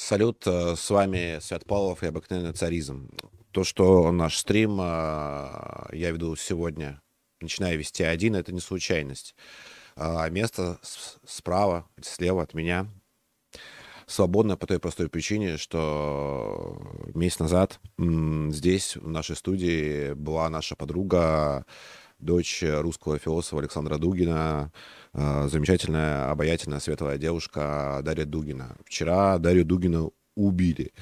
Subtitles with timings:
[0.00, 3.10] Салют, э, с вами Свят Павлов и обыкновенный царизм.
[3.50, 4.84] То, что наш стрим э,
[5.90, 7.02] я веду сегодня,
[7.40, 9.34] начинаю вести один, это не случайность.
[9.96, 10.78] А место
[11.26, 12.86] справа, слева от меня
[14.06, 16.80] свободно по той простой причине, что
[17.12, 21.66] месяц назад здесь, в нашей студии, была наша подруга,
[22.18, 24.72] дочь русского философа Александра Дугина,
[25.14, 28.76] э, замечательная, обаятельная, светлая девушка Дарья Дугина.
[28.84, 30.92] Вчера Дарью Дугину убили.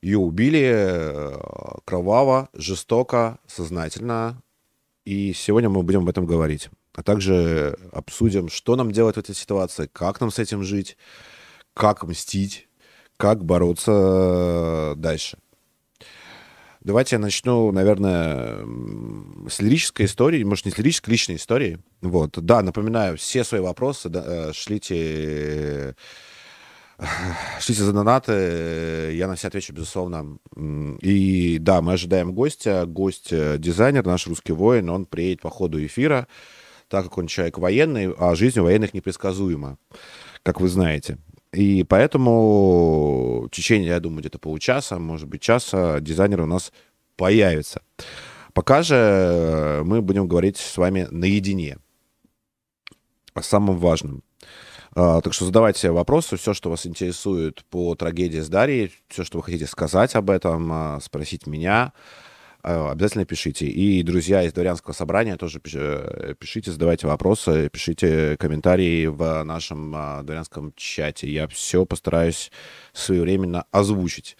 [0.00, 1.38] Ее убили э,
[1.84, 4.42] кроваво, жестоко, сознательно.
[5.04, 6.70] И сегодня мы будем об этом говорить.
[6.94, 10.96] А также обсудим, что нам делать в этой ситуации, как нам с этим жить,
[11.74, 12.68] как мстить,
[13.16, 15.38] как бороться э, дальше.
[16.84, 18.58] Давайте я начну, наверное,
[19.48, 21.78] с лирической истории, может, не с лирической, личной истории.
[22.00, 25.94] Вот, да, напоминаю, все свои вопросы да, э, шлите,
[27.60, 30.38] шлите за донаты, я на все отвечу, безусловно.
[31.02, 35.84] И да, мы ожидаем гостя, гость э, дизайнер, наш русский воин, он приедет по ходу
[35.84, 36.26] эфира,
[36.88, 39.78] так как он человек военный, а жизнь у военных непредсказуема,
[40.42, 41.18] как вы знаете.
[41.52, 46.72] И поэтому в течение, я думаю, где-то получаса, может быть, часа дизайнер у нас
[47.16, 47.82] появится.
[48.54, 51.78] Пока же э, мы будем говорить с вами наедине
[53.34, 54.22] о самом важном.
[54.94, 59.38] А, так что задавайте вопросы, все, что вас интересует по трагедии с Дарьей, все, что
[59.38, 61.92] вы хотите сказать об этом, а, спросить меня.
[62.64, 63.66] Э, обязательно пишите.
[63.66, 70.22] И друзья из дворянского собрания тоже э, пишите, задавайте вопросы, пишите комментарии в нашем а,
[70.22, 71.28] дворянском чате.
[71.28, 72.52] Я все постараюсь
[72.92, 74.36] своевременно озвучить.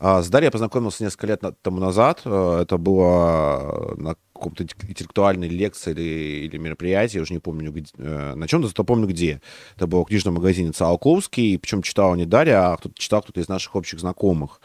[0.00, 2.22] А, с Дарьей я познакомился несколько лет тому назад.
[2.24, 7.92] Э, это было на каком-то интеллектуальной лекции или, или мероприятии, я уже не помню, где,
[7.98, 9.42] на чем-то, зато помню где.
[9.76, 13.48] Это было в книжном магазине Циолковский, причем читала не Дарья, а кто-то читал кто-то из
[13.48, 14.62] наших общих знакомых.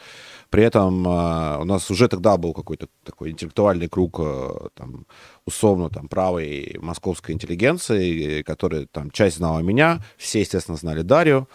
[0.50, 5.06] При этом э, у нас уже тогда был какой-то такой интеллектуальный круг, э, там,
[5.44, 11.48] условно, там, правой московской интеллигенции, который, там, часть знала меня, все, естественно, знали Дарью.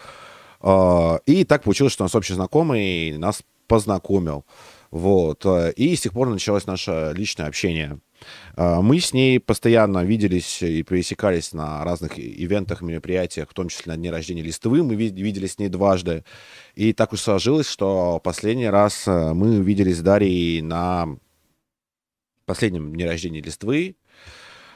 [0.60, 4.44] Э, и так получилось, что у нас общий знакомый нас познакомил.
[4.90, 5.46] Вот.
[5.76, 7.98] И с тех пор началось наше личное общение.
[8.54, 13.92] А, мы с ней постоянно виделись и пересекались на разных ивентах, мероприятиях, в том числе
[13.92, 14.82] на дне рождения Листвы.
[14.82, 16.24] Мы виделись с ней дважды.
[16.74, 21.08] И так уж сложилось, что последний раз э, мы виделись с Дарьей на
[22.46, 23.96] последнем дне рождения Листвы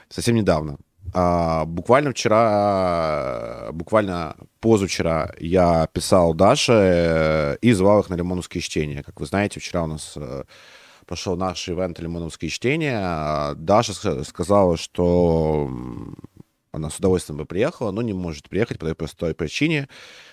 [0.09, 0.79] совсем недавно.
[1.15, 9.03] А, буквально вчера, буквально позавчера я писал Даше э, и звал их на лимоновские чтения.
[9.03, 10.17] Как вы знаете, вчера у нас
[11.07, 13.55] пошел наш ивент «Лимоновские чтения».
[13.55, 13.95] Даша
[14.25, 15.71] сказала, что
[16.73, 19.89] она с удовольствием бы приехала, но не может приехать по той простой причине,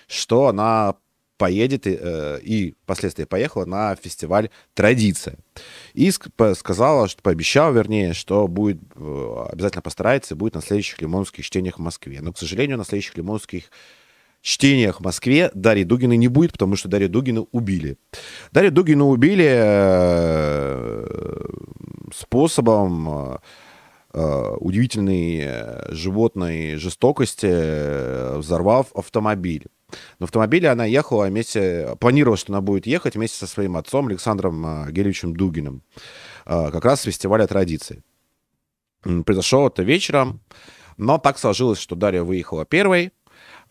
[0.06, 0.96] что она
[1.36, 5.38] поедет и, э, и впоследствии поехала на фестиваль «Традиция».
[5.94, 11.44] И сказала, что пообещала, вернее, что будет э, обязательно постарается и будет на следующих лимоновских
[11.44, 12.20] чтениях в Москве.
[12.20, 13.64] Но, к сожалению, на следующих лимоновских
[14.44, 17.96] чтениях в Москве Дарьи Дугиной не будет, потому что Дарью Дугину убили.
[18.52, 21.06] Дарью Дугину убили э,
[22.14, 23.38] способом э,
[24.12, 29.64] э, удивительной животной жестокости, взорвав автомобиль.
[30.18, 34.90] На автомобиле она ехала вместе, планировала, что она будет ехать вместе со своим отцом Александром
[34.90, 35.82] Гелевичем Дугиным,
[36.44, 38.02] как раз с фестиваля традиций.
[39.24, 40.40] Произошло это вечером,
[40.98, 43.12] но так сложилось, что Дарья выехала первой,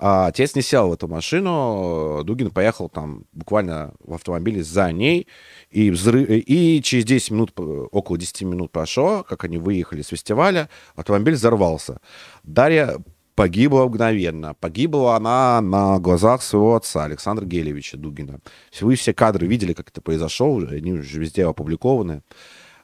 [0.06, 5.28] а отец не сел в эту машину, Дугин поехал там буквально в автомобиле за ней,
[5.72, 10.68] и, взрыв, и через 10 минут, около 10 минут прошло, как они выехали с фестиваля,
[10.98, 12.02] автомобиль взорвался.
[12.44, 12.98] Дарья
[13.36, 14.56] погибла мгновенно.
[14.56, 18.42] Погибла она на глазах своего отца, Александра Гелевича Дугина.
[18.82, 22.24] Вы все кадры видели, как это произошло, они уже везде опубликованы.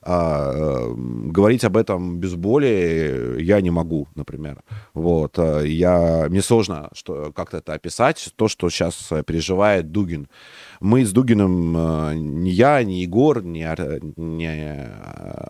[0.01, 4.63] А, э, говорить об этом без боли я не могу, например.
[4.93, 5.37] Вот.
[5.37, 10.29] Э, я, мне сложно что, как-то это описать, то, что сейчас переживает Дугин.
[10.79, 14.47] Мы с Дугиным, э, ни я, ни Егор, ни, Ар, ни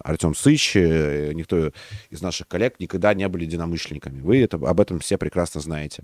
[0.04, 1.72] Артем Сыч, никто
[2.10, 4.22] из наших коллег никогда не были единомышленниками.
[4.22, 6.04] Вы это, об этом все прекрасно знаете.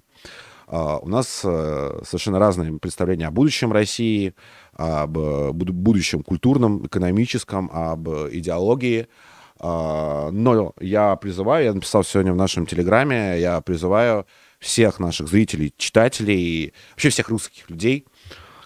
[0.68, 4.34] Uh, у нас uh, совершенно разные представления о будущем России,
[4.74, 9.08] об э, будущем культурном, экономическом, об идеологии.
[9.60, 14.26] А, но я призываю, я написал сегодня в нашем телеграме, я призываю
[14.60, 18.06] всех наших зрителей, читателей, вообще всех русских людей,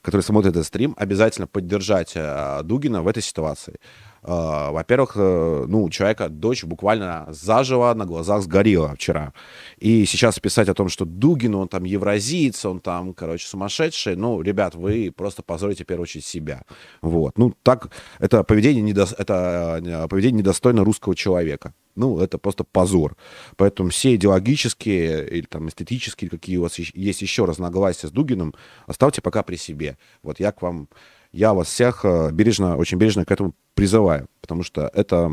[0.02, 3.76] которые смотрят этот стрим, обязательно поддержать э, Дугина в этой ситуации.
[4.24, 9.34] Э, во-первых, э, ну, человека дочь буквально заживо на глазах сгорела вчера.
[9.78, 14.42] И сейчас писать о том, что Дугин, он там евразиец, он там, короче, сумасшедший, ну,
[14.42, 16.64] ребят, вы просто позорите, в первую очередь, себя.
[17.02, 17.38] Вот.
[17.38, 17.90] Ну, так,
[18.20, 19.08] это поведение, недо...
[19.18, 21.74] это поведение недостойно русского человека.
[21.96, 23.18] Ну, это просто позор.
[23.58, 28.54] Поэтому все идеологические или там эстетические, какие у вас есть еще разногласия с Дугиным,
[28.88, 29.98] оставьте пока при себе.
[30.24, 30.88] Вот я к вам,
[31.32, 35.32] я вас всех э, бережно, очень бережно к этому призываю, потому что это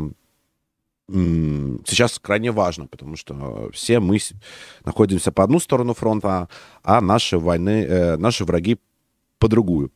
[1.09, 4.19] сейчас крайне важно, потому что все мы
[4.83, 6.49] находимся по одну сторону фронта,
[6.83, 8.77] а наши войны, э, наши враги
[9.39, 9.91] по другую.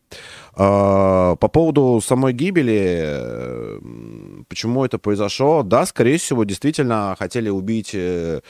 [0.54, 3.80] А, по поводу самой гибели,
[4.48, 5.64] почему это произошло?
[5.64, 8.42] Да, скорее всего, действительно хотели убить э,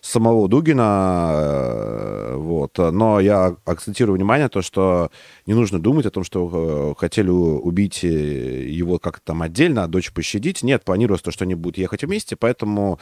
[0.00, 2.78] самого Дугина, э, вот.
[2.78, 5.10] Но я акцентирую внимание то, что
[5.46, 10.12] не нужно думать о том, что э, хотели убить его как-то там отдельно, а дочь
[10.12, 10.62] пощадить.
[10.62, 12.98] Нет, планируется то, что они будут ехать вместе, поэтому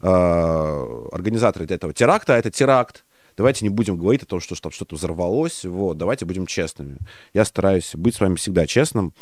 [0.00, 3.04] э, организаторы этого теракта, это теракт,
[3.36, 6.98] давайте не будем говорить о том, что там что-то взорвалось, вот, давайте будем честными.
[7.34, 9.12] Я стараюсь быть с вами всегда честным.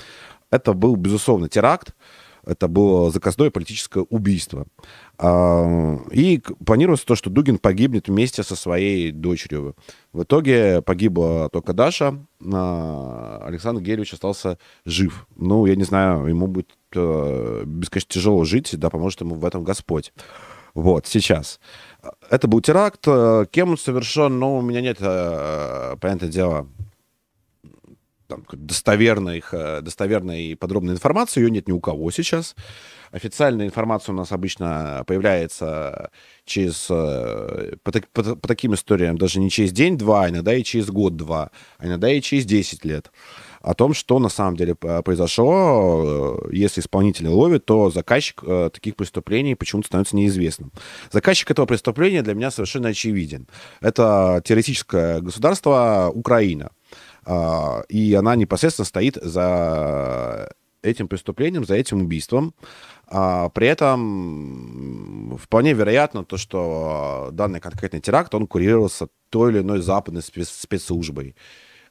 [0.51, 1.95] Это был, безусловно, теракт,
[2.45, 4.67] это было заказное политическое убийство.
[5.19, 9.77] А, и планируется то, что Дугин погибнет вместе со своей дочерью.
[10.13, 12.19] В итоге погибла только Даша,
[12.53, 15.27] а Александр Геревич остался жив.
[15.37, 19.63] Ну, я не знаю, ему будет э, бесконечно тяжело жить, да, поможет ему в этом
[19.63, 20.13] Господь.
[20.75, 21.61] Вот, сейчас.
[22.29, 23.07] Это был теракт.
[23.07, 26.69] Э, кем он совершен, ну, у меня нет, э, понятное дело,
[28.27, 31.41] там, достоверной, э, достоверной и подробной информации.
[31.41, 32.55] Ее нет ни у кого сейчас.
[33.11, 36.11] Официальная информация у нас обычно появляется
[36.45, 41.51] через, по, по, по таким историям даже не через день-два, а иногда и через год-два,
[41.79, 43.11] а иногда и через 10 лет
[43.61, 46.39] о том, что на самом деле произошло.
[46.45, 50.73] Э, если исполнителя ловит, то заказчик э, таких преступлений почему-то становится неизвестным.
[51.11, 53.47] Заказчик этого преступления для меня совершенно очевиден.
[53.81, 56.71] Это террористическое государство Украина.
[57.91, 60.51] И она непосредственно стоит за
[60.83, 62.55] этим преступлением, за этим убийством.
[63.07, 69.81] А, при этом вполне вероятно то, что данный конкретный теракт, он курировался той или иной
[69.81, 71.35] западной спецслужбой.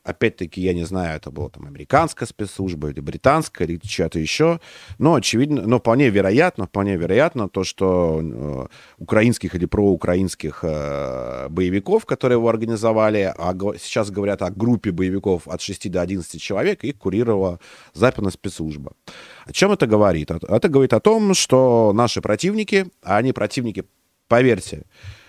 [0.09, 4.59] Опять-таки, я не знаю, это была там американская спецслужба или британская, или чья-то еще.
[4.97, 8.67] Но очевидно, но вполне вероятно, вполне вероятно то, что э,
[8.97, 15.61] украинских или проукраинских э, боевиков, которые его организовали, а сейчас говорят о группе боевиков от
[15.61, 17.59] 6 до 11 человек, их курировала
[17.93, 18.93] западная спецслужба.
[19.45, 20.31] О чем это говорит?
[20.31, 23.83] Это говорит о том, что наши противники, а они противники,
[24.27, 24.85] поверьте,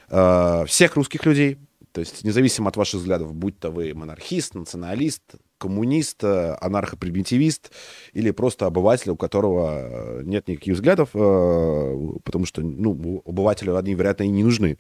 [0.09, 1.59] э, всех русских людей,
[1.93, 5.23] то есть независимо от ваших взглядов, будь то вы монархист, националист,
[5.59, 7.71] коммунист, анархопримитивист
[8.13, 13.95] или просто обыватель, у которого э, нет никаких взглядов, э, потому что ну, обывателю они,
[13.95, 14.79] вероятно, и не нужны.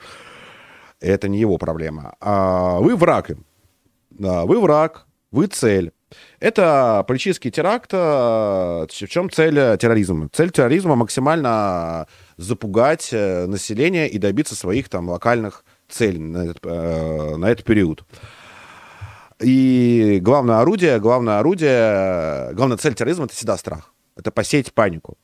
[1.01, 2.17] Это не его проблема.
[2.21, 3.45] А вы враг им.
[4.11, 5.93] Вы враг, вы цель.
[6.41, 7.91] Это политический теракт.
[7.93, 10.29] Э, в чем цель терроризма?
[10.33, 12.07] Цель терроризма максимально
[12.37, 18.05] запугать население и добиться своих там локальных цель на этот, э, на этот период.
[19.41, 23.93] И главное орудие, главное орудие, главная цель терроризма это всегда страх.
[24.17, 25.17] Это посеять панику.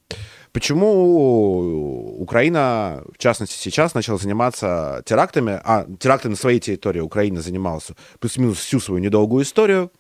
[0.52, 7.88] Почему Украина, в частности, сейчас начала заниматься терактами, а теракты на своей территории Украина занималась
[8.20, 9.92] плюс-минус всю свою недолгую историю.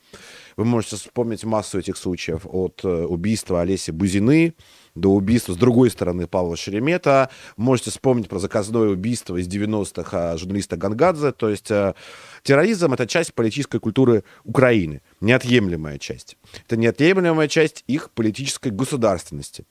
[0.56, 4.54] Вы можете вспомнить массу этих случаев от э, убийства Олеси Бузины,
[4.96, 7.30] до убийства с другой стороны Павла Шеремета.
[7.56, 11.32] Можете вспомнить про заказное убийство из 90-х а, журналиста Гангадзе.
[11.32, 11.94] То есть э,
[12.42, 16.36] терроризм— это часть политической культуры Украины, неотъемлемая часть.
[16.66, 19.64] Это неотъемлемая часть их политической государственности.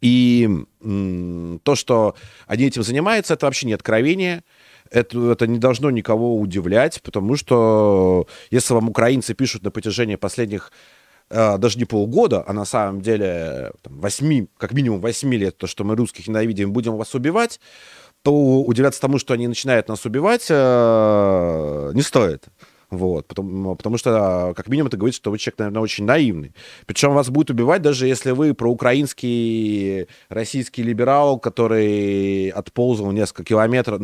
[0.00, 0.48] И
[0.80, 2.14] то, что
[2.46, 4.44] они этим занимаются, это вообще не откровение,
[4.90, 10.70] это, это не должно никого удивлять, потому что если вам украинцы пишут на протяжении последних
[10.72, 10.93] Э,
[11.30, 15.84] даже не полгода, а на самом деле там, 8, как минимум 8 лет, то, что
[15.84, 17.60] мы русских ненавидим, будем вас убивать,
[18.22, 22.48] то удивляться тому, что они начинают нас убивать, э, не стоит.
[22.90, 26.54] Вот, потому, потому что, как минимум, это говорит, что вы человек, наверное, очень наивный.
[26.86, 34.00] Причем вас будет убивать, даже если вы проукраинский российский либерал, который отползал несколько километров,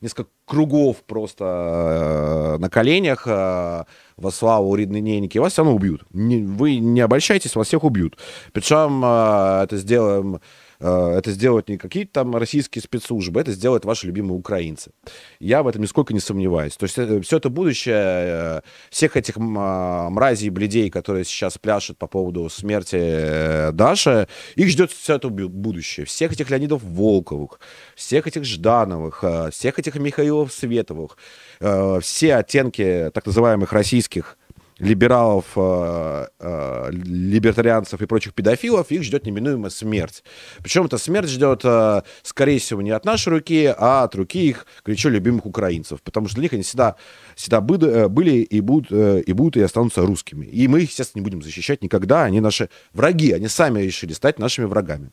[0.00, 3.84] несколько кругов просто э, на коленях э,
[4.16, 6.02] во славу неньки, вас все равно убьют.
[6.10, 8.18] Вы не обольщайтесь, вас всех убьют.
[8.52, 10.40] Причем э, это сделаем
[10.82, 14.90] это сделают не какие-то там российские спецслужбы, это сделают ваши любимые украинцы.
[15.38, 16.76] Я в этом нисколько не сомневаюсь.
[16.76, 22.06] То есть э, все это будущее всех этих мразей и бледей, которые сейчас пляшут по
[22.06, 26.06] поводу смерти Даши, их ждет все это будущее.
[26.06, 27.60] Всех этих Леонидов Волковых,
[27.94, 31.16] всех этих Ждановых, всех этих Михаилов Световых,
[31.58, 34.36] все оттенки так называемых российских
[34.82, 40.24] либералов, э, э, либертарианцев и прочих педофилов, их ждет неминуемая смерть.
[40.58, 44.66] Причем эта смерть ждет, э, скорее всего, не от нашей руки, а от руки их
[44.84, 46.02] горячо любимых украинцев.
[46.02, 46.96] Потому что для них они всегда,
[47.36, 50.46] всегда были, были и, будут, и будут и останутся русскими.
[50.46, 52.24] И мы их, естественно, не будем защищать никогда.
[52.24, 53.30] Они наши враги.
[53.30, 55.10] Они сами решили стать нашими врагами.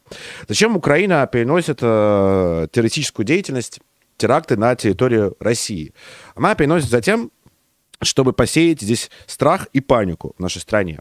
[0.47, 3.81] Зачем Украина переносит террористическую деятельность,
[4.17, 5.93] теракты на территорию России?
[6.33, 7.29] Она переносит затем,
[8.01, 10.99] чтобы посеять здесь страх и панику в нашей стране.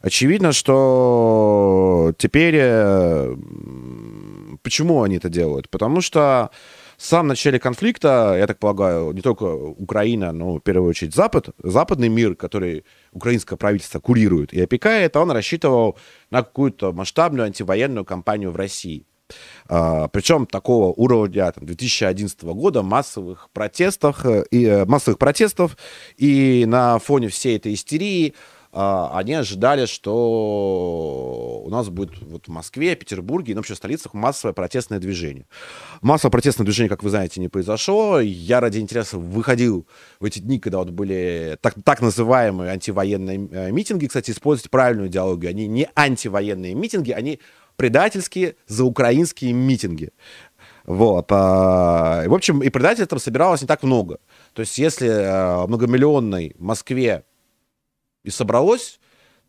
[0.00, 2.54] Очевидно, что теперь...
[2.58, 3.36] Э,
[4.62, 5.68] почему они это делают?
[5.70, 6.50] Потому что
[6.96, 11.50] в самом начале конфликта, я так полагаю, не только Украина, но в первую очередь Запад,
[11.62, 15.98] западный мир, который украинское правительство курирует и опекает, он рассчитывал
[16.30, 19.04] на какую-то масштабную антивоенную кампанию в России.
[19.68, 25.76] А, причем такого уровня там, 2011 года массовых протестов, э, и, э, массовых протестов
[26.16, 28.34] и на фоне всей этой истерии
[28.78, 34.12] а, они ожидали, что у нас будет вот в Москве, Петербурге и на вообще столицах
[34.12, 35.46] массовое протестное движение.
[36.02, 38.20] Массовое протестное движение, как вы знаете, не произошло.
[38.20, 39.86] Я ради интереса выходил
[40.20, 44.08] в эти дни, когда вот были так, так называемые антивоенные э, митинги.
[44.08, 45.48] Кстати, использовать правильную идеологию.
[45.48, 47.40] Они не антивоенные митинги, они
[47.76, 50.10] предательские заукраинские митинги.
[50.84, 51.26] Вот.
[51.30, 54.18] А, в общем, и предателей там собиралось не так много.
[54.52, 57.24] То есть, если а, многомиллионной Москве
[58.24, 59.00] и собралось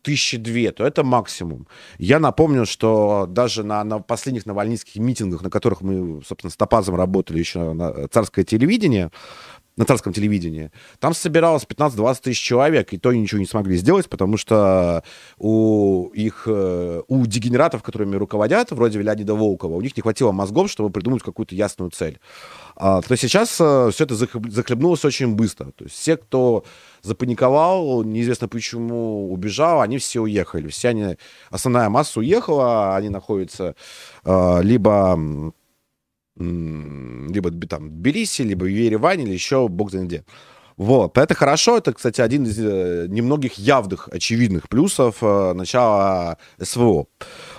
[0.02, 1.66] тысячи две, то это максимум.
[1.98, 6.94] Я напомню, что даже на, на последних навальнистских митингах, на которых мы, собственно, с Топазом
[6.94, 9.10] работали еще на царское телевидение,
[9.78, 14.36] на царском телевидении, там собиралось 15-20 тысяч человек, и то ничего не смогли сделать, потому
[14.36, 15.04] что
[15.38, 20.68] у их, э, у дегенератов, которыми руководят, вроде Леонида Волкова, у них не хватило мозгов,
[20.68, 22.18] чтобы придумать какую-то ясную цель.
[22.74, 25.66] А, то сейчас э, все это захлебнулось очень быстро.
[25.70, 26.64] То есть все, кто
[27.02, 30.68] запаниковал, неизвестно почему убежал, они все уехали.
[30.68, 31.16] Все они,
[31.50, 33.76] основная масса уехала, они находятся
[34.24, 35.52] э, либо
[36.38, 40.24] либо там Тбилиси, либо в Ереване, или еще бог знает где.
[40.78, 47.06] Вот, это хорошо, это, кстати, один из э, немногих явных, очевидных плюсов э, начала СВО.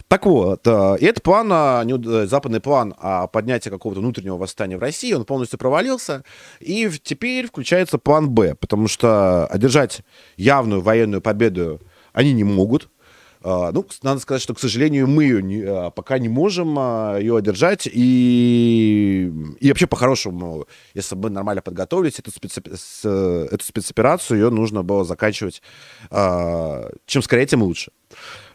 [0.08, 4.80] Так вот, э, и этот план, э, западный план о поднятии какого-то внутреннего восстания в
[4.80, 6.24] России, он полностью провалился,
[6.62, 10.00] и теперь включается план Б, потому что одержать
[10.38, 11.82] явную военную победу
[12.14, 12.99] они не могут, а,
[13.41, 17.38] ну, надо сказать, что, к сожалению, мы ее не, а, пока не можем а, ее
[17.38, 17.88] одержать.
[17.91, 22.60] И, и вообще, по-хорошему, если бы нормально подготовились, эту, специ...
[23.08, 25.62] эту спецоперацию ее нужно было заканчивать
[26.10, 27.91] чем скорее, тем лучше.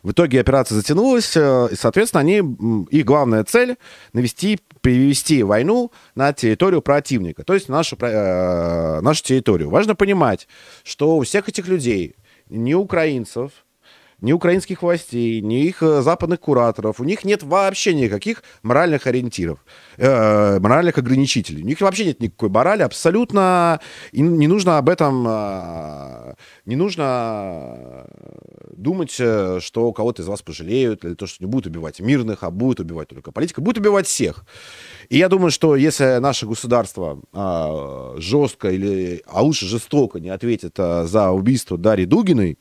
[0.03, 2.43] В итоге операция затянулась, и, соответственно, они,
[2.91, 3.77] их главная цель—
[4.13, 9.71] навести, перевести войну на территорию противника, то есть нашу, нашу территорию.
[9.71, 10.47] Важно понимать,
[10.83, 12.17] что у всех этих людей,
[12.51, 13.64] не украинцев,
[14.25, 16.99] ни украинских властей, ни их э, западных кураторов.
[16.99, 19.59] У них нет вообще никаких моральных ориентиров,
[19.99, 21.63] э, моральных ограничителей.
[21.63, 23.81] У них вообще нет никакой морали, абсолютно.
[24.13, 28.07] И не нужно об этом, э, не нужно
[28.73, 32.51] думать, э, что кого-то из вас пожалеют, или то, что не будут убивать мирных, а
[32.51, 34.47] будут убивать только политика, будут убивать всех.
[35.11, 40.79] И я думаю, что если наше государство э, жестко или, а лучше жестоко не ответит
[40.79, 42.59] э, за убийство Дарьи Дугиной,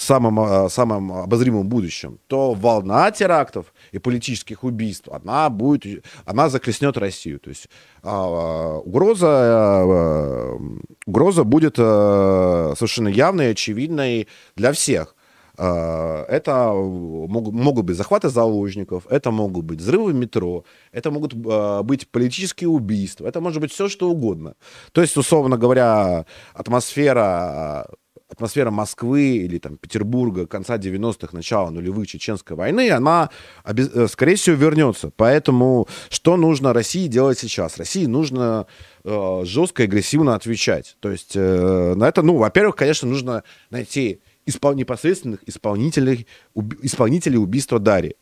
[0.00, 6.96] самом, а, самом обозримом будущем, то волна терактов и политических убийств, она будет, она захлестнет
[6.96, 7.38] Россию.
[7.38, 7.68] То есть
[8.02, 10.58] а, угроза, а,
[11.06, 15.14] угроза будет совершенно явной и очевидной для всех.
[15.58, 22.08] Это могут, могут быть захваты заложников, это могут быть взрывы в метро, это могут быть
[22.08, 24.54] политические убийства, это может быть все, что угодно.
[24.92, 27.86] То есть, условно говоря, атмосфера
[28.30, 33.30] атмосфера Москвы или там Петербурга конца 90-х, начала нулевых чеченской войны, она,
[33.64, 35.10] э, скорее всего, вернется.
[35.16, 37.78] Поэтому что нужно России делать сейчас?
[37.78, 38.66] России нужно
[39.04, 40.96] э, жестко и агрессивно отвечать.
[41.00, 47.38] То есть э, на это, ну, во-первых, конечно, нужно найти испол- непосредственных исполнителей, уб- исполнителей
[47.38, 48.14] убийства Дарьи.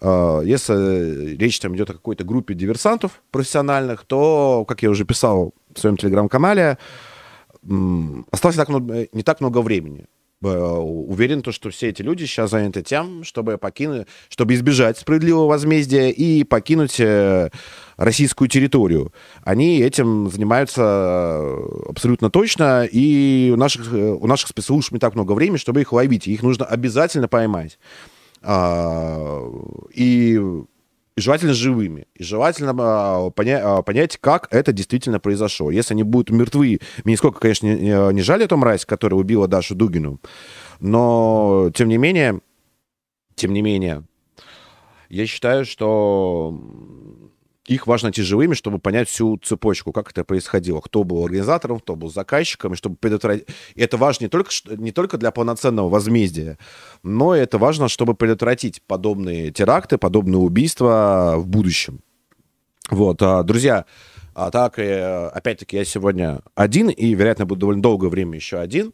[0.00, 5.54] Э, если речь там идет о какой-то группе диверсантов профессиональных, то, как я уже писал
[5.74, 6.78] в своем телеграм-канале,
[8.30, 10.06] осталось так, не так много времени.
[10.42, 16.10] уверен, то, что все эти люди сейчас заняты тем, чтобы покинуть, чтобы избежать справедливого возмездия
[16.10, 17.50] и покинуть э,
[17.96, 19.12] российскую территорию.
[19.42, 25.32] Они этим занимаются э, абсолютно точно, и у наших, у наших спецслужб не так много
[25.32, 26.26] времени, чтобы их ловить.
[26.26, 27.78] Их нужно обязательно поймать.
[28.42, 29.50] А,
[29.94, 30.38] и
[31.16, 32.06] и желательно живыми.
[32.14, 35.70] И желательно а, поня- а, понять, как это действительно произошло.
[35.70, 39.74] Если они будут мертвы, мне сколько, конечно, не, не жаль эту мразь, которая убила Дашу
[39.74, 40.20] Дугину,
[40.80, 42.40] но, тем не менее,
[43.36, 44.04] тем не менее,
[45.08, 46.58] я считаю, что
[47.66, 51.96] их важно найти живыми, чтобы понять всю цепочку, как это происходило, кто был организатором, кто
[51.96, 53.46] был заказчиком, и чтобы предотвратить...
[53.74, 56.58] Это важно не только, не только для полноценного возмездия,
[57.02, 62.00] но это важно, чтобы предотвратить подобные теракты, подобные убийства в будущем.
[62.90, 63.86] Вот, а, друзья,
[64.34, 68.92] а так, опять-таки, я сегодня один, и, вероятно, буду довольно долгое время еще один.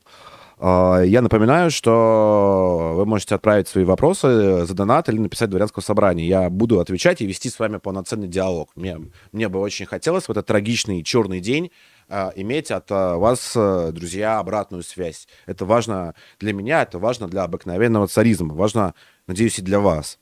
[0.63, 5.83] А, я напоминаю, что вы можете отправить свои вопросы за донат или написать в дворянском
[5.83, 6.27] собрании.
[6.27, 8.69] Я буду отвечать и вести с вами полноценный диалог.
[8.75, 8.99] Мне,
[9.33, 11.71] мне бы очень хотелось в этот трагичный черный день
[12.11, 15.29] а, иметь от а, вас, друзья, обратную связь.
[15.47, 18.93] Это важно для меня, это важно для обыкновенного царизма, важно,
[19.27, 20.19] надеюсь, и для вас.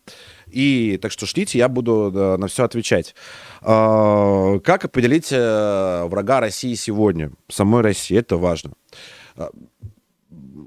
[0.47, 3.17] И так что ждите, я буду на все отвечать.
[3.61, 8.17] Как определить э, врага России сегодня, самой России?
[8.17, 8.75] Это важно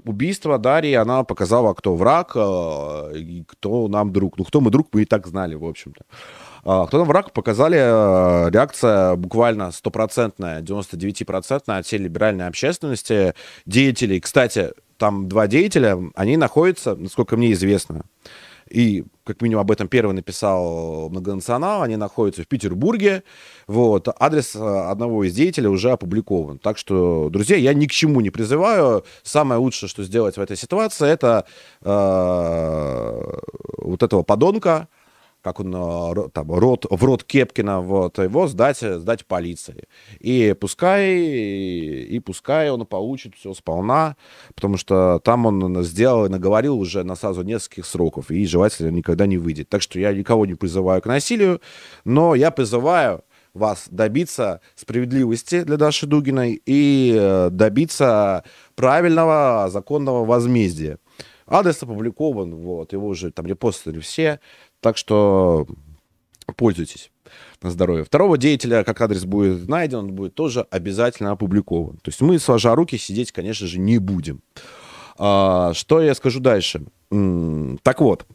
[0.04, 4.38] убийство Дарьи, она показала, кто враг, э, и кто нам друг.
[4.38, 6.04] Ну, кто мы друг, мы и так знали, в общем-то.
[6.64, 13.34] А, кто нам враг, показали э, реакция буквально стопроцентная, 99-процентная от всей либеральной общественности,
[13.66, 14.20] деятелей.
[14.20, 18.02] Кстати, там два деятеля, они находятся, насколько мне известно,
[18.68, 23.22] и как минимум об этом первый написал многонационал, они находятся в Петербурге,
[23.66, 26.58] вот, адрес э, одного из деятелей уже опубликован.
[26.58, 30.56] Так что, друзья, я ни к чему не призываю, самое лучшее, что сделать в этой
[30.56, 31.44] ситуации, это
[31.82, 33.38] э,
[33.78, 34.88] вот этого подонка,
[35.42, 39.84] как он э, там, рот, в рот Кепкина, вот, его сдать, сдать полиции.
[40.20, 44.16] И пускай, и пускай он получит все сполна,
[44.54, 49.26] потому что там он сделал и наговорил уже на сразу нескольких сроков, и желательно никогда
[49.26, 49.68] не выйдет.
[49.68, 51.60] Так что я никого не призываю к насилию,
[52.04, 58.44] но я призываю вас добиться справедливости для Даши Дугиной и э, добиться
[58.74, 60.98] правильного законного возмездия.
[61.46, 64.40] Адрес опубликован, вот, его уже там репостили все.
[64.82, 65.66] Так что
[66.56, 67.10] пользуйтесь
[67.62, 68.04] на здоровье.
[68.04, 71.96] Второго деятеля, как адрес будет найден, он будет тоже обязательно опубликован.
[71.98, 74.42] То есть мы, сложа руки, сидеть, конечно же, не будем.
[75.16, 76.82] А, что я скажу дальше?
[77.10, 78.26] Так вот,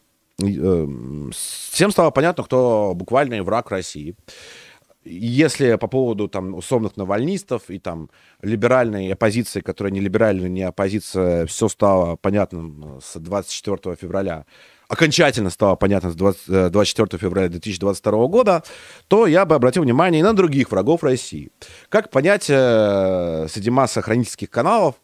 [0.41, 0.87] э,
[1.31, 4.15] всем стало понятно, кто буквальный враг России.
[5.03, 8.09] Если по поводу там условных навальнистов и там
[8.41, 14.45] либеральной оппозиции, которая не либеральная, не оппозиция, все стало понятным с 24 февраля
[14.87, 18.63] окончательно стало понятно с 20, 24 э, февраля 2022 года,
[19.07, 21.49] то я бы обратил внимание и на других врагов России.
[21.89, 24.95] Как понять э, среди массы хранительских каналов,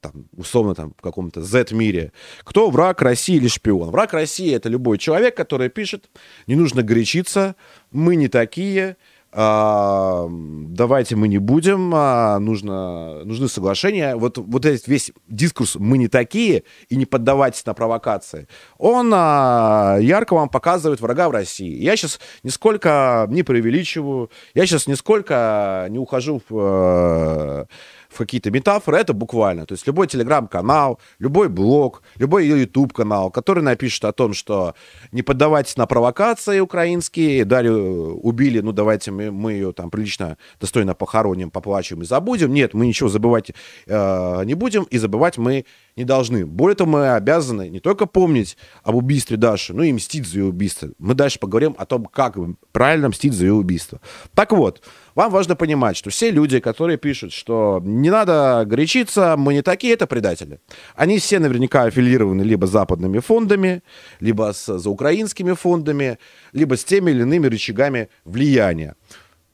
[0.00, 3.90] там, условно там, в каком-то Z-мире, кто враг России или шпион.
[3.90, 6.10] Враг России— это любой человек, который пишет,
[6.48, 7.54] не нужно горячиться,
[7.92, 8.96] мы не такие,
[9.34, 14.14] давайте мы не будем, а, нужно, нужны соглашения.
[14.14, 19.96] Вот, вот этот весь дискурс «мы не такие» и не поддавайтесь на провокации, он а,
[20.00, 21.82] ярко вам показывает врага в России.
[21.82, 27.66] Я сейчас нисколько не преувеличиваю, я сейчас нисколько не ухожу в
[28.12, 29.66] в какие-то метафоры, это буквально.
[29.66, 34.74] То есть любой телеграм-канал, любой блог, любой YouTube-канал, который напишет о том, что
[35.10, 40.94] не поддавайтесь на провокации украинские, дали, убили, ну давайте мы, мы ее там прилично, достойно
[40.94, 42.52] похороним, поплачем и забудем.
[42.52, 43.52] Нет, мы ничего забывать
[43.86, 45.64] э, не будем, и забывать мы
[45.96, 46.46] не должны.
[46.46, 50.44] Более того, мы обязаны не только помнить об убийстве Даши, но и мстить за ее
[50.46, 50.90] убийство.
[50.98, 52.36] Мы дальше поговорим о том, как
[52.72, 54.00] правильно мстить за ее убийство.
[54.34, 54.82] Так вот,
[55.14, 59.94] вам важно понимать, что все люди, которые пишут, что не надо горячиться, мы не такие,
[59.94, 60.60] это предатели.
[60.94, 63.82] Они все наверняка аффилированы либо с западными фондами,
[64.20, 66.18] либо с заукраинскими фондами,
[66.52, 68.96] либо с теми или иными рычагами влияния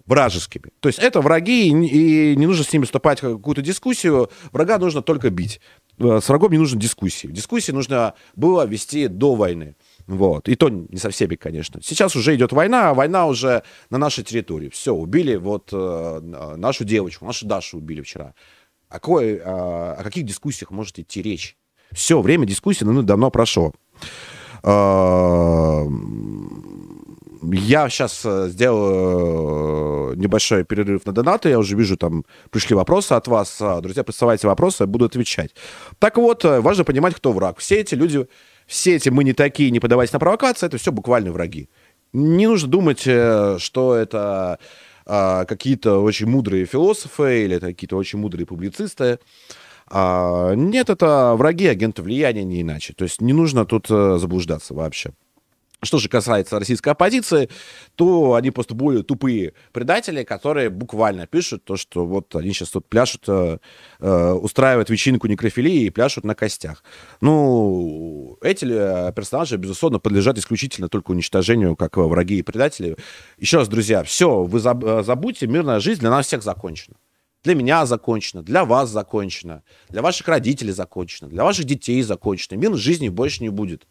[0.08, 0.70] вражескими.
[0.80, 4.30] То есть это враги, и не нужно с ними вступать в какую-то дискуссию.
[4.52, 5.60] Врага нужно только бить.
[5.98, 7.26] Э, с врагом не нужно дискуссии.
[7.26, 9.76] Дискуссии нужно было вести до войны.
[10.08, 10.48] Вот.
[10.48, 11.80] И то не со всеми, конечно.
[11.82, 14.70] Сейчас уже идет война, а война уже на нашей территории.
[14.70, 16.20] Все, убили вот э,
[16.56, 18.32] нашу девочку, нашу Дашу убили вчера.
[18.88, 21.58] О, какой, э, о каких дискуссиях может идти речь?
[21.92, 23.74] Все, время дискуссии ну, давно прошло.
[24.62, 25.84] Э,
[27.42, 31.50] я сейчас э, сделаю небольшой перерыв на донаты.
[31.50, 33.60] Я уже вижу, там пришли вопросы от вас.
[33.82, 35.54] Друзья, присылайте вопросы, я буду отвечать.
[35.98, 37.58] Так вот, важно понимать, кто враг.
[37.58, 38.26] Все эти люди,
[38.68, 41.68] все эти мы не такие, не подавайтесь на провокации, это все буквально враги.
[42.12, 44.58] Не нужно думать, что это
[45.08, 49.18] а, какие-то очень мудрые философы или какие-то очень мудрые публицисты.
[49.90, 52.92] А, нет, это враги агенты влияния, не иначе.
[52.92, 55.12] То есть не нужно тут а, заблуждаться вообще.
[55.82, 57.48] Что же касается российской оппозиции,
[57.94, 62.88] то они просто более тупые предатели, которые буквально пишут то, что вот они сейчас тут
[62.88, 63.58] пляшут, э,
[64.00, 66.82] э, устраивают вечеринку некрофилии и пляшут на костях.
[67.20, 72.96] Ну, эти э, персонажи, безусловно, подлежат исключительно только уничтожению, как враги и предатели.
[73.38, 76.96] Еще раз, друзья, все, вы э, забудьте, мирная жизнь для нас всех закончена.
[77.44, 82.56] Для меня закончено, для вас закончено, для ваших родителей закончено, для ваших детей закончено.
[82.58, 83.86] Мир жизни больше не будет.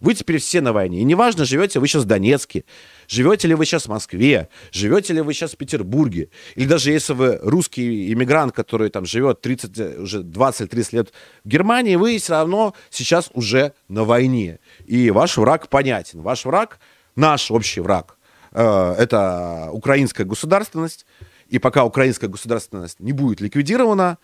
[0.00, 1.00] Вы теперь все на войне.
[1.00, 2.64] И неважно, живете вы сейчас в Донецке,
[3.06, 7.12] живете ли вы сейчас в Москве, живете ли вы сейчас в Петербурге, или даже если
[7.12, 11.12] вы русский иммигрант, который там живет 30, уже 20-30 лет
[11.44, 14.58] в Германии, вы все равно сейчас уже на войне.
[14.86, 16.20] И ваш враг понятен.
[16.22, 16.80] Ваш враг,
[17.14, 18.18] наш общий враг,
[18.50, 21.06] э, это украинская государственность,
[21.48, 24.18] и пока украинская государственность не будет ликвидирована,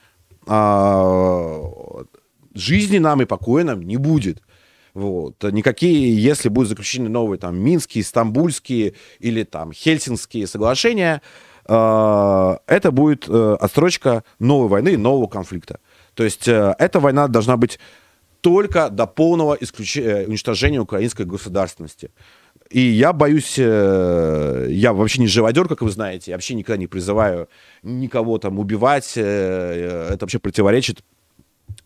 [0.46, 2.04] а,
[2.54, 4.42] жизни нам и покоя нам не будет.
[4.94, 5.42] Вот.
[5.42, 11.20] Никакие, если будут заключены новые там Минские, Стамбульские или там Хельсинские соглашения,
[11.66, 15.80] э, это будет э, отстрочка новой войны, нового конфликта.
[16.14, 17.80] То есть э, эта война должна быть
[18.40, 19.96] только до полного исключ...
[19.96, 22.12] уничтожения украинской государственности.
[22.74, 26.88] И я боюсь, э, я вообще не живодер, как вы знаете, я вообще никогда не
[26.88, 27.48] призываю
[27.84, 31.04] никого там убивать, э, э, это вообще противоречит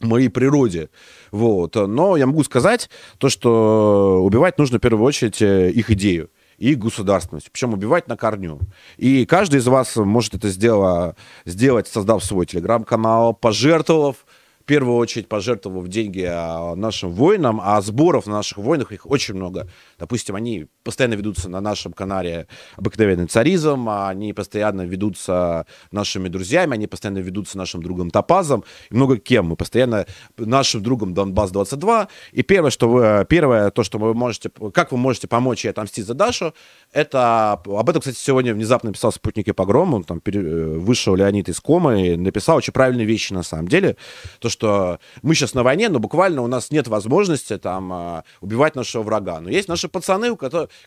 [0.01, 0.89] моей природе.
[1.31, 1.75] Вот.
[1.75, 7.51] Но я могу сказать то, что убивать нужно в первую очередь их идею и государственность,
[7.53, 8.59] причем убивать на корню.
[8.97, 14.25] И каждый из вас может это сделать, сделать создав свой телеграм-канал, пожертвовав
[14.69, 19.67] первую очередь пожертвовав деньги а, нашим воинам, а сборов на наших воинах их очень много.
[19.99, 26.87] Допустим, они постоянно ведутся на нашем канале «Обыкновенный царизм», они постоянно ведутся нашими друзьями, они
[26.87, 29.47] постоянно ведутся нашим другом Топазом и много кем.
[29.47, 30.07] Мы постоянно
[30.37, 32.09] нашим другом Донбасс-22.
[32.33, 36.07] И первое, что вы, первое, то, что вы можете, как вы можете помочь и отомстить
[36.07, 36.55] за Дашу,
[36.93, 41.61] это, об этом, кстати, сегодня внезапно написал спутники погром, он там пере, вышел Леонид из
[41.61, 43.97] комы и написал очень правильные вещи на самом деле.
[44.39, 48.75] То, что мы сейчас на войне, но буквально у нас нет возможности там а, убивать
[48.77, 49.41] нашего врага.
[49.41, 50.37] Но есть наши пацаны,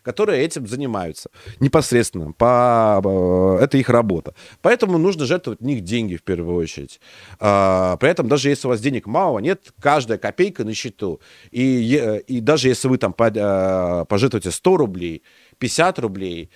[0.02, 2.32] которые этим занимаются непосредственно.
[2.32, 4.34] По, а, это их работа.
[4.60, 7.00] Поэтому нужно жертвовать в них деньги в первую очередь.
[7.38, 11.20] А, при этом даже если у вас денег мало, нет, каждая копейка на счету.
[11.50, 15.22] И, и даже если вы там пожертвуете 100 рублей,
[15.58, 16.50] 50 рублей,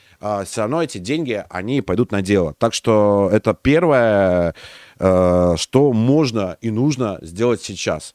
[0.45, 2.55] все равно эти деньги, они пойдут на дело.
[2.59, 4.55] Так что это первое,
[4.97, 8.15] что можно и нужно сделать сейчас.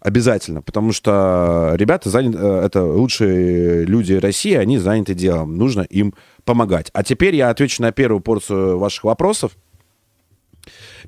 [0.00, 6.14] Обязательно, потому что ребята заняты, э, это лучшие люди России, они заняты делом, нужно им
[6.44, 6.90] помогать.
[6.92, 9.52] А теперь я отвечу на первую порцию ваших вопросов.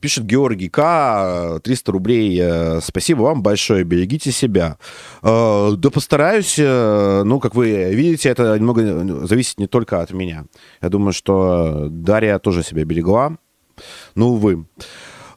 [0.01, 1.61] Пишет Георгий К.
[1.65, 2.39] 300 рублей.
[2.41, 3.85] Э, спасибо вам большое.
[3.85, 4.79] Берегите себя.
[5.23, 6.57] Да постараюсь.
[6.59, 10.45] Ну, как вы видите, это немного зависит не только от меня.
[10.81, 13.39] Я думаю, что Дарья тоже себя берегла.
[14.15, 14.67] Ну, увы.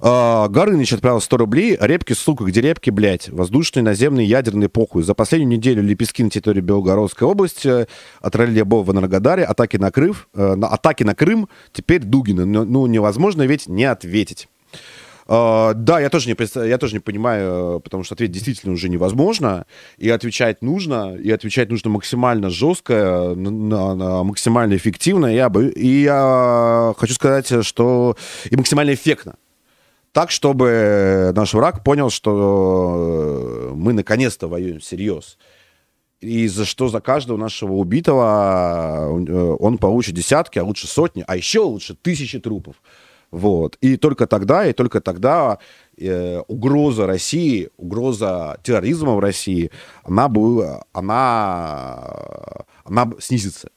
[0.04, 1.78] А, Горыныч отправил 100 рублей.
[1.80, 3.30] Репки, сука, где репки, блядь?
[3.30, 5.04] Воздушный, наземный, ядерный похуй.
[5.04, 7.86] За последнюю неделю лепестки на территории Белгородской области э,
[8.20, 12.46] отралили бомбы в Энергодаре, атаки на, Крыв, э, атаки на Крым, теперь Дугина.
[12.46, 14.48] Ну, ну, невозможно ведь не ответить.
[15.28, 19.66] Uh, да, я тоже, не, я тоже не понимаю, потому что ответить действительно уже невозможно,
[19.98, 27.14] и отвечать нужно, и отвечать нужно максимально жестко, на максимально эффективно, я, и я хочу
[27.14, 28.18] сказать, что
[28.50, 29.36] и максимально эффектно.
[30.12, 35.38] Так, чтобы наш враг понял, что мы наконец-то воюем всерьез.
[36.20, 39.08] И за что за каждого нашего убитого
[39.60, 42.76] он получит десятки, а лучше сотни, а еще лучше тысячи трупов.
[43.32, 43.78] Вот.
[43.80, 45.58] И только тогда, и только тогда
[45.98, 49.72] э, угроза России, угроза терроризма в России,
[50.04, 53.70] она, была, она, она снизится.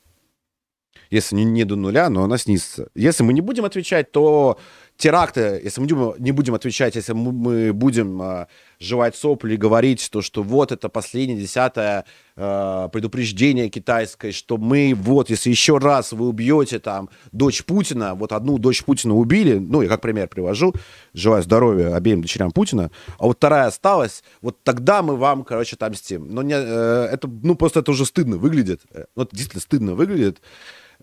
[1.11, 2.89] Если не, не до нуля, но она снизится.
[2.97, 4.59] Если мы не будем отвечать, то
[4.97, 8.47] теракты, если мы не будем отвечать, если мы будем э,
[8.79, 12.05] жевать сопли и говорить, то, что вот это последнее десятое
[12.37, 18.33] э, предупреждение китайское, что мы вот, если еще раз вы убьете там дочь Путина, вот
[18.33, 20.75] одну дочь Путина убили, ну, я как пример привожу,
[21.13, 26.29] желаю здоровья обеим дочерям Путина, а вот вторая осталась, вот тогда мы вам, короче, отомстим.
[26.33, 28.83] Но не, э, это, ну, просто это уже стыдно выглядит.
[28.93, 30.41] Это действительно стыдно выглядит.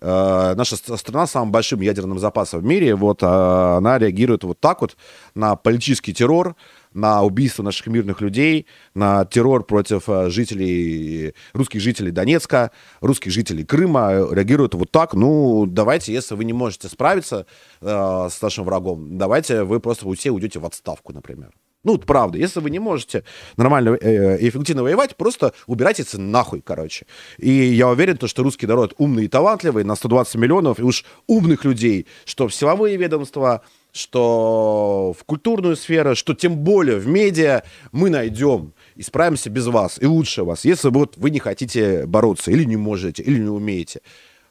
[0.04, 4.58] Э, наша страна с самым большим ядерным запасом в мире, вот, а она реагирует вот
[4.58, 4.96] так вот
[5.36, 6.56] на политический террор,
[6.92, 13.64] на убийство наших мирных людей, на террор против э, жителей, русских жителей Донецка, русских жителей
[13.64, 15.14] Крыма, реагируют вот так.
[15.14, 17.46] Ну, давайте, если вы не можете справиться
[17.80, 21.52] э, с нашим врагом, давайте вы просто все уйдете в отставку, например.
[21.84, 23.24] Ну, правда, если вы не можете
[23.56, 27.06] нормально э, и эффективно воевать, просто убирайтесь нахуй, короче.
[27.38, 31.04] И я уверен, то, что русский народ умный и талантливый, на 120 миллионов, и уж
[31.26, 37.62] умных людей, что в силовые ведомства, что в культурную сферу, что тем более в медиа
[37.90, 42.52] мы найдем и справимся без вас, и лучше вас, если вот вы не хотите бороться,
[42.52, 44.02] или не можете, или не умеете.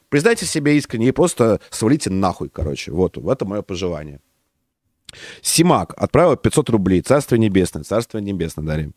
[0.10, 2.91] Признайте себя искренне и просто свалите нахуй, короче.
[2.91, 4.20] Вот, это мое пожелание.
[5.41, 7.02] Симак отправил 500 рублей.
[7.02, 7.84] Царство небесное.
[7.84, 8.91] Царство небесное, Дарья.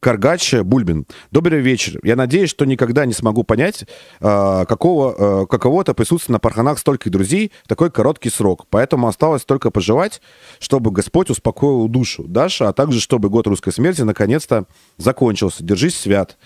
[0.00, 1.06] Каргач Бульбин.
[1.30, 1.98] Добрый вечер.
[2.02, 3.86] Я надеюсь, что никогда не смогу понять,
[4.20, 8.66] э, какого, э, каково-то присутствие на парханах стольких друзей в такой короткий срок.
[8.68, 10.20] Поэтому осталось только пожелать,
[10.58, 14.66] чтобы Господь успокоил душу Даша, а также чтобы год русской смерти наконец-то
[14.98, 15.64] закончился.
[15.64, 16.36] Держись, свят.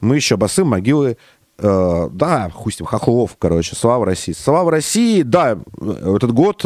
[0.00, 1.16] Мы еще басы могилы
[1.58, 4.34] Uh, да, хуй с ним, Хохлов, короче, слава России.
[4.34, 6.62] Слава России, да, этот год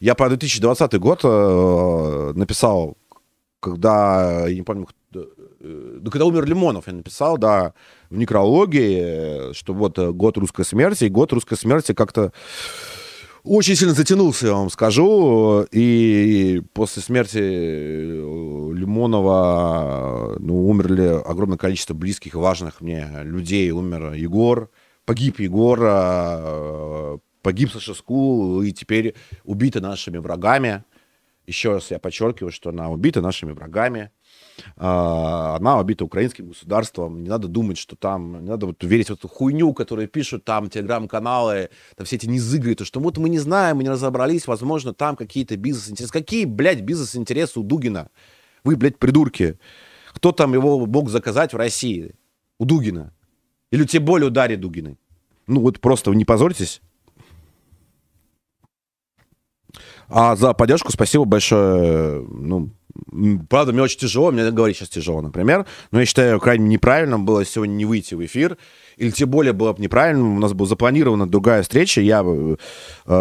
[0.00, 2.96] я про 2020 год э, написал,
[3.60, 5.24] когда, я не помню, э,
[5.60, 7.74] ну, когда умер Лимонов, я написал, да,
[8.08, 12.32] в некрологии, что вот э, год русской смерти, и год русской смерти как-то
[13.44, 15.66] очень сильно затянулся, я вам скажу.
[15.70, 23.70] И после смерти э, Лимонова ну, умерли огромное количество близких и важных мне людей.
[23.70, 24.70] Умер Егор,
[25.04, 25.78] погиб Егор,
[27.42, 30.84] погиб Сашескул и теперь убита нашими врагами.
[31.46, 34.10] Еще раз я подчеркиваю, что она убита нашими врагами.
[34.76, 37.22] А, она убита украинским государством.
[37.22, 38.44] Не надо думать, что там...
[38.44, 42.74] Не надо вот верить в эту хуйню, которую пишут там телеграм-каналы, там все эти низыгры,
[42.74, 46.12] то, что вот мы не знаем, мы не разобрались, возможно, там какие-то бизнес-интересы.
[46.12, 48.10] Какие, блядь, бизнес-интересы у Дугина?
[48.62, 49.58] Вы, блядь, придурки.
[50.12, 52.14] Кто там его мог заказать в России?
[52.58, 53.12] У Дугина.
[53.72, 54.56] Или тем более у Дарьи.
[55.46, 56.80] Ну вот просто не позорьтесь.
[60.10, 62.24] А за поддержку спасибо большое.
[62.28, 62.70] Ну,
[63.48, 65.66] правда, мне очень тяжело, мне говорить сейчас тяжело, например.
[65.92, 68.58] Но я считаю, крайне неправильным было сегодня не выйти в эфир.
[68.96, 72.00] Или тем более было бы неправильным, у нас была запланирована другая встреча.
[72.00, 72.56] Я, э,
[73.06, 73.14] э,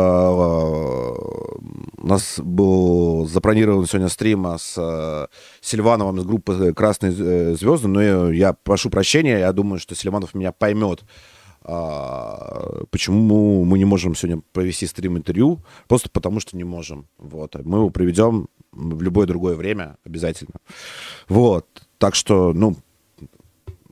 [1.98, 5.28] у нас был запланирован сегодня стрим с э,
[5.62, 10.52] Сильвановым из группы «Красные звезды», но я, я прошу прощения, я думаю, что Сильванов меня
[10.52, 11.04] поймет.
[11.72, 15.60] А, почему мы не можем сегодня провести стрим-интервью?
[15.88, 17.08] Просто потому, что не можем.
[17.20, 17.56] Вот.
[17.64, 20.56] Мы его проведем в любое другое время обязательно.
[21.28, 21.68] Вот.
[22.00, 22.76] Так что, ну,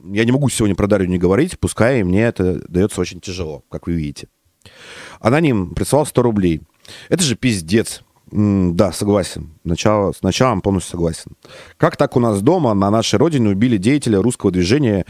[0.03, 3.85] я не могу сегодня про Дарью не говорить, пускай мне это дается очень тяжело, как
[3.85, 4.27] вы видите.
[5.19, 6.61] Аноним прислал 100 рублей.
[7.09, 8.01] Это же пиздец.
[8.31, 9.53] М да, согласен.
[9.63, 11.33] Начало, с началом полностью согласен.
[11.77, 15.05] Как так у нас дома, на нашей родине убили деятеля русского движения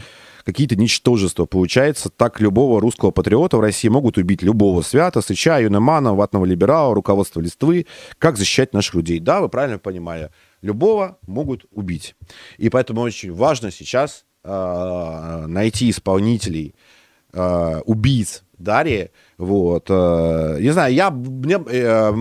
[0.48, 1.44] какие-то ничтожества.
[1.44, 6.94] Получается, так любого русского патриота в России могут убить любого свята, Сыча, Юнемана, ватного либерала,
[6.94, 7.84] руководство Листвы.
[8.16, 9.18] Как защищать наших людей?
[9.18, 10.30] Да, вы правильно понимали.
[10.62, 12.14] Любого могут убить.
[12.56, 16.74] И поэтому очень важно сейчас э, найти исполнителей,
[17.34, 19.10] э, убийц Дарьи.
[19.36, 19.86] Вот.
[19.88, 22.12] Э, не знаю, я, мне, э,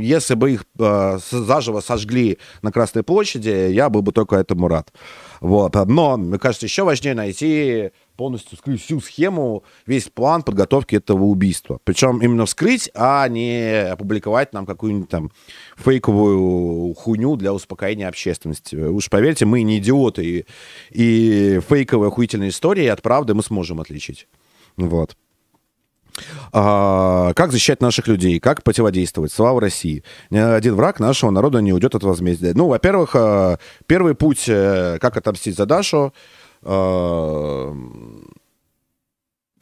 [0.00, 4.92] если бы их э, заживо сожгли на Красной площади, я был бы только этому рад.
[5.40, 5.74] Вот.
[5.86, 11.80] Но, мне кажется, еще важнее найти полностью вскрыть всю схему, весь план подготовки этого убийства.
[11.82, 15.30] Причем именно вскрыть, а не опубликовать нам какую-нибудь там
[15.76, 18.76] фейковую хуйню для успокоения общественности.
[18.76, 20.46] Уж поверьте, мы не идиоты, и,
[20.90, 24.28] и фейковые охуительные истории от правды мы сможем отличить.
[24.76, 25.16] Вот.
[26.52, 28.38] А, как защищать наших людей?
[28.40, 29.32] Как противодействовать?
[29.32, 30.04] Слава России!
[30.30, 32.52] Ни один враг нашего народа не уйдет от возмездия.
[32.54, 36.12] Ну, во-первых, а, первый путь, э, как отомстить за Дашу,
[36.62, 37.74] а,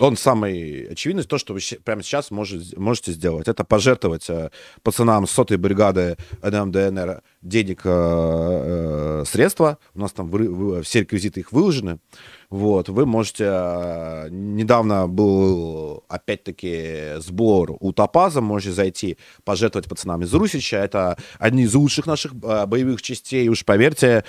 [0.02, 3.48] он самый очевидный, то, что вы прямо сейчас можете, сделать.
[3.48, 4.50] Это пожертвовать э,
[4.82, 10.30] пацанам сотой бригады НМДНР денег э, средства, у нас там
[10.82, 11.98] все реквизиты их выложены,
[12.50, 14.28] вот, вы можете...
[14.30, 21.74] Недавно был, опять-таки, сбор у Топаза, можете зайти, пожертвовать пацанам из Русича, это одни из
[21.74, 24.24] лучших наших боевых частей, уж поверьте,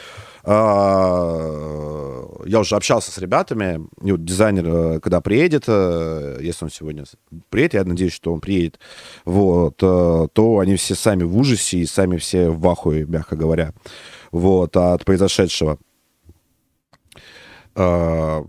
[0.45, 2.25] я
[2.60, 7.06] уже общался с ребятами, и вот дизайнер, когда приедет, если он сегодня
[7.49, 8.77] приедет, я надеюсь, что он приедет,
[9.23, 13.73] вот, то они все сами в ужасе и сами все в ахуе, мягко говоря,
[14.32, 15.77] вот, от произошедшего.
[17.75, 18.45] А,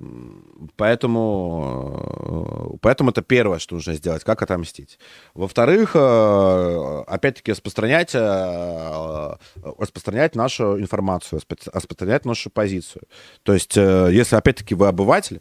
[0.76, 4.98] поэтому, э, поэтому это первое, что нужно сделать, как отомстить.
[5.32, 9.36] Во-вторых, э, опять-таки распространять, э,
[9.78, 11.40] распространять нашу информацию,
[11.72, 13.04] распространять нашу позицию.
[13.44, 15.40] То есть, если опять-таки вы обыватель,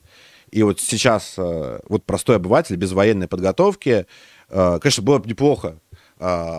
[0.50, 4.06] и вот сейчас вот простой обыватель без военной подготовки,
[4.50, 5.80] конечно, было бы неплохо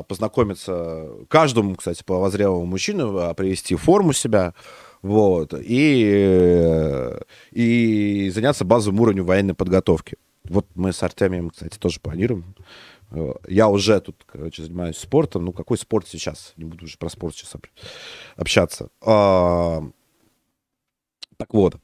[0.08, 4.52] познакомиться каждому, кстати, половозрелому мужчину, привести форму себя,
[5.04, 10.16] вот, и, э, и заняться базовым уровнем военной подготовки.
[10.44, 12.54] Вот мы с Артемием, кстати, тоже планируем.
[13.10, 15.44] Э, я уже тут, короче, занимаюсь спортом.
[15.44, 16.54] Ну, какой спорт сейчас?
[16.56, 17.52] Не буду уже про спорт сейчас
[18.36, 18.88] общаться.
[19.02, 19.82] А,
[21.36, 21.76] так вот.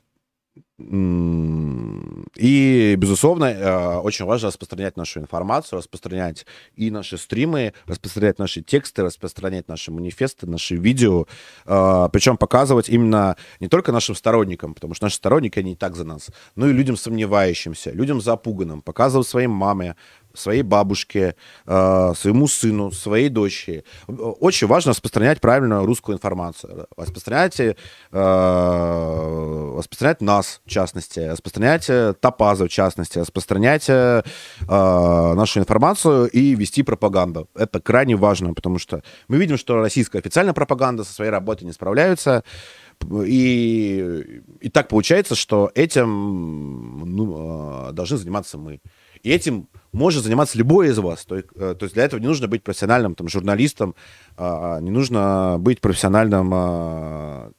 [2.36, 9.02] И, безусловно, э, очень важно распространять нашу информацию, распространять и наши стримы, распространять наши тексты,
[9.02, 11.26] распространять наши манифесты, наши видео.
[11.66, 15.96] Э, Причем показывать именно не только нашим сторонникам, потому что наши сторонники, они и так
[15.96, 18.80] за нас, но и людям сомневающимся, людям запуганным.
[18.82, 19.96] Показывать своим маме,
[20.34, 21.34] своей бабушке,
[21.66, 23.84] э, своему сыну, своей дочери.
[24.06, 27.74] Очень важно распространять правильную русскую информацию, распространять, э,
[29.78, 37.48] распространять нас, в частности, распространять э, Топаза, в частности, распространять нашу информацию и вести пропаганду.
[37.54, 41.72] Это крайне важно, потому что мы видим, что российская официальная пропаганда со своей работой не
[41.72, 42.44] справляется.
[43.24, 48.80] И, и так получается, что этим ну, должны заниматься мы.
[49.22, 51.24] И этим может заниматься любой из вас.
[51.24, 53.94] То, э, то есть для этого не нужно быть профессиональным там, журналистом,
[54.36, 57.50] а, а, не нужно быть профессиональным а,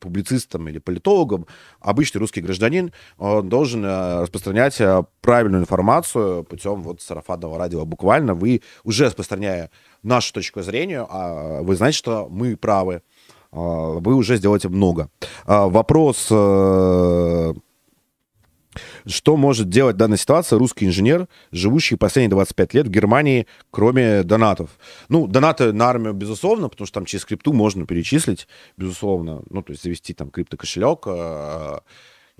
[0.00, 1.46] публицистом или политологом,
[1.80, 7.84] обычный русский гражданин, он должен э, распространять э, правильную информацию путем вот сарафанного радио.
[7.86, 9.70] Буквально вы, уже распространяя
[10.02, 11.02] нашу точку зрения,
[11.62, 13.02] вы знаете, что мы правы,
[13.50, 15.08] вы уже сделаете много.
[15.46, 16.30] Вопрос
[19.06, 24.22] что может делать в данной ситуации русский инженер, живущий последние 25 лет в Германии, кроме
[24.22, 24.70] донатов?
[25.08, 29.42] Ну, донаты на армию, безусловно, потому что там через крипту можно перечислить, безусловно.
[29.50, 31.78] Ну, то есть завести там криптокошелек, э,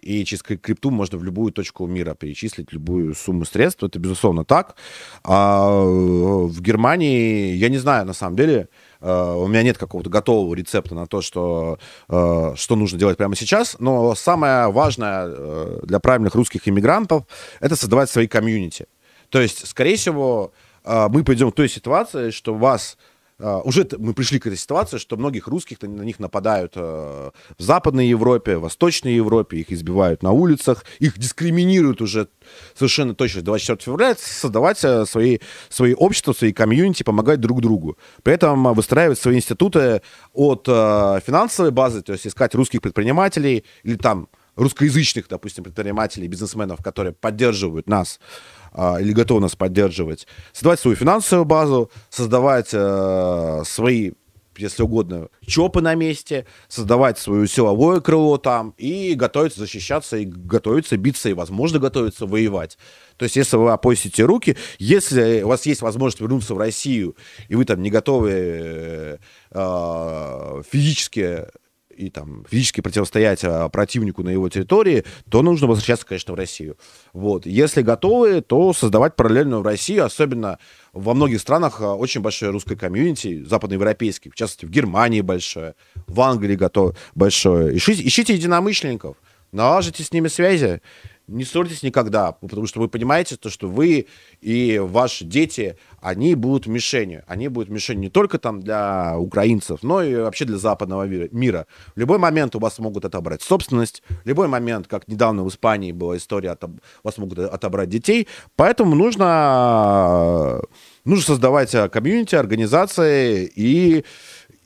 [0.00, 3.83] и через крипту можно в любую точку мира перечислить любую сумму средств.
[3.83, 4.76] Это, безусловно, так.
[5.24, 8.68] А в Германии, я не знаю, на самом деле,
[9.09, 13.77] у меня нет какого-то готового рецепта на то, что, э, что нужно делать прямо сейчас,
[13.79, 17.25] но самое важное э, для правильных русских иммигрантов—
[17.61, 18.87] это создавать свои комьюнити.
[19.29, 20.53] То есть, скорее всего,
[20.85, 22.97] мы пойдем к той ситуации, что вас
[23.38, 28.09] уже мы пришли к этой ситуации, что многих русских на них нападают uh, в Западной
[28.09, 32.29] Европе, в Восточной Европе, их избивают на улицах, их дискриминируют уже
[32.75, 37.99] совершенно точно 24 февраля, создавать uh, свои, свои общества, свои комьюнити, помогать друг другу.
[38.22, 40.01] При этом выстраивать свои институты
[40.33, 47.12] от финансовой базы, то есть искать русских предпринимателей или там русскоязычных, допустим, предпринимателей, бизнесменов, которые
[47.12, 48.56] поддерживают нас а,
[49.01, 54.12] или готовы нас поддерживать, создавать свою финансовую базу, создавать э, свои
[54.59, 60.97] если угодно, ЧОПы на месте, создавать свое силовое крыло там и готовиться защищаться, и готовиться
[60.97, 62.79] биться, и, возможно, готовиться воевать.
[63.17, 67.17] То есть, если вы опустите руки, если у вас есть возможность вернуться в Россию,
[67.49, 69.19] и вы там не готовы э,
[69.51, 71.47] э, физически
[71.96, 76.76] и там физически противостоять а, противнику на его территории, то нужно возвращаться, конечно, в Россию.
[77.12, 77.46] Вот.
[77.46, 80.59] Если готовы, то создавать параллельную Россию, особенно
[80.92, 85.74] во многих странах а, очень большое русское комьюнити, западноевропейский, в частности, в Германии большое,
[86.06, 87.76] в Англии готов, большое.
[87.76, 89.16] Ищите, ищите единомышленников,
[89.52, 90.80] налажите с ними связи,
[91.29, 94.07] не ссорьтесь никогда, потому что вы понимаете, то, что вы
[94.41, 97.25] и ваши дети, они будут мишенью.
[97.27, 101.67] Они будут мишенью не только там для украинцев, но и вообще для западного мира.
[101.95, 105.93] В любой момент у вас могут отобрать собственность, в любой момент, как недавно в Испании
[105.93, 106.69] была история, у
[107.03, 108.29] вас могут отобрать детей.
[108.55, 110.62] Поэтому нужно,
[111.05, 114.05] нужно создавать комьюнити, организации и,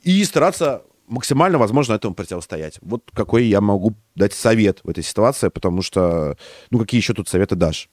[0.03, 2.79] и стараться максимально возможно этому противостоять.
[2.81, 6.37] Вот какой я могу дать совет в этой ситуации, потому что,
[6.71, 7.89] ну, какие еще тут советы дашь?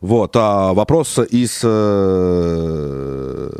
[0.00, 3.50] Вот, а вопрос из, э,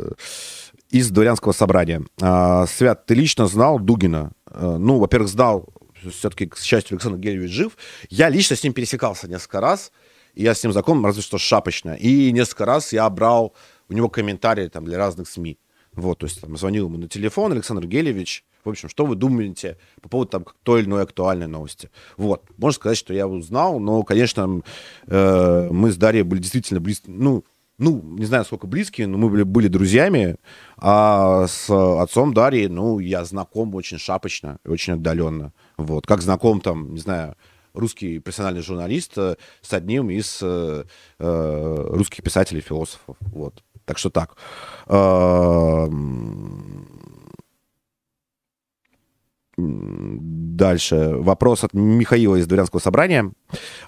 [0.89, 2.03] из дворянского собрания.
[2.19, 4.31] А, Свят, ты лично знал Дугина?
[4.47, 5.69] А, ну, во-первых, знал,
[6.09, 7.77] все-таки, к счастью, Александр Гельевич жив.
[8.09, 9.91] Я лично с ним пересекался несколько раз.
[10.33, 11.93] И я с ним знаком, разве что шапочно.
[11.93, 13.53] И несколько раз я брал
[13.89, 15.59] у него комментарии там, для разных СМИ.
[15.95, 18.45] Вот, то есть там звонил ему на телефон Александр Гелевич.
[18.63, 21.89] В общем, что вы думаете по поводу там той или иной актуальной новости?
[22.15, 24.61] Вот, можно сказать, что я узнал, но, конечно,
[25.07, 27.43] э, мы с Дарьей были действительно близки, ну,
[27.77, 30.37] ну, не знаю, сколько близкие, но мы были, были друзьями,
[30.77, 36.93] а с отцом Дарьи, ну, я знаком очень шапочно, очень отдаленно, вот, как знаком там,
[36.93, 37.35] не знаю,
[37.73, 40.83] русский профессиональный журналист э, с одним из э,
[41.19, 44.37] э, русских писателей-философов, вот, так что так.
[49.57, 51.15] Дальше.
[51.17, 53.33] Вопрос от Михаила из Дворянского собрания.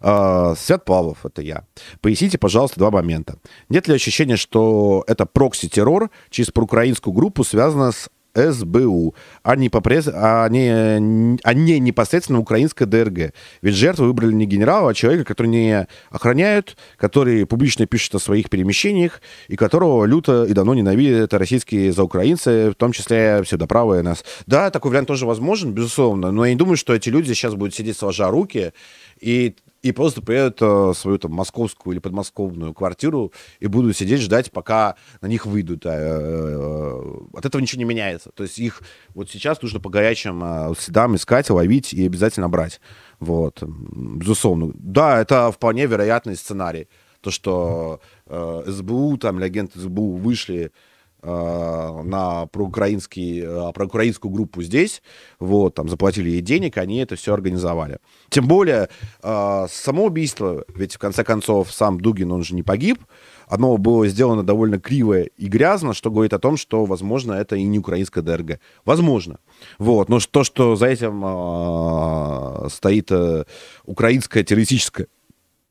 [0.01, 1.65] Свят Павлов, это я.
[2.01, 3.37] Поясните, пожалуйста, два момента.
[3.69, 10.09] Нет ли ощущения, что это прокси-террор через проукраинскую группу связано с СБУ, а не, попрез...
[10.11, 11.37] а, не...
[11.43, 13.33] а не непосредственно украинская ДРГ.
[13.61, 18.49] Ведь жертвы выбрали не генерала, а человека, который не охраняют, который публично пишет о своих
[18.49, 24.23] перемещениях, и которого люто и давно ненавидят российские заукраинцы, в том числе псевдоправые нас.
[24.47, 27.75] Да, такой вариант тоже возможен, безусловно, но я не думаю, что эти люди сейчас будут
[27.75, 28.73] сидеть сложа руки
[29.19, 34.51] и и просто приедут в свою там московскую или подмосковную квартиру и будут сидеть ждать,
[34.51, 35.85] пока на них выйдут.
[35.85, 38.31] Э, э, от этого ничего не меняется.
[38.31, 38.81] То есть их
[39.13, 42.79] вот сейчас нужно по горячим э, следам искать, ловить и обязательно брать.
[43.19, 44.71] Вот, безусловно.
[44.73, 46.87] Да, это вполне вероятный сценарий.
[47.21, 50.92] То, что СБУ, там, или агенты СБУ вышли Э,
[51.23, 55.01] на проукраинский, э, проукраинскую группу здесь,
[55.39, 57.99] вот, там заплатили ей денег, они это все организовали.
[58.29, 58.89] Тем более,
[59.21, 62.99] э, само убийство, ведь в конце концов сам Дугин, он же не погиб,
[63.47, 67.63] оно было сделано довольно криво и грязно, что говорит о том, что, возможно, это и
[67.63, 68.59] не украинская ДРГ.
[68.85, 69.39] Возможно.
[69.77, 70.09] Вот.
[70.09, 73.45] Но то, что за этим э, стоит э,
[73.85, 75.07] украинское террористическое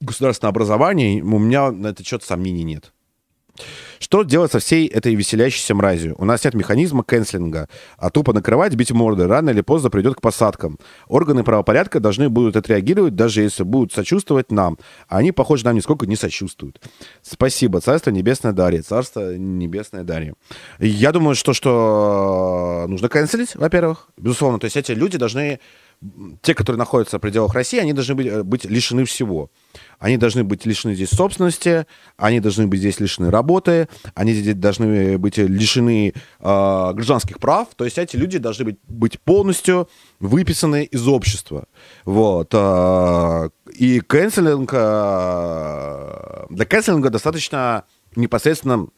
[0.01, 2.93] государственное образование, у меня на это счет сомнений нет.
[3.99, 6.15] Что делать со всей этой веселящейся мразью?
[6.19, 10.21] У нас нет механизма кэнслинга, а тупо накрывать, бить морды рано или поздно придет к
[10.21, 10.79] посадкам.
[11.07, 14.79] Органы правопорядка должны будут отреагировать, даже если будут сочувствовать нам.
[15.09, 16.81] А они, похоже, нам нисколько не сочувствуют.
[17.23, 17.81] Спасибо.
[17.81, 18.83] Царство Небесное Дарья.
[18.83, 20.35] Царство Небесное Дарья.
[20.79, 24.09] Я думаю, что, что нужно канцелить, во-первых.
[24.17, 24.59] Безусловно.
[24.59, 25.61] То есть эти люди должны
[26.41, 29.51] те, которые находятся в пределах России, они должны быть, э, быть лишены всего.
[29.99, 31.87] Они должны быть лишены здесь собственности,
[32.17, 37.69] они должны быть здесь лишены работы, они здесь должны быть лишены э, гражданских прав.
[37.77, 39.89] То есть эти люди должны быть, быть полностью
[40.19, 41.67] выписаны из общества.
[42.05, 42.49] Вот.
[42.53, 47.85] Э, и кэнселинг, э, для кэнселинга достаточно
[48.17, 48.89] непосредственно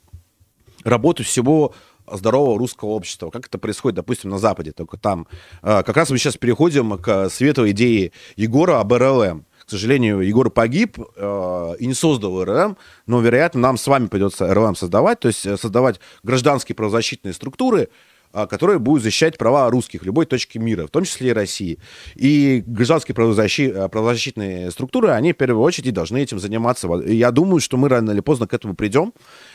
[0.84, 1.74] работы всего
[2.10, 5.26] здорового русского общества, как это происходит, допустим, на Западе, только там.
[5.62, 9.44] А, как раз мы сейчас переходим к светлой идее Егора об РЛМ.
[9.66, 12.76] К сожалению, Егор погиб э, и не создал РЛМ,
[13.06, 17.88] но, вероятно, нам с вами придется РЛМ создавать, то есть э, создавать гражданские правозащитные структуры,
[18.34, 21.78] а, которые будут защищать права русских любой точке мира, в том числе и России.
[22.16, 23.72] И гражданские правозащи...
[23.72, 26.92] Э, правозащитные структуры, они в первую очередь должны этим заниматься.
[27.06, 29.12] И я думаю, что мы рано или поздно к этому придем,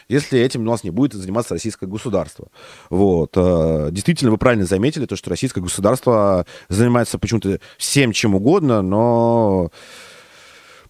[0.07, 2.47] если этим у нас не будет заниматься российское государство.
[2.89, 3.34] Вот.
[3.36, 9.71] Э, действительно, вы правильно заметили, то, что российское государство занимается почему-то всем чем угодно, но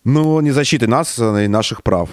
[0.03, 2.11] ну, не защитой нас и наших прав.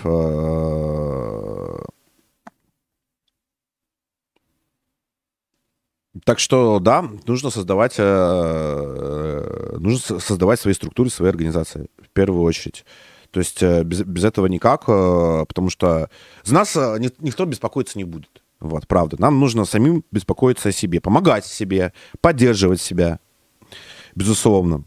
[6.26, 12.42] Так что да, нужно создавать, э, э, нужно создавать свои структуры, свои организации в первую
[12.42, 12.84] очередь.
[13.30, 16.10] То есть э, без, без этого никак, э, потому что
[16.42, 18.42] за нас ни, никто беспокоиться не будет.
[18.58, 19.16] Вот, правда.
[19.20, 23.20] Нам нужно самим беспокоиться о себе, помогать себе, поддерживать себя,
[24.16, 24.82] безусловно.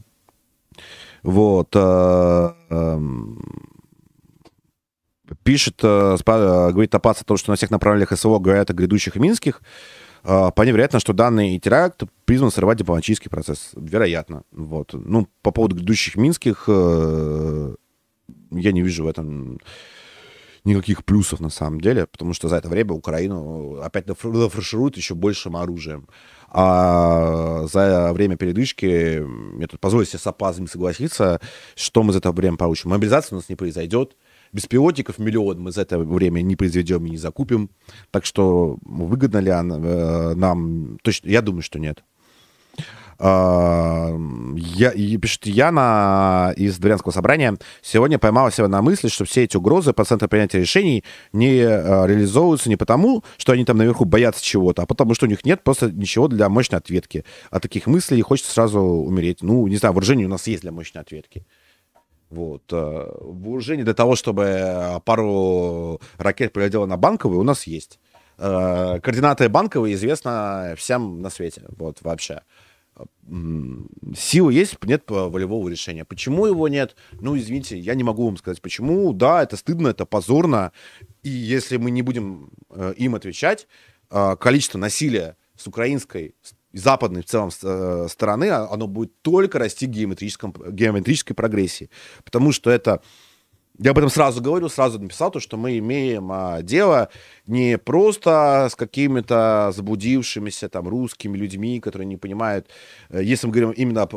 [1.24, 1.70] Вот.
[1.74, 3.00] Э, э,
[5.44, 9.62] пишет, говорит Топас о том, что на всех направлениях СВО говорят о грядущих минских.
[10.24, 13.72] А, вполне вероятно, что данный теракт призван сорвать дипломатический процесс.
[13.76, 14.44] Вероятно.
[14.52, 14.94] Вот.
[14.94, 17.76] Ну, по поводу грядущих минских, э,
[18.52, 19.60] я не вижу в этом
[20.66, 25.56] никаких плюсов на самом деле, потому что за это время Украину опять нафаршируют еще большим
[25.56, 26.08] оружием.
[26.52, 29.24] А за время передышки,
[29.60, 31.40] я тут позволю себе с опаздом согласиться,
[31.76, 32.90] что мы за это время получим.
[32.90, 34.16] Мобилизация у нас не произойдет,
[34.54, 37.70] Беспилотников миллион мы за это время не произведем и не закупим.
[38.12, 40.98] Так что выгодно ли она, э, нам?
[41.04, 42.04] Точно, я думаю, что нет.
[43.22, 44.16] А,
[44.56, 47.58] я, пишет Яна из Дворянского собрания.
[47.82, 52.06] Сегодня поймала себя на мысли, что все эти угрозы по центру принятия решений не а,
[52.06, 55.64] реализовываются не потому, что они там наверху боятся чего-то, а потому что у них нет
[55.64, 57.26] просто ничего для мощной ответки.
[57.52, 59.40] От таких мыслей хочется сразу умереть.
[59.42, 61.46] Ну, не знаю, вооружение у нас есть для мощной ответки.
[62.30, 62.64] Вот.
[62.72, 68.00] А, вооружение для того, чтобы пару ракет прилетело на банковые, у нас есть.
[68.38, 71.64] Координаты банковые известны всем на свете.
[71.78, 72.42] Вот, вообще
[74.16, 76.06] силы есть, нет волевого решения.
[76.06, 76.96] Почему его нет?
[77.22, 79.14] Ну, извините, я не могу вам сказать, почему.
[79.14, 80.72] Да, это стыдно, это позорно.
[81.24, 83.68] И если мы не будем э, им отвечать,
[84.10, 86.34] э, количество насилия с украинской
[86.74, 91.90] западной в целом э, стороны, а, оно будет только расти в геометрическом, геометрической прогрессии.
[92.24, 93.02] Потому что это
[93.82, 97.10] я об этом сразу говорю, сразу написал, то, что мы имеем а, дело
[97.48, 102.68] не просто с какими-то заблудившимися там русскими людьми, которые не понимают,
[103.10, 104.16] э, если мы говорим именно об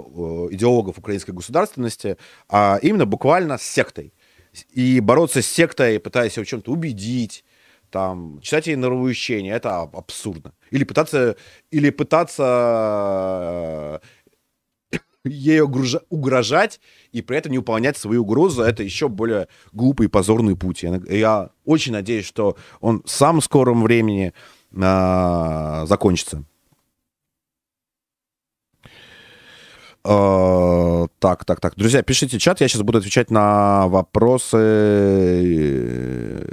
[0.53, 2.17] идеологов украинской государственности,
[2.49, 4.13] а именно буквально с сектой.
[4.73, 7.45] И бороться с сектой, пытаясь ее в чем-то убедить,
[7.91, 10.55] там, читать ей норовоучения, это абсурдно.
[10.73, 11.37] Или пытаться,
[11.71, 14.01] или пытаться
[15.25, 16.81] ей угрожать
[17.13, 20.83] и при этом не выполнять свою угрозу, это еще более глупый и позорный путь.
[20.83, 24.33] Я, я очень надеюсь, что он в самом скором времени
[24.77, 26.43] а, закончится.
[30.05, 31.77] Uh, так, так, так.
[31.77, 34.59] Друзья, пишите чат, я сейчас буду отвечать на вопросы,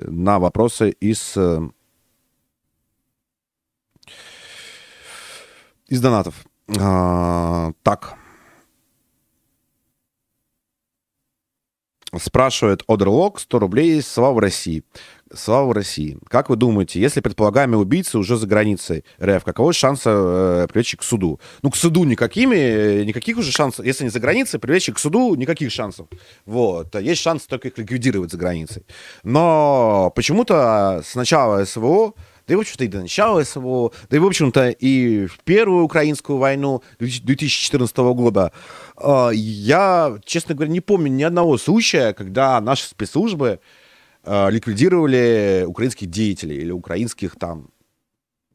[0.07, 1.35] на вопросы из,
[5.89, 6.35] из донатов.
[6.67, 8.15] Uh, так.
[12.17, 14.83] Спрашивает Одерлок, 100 рублей, слава России.
[15.31, 16.17] Слава России.
[16.27, 21.03] Как вы думаете, если предполагаемые убийцы уже за границей РФ, каковы шансы э, привлечь к
[21.03, 21.39] суду?
[21.61, 23.85] Ну, к суду никакими, никаких уже шансов.
[23.85, 26.07] Если не за границей, привлечь к суду никаких шансов.
[26.47, 26.95] Вот.
[26.95, 28.85] Есть шанс только их ликвидировать за границей.
[29.21, 32.15] Но почему-то сначала СВО
[32.49, 35.83] да и, в общем-то, и до начала СВО, да и, в общем-то, и в первую
[35.83, 38.51] украинскую войну 2014 года.
[38.97, 43.59] А, я, честно говоря, не помню ни одного случая, когда наши спецслужбы
[44.23, 47.69] а, ликвидировали украинских деятелей или украинских там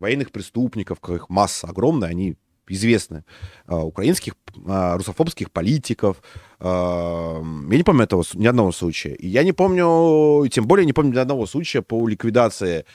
[0.01, 2.35] военных преступников, их масса огромная, они
[2.67, 3.25] известны,
[3.67, 6.21] а, украинских русофобских политиков.
[6.61, 9.15] Я не помню этого ни одного случая.
[9.15, 12.87] И я не помню, тем более не помню ни одного случая по ликвидации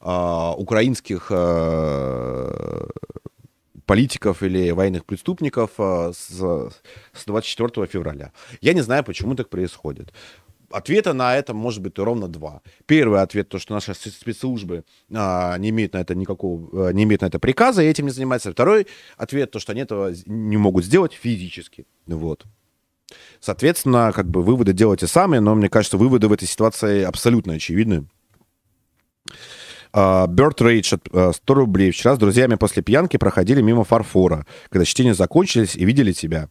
[0.00, 2.88] э, украинских э,
[3.86, 8.32] политиков или военных преступников э, с, с 24 февраля.
[8.60, 10.12] Я не знаю, почему так происходит.
[10.70, 12.60] Ответа на это может быть ровно два.
[12.84, 17.26] Первый ответ то, что наши спецслужбы а, не имеют на это никакого, не имеют на
[17.26, 18.52] это приказа и этим не занимаются.
[18.52, 18.86] Второй
[19.16, 21.86] ответ то, что они этого не могут сделать физически.
[22.06, 22.44] Вот.
[23.40, 28.06] Соответственно, как бы выводы делайте сами, но мне кажется, выводы в этой ситуации абсолютно очевидны.
[29.92, 31.90] Bird Rage от 100 рублей.
[31.90, 36.48] Вчера с друзьями после пьянки проходили мимо фарфора, когда чтения закончились и видели тебя.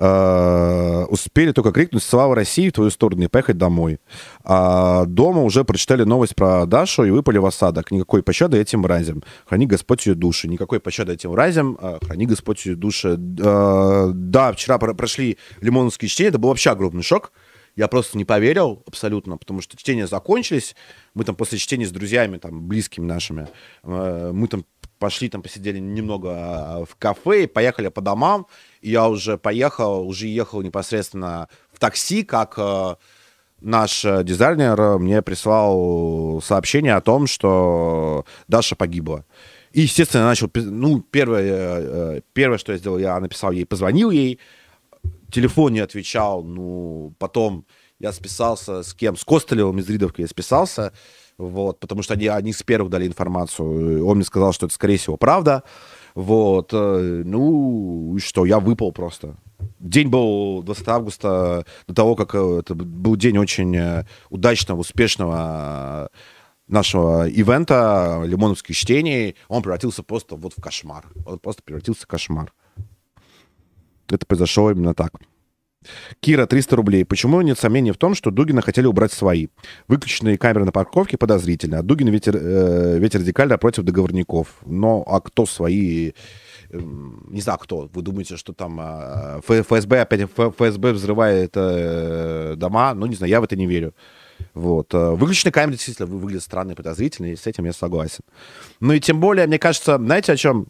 [0.00, 3.98] Uh, успели только крикнуть «Слава России!» в твою сторону и поехать домой.
[4.44, 7.90] А дома уже прочитали новость про Дашу и выпали в осадок.
[7.90, 9.22] Никакой пощады этим мразям.
[9.46, 10.48] Храни Господь ее души.
[10.48, 11.76] Никакой пощады этим мразям.
[11.82, 13.08] А, храни Господь ее души.
[13.08, 16.30] Uh, да, вчера прошли лимоновские чтения.
[16.30, 17.32] Это был вообще огромный шок.
[17.76, 20.74] Я просто не поверил абсолютно, потому что чтения закончились.
[21.14, 23.48] Мы там после чтения с друзьями, там, близкими нашими,
[23.82, 24.64] э, мы там
[24.98, 28.46] пошли, там, посидели немного а, в кафе, поехали по домам.
[28.82, 32.96] И я уже поехал, уже ехал непосредственно в такси, как э,
[33.60, 39.24] наш дизайнер мне прислал сообщение о том, что Даша погибла.
[39.72, 40.50] И, естественно, я начал...
[40.54, 44.38] Ну, первое, э, первое, что я сделал, я написал ей, позвонил ей,
[45.30, 47.66] телефон не отвечал, ну, потом
[47.98, 49.16] я списался с кем?
[49.16, 50.92] С Костылевым из Ридовки я списался,
[51.38, 54.06] вот, потому что они, они с первых дали информацию.
[54.06, 55.62] Он мне сказал, что это, скорее всего, правда.
[56.14, 59.36] Вот, э, ну, и что, я выпал просто.
[59.78, 66.10] День был 20 августа, до того, как э, это был день очень э, удачного, успешного
[66.70, 71.06] нашего ивента, лимоновских чтений, он превратился просто вот в кошмар.
[71.26, 72.52] Он просто превратился в кошмар.
[74.10, 75.12] Это произошло именно так.
[76.20, 77.04] Кира, 300 рублей.
[77.04, 79.48] Почему нет сомнений в том, что Дугина хотели убрать свои?
[79.88, 81.78] Выключенные камеры на парковке подозрительно.
[81.78, 84.48] А Дугин ведь, э, ведь радикально против договорников.
[84.66, 86.12] Но а кто свои...
[86.68, 87.88] Э, не знаю, кто.
[87.94, 92.92] Вы думаете, что там э, ФСБ опять ФСБ взрывает э, дома?
[92.92, 93.94] Ну, не знаю, я в это не верю.
[94.52, 94.92] Вот.
[94.92, 98.24] Э, выключенные камеры действительно выглядят странно и подозрительно, и с этим я согласен.
[98.80, 100.66] Ну и тем более, мне кажется, знаете, о чем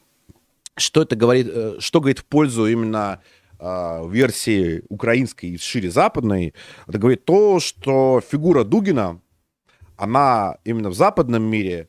[0.80, 3.20] что это говорит, э, что говорит в пользу именно
[3.58, 6.54] э, версии украинской и шире западной?
[6.86, 9.20] Это говорит то, что фигура Дугина,
[9.96, 11.88] она именно в западном мире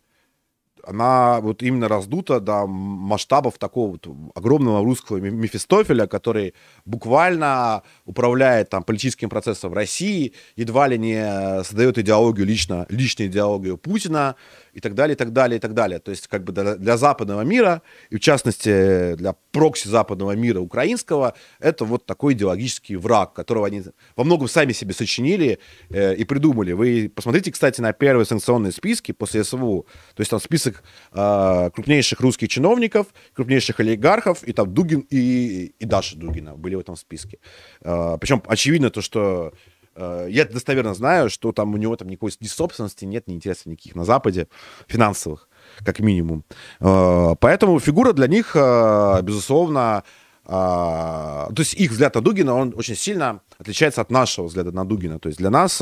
[0.85, 6.53] она вот именно раздута до масштабов такого вот огромного русского Мефистофеля, который
[6.85, 13.77] буквально управляет там политическим процессом в России, едва ли не создает идеологию лично, личную идеологию
[13.77, 14.35] Путина,
[14.73, 15.99] и так далее, и так далее, и так далее.
[15.99, 20.59] То есть как бы для, для западного мира, и в частности для прокси западного мира
[20.59, 23.83] украинского, это вот такой идеологический враг, которого они
[24.15, 25.59] во многом сами себе сочинили
[25.89, 26.71] э, и придумали.
[26.71, 29.85] Вы посмотрите, кстати, на первые санкционные списки после СВУ.
[30.15, 30.70] То есть там список
[31.13, 36.79] э, крупнейших русских чиновников, крупнейших олигархов, и там Дугин и, и Даша Дугина были в
[36.79, 37.39] этом списке.
[37.81, 39.53] Э, причем очевидно то, что
[39.95, 43.65] Э, я достоверно знаю, что там у него там никакой ни собственности нет, ни интересов
[43.67, 44.47] никаких на Западе,
[44.87, 45.49] финансовых,
[45.85, 46.43] как минимум.
[46.79, 50.03] Поэтому фигура для них, безусловно,
[50.51, 55.17] то есть их взгляд на Дугина, он очень сильно отличается от нашего взгляда на Дугина.
[55.17, 55.81] То есть для нас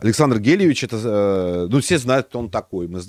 [0.00, 2.88] Александр Гелевич, это, ну, все знают, кто он такой.
[2.88, 3.00] Мы,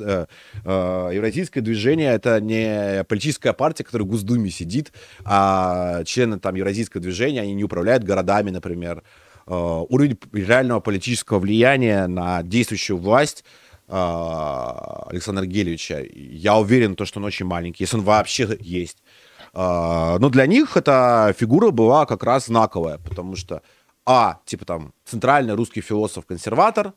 [0.66, 4.92] Евразийское движение— это не политическая партия, которая в Госдуме сидит,
[5.24, 9.02] а члены там Евразийского движения, они не управляют городами, например,
[9.48, 13.44] Э, уровень реального политического влияния на действующую власть
[13.88, 19.01] э, Александра Гелевича, я уверен, то, что он очень маленький, если он вообще есть.
[19.54, 23.62] Э, но для них эта фигура была как раз знаковая, потому что,
[24.06, 26.94] а, типа там, центральный русский философ-консерватор,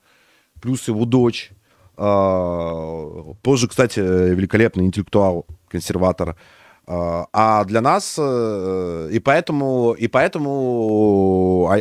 [0.60, 1.50] плюс его дочь,
[1.96, 6.36] позже, кстати, великолепный интеллектуал-консерватор,
[6.86, 11.78] а, а для нас, э, и поэтому, и поэтому, а,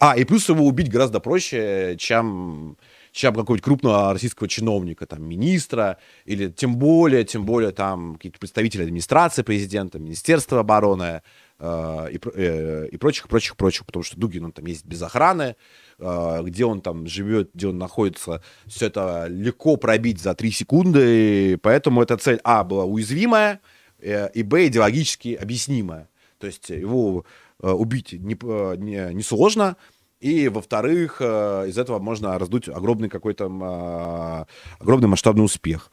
[0.00, 2.76] а, и плюс его убить гораздо проще, чем,
[3.12, 8.82] чем какого-нибудь крупного российского чиновника, там, министра, или тем более, тем более, там, какие-то представители
[8.82, 11.22] администрации президента, Министерства обороны,
[11.58, 15.56] э, и, э, и прочих, прочих, прочих, потому что Дугин, он там есть без охраны,
[15.98, 21.52] э, где он там живет, где он находится, все это легко пробить за 3 секунды,
[21.52, 23.60] и поэтому эта цель, а, была уязвимая,
[24.00, 26.08] и б, идеологически объяснимое.
[26.38, 27.26] То есть его
[27.62, 29.76] убить не, э, не, не сложно,
[30.20, 34.46] и, во-вторых, из этого можно раздуть огромный какой-то
[34.78, 35.90] огромный масштабный успех.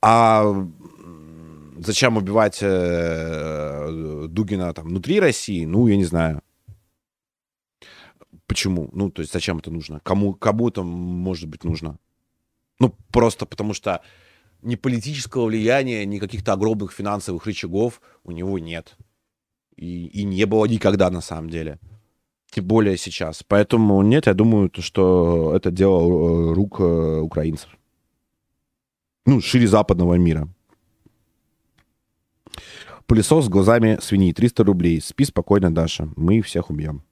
[0.00, 0.44] А
[1.78, 2.60] зачем убивать
[4.30, 5.64] Дугина там внутри России?
[5.64, 6.42] Ну, я не знаю.
[8.46, 8.88] Почему?
[8.92, 10.00] Ну, то есть зачем это нужно?
[10.00, 11.98] Кому, кому это может быть нужно?
[12.80, 14.02] Ну, просто потому что
[14.62, 18.96] ни политического влияния, ни каких-то огромных финансовых рычагов у него нет.
[19.76, 21.78] И, и не было никогда на самом деле.
[22.50, 23.42] Тем более сейчас.
[23.46, 27.70] Поэтому нет, я думаю, что это дело э, рук э, украинцев.
[29.26, 30.48] Ну, шире западного мира.
[33.06, 34.32] Пылесос с глазами свиньи.
[34.32, 35.00] 300 рублей.
[35.00, 36.08] Спи спокойно, Даша.
[36.16, 37.02] Мы всех убьем.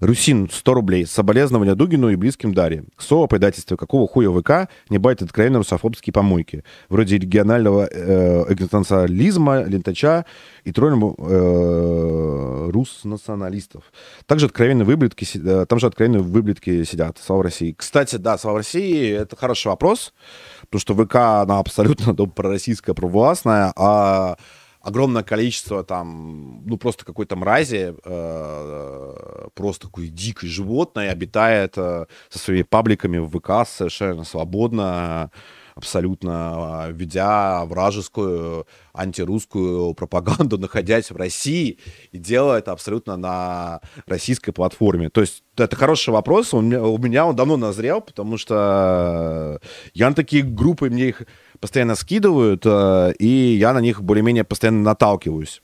[0.00, 1.06] Русин, 100 рублей.
[1.06, 2.84] Соболезнования Дугину и близким Дарье.
[2.96, 3.76] Слово предательство.
[3.76, 6.64] Какого хуя ВК не бает откровенно русофобские помойки?
[6.88, 10.24] Вроде регионального э, экзистенциализма, лентача
[10.64, 13.84] и троллем э, рус-националистов.
[14.26, 17.18] Также откровенные выблетки, э, там же откровенные выблетки сидят.
[17.22, 17.74] Слава России.
[17.76, 20.14] Кстати, да, слава России, это хороший вопрос,
[20.62, 24.36] потому что ВК, она абсолютно пророссийская, провластная, а
[24.80, 32.38] огромное количество там, ну, просто какой-то мрази, э, просто такой дикое животное обитает э, со
[32.38, 35.30] своими пабликами в ВК совершенно свободно,
[35.74, 41.78] абсолютно ведя вражескую антирусскую пропаганду, находясь в России
[42.12, 45.08] и делая это абсолютно на российской платформе.
[45.10, 49.60] То есть это хороший вопрос, у меня, у меня он давно назрел, потому что
[49.94, 51.22] я на такие группы, мне их
[51.60, 55.62] постоянно скидывают, э, и я на них более-менее постоянно наталкиваюсь.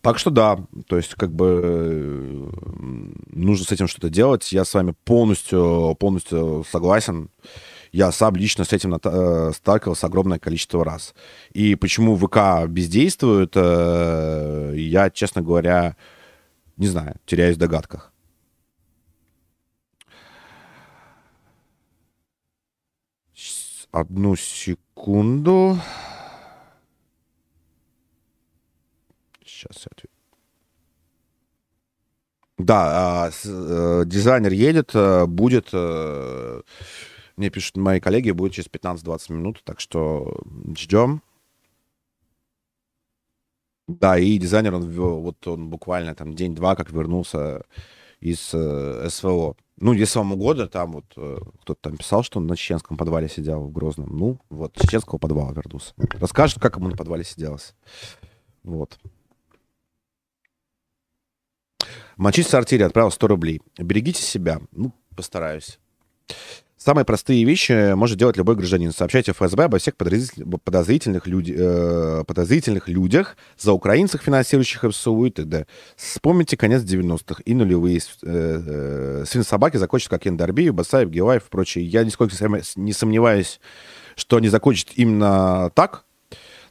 [0.00, 2.50] Так что да, то есть как бы э,
[3.32, 4.50] нужно с этим что-то делать.
[4.50, 7.28] Я с вами полностью, полностью согласен.
[7.92, 11.14] Я сам лично с этим э, сталкивался огромное количество раз.
[11.52, 15.96] И почему ВК бездействует, я, честно говоря,
[16.78, 18.09] не знаю, теряюсь в догадках.
[23.92, 25.76] Одну секунду.
[29.44, 30.20] Сейчас я отвечу.
[32.58, 36.62] Да, а, э, дизайнер едет, э, будет, э,
[37.36, 40.40] мне пишут мои коллеги, будет через 15-20 минут, так что
[40.76, 41.22] ждем.
[43.88, 47.64] Да, и дизайнер, он, вот он буквально там день-два как вернулся
[48.20, 49.56] из э, СВО.
[49.80, 53.30] Ну, если вам угодно, там вот э, кто-то там писал, что он на чеченском подвале
[53.30, 54.14] сидел в Грозном.
[54.14, 55.94] Ну, вот, чеченского подвала вернулся.
[56.20, 57.74] Расскажет, как ему на подвале сиделось.
[58.62, 58.98] Вот.
[62.16, 63.62] Мочить сортире отправил 100 рублей.
[63.78, 64.60] Берегите себя.
[64.72, 65.78] Ну, постараюсь.
[66.82, 68.90] Самые простые вещи может делать любой гражданин.
[68.90, 75.66] Сообщайте ФСБ обо всех подозрительных, люди, э, подозрительных людях, за украинцев, финансирующих ФСУ и т.д.
[75.96, 78.00] Вспомните конец 90-х и нулевые.
[78.22, 81.84] Э, э, Свин собаки закончат, как Яндарбиев, Басаев, Гилаев и прочие.
[81.84, 82.34] Я нисколько
[82.76, 83.60] не сомневаюсь,
[84.16, 86.06] что они закончат именно так.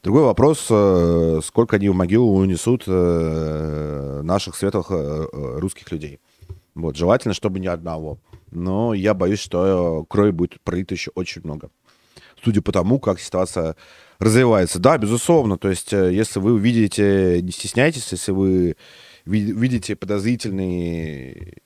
[0.02, 5.28] Другой вопрос, э, сколько они в могилу унесут э, наших светлых э,
[5.60, 6.20] русских людей.
[6.74, 8.18] Вот, желательно, чтобы ни одного
[8.52, 11.70] но я боюсь, что крови будет пролито еще очень много.
[12.44, 13.76] Судя по тому, как ситуация
[14.20, 14.80] развивается.
[14.80, 18.76] Да, безусловно, то есть э, если вы видите, не стесняйтесь, если вы
[19.26, 21.58] видите подозрительные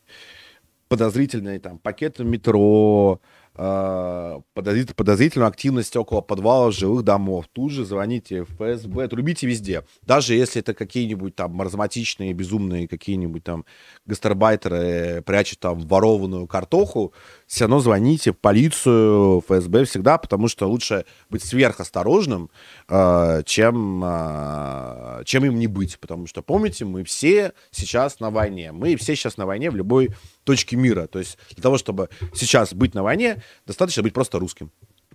[0.88, 3.20] подозрительные там пакеты метро,
[3.56, 7.46] Э, подозрительную активность около подвалов жилых домов.
[7.54, 9.84] Тут же звоните в ФСБ, трубите везде.
[10.02, 13.66] Даже если это какие-нибудь там маразматичные, безумные какие-нибудь там
[14.08, 17.14] гастарбайтеры прячут там ворованную картоху,
[17.54, 22.50] все равно звоните в полицию, в ФСБ всегда, потому что лучше быть сверхосторожным,
[22.90, 26.00] э, чем, э, чем им не быть.
[26.00, 28.72] Потому что, помните, мы все сейчас на войне.
[28.72, 30.10] Мы все сейчас на войне в любой
[30.46, 31.06] точке мира.
[31.06, 34.72] То есть для того, чтобы сейчас быть на войне, достаточно быть просто русским.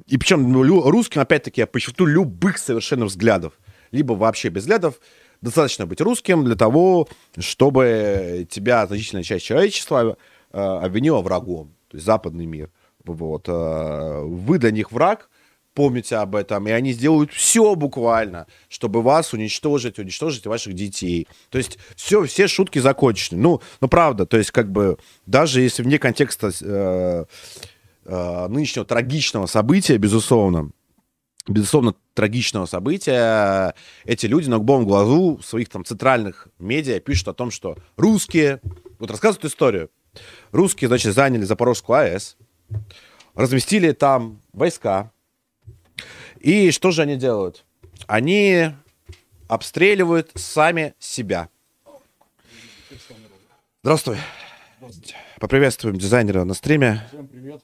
[0.07, 3.55] И причем русским, опять-таки, я подчеркну, любых совершенно взглядов.
[3.91, 5.01] Либо вообще без взглядов.
[5.41, 10.17] Достаточно быть русским для того, чтобы тебя значительная часть человечества
[10.53, 12.71] э, обвинила врагом то есть западный мир.
[13.05, 13.49] Вот.
[13.49, 15.31] Э, вы для них враг,
[15.75, 21.29] помните об этом, и они сделают все буквально, чтобы вас уничтожить, уничтожить ваших детей.
[21.51, 23.41] То есть все, все шутки закончены.
[23.41, 27.25] Ну, ну, правда, то есть как бы даже если вне контекста э,
[28.05, 30.71] э, нынешнего трагичного события, безусловно,
[31.47, 33.75] безусловно, трагичного события,
[34.05, 38.61] эти люди на голубом глазу своих там центральных медиа пишут о том, что русские,
[38.99, 39.91] вот рассказывают историю,
[40.53, 42.37] Русские, значит, заняли Запорожскую АЭС,
[43.35, 45.13] разместили там войска.
[46.41, 47.65] И что же они делают?
[48.07, 48.71] Они
[49.49, 51.49] обстреливают сами себя.
[53.83, 54.19] Здравствуй.
[55.41, 57.07] Поприветствуем дизайнера на стриме.
[57.09, 57.63] Всем привет.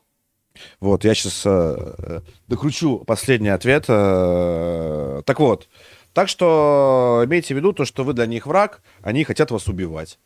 [0.78, 3.86] Вот, я сейчас э, докручу последний ответ.
[3.88, 5.68] Э, так вот,
[6.12, 10.18] так что имейте в виду то, что вы для них враг, они хотят вас убивать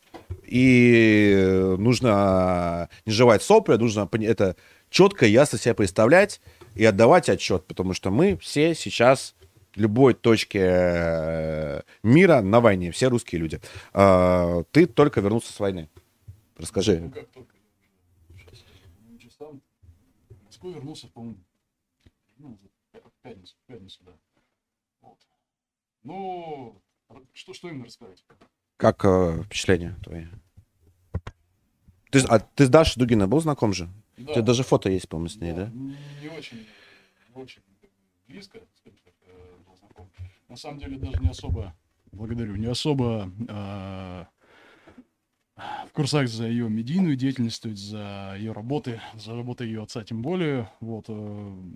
[0.49, 4.57] и нужно не жевать сопли, нужно это
[4.91, 6.41] четко и ясно себе представлять
[6.75, 9.35] и отдавать отчет, потому что мы все сейчас
[9.75, 13.61] в любой точке э, мира на войне, все русские люди.
[13.93, 15.89] А, ты только вернулся с войны.
[16.57, 17.13] Расскажи.
[19.41, 19.61] Ну,
[20.47, 21.39] Москву вернулся, по-моему,
[22.39, 22.59] ну,
[23.23, 24.13] пятницу, пятницу, да.
[25.03, 25.19] Вот.
[26.03, 26.83] Ну,
[27.33, 28.25] что, что именно рассказать?
[28.79, 30.27] Как э, впечатления твои?
[32.11, 33.89] Ты, а ты с Дашей Дугина был знаком же?
[34.17, 34.31] Да.
[34.31, 35.67] У тебя даже фото есть, по-моему, с ней, да?
[35.67, 35.73] да?
[35.73, 36.65] Не очень,
[37.35, 37.61] не очень
[38.29, 40.09] близко, скажем так, э, был знаком.
[40.49, 41.75] На самом деле даже не особо,
[42.13, 44.25] благодарю, не особо э,
[45.89, 50.05] в курсах за ее медийную деятельность, то есть за ее работы, за работой ее отца
[50.05, 50.71] тем более.
[50.79, 51.73] Вот, э,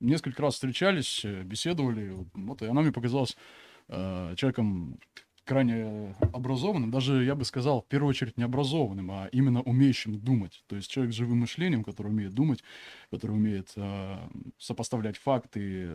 [0.00, 3.36] несколько раз встречались, э, беседовали, вот, и она мне показалась
[3.86, 4.98] э, человеком
[5.50, 10.62] крайне образованным, даже, я бы сказал, в первую очередь не образованным, а именно умеющим думать.
[10.68, 12.62] То есть человек с живым мышлением, который умеет думать,
[13.10, 14.16] который умеет э,
[14.58, 15.90] сопоставлять факты,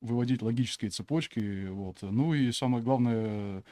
[0.00, 1.68] выводить логические цепочки.
[1.68, 1.98] Вот.
[2.02, 3.62] Ну и самое главное,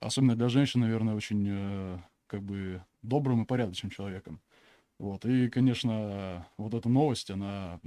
[0.00, 4.40] особенно для женщин, наверное, очень э, как бы добрым и порядочным человеком.
[4.98, 5.26] Вот.
[5.26, 7.78] И, конечно, вот эта новость, она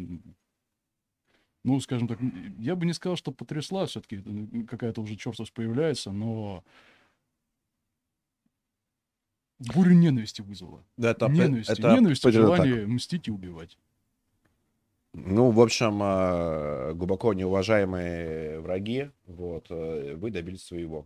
[1.67, 2.17] ну, скажем так,
[2.59, 4.23] я бы не сказал, что потрясла все-таки,
[4.69, 6.63] какая-то уже чертовость появляется, но
[9.59, 10.85] бурю ненависти вызвала.
[10.95, 12.87] Да, это, ненависти, это, ненависти, желание так.
[12.87, 13.77] мстить и убивать.
[15.11, 21.05] Ну, в общем, э, глубоко неуважаемые враги, вот, э, вы добились своего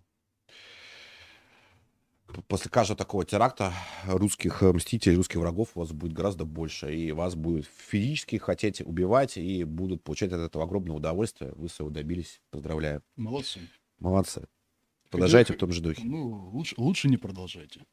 [2.48, 3.74] после каждого такого теракта
[4.06, 6.96] русских э, мстителей, русских врагов у вас будет гораздо больше.
[6.96, 11.54] И вас будет физически хотеть убивать, и будут получать от этого огромное удовольствие.
[11.56, 12.42] Вы своего добились.
[12.50, 13.04] Поздравляю.
[13.16, 13.60] Молодцы.
[14.00, 14.48] Молодцы.
[15.10, 16.02] Продолжайте Хотя, в том же духе.
[16.06, 17.86] Ну, лучше, лучше не продолжайте.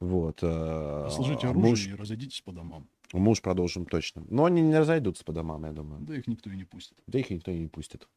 [0.00, 0.38] Вот.
[0.42, 1.86] Э, Сложите оружие муж...
[1.86, 2.88] и разойдитесь по домам.
[3.12, 4.24] Муж продолжим точно.
[4.28, 6.00] Но они не разойдутся по домам, я думаю.
[6.02, 6.96] Да их никто и не пустит.
[7.06, 8.08] Да их никто и не пустит.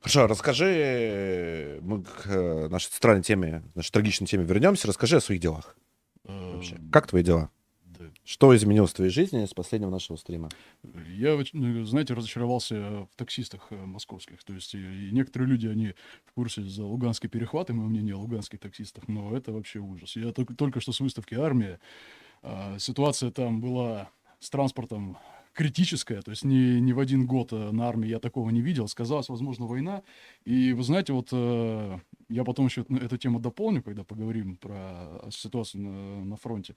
[0.00, 4.88] Хорошо, расскажи мы к э, нашей центральной теме, нашей трагичной теме вернемся.
[4.88, 5.76] Расскажи о своих делах.
[6.24, 6.76] Вообще.
[6.76, 7.50] Эм, Как твои дела?
[8.24, 10.48] Что изменилось в твоей жизни с последнего нашего стрима?
[11.08, 14.42] Я, ну, знаете, разочаровался в таксистах э, московских.
[14.42, 15.94] То есть некоторые люди, они
[16.24, 20.16] в курсе за луганский перехват, и мое мнение о луганских таксистах, но это вообще ужас.
[20.16, 21.78] Я только, только что с выставки «Армия».
[22.42, 25.18] а, ситуация там была с транспортом
[25.52, 28.88] критическая, то есть ни, ни в один год э, на армии я такого не видел.
[28.88, 30.02] Сказалась, возможно, война.
[30.44, 31.98] И вы знаете, вот э,
[32.28, 36.76] я потом еще эту тему дополню, когда поговорим про ситуацию на, на фронте.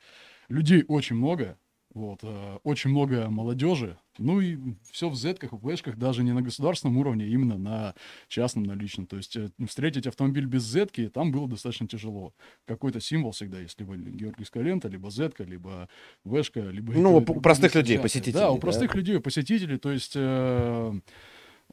[0.49, 1.57] Людей очень много,
[1.96, 4.58] вот, э, очень много молодежи, ну и
[4.91, 7.96] все в зетках, в флешках, даже не на государственном уровне, а именно на
[8.28, 9.06] частном, на личном.
[9.08, 12.34] То есть э, встретить автомобиль без зетки там было достаточно тяжело.
[12.66, 15.89] Какой-то символ всегда есть, либо Георгиевская лента, либо зетка, либо
[16.26, 16.94] вешка, либо...
[16.94, 18.62] Ну, эти- у простых людей, посетителей, Да, у да?
[18.62, 20.14] простых людей, посетителей, то есть...
[20.16, 21.00] э,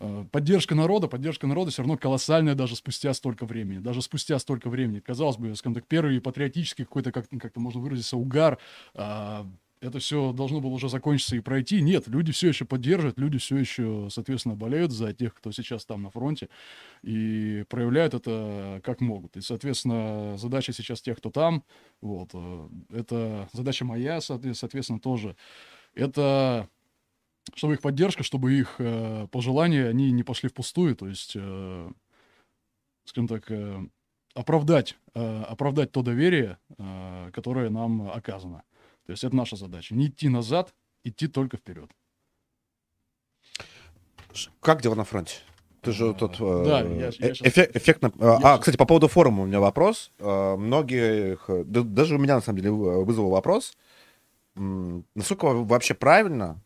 [0.02, 3.78] э, Поддержка народа, поддержка народа все равно колоссальная даже спустя столько времени.
[3.80, 5.00] Даже спустя столько времени.
[5.00, 8.58] Казалось бы, скажем так, первый патриотический какой-то, как- как-то можно выразиться, угар,
[8.94, 9.46] а,
[9.80, 11.80] это все должно было уже закончиться и пройти.
[11.80, 16.02] Нет, люди все еще поддерживают, люди все еще, соответственно, болеют за тех, кто сейчас там
[16.02, 16.48] на фронте,
[17.02, 19.36] и проявляют это как могут.
[19.36, 21.64] И, соответственно, задача сейчас тех, кто там,
[22.02, 25.36] вот, э, это задача моя, соотве- соответственно, тоже.
[25.94, 26.68] Это
[27.54, 31.90] чтобы их поддержка, чтобы их э, пожелания, они не пошли впустую, то есть, э,
[33.04, 33.80] скажем так, э,
[34.34, 38.62] оправдать, э, оправдать то доверие, э, которое нам оказано.
[39.06, 39.94] То есть это наша задача.
[39.94, 40.74] Не идти назад,
[41.04, 41.90] идти только вперед.
[44.60, 45.36] Как дела на фронте?
[45.80, 46.38] Ты же А, тут...
[46.38, 48.12] да, э, я я э- эффектно...
[48.20, 50.10] А, я а, кстати, по поводу форума у меня вопрос.
[50.18, 51.44] Э, Многих...
[51.48, 53.76] э, да- Даже у меня, на самом деле, вы- вызвал вопрос.
[54.54, 56.60] Насколько во- вообще правильно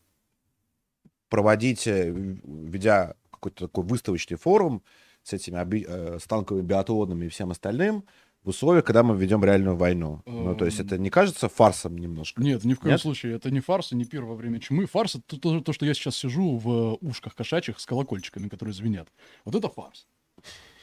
[1.28, 4.82] проводить, э, ведя какой-то такой выставочный форум
[5.22, 8.04] с этими оби- э, с танковыми биатлонами и всем остальным,
[8.44, 10.22] в условиях, когда мы ведем реальную войну?
[10.26, 10.86] Ну, то есть Эм.
[10.86, 12.42] это не кажется фарсом немножко?
[12.42, 13.00] Нет, ни в коем Нет?
[13.00, 13.34] случае.
[13.36, 14.86] Это не фарс и не пир во время чумы.
[14.86, 19.08] Фарс это то, то, что я сейчас сижу в ушках кошачьих с колокольчиками, которые звенят.
[19.44, 20.06] Вот это фарс.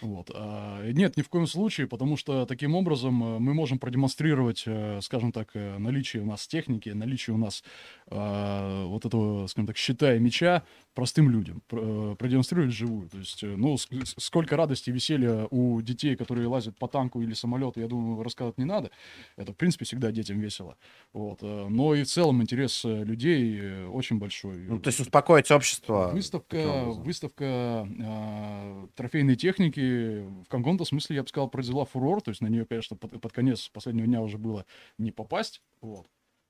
[0.01, 0.31] Вот.
[0.33, 4.99] а, нет, ни в коем случае, потому что таким образом э, мы можем продемонстрировать, э,
[5.01, 7.63] скажем так, э, наличие у нас техники, наличие у нас
[8.07, 13.09] а, вот этого, скажем так, щита и меча простым людям, пр- продемонстрировать живую.
[13.09, 17.79] То есть, ну, сколько радости и веселья у детей, которые лазят по танку или самолету,
[17.79, 18.91] я думаю, рассказывать не надо.
[19.37, 20.77] Это, в принципе, всегда детям весело.
[21.13, 21.41] Вот.
[21.41, 24.57] Но и в целом интерес людей очень большой.
[24.67, 26.11] Ну, то есть успокоить общество.
[26.13, 32.21] Выставка, выставка а, трофейной техники в каком-то смысле, я бы сказал, произвела фурор.
[32.21, 34.65] То есть на нее, конечно, под, под конец последнего дня уже было
[34.97, 35.61] не попасть.
[35.81, 36.07] Вот.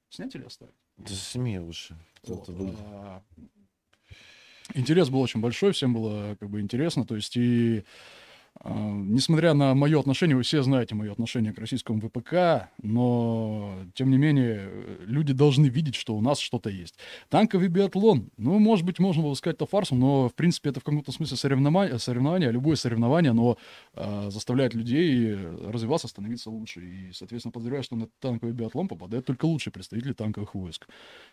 [0.10, 0.76] Снять или оставить?
[0.98, 1.98] Да сними лучше.
[2.24, 3.24] Вот, а,
[4.74, 7.06] Интерес был очень большой, всем было как бы интересно.
[7.06, 7.84] То есть и
[8.64, 14.18] несмотря на мое отношение, вы все знаете мое отношение к российскому ВПК, но тем не
[14.18, 17.00] менее э, люди должны видеть, что у нас что-то есть.
[17.30, 20.84] Танковый биатлон, ну, может быть, можно было сказать это фарсом, но в принципе это в
[20.84, 23.58] каком-то смысле соревнование, соревнование любое соревнование, оно
[23.94, 26.82] а, заставляет людей развиваться, становиться лучше.
[26.82, 30.88] И, соответственно, подозреваю, что на танковый биатлон попадают только лучшие представители танковых войск.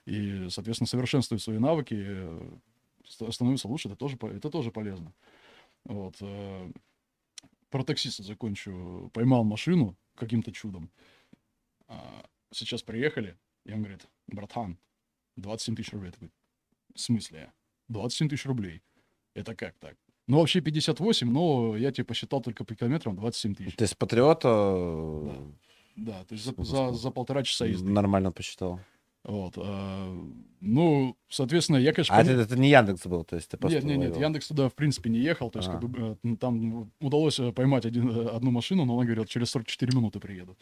[0.06, 2.50] И, соответственно, совершенствуют свои навыки, э,
[3.06, 5.12] ст- становятся лучше, это тоже, это тоже полезно.
[5.84, 6.16] Вот.
[7.70, 9.10] Про таксиста закончу.
[9.12, 10.90] Поймал машину каким-то чудом.
[11.86, 14.78] А, Сейчас приехали, и он говорит, братан,
[15.36, 16.08] 27 тысяч рублей.
[16.08, 16.30] Я такой,
[16.94, 17.52] в смысле?
[17.88, 18.82] 27 тысяч рублей.
[19.34, 19.96] Это как так?
[20.26, 23.76] Ну, вообще 58, но я тебе посчитал только по километрам 27 тысяч.
[23.76, 25.52] То есть патриота э,
[25.96, 27.90] Да, то есть за, за, за полтора часа езды.
[27.90, 28.80] нормально посчитал.
[29.29, 29.55] Вот.
[29.59, 30.16] а,
[30.61, 33.76] ну, соответственно, я, конечно, А пони- это, это не Яндекс был, то есть ты просто
[33.81, 34.18] Нет, нет, нет.
[34.18, 35.51] Яндекс туда, в принципе, не ехал.
[35.51, 35.72] То есть, А.
[35.72, 39.51] как бы, э, там удалось э, поймать один, э, одну машину, но она говорила, через
[39.51, 40.57] 44 минуты приеду.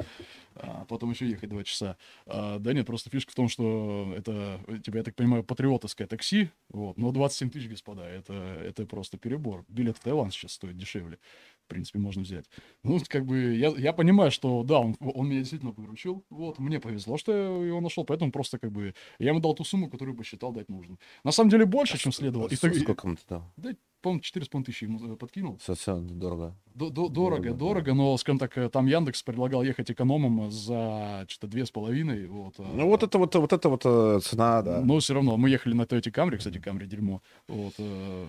[0.56, 1.96] А потом еще ехать 2 часа.
[2.26, 6.50] А, да нет, просто фишка в том, что это, тебя, я так понимаю, патриотовское такси.
[6.68, 9.64] Вот, но 27 тысяч, господа, это, это просто перебор.
[9.68, 11.18] Билет в Таиланд сейчас стоит дешевле.
[11.66, 12.44] В принципе, можно взять.
[12.84, 16.24] Ну, как бы, я, я понимаю, что, да, он, он меня действительно выручил.
[16.30, 19.64] Вот, мне повезло, что я его нашел, поэтому просто, как бы, я ему дал ту
[19.64, 20.96] сумму, которую посчитал дать нужно.
[21.24, 22.46] На самом деле, больше, чем следовало.
[22.48, 23.52] И Сколько ему ты дал?
[23.56, 25.58] да, по-моему, 4,5 тысячи ему э, подкинул.
[25.60, 26.54] Совсем дорого.
[26.72, 31.24] До- до- Дорого, Дорого, дорого, но, скажем так, э, там Яндекс предлагал ехать экономом за
[31.28, 32.26] что-то две с половиной.
[32.26, 34.80] Вот, а- Ну вот это вот, вот это вот э, цена, да.
[34.82, 37.20] Но все равно, мы ехали на Toyota Camry, кстати, Camry дерьмо.
[37.48, 38.26] Вот, э,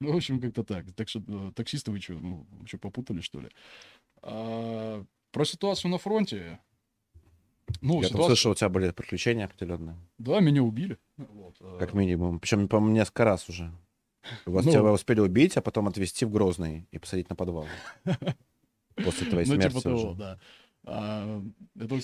[0.00, 0.84] ну, в общем, как-то так.
[0.94, 3.48] Так что э, таксисты вы что, ну, что, попутали, что ли?
[4.22, 6.58] А, про ситуацию на фронте.
[7.82, 8.28] Ну, Я ситуация...
[8.28, 9.96] слышал, у тебя были приключения определенные.
[10.18, 10.98] Да, меня убили.
[11.16, 12.40] Вот, э, Как минимум.
[12.40, 13.70] Причем, по-моему, несколько раз уже.
[14.46, 14.72] Вас Ну.
[14.72, 17.66] тебя успели убить, а потом отвезти в Грозный и посадить на подвал.
[18.94, 20.18] После твоей Ну, смерти типа того, уже.
[20.18, 20.38] да.
[20.86, 21.42] А,
[21.78, 21.98] это,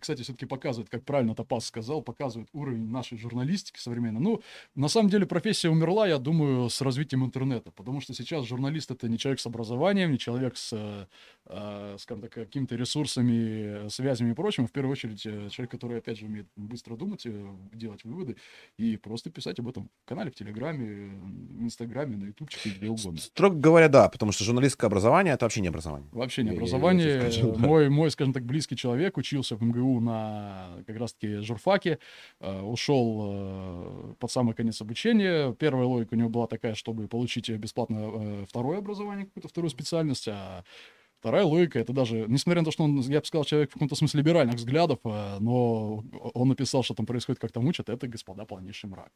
[0.00, 4.20] кстати, все-таки показывает, как правильно Топас сказал, показывает уровень нашей журналистики современной.
[4.20, 4.42] Ну,
[4.74, 9.08] на самом деле профессия умерла, я думаю, с развитием интернета, потому что сейчас журналист это
[9.08, 11.06] не человек с образованием, не человек с, э,
[11.46, 14.66] э, скажем так, какими-то ресурсами, связями и прочим.
[14.66, 17.26] В первую очередь, э, человек, который, опять же, умеет быстро думать,
[17.72, 18.36] делать выводы
[18.76, 21.10] и просто писать об этом в канале, в Телеграме,
[21.50, 23.18] в Инстаграме, на Ютубчике, где угодно.
[23.18, 26.08] Строго говоря, да, потому что журналистское образование— это вообще не образование.
[26.12, 27.30] Вообще не Я- я- я образование.
[27.30, 27.58] да.
[27.58, 31.98] Мой, мой, скажем так, близкий человек учился в МГУ на как раз-таки журфаке,
[32.40, 35.52] э, ушел э, под самый конец обучения.
[35.54, 40.28] Первая логика у него была такая, чтобы получить бесплатно э, второе образование, какую-то вторую специальность,
[40.28, 40.64] а
[41.20, 43.96] Вторая логика, это даже, несмотря на то, что он, я бы сказал, человек в каком-то
[43.96, 48.88] смысле либеральных взглядов, но он написал, что там происходит, как там учат, это, господа, полнейший
[48.88, 49.10] мрак.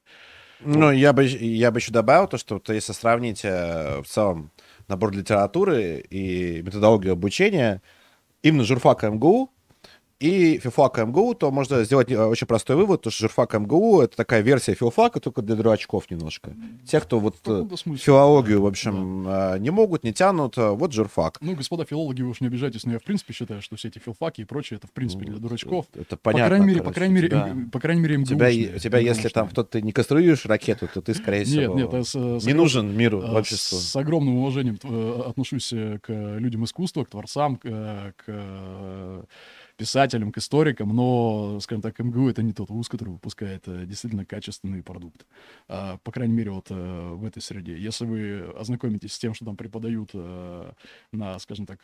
[0.59, 4.51] Ну, я бы, я бы еще добавил то, что вот если сравнить в целом
[4.89, 7.81] набор литературы и методологию обучения,
[8.43, 9.51] именно журфак МГУ
[10.23, 14.17] и филфак МГУ, то можно сделать э, очень простой вывод, то что журфак МГУ— это
[14.17, 16.55] такая версия филфака, только для дурачков немножко.
[16.87, 17.67] Те, кто вот э,
[17.97, 21.39] филологию, в общем, э, не могут, не тянут, вот журфак.
[21.41, 23.99] Ну, господа филологи, вы уж не обижайтесь, но я в принципе считаю, что все эти
[23.99, 25.87] филфаки и прочее, это в принципе для дурачков.
[25.95, 26.49] Это По понятно.
[26.49, 29.49] крайней мере, по крайней мере, тебя- по крайней мере, У тебя, у тебя, если там
[29.49, 32.97] кто-то не конструируешь ракету, то ты, скорее Нет, всего, нет, я с, с не нужен
[32.97, 33.79] миру, обществу.
[33.79, 34.79] С огромным уважением
[35.27, 36.09] отношусь к
[36.39, 39.25] людям искусства, к творцам, к, к
[39.77, 44.25] писателям, к историкам, но, скажем так, МГУ это не тот вуз, который выпускает э, действительно
[44.25, 45.27] качественный продукт.
[45.69, 47.77] А, По крайней мере, вот э, в этой среде.
[47.77, 50.73] Если вы ознакомитесь с тем, что там преподают э,
[51.13, 51.81] на, скажем так,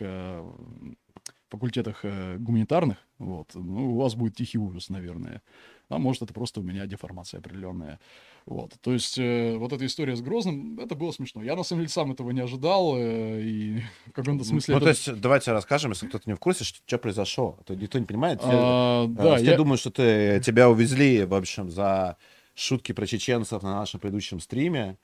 [1.51, 5.42] факультетах э, гуманитарных, вот, ну, у вас будет тихий ужас, наверное.
[5.88, 7.99] А может, это просто у меня деформация определенная.
[8.44, 8.74] Вот.
[8.80, 11.42] То есть, э, вот эта история с Грозным, это было смешно.
[11.42, 14.74] Я, на самом деле, сам этого не ожидал, э, и в каком-то смысле...
[14.74, 17.57] Ну, это- то есть, давайте расскажем, если кто-то не в курсе, что, что произошло.
[17.61, 18.40] А То никто не понимает.
[18.42, 19.57] А, э, да, все я...
[19.57, 22.16] думают, что ты, тебя увезли, в общем, за
[22.55, 24.96] шутки про чеченцев на нашем предыдущем стриме.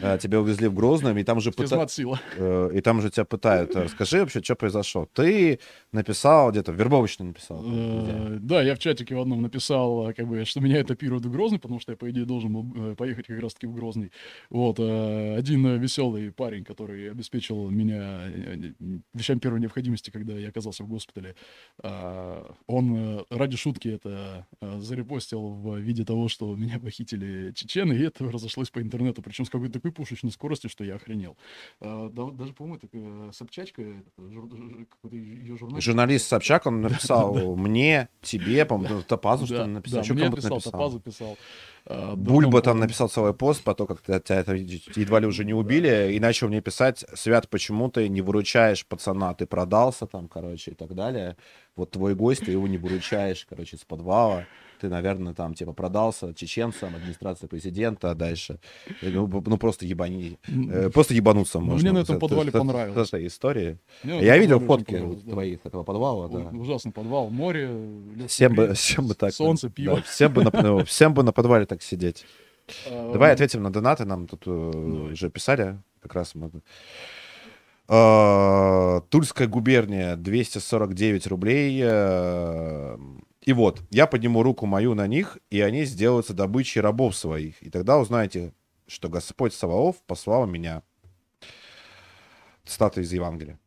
[0.00, 2.20] Э, Тебя увезли в Грозном, и там уже пыта- Физмат сила.
[2.36, 3.74] э, и там уже тебя пытают.
[3.74, 5.08] Э, Расскажи вообще, что произошло.
[5.12, 5.58] Ты
[5.92, 7.62] написал где-то, вербовочно написал.
[8.40, 11.80] Да, я в чатике в одном написал, как бы, что меня этапируют в Грозный, потому
[11.80, 14.12] что я, по идее, должен был поехать как раз-таки в Грозный.
[14.50, 18.20] Вот, один веселый парень, который обеспечил меня
[19.14, 21.34] вещами первой необходимости, когда я оказался в госпитале,
[22.66, 28.70] он ради шутки это зарепостил в виде того, что меня похитили чечены, и это разошлось
[28.70, 31.36] по интернету, причем с какой-то такой пушечной скоростью, что я охренел.
[31.80, 33.82] Да- Даже, по-моему, это э, Собчачка,
[34.18, 35.84] жур- какой-то ее журналист.
[35.86, 40.02] Журналист Собчак, он написал мне, тебе, по-моему, Топазу, что ли, написал.
[40.04, 40.72] да, мне писал, написал.
[40.72, 41.38] Топазу писал.
[41.86, 42.82] а, Бульба давно, там по-моему.
[42.84, 46.20] написал целый пост по то, как тебя, тебя это едва ли уже не убили, и
[46.20, 50.94] начал мне писать, Свят, почему ты не выручаешь пацана, ты продался там, короче, и так
[50.94, 51.36] далее.
[51.74, 54.46] Вот твой гость, ты его не выручаешь, короче, с подвала.
[54.82, 58.58] Ты, наверное, там, типа, продался чеченцам, администрация президента, а дальше.
[59.00, 60.38] э, Ну, ну, просто ебани.
[60.48, 61.90] э, Просто ебануться Ну, можно.
[61.90, 63.08] мне на этом это- подвале понравилось.
[63.08, 63.78] это история.
[64.02, 66.38] Я видел фотки твоих этого подвала, да.
[66.58, 67.70] Ужасный подвал, море,
[68.26, 69.32] Всем бы, всем бы так.
[69.32, 70.02] солнце, пиво.
[70.02, 72.26] всем, бы на, ну, всем бы на подвале так сидеть.
[72.90, 74.50] А, Давай ну, ответим на донаты, нам тут э,
[75.12, 76.50] уже писали, как раз мы...
[77.88, 81.82] Э, Тульская губерния, 249 рублей.
[83.42, 87.60] И вот, я подниму руку мою на них, и они сделаются добычей рабов своих.
[87.62, 88.54] И тогда узнаете,
[88.86, 90.82] что Господь Саваоф послал меня.
[92.64, 93.58] Цитата из Евангелия.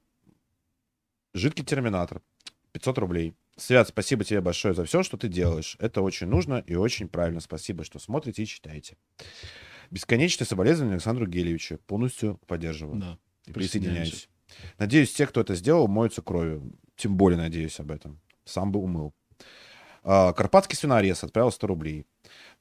[1.33, 2.21] Жидкий терминатор,
[2.71, 3.35] 500 рублей.
[3.57, 5.75] Свят, спасибо тебе большое за все, что ты делаешь.
[5.79, 7.41] Это очень нужно и очень правильно.
[7.41, 8.97] Спасибо, что смотрите и читаете.
[9.91, 11.79] Бесконечное соболезнование Александру Гелевичу.
[11.85, 12.99] Полностью поддерживаю.
[12.99, 13.17] Да.
[13.45, 14.29] И присоединяюсь.
[14.77, 16.73] Надеюсь, те, кто это сделал, моются кровью.
[16.95, 18.21] Тем более надеюсь об этом.
[18.45, 19.13] Сам бы умыл.
[20.07, 22.05] А, Карпатский свинорез отправил 100 рублей.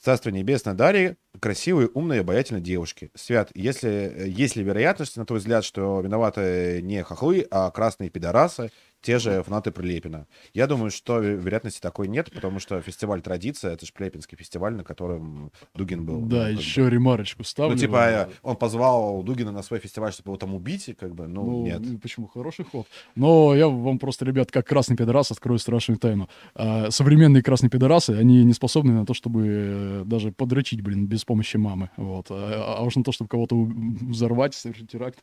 [0.01, 3.11] Царство небесное Дарья, красивые, умные, обаятельные девушки.
[3.15, 8.71] Свят, если есть ли вероятность, на твой взгляд, что виноваты не хохлы, а красные пидорасы,
[9.05, 10.27] те же фанаты Прилепина?
[10.55, 14.75] Я думаю, что ве- вероятности такой нет, потому что фестиваль «Традиция»— это же Прилепинский фестиваль,
[14.75, 16.21] на котором Дугин был.
[16.21, 16.51] Ну, Да, бы.
[16.53, 17.75] еще ремарочку ставлю.
[17.75, 21.29] Ну, типа, э, он позвал Дугина на свой фестиваль, чтобы его там убить, как бы,
[21.29, 21.81] ну, Ну, нет.
[21.85, 22.27] ну, почему?
[22.29, 22.87] Хороший ход.
[23.15, 26.29] Но я вам просто, ребят, как красный пидорас, открою страшную тайну.
[26.55, 31.25] А, современные красные пидорасы, они не способны на то, чтобы э, даже подрочить, блин, без
[31.25, 31.91] помощи мамы.
[31.99, 32.27] Вот.
[32.31, 35.19] А, а уж на то, чтобы кого-то взорвать, совершить теракт,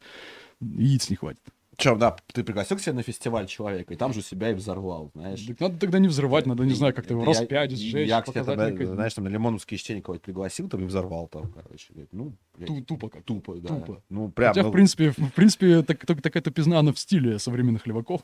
[0.62, 1.42] яиц не хватит.
[1.82, 5.12] Чем, да, ты пригласил к себе на фестиваль человека, и там же себя и взорвал,
[5.14, 5.42] знаешь.
[5.46, 8.22] Так надо тогда не взрывать, надо, не знаю, как-то его раз Я- пять сжечь, Я
[8.22, 11.52] к тебе показать тогда, знаешь, там на Лимоновские чтения кого-то пригласил, там и взорвал там,
[11.52, 11.88] короче.
[12.12, 13.24] Ну, блядь, Ту- Тупо как.
[13.24, 13.68] тупо, да.
[13.70, 14.02] тупо.
[14.10, 17.40] Ну, прям, Хотя, ну, в принципе, в принципе, так- так- такая тупизна, она в стиле
[17.40, 18.22] современных леваков.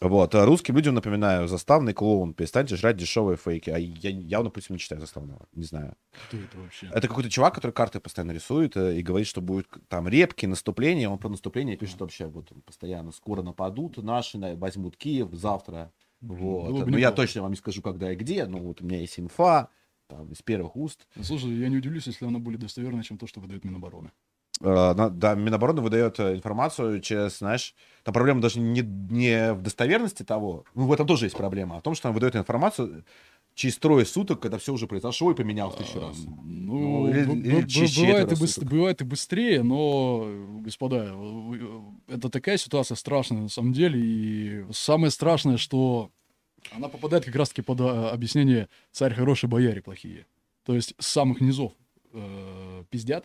[0.00, 3.68] Вот, а русским людям напоминаю, заставный клоун, перестаньте жрать дешевые фейки.
[3.68, 5.94] А я явно, допустим, не читаю заставного, не знаю.
[6.28, 6.86] Кто это вообще?
[6.86, 11.08] Это какой-то чувак, который карты постоянно рисует э, и говорит, что будет там репки, наступление.
[11.10, 13.12] Он про наступление пишет вообще вот постоянно.
[13.12, 15.92] Скоро нападут наши, на- возьмут Киев завтра.
[16.22, 16.84] Вот.
[16.84, 19.20] бы Ну, я точно вам не скажу, когда и где, но вот у меня есть
[19.20, 19.68] инфа,
[20.06, 21.06] там, из первых уст.
[21.22, 24.12] Слушай, я не удивлюсь, если она более достоверна, чем то, что выдает Минобороны.
[24.62, 30.22] Э, Да, Минобороны выдает э, информацию через, знаешь, там проблема даже не, не в достоверности
[30.22, 33.04] того, ну, в этом тоже есть проблема, а в том, что она выдает информацию
[33.54, 36.24] через трое суток, когда все уже произошло и поменялось тысячу раз.
[36.44, 40.28] Ну, или- б- или б- через бывает, и бывает быстрее, но,
[40.60, 41.14] господа,
[42.06, 46.10] это такая ситуация страшная на самом деле, и самое страшное, что
[46.70, 50.26] она попадает как раз-таки под объяснение «царь хороший, бояре плохие».
[50.64, 51.72] То есть с самых низов
[52.12, 53.24] э, пиздят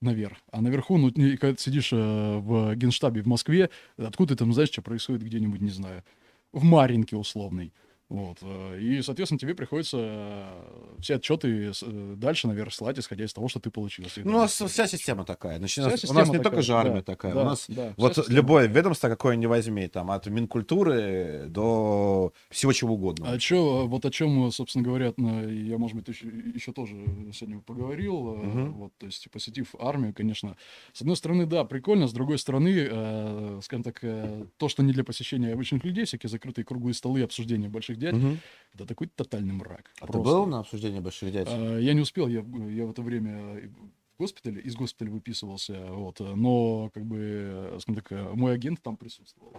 [0.00, 4.52] наверх, а наверху, ну, когда ты сидишь э, в генштабе в Москве, откуда ты там
[4.52, 6.04] знаешь, что происходит где-нибудь, не знаю,
[6.52, 7.72] в Маринке условной.
[8.10, 8.38] Вот.
[8.42, 13.46] э, И, соответственно, тебе приходится э, все отчеты э, дальше наверх слать, исходя из того,
[13.48, 14.04] что ты получил.
[14.24, 15.60] Ну, у нас вся система такая.
[15.60, 17.34] У Вся нас- у нас не такая, только же армия да, такая.
[17.34, 22.32] да, у нас да, вот система любое ведомство, какое не возьми, там, от Минкультуры до
[22.50, 23.30] всего чего угодно.
[23.30, 26.96] А чё, вот о чем, собственно говоря, я, может быть, еще, еще тоже
[27.32, 28.72] сегодня поговорил, Мгм.
[28.72, 30.56] вот, то есть, посетив армию, конечно,
[30.92, 35.52] с одной стороны, да, прикольно, с другой стороны, скажем так, то, что не для посещения
[35.52, 38.38] обычных людей, всякие закрытые круглые столы, обсуждения больших дядь, Мгм.
[38.74, 39.90] это такой тотальный мрак.
[40.00, 40.24] А ты Просто.
[40.34, 41.48] был на обсуждении больших дядь?
[41.48, 43.70] А, Я не успел, я, в- я в это время
[44.16, 49.56] в госпитале, из госпиталя выписывался, вот, но, как бы, скажем так, мой агент там присутствовал,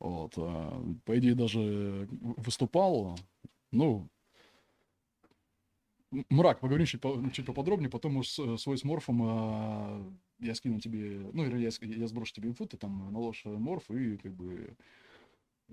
[0.00, 3.18] вот, а, по идее, даже выступал,
[3.70, 4.08] ну,
[6.28, 11.30] мрак, поговорим чуть, по- чуть поподробнее, потом уж свой с морфом а, я скину тебе,
[11.32, 14.76] ну, или я, я сброшу тебе инфу, ты там наложишь морф и, как бы,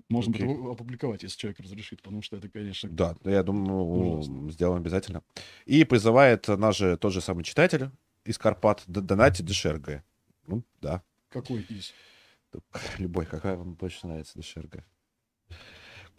[0.08, 4.50] можно будет его опубликовать, если человек разрешит, потому что это, конечно, Да, я думаю, Ужасно.
[4.50, 5.22] сделаем обязательно.
[5.66, 7.90] И призывает наш же тот же самый читатель
[8.24, 10.04] из Карпат донатить Дешерга.
[10.46, 11.02] Ну, да.
[11.28, 11.92] какой из?
[12.98, 14.84] Любой, какая вам больше нравится Дешерга.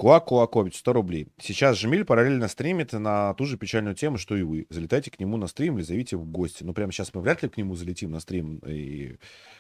[0.02, 1.28] Куак Куакович, 100 рублей.
[1.38, 4.66] Сейчас Жемиль параллельно стримит на ту же печальную тему, что и вы.
[4.70, 6.64] Залетайте к нему на стрим или зовите в гости.
[6.64, 8.58] Ну, прямо сейчас мы вряд ли к нему залетим на стрим.
[8.66, 9.18] И...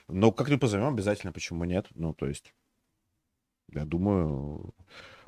[0.08, 1.86] Но как-нибудь позовем обязательно, почему нет?
[1.94, 2.56] Ну, то есть,
[3.72, 4.74] я думаю,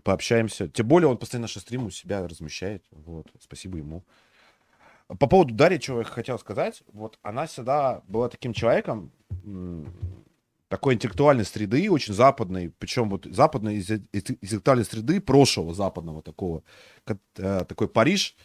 [0.03, 0.67] пообщаемся.
[0.67, 2.83] Тем более он постоянно наши стримы у себя размещает.
[2.91, 4.03] Вот, спасибо ему.
[5.07, 6.83] По поводу Дарьи, чего я хотел сказать.
[6.91, 9.11] Вот она всегда была таким человеком,
[10.73, 16.63] такой интеллектуальной среды, очень западной, причем вот западной интеллектуальной среды прошлого западного такого,
[17.05, 18.35] э, такой Париж,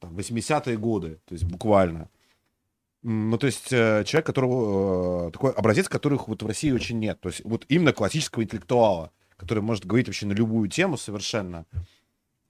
[0.00, 2.08] там, 80-е годы, то есть буквально.
[3.02, 7.20] Ну, то есть э, человек, которого, э, такой образец, которых вот в России очень нет.
[7.20, 11.66] То есть вот именно классического интеллектуала, который может говорить вообще на любую тему совершенно.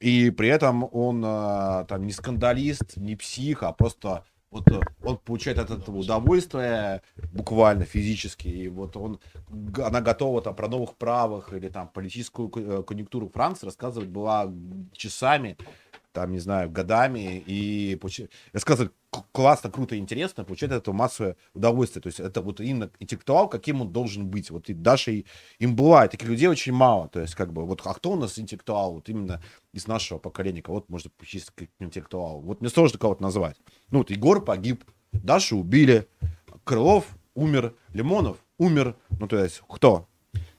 [0.01, 4.25] И при этом он э, там не скандалист, не псих, а просто
[4.55, 8.49] вот э, он получает от этого удовольствие буквально физически.
[8.49, 9.19] И вот он,
[9.79, 14.53] она готова там про новых правых или там политическую э, конъюнктуру Франции рассказывать была
[14.93, 15.57] часами,
[16.15, 18.93] там, не знаю, годами, и получи- рассказывать
[19.33, 22.03] классно, круто, интересно, получать от этого массовое удовольствие.
[22.03, 24.51] То есть это вот именно интеллектуал, каким он должен быть.
[24.51, 25.25] Вот и Даша и-
[25.59, 27.09] им была, и таких людей очень мало.
[27.09, 29.43] То есть как бы вот, а кто у нас интеллектуал вот именно
[29.73, 32.41] из нашего поколения, кого можно причислить к интеллектуалу?
[32.41, 33.57] Вот мне сложно кого-то назвать.
[33.91, 36.07] Ну вот Егор погиб, Дашу убили,
[36.63, 37.05] Крылов
[37.35, 38.97] умер, Лимонов умер.
[39.19, 40.07] Ну то есть кто?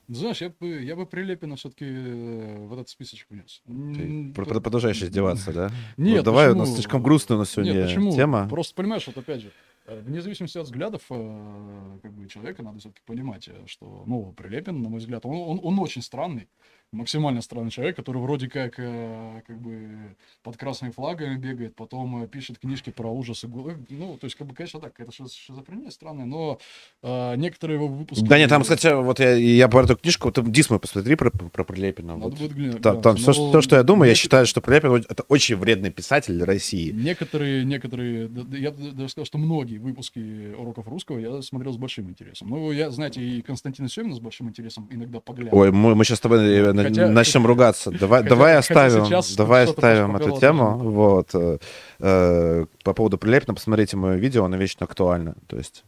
[0.07, 3.61] Ну, Знаешь, я бы, я бы Прилепина все-таки в этот списочек внес.
[3.65, 5.71] Ты продолжаешь издеваться, да?
[5.97, 6.65] Нет, Ну, давай, у почему?
[6.65, 8.11] нас слишком грустная у нас сегодня Нет, почему?
[8.15, 8.47] тема.
[8.49, 9.51] Просто понимаешь, вот опять же,
[9.87, 14.31] э, вне зависимости от взглядов э, как бы, человека, надо все-таки понимать, э, что, ну,
[14.33, 16.47] Прилепин, на мой взгляд, он, он, он очень странный,
[16.95, 22.27] максимально странный человек, который вроде как, э, как бы под красными флагами бегает, потом э,
[22.27, 23.47] пишет книжки про ужасы.
[23.47, 23.77] ГУЛАГ.
[23.89, 26.59] Ну, то есть, как бы, конечно, так, это шиз- шизофрения странная, но
[27.03, 28.25] э, некоторые его выпуски...
[28.25, 31.63] Да нет, там, кстати, вот я, я про эту книжку, вот Дисма посмотри про, про
[31.63, 32.15] Прилепина.
[32.15, 32.39] Надо вот.
[32.39, 33.01] будет глянуть, Там, да.
[33.01, 36.43] там все, Но то, что я думаю, я считаю, что Прилепин это очень вредный писатель
[36.43, 36.91] России.
[36.91, 42.49] Некоторые, некоторые, я даже сказал, что многие выпуски уроков русского я смотрел с большим интересом.
[42.49, 45.59] Ну, я, знаете, и Константина Семина с большим интересом иногда поглядывал.
[45.59, 47.91] Ой, мы, мы сейчас с тобой э, Хотя- начнем ругаться.
[47.91, 50.77] Давай, хотя- давай хотя оставим, сейчас давай оставим эту тему.
[50.77, 51.29] Вот.
[51.33, 51.57] э,
[51.99, 55.35] э, По поводу Прилепина, посмотрите мое видео, оно вечно актуально.
[55.47, 55.83] То есть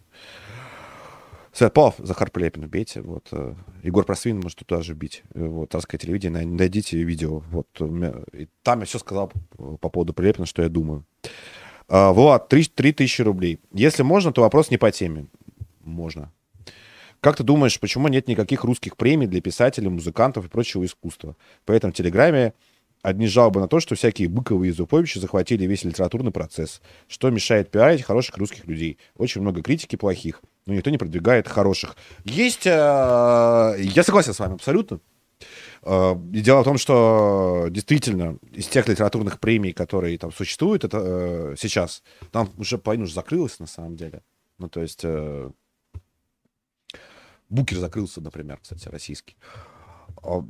[1.53, 3.01] Свет Павлов, Захар Прилепин убейте.
[3.01, 3.27] Вот.
[3.31, 5.23] э, Егор Просвин может туда же бить.
[5.33, 5.71] Вот.
[5.71, 6.45] Царское телевидение.
[6.45, 7.41] на- Найдите видео.
[7.51, 7.67] Вот.
[8.33, 11.03] и Там я все сказал по по поводу Прилепина, что я думаю.
[11.89, 13.59] А, Влад, 3, тысячи рублей.
[13.73, 15.27] Если можно, то вопрос не по теме.
[15.83, 16.31] Можно.
[17.19, 21.35] Как ты думаешь, почему нет никаких русских премий для писателей, музыкантов и прочего искусства?
[21.65, 22.53] Поэтому в Телеграме
[23.01, 26.81] одни жалобы на то, что всякие Быковы и Зуповичи захватили весь литературный процесс.
[27.07, 28.97] Что мешает пиарить хороших русских людей?
[29.17, 31.95] Очень много критики плохих, но никто не продвигает хороших.
[32.23, 32.67] Есть...
[32.67, 34.99] э, Я согласен с вами абсолютно.
[35.83, 40.97] Э, И дело в том, что действительно из тех литературных премий, которые там существуют это,
[41.01, 44.21] э, сейчас, там уже половина уже закрылась на самом деле.
[44.59, 45.01] Ну, то есть...
[45.03, 45.49] э,
[47.49, 49.35] Букер закрылся, например, кстати, российский.
[50.23, 50.43] А,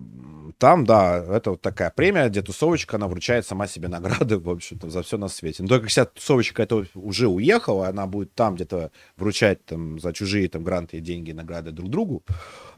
[0.57, 4.89] Там, да, это вот такая премия, где тусовочка, она вручает сама себе награды, в общем-то,
[4.89, 5.63] за все на свете.
[5.63, 10.47] Но только если тусовочка это уже уехала, она будет там где-то вручать там за чужие
[10.49, 12.23] там гранты, деньги, награды друг другу,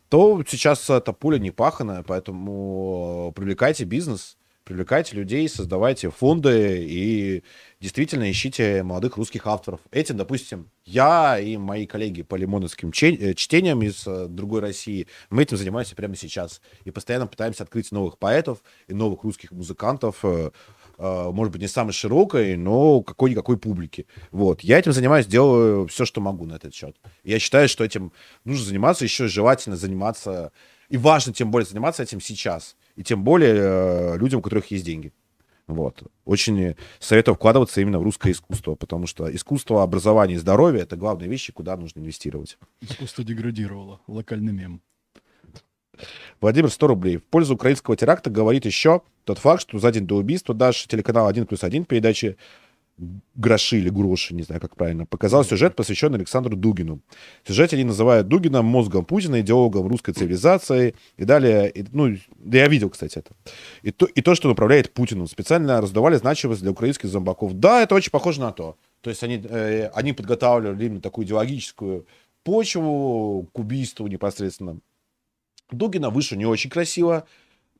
[0.10, 4.39] то сейчас эта пуля не паханая, поэтому привлекайте бизнес,
[4.70, 7.44] привлекайте людей, создавайте фонды и
[7.80, 9.80] действительно ищите молодых русских авторов.
[9.90, 15.42] Этим, допустим, я и мои коллеги по лимоновским э, чтениям из э, другой России, мы
[15.42, 16.62] этим занимаемся прямо сейчас.
[16.86, 20.52] И постоянно пытаемся открыть новых поэтов и новых русских музыкантов, э,
[21.00, 24.06] может быть, не самой широкой, но какой-никакой публики.
[24.30, 24.62] Вот.
[24.62, 26.96] Я этим занимаюсь, делаю все, что могу на этот счет.
[27.24, 28.12] Я считаю, что этим
[28.46, 30.52] нужно заниматься, еще желательно заниматься,
[30.90, 32.76] и важно тем более заниматься этим сейчас.
[33.00, 35.14] И тем более э, людям, у которых есть деньги.
[35.68, 36.04] Вот.
[36.26, 41.30] Очень советую вкладываться именно в русское искусство, потому что искусство, образование и здоровье— это главные
[41.30, 42.58] вещи, куда нужно инвестировать.
[42.82, 44.02] Искусство деградировало.
[44.08, 44.82] Локальный мем.
[46.42, 47.18] Владимир, 100 рублей.
[47.18, 51.28] В пользу украинского теракта говорит еще тот факт, что за день до убийства даже телеканал
[51.28, 52.36] 1 плюс 1 передачи
[53.36, 57.00] «Гроши» или «Гроши», не знаю, как правильно, показал сюжет, посвященный Александру Дугину.
[57.44, 61.70] В сюжете они называют Дугина мозгом Путина, идеологом русской цивилизации и далее.
[61.70, 62.16] И, ну,
[62.46, 63.32] я видел, кстати, это.
[63.82, 65.28] И то, и то, что он управляет Путиным.
[65.28, 67.54] Специально раздавали значимость для украинских зомбаков.
[67.54, 68.76] Да, это очень похоже на то.
[69.02, 72.06] То есть они, э, они подготавливали именно такую идеологическую
[72.44, 74.80] почву к убийству непосредственно.
[75.72, 77.26] Дугина выше не очень красиво,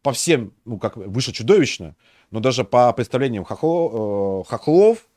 [0.02, 1.96] по всем, ну, как выше чудовищно,
[2.32, 5.09] но даже по представлениям хохло- э, хохлов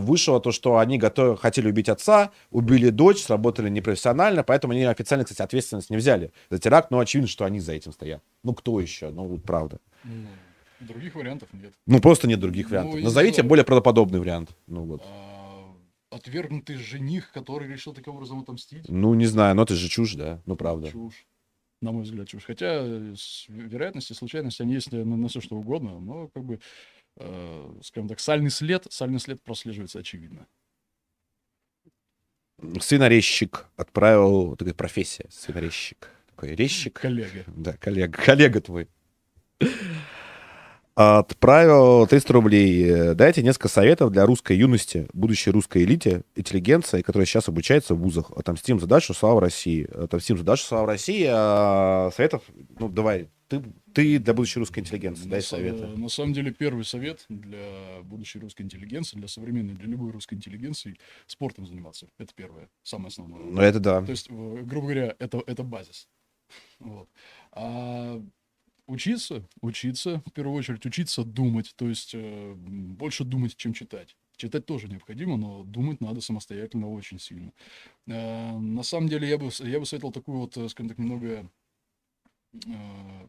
[0.00, 5.24] вышло то, что они готовы, хотели убить отца, убили дочь, сработали непрофессионально, поэтому они официально,
[5.24, 8.22] кстати, ответственность не взяли за теракт, но очевидно, что они за этим стоят.
[8.42, 9.10] Ну, кто еще?
[9.10, 9.78] Ну, вот правда.
[10.02, 10.26] Ну,
[10.80, 11.72] других вариантов нет.
[11.86, 12.94] Ну, просто нет других Ну, вариантов.
[12.96, 14.50] из-за- Назовите более правдоподобный вариант.
[14.66, 15.02] Ну, вот.
[15.06, 15.74] А,
[16.10, 18.88] отвергнутый жених, который решил таким образом отомстить.
[18.88, 20.40] Ну, не знаю, но это же чушь, да?
[20.46, 20.90] Ну, правда.
[20.90, 21.26] Чушь.
[21.80, 22.44] На мой взгляд, чушь.
[22.44, 22.82] Хотя
[23.48, 26.58] вероятности, случайности, они есть на, на все что угодно, но как бы,
[27.16, 30.46] э, скажем так, сальный след, сальный след прослеживается очевидно.
[32.80, 36.10] Свинорезчик отправил, такая профессия, свинорезчик.
[36.28, 36.98] Такой резчик.
[37.00, 37.44] Коллега.
[37.46, 38.88] Да, коллега, коллега твой.
[40.96, 43.14] Отправил 300 рублей.
[43.14, 48.30] Дайте несколько советов для русской юности, будущей русской элите, интеллигенции, которая сейчас обучается в вузах.
[48.30, 49.88] Отомстим задачу, слава России.
[49.92, 51.26] Отомстим задачу, слава России.
[51.28, 52.44] А советов,
[52.78, 53.60] ну, давай, ты,
[53.92, 55.86] ты для будущей русской интеллигенции, дай На са- советы.
[55.86, 60.96] На самом деле, первый совет для будущей русской интеллигенции, для современной, для любой русской интеллигенции,
[61.26, 62.06] спортом заниматься.
[62.18, 63.42] Это первое, самое основное.
[63.42, 64.00] Ну, это да.
[64.00, 66.06] То есть, грубо говоря, это, это базис.
[66.78, 67.08] Вот.
[67.50, 68.22] А
[68.86, 74.16] учиться, учиться, в первую очередь, учиться думать, то есть э, больше думать, чем читать.
[74.36, 77.52] Читать тоже необходимо, но думать надо самостоятельно очень сильно.
[78.06, 81.50] Э, на самом деле, я бы, я бы советовал такую вот, э, скажем так, немного
[82.66, 83.28] э,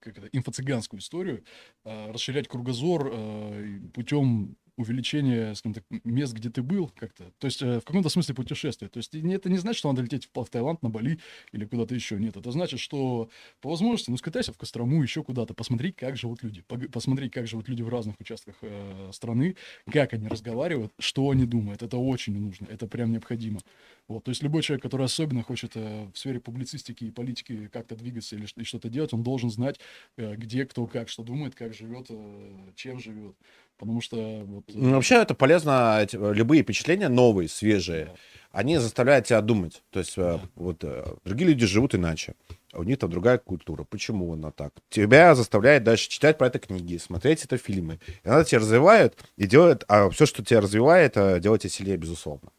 [0.00, 1.44] как это, инфо-цыганскую историю,
[1.84, 7.30] э, расширять кругозор э, путем увеличения, скажем так, мест, где ты был как-то.
[7.38, 8.88] То есть э, в каком-то смысле путешествие.
[8.88, 11.18] То есть это не значит, что надо лететь в Таиланд, на Бали
[11.52, 12.18] или куда-то еще.
[12.18, 13.28] Нет, это значит, что
[13.60, 16.62] по возможности, ну, скатайся в Кострому, еще куда-то, посмотри, как живут люди.
[16.92, 19.56] Посмотри, как живут люди в разных участках э, страны,
[19.90, 21.82] как они разговаривают, что они думают.
[21.82, 23.60] Это очень нужно, это прям необходимо.
[24.08, 27.94] Вот, то есть любой человек, который особенно хочет э, в сфере публицистики и политики как-то
[27.94, 29.78] двигаться или что-то делать, он должен знать,
[30.16, 33.36] э, где кто как, что думает, как живет, э, чем живет.
[33.78, 34.64] Потому что вот...
[34.68, 38.12] э, Ну, вообще это полезно, э, любые впечатления новые, свежие, да.
[38.52, 39.82] они заставляют тебя думать.
[39.90, 40.40] То есть э, Да.
[40.56, 40.84] вот
[41.24, 42.34] другие люди живут иначе,
[42.72, 43.84] а у них там другая культура.
[43.88, 44.72] Почему она так?
[44.90, 48.00] Тебя заставляет дальше читать про это книги, смотреть это фильмы.
[48.24, 52.50] И она тебя развивает и делает, а все, что тебя развивает, делает тебя сильнее, безусловно.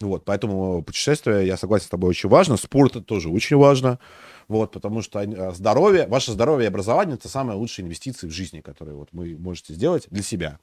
[0.00, 2.56] Вот, поэтому путешествие, я согласен с тобой, очень важно.
[2.56, 3.98] Спорт это тоже очень важно.
[4.48, 8.60] Вот, потому что э, здоровье, ваше здоровье и образование это самые лучшие инвестиции в жизни,
[8.60, 10.58] которые вот вы можете сделать для себя.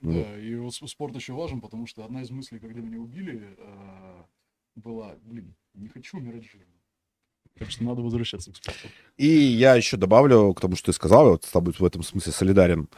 [0.00, 4.22] Да, и вот спорт еще важен, потому что одна из мыслей, когда меня убили, э,
[4.76, 6.66] была, блин, не хочу умирать жирно.
[7.58, 8.88] Так что надо возвращаться к спорту.
[9.16, 12.32] И я еще добавлю к тому, что ты сказал, вот с тобой в этом смысле
[12.32, 12.88] солидарен,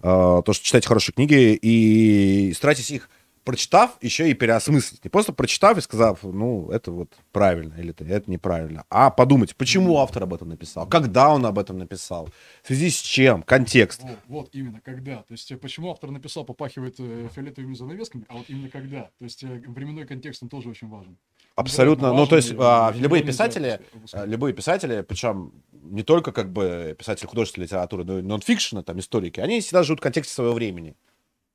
[0.00, 3.10] э, то, что читайте хорошие книги и старайтесь их
[3.46, 5.04] прочитав, еще и переосмыслить.
[5.04, 9.98] Не просто прочитав и сказав, ну, это вот правильно или это, неправильно, а подумать, почему
[9.98, 12.28] автор об этом написал, когда он об этом написал,
[12.62, 14.02] в связи с чем, контекст.
[14.02, 15.18] Вот, вот именно когда.
[15.18, 19.02] То есть, э, почему автор написал, попахивает э, фиолетовыми занавесками, а вот именно когда.
[19.02, 21.16] То есть, э, временной контекст, он тоже очень важен.
[21.54, 22.12] Абсолютно.
[22.12, 23.80] Ну, то есть, а, его любые писатели,
[24.12, 28.98] а, любые писатели, причем не только как бы писатели художественной литературы, но и нонфикшена, там,
[28.98, 30.96] историки, они всегда живут в контексте своего времени.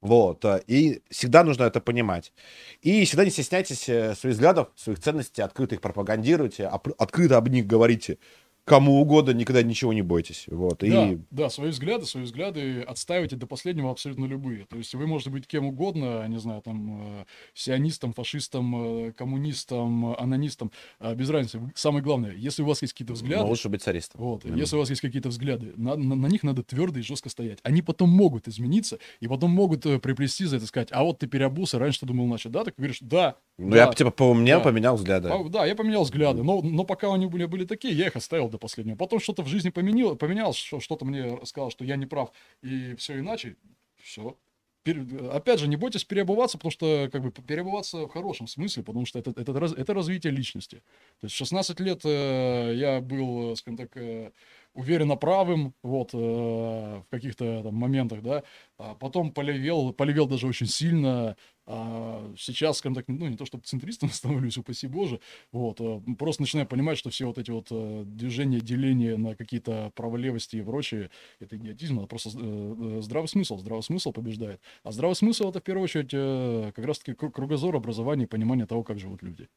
[0.02, 0.44] Вот.
[0.46, 2.34] а, И всегда нужно это понимать.
[2.82, 7.48] И всегда не стесняйтесь э, своих взглядов, своих ценностей, открыто их пропагандируйте, оп- открыто об
[7.50, 8.18] них говорите.
[8.72, 10.46] Кому угодно, никогда ничего не бойтесь.
[10.48, 10.78] Вот.
[10.80, 14.66] Да, И да, свои взгляды, свои взгляды отстаивайте до последнего абсолютно любые.
[14.66, 20.16] То есть вы можете быть кем угодно, не знаю, там, э, сионистом, фашистом, э, коммунистом,
[20.18, 20.72] анонистом,
[21.02, 21.60] э, без разницы.
[21.76, 24.22] Самое главное, если у вас есть какие-то взгляды, но лучше быть царистом.
[24.22, 24.60] вот, Именно.
[24.60, 27.60] если у вас есть какие-то взгляды, на, на- на них надо твердо и жестко стоять.
[27.64, 31.28] Они потом могут измениться, и потом могут э, приплести за это сказать, а вот ты
[31.28, 32.64] переобулся, раньше ты думал иначе, да?
[32.64, 33.36] Так говоришь, да.
[33.58, 34.64] Ну, да, я типа поумнел, да.
[34.64, 35.28] поменял взгляды.
[35.28, 38.48] а, да, я поменял взгляды, но, но пока они были, были такие, я их оставил
[38.48, 38.96] до последнего.
[38.96, 42.32] Потом что-то в жизни поменял, поменялось, что- что-то мне сказал, что я не прав,
[42.62, 43.58] и все иначе,
[44.02, 44.38] все.
[45.32, 49.20] Опять же, не бойтесь переобуваться, потому что как бы переобуваться в хорошем смысле, потому что
[49.20, 50.78] это, это, это развитие личности.
[51.20, 54.32] То есть в 16 лет э, я был, э, скажем так, э,
[54.74, 58.44] уверенно правым, вот, э, в каких-то там моментах, да,
[58.78, 61.36] а потом полевел, полевел даже очень сильно,
[61.66, 65.20] а сейчас, скажем так, ну, не то чтобы центристом становлюсь, упаси боже,
[65.52, 69.92] вот, а, просто начинаю понимать, что все вот эти вот э, движения, деления на какие-то
[69.96, 74.62] праволевости и прочее, это идиотизм, это просто э, э, здравый смысл, здравый смысл побеждает.
[74.84, 76.12] А здравый смысл это в первую очередь
[76.76, 79.48] как раз-таки кру- кругозор, образование и понимание того, как живут люди.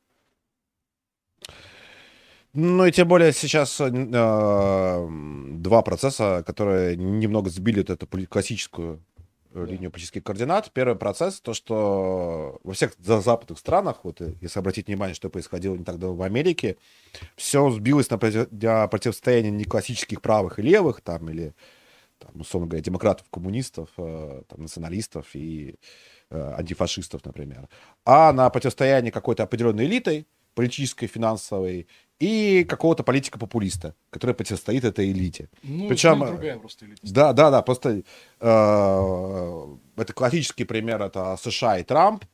[2.54, 5.08] Ну и тем более сейчас э, э,
[5.58, 9.02] два процесса, которые немного сбили вот эту классическую
[9.52, 9.72] э, Да.
[9.72, 10.70] линию политических координат.
[10.72, 15.30] Первый процесс, то, что во всех за- западных странах, вот э, если обратить внимание, что
[15.30, 16.76] происходило не так давно в Америке,
[17.34, 21.54] все сбилось на против- на противостояние не классических правых и левых, там, или,
[22.20, 25.74] там, условно говоря, демократов, коммунистов, э, там, националистов и
[26.30, 27.68] э, антифашистов, например,
[28.04, 31.88] а на противостояние какой-то определенной элитой, политической, финансовой,
[32.24, 35.50] и какого-то политика-популиста, который противостоит этой элите.
[35.62, 37.00] Ну, Причем, другая просто элита.
[37.02, 38.02] Да, да, да, просто
[38.40, 42.24] э, это классический пример, это США и Трамп,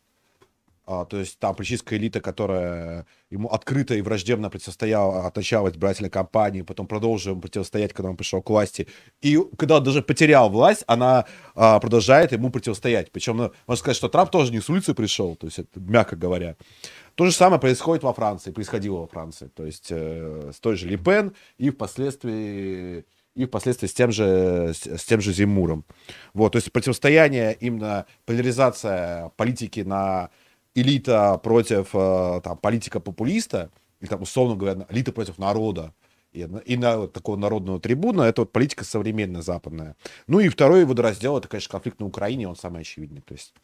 [0.87, 6.11] А, то есть там политическая элита, которая ему открыто и враждебно противостояла от начала избирательной
[6.11, 8.87] кампании, потом продолжила ему противостоять, когда он пришел к власти.
[9.23, 13.13] И когда он даже потерял власть, она а, продолжает ему противостоять.
[13.13, 16.17] Причем, ну, можно сказать, что Трамп тоже не с улицы пришел, то есть это мягко
[16.17, 16.57] говоря.
[17.15, 19.49] То же самое происходит во Франции, происходило во Франции.
[19.49, 23.05] То есть э, с той же Ли Пен и впоследствии
[23.37, 25.85] и впоследствии с тем же, с, тем же Зиммуром.
[26.35, 30.31] Вот, то есть противостояние, именно поляризация политики на
[30.75, 33.71] элита против э, там, политика-популиста,
[34.01, 35.95] или там, условно говоря, элита против народа,
[36.33, 39.97] и, и на вот такого народного трибуна, это вот политика современная, западная.
[40.27, 43.21] Ну и второй водораздел, это, конечно, конфликт на Украине, он самый очевидный.
[43.21, 43.55] То есть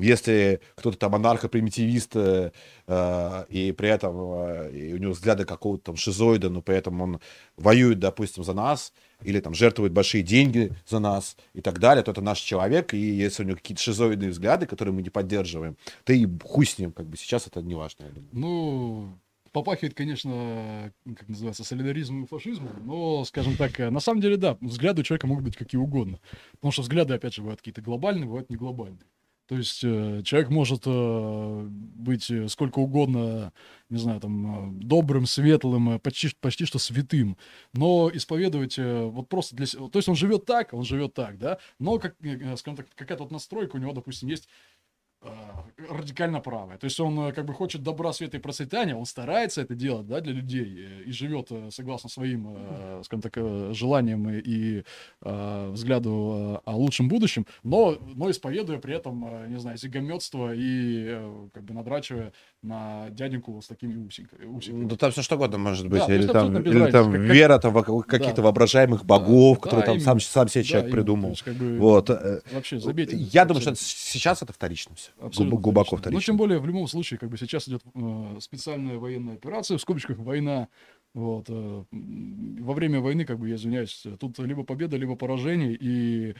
[0.00, 2.52] если кто-то там анархо-примитивист, э,
[2.86, 7.00] э, и при этом э, и у него взгляды какого-то там шизоида, но при этом
[7.00, 7.20] он
[7.56, 12.10] воюет, допустим, за нас, или там жертвует большие деньги за нас и так далее, то
[12.10, 16.12] это наш человек, и если у него какие-то шизоидные взгляды, которые мы не поддерживаем, то
[16.12, 18.06] и хуй с ним, как бы сейчас это не важно.
[18.32, 19.18] Ну,
[19.52, 24.56] попахивает, конечно, как называется, солидаризмом и фашизмом, но, скажем так, э, на самом деле, да,
[24.60, 26.18] взгляды у человека могут быть какие угодно.
[26.52, 29.06] Потому что взгляды, опять же, бывают какие-то глобальные, бывают не глобальные.
[29.50, 33.52] То есть э, человек может э, быть э, сколько угодно,
[33.88, 37.36] не знаю, там, добрым, светлым, почти, почти что святым,
[37.72, 39.88] но исповедовать вот просто для себя...
[39.88, 42.14] То есть он живет так, он живет так, да, но, как,
[42.58, 44.48] скажем так, какая-то вот настройка у него, допустим, есть
[45.88, 46.78] радикально правая.
[46.78, 50.06] То есть он э, как бы хочет добра, света и процветания, он старается это делать,
[50.06, 54.82] да, для людей э, и живет э, согласно своим, э, скажем так, э, желаниям и,
[55.22, 60.54] э, взгляду э, о лучшем будущем, но, но исповедуя при этом, э, не знаю, зигометство
[60.54, 62.32] и э, как бы надрачивая
[62.62, 64.44] на дяденьку с такими усиками.
[64.44, 64.84] усиками.
[64.86, 66.06] Да там все что угодно может быть.
[66.06, 68.42] Да, или там, абсолютно или разницы, там как- вера там, в каких-то Да.
[68.42, 70.20] воображаемых богов, Да, которые да, там сам, именно.
[70.20, 70.96] сам себе Да, человек именно.
[71.02, 71.30] Придумал.
[71.30, 72.10] есть, как бы, Вот.
[72.10, 73.16] э, Вообще, забейте.
[73.16, 73.70] Я думаю, что Абсолютно.
[73.72, 73.82] это
[74.12, 75.10] сейчас это вторично все.
[75.20, 76.18] Абсолютно Глубоко вторично.
[76.18, 79.80] Ну, тем более, в любом случае, как бы сейчас идет э, специальная военная операция, в
[79.80, 80.68] скобочках война.
[81.14, 86.34] Вот, э, во время войны, как бы, я извиняюсь, тут либо победа, либо поражение, и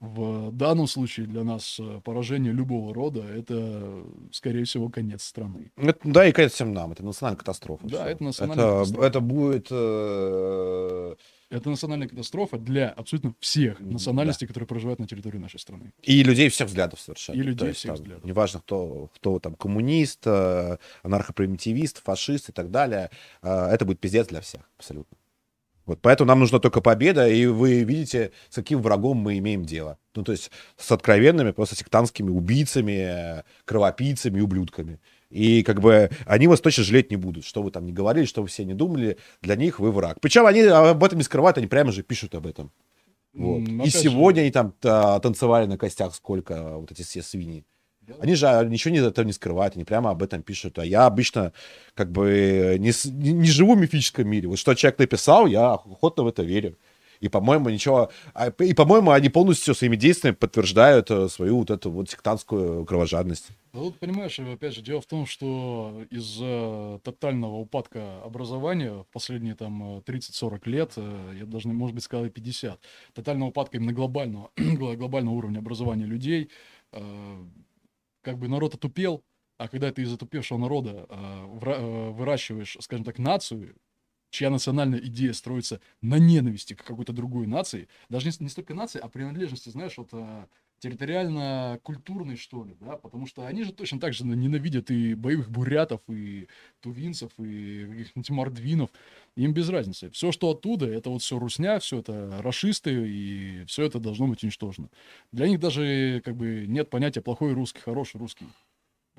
[0.00, 5.72] в данном случае для нас э, поражение любого рода— это, скорее всего, конец страны.
[5.76, 6.92] Это, да, и конец всем нам.
[6.92, 7.86] Это национальная катастрофа.
[7.86, 8.06] Да, всё.
[8.12, 9.06] это национальная это, катастрофа.
[9.06, 9.66] Это будет...
[9.70, 11.14] э,
[11.48, 15.92] Это национальная катастрофа для абсолютно всех национальностей, которые проживают на территории нашей страны.
[16.02, 17.36] И людей всех взглядов совершенно.
[17.36, 18.24] И людей То есть всех там взглядов.
[18.24, 23.10] Неважно, кто, кто там коммунист, э, анархопримитивист, фашист и так далее.
[23.42, 25.16] э, Это будет пиздец для всех, абсолютно.
[25.86, 29.98] Вот поэтому нам нужна только победа, и вы видите, с каким врагом мы имеем дело.
[30.16, 34.98] Ну, то есть с откровенными, просто сектантскими убийцами, кровопийцами, ублюдками.
[35.30, 38.42] И как бы они вас точно жалеть не будут, что вы там не говорили, что
[38.42, 40.18] вы все не думали, для них вы враг.
[40.20, 42.72] Причем они об этом не скрывают, они прямо же пишут об этом.
[43.32, 43.58] Вот.
[43.58, 47.22] М, И опять же- сегодня они там та- танцевали на костях сколько, вот эти все
[47.22, 47.64] свиньи.
[48.20, 50.78] Они же а, ничего не, этого не скрывают, они прямо об этом пишут.
[50.78, 51.52] А я обычно
[51.94, 52.92] как бы не,
[53.32, 54.48] не, живу в мифическом мире.
[54.48, 56.76] Вот что человек написал, я охотно в это верю.
[57.20, 58.10] И, по-моему, ничего...
[58.34, 63.48] а, И, по-моему, они полностью своими действиями подтверждают э, свою вот эту вот сектантскую кровожадность.
[63.72, 69.54] Да вот понимаешь, опять же, дело в том, что из-за тотального упадка образования в последние
[69.54, 72.78] там э, 30-40 лет, э, я даже, может быть, сказал и 50,
[73.14, 76.50] тотального упадка именно глобального, глобального уровня образования людей,
[76.92, 77.44] э,
[78.26, 79.24] как бы народ отупел,
[79.56, 83.76] а когда ты из отупевшего народа э, выращиваешь, скажем так, нацию,
[84.30, 88.98] чья национальная идея строится на ненависти к какой-то другой нации, даже не, не столько нации,
[88.98, 90.12] а принадлежности, знаешь, вот
[90.86, 95.50] э, территориально-культурной, что ли, да, потому что они же точно так же ненавидят и боевых
[95.50, 96.48] бурятов, и
[96.80, 98.90] тувинцев, и каких-нибудь мордвинов,
[99.36, 100.10] им без разницы.
[100.10, 104.42] Все, что оттуда, это вот все русня, все это расисты, и все это должно быть
[104.42, 104.88] уничтожено.
[105.32, 108.46] Для них даже как бы нет понятия плохой русский, хороший русский.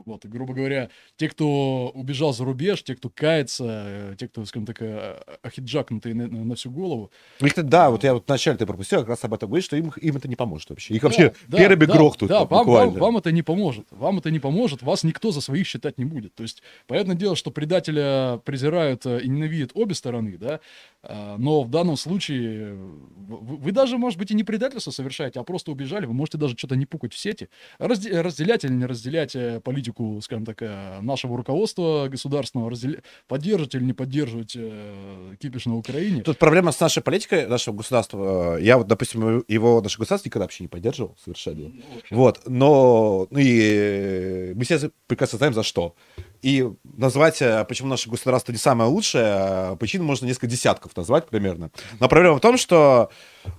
[0.05, 4.45] Вот, и, грубо говоря, те, кто убежал за рубеж, те, кто кается, э, те, кто,
[4.45, 7.11] скажем так, э, ахиджакнутые на, на- на всю голову,
[7.41, 9.91] Их, да, вот я вот вначале ты пропустил, как раз об этом говоришь, что им,
[9.99, 10.93] им это не поможет вообще.
[10.93, 12.99] Их вообще Да, первыми да, грохнут Да, вам, вам, буквально.
[12.99, 13.87] вам это не поможет.
[13.89, 16.35] Вам это не поможет, вас никто за своих считать не будет.
[16.35, 20.59] То есть, понятное дело, что предателя презирают э, и ненавидят обе стороны, да,
[21.03, 25.39] а, но в данном случае э, вы, вы даже, может быть, и не предательство совершаете,
[25.39, 27.49] а просто убежали, вы можете даже что-то не пукать в сети.
[27.79, 33.75] Разде- разделять или не разделять э, политику, скажем так, э, нашего руководства государственного, разделя- поддерживать
[33.75, 36.21] или не поддерживать э, кипиш на Украине.
[36.21, 38.57] Тут проблема с нашей политикой, нашего государства.
[38.57, 41.71] Я вот, допустим, его наше государство никогда вообще не поддерживал совершенно.
[42.11, 45.95] Вот, но ну и мы все прекрасно знаем за что.
[46.41, 51.27] И назвать, э, почему наше государство не самое лучшее, э, причин можно несколько десятков назвать
[51.27, 51.71] примерно.
[51.99, 53.09] Но проблема в том, что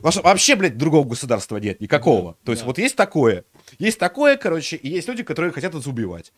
[0.01, 2.33] вообще, блядь, другого государства нет, никакого.
[2.33, 2.67] Да, То есть да.
[2.67, 3.45] вот есть такое,
[3.79, 6.33] есть такое, короче, и есть люди, которые хотят нас убивать.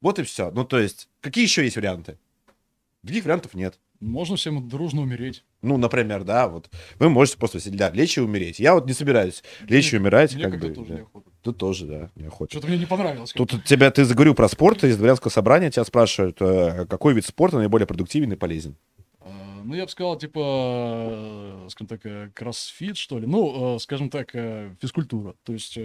[0.00, 0.50] Вот и все.
[0.50, 2.18] Ну, то есть, какие еще есть варианты?
[3.02, 3.78] Других вариантов нет.
[4.00, 5.44] Можно всем дружно умереть.
[5.62, 8.58] Ну, например, да, вот вы можете просто сидеть, да, лечь и умереть.
[8.58, 10.70] Я вот не собираюсь лечь и умирать, Мне как бы.
[10.70, 11.20] тоже да.
[11.42, 12.52] Тут тоже, да, неохота.
[12.52, 13.32] Что-то мне не понравилось.
[13.32, 17.56] Тут тебя, ты заговорил про спорт, из дворянского собрания тебя спрашивают, э, какой вид спорта
[17.58, 18.76] наиболее продуктивен и полезен.
[19.20, 20.40] А, Ну, я бы сказал, типа,
[21.64, 23.26] э, скажем так, э, кроссфит, что ли.
[23.26, 24.32] Ну, скажем так,
[24.80, 25.34] физкультура.
[25.44, 25.78] То есть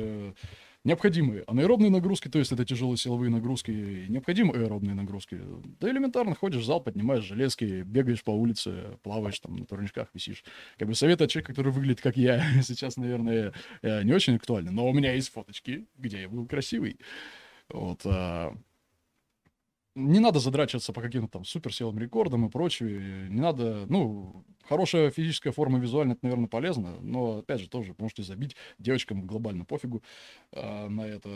[0.84, 5.40] необходимые анаэробные нагрузки, то есть это тяжелые силовые нагрузки, и необходимые аэробные нагрузки.
[5.80, 10.44] Да элементарно ходишь в зал, поднимаешь железки, бегаешь по улице, плаваешь там на турничках, висишь.
[10.78, 14.72] Как бы совет от человека, который выглядит как я, сейчас, наверное, э, не очень актуальны,
[14.72, 17.00] но у меня есть фоточки, где я был красивый.
[17.70, 18.54] Вот, а,
[19.96, 23.28] не надо задрачиваться по каким-то там суперсилам рекордам и прочее.
[23.30, 28.24] Не надо, ну, хорошая физическая форма визуально, это, наверное, полезно, но, опять же, тоже можете
[28.24, 28.56] забить.
[28.80, 30.02] Девочкам глобально пофигу
[30.54, 31.30] а, на это.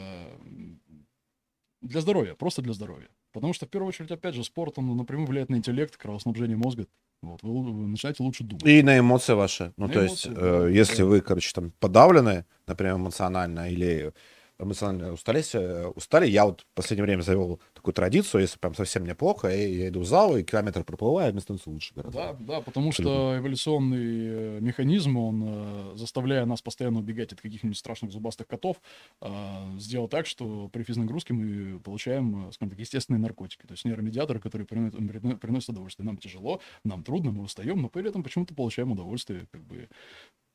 [1.82, 3.10] Для здоровья, просто для здоровья.
[3.32, 6.88] Потому что, в первую очередь, опять же, спорт, он напрямую влияет на интеллект, кровоснабжение мозга.
[7.22, 8.66] Вот, вы, вы начинаете лучше думать.
[8.66, 9.74] И на эмоции ваши.
[9.78, 11.06] Ну, На то есть, эмоции, э, да, если да.
[11.06, 14.14] вы, короче, там подавлены, например, эмоционально или
[14.60, 19.04] эмоционально устали, э, устали, я вот в последнее время завел такую традицию, если прям совсем
[19.04, 22.18] мне плохо, я, я иду в зал, и километр проплываю, мне становится лучше гораздо.
[22.18, 27.78] Да, да, потому что эволюционный э, механизм, он, э, заставляя нас постоянно убегать от каких-нибудь
[27.78, 28.82] страшных зубастых котов,
[29.22, 33.86] э, сделал так, что при физнагрузке мы получаем, э, скажем так, естественные наркотики, то есть
[33.86, 36.06] нейромедиаторы, которые приносят, прино- приносят удовольствие.
[36.06, 39.48] Нам тяжело, нам трудно, мы устаем, но при этом почему-то получаем удовольствие.
[39.52, 39.90] Как бы.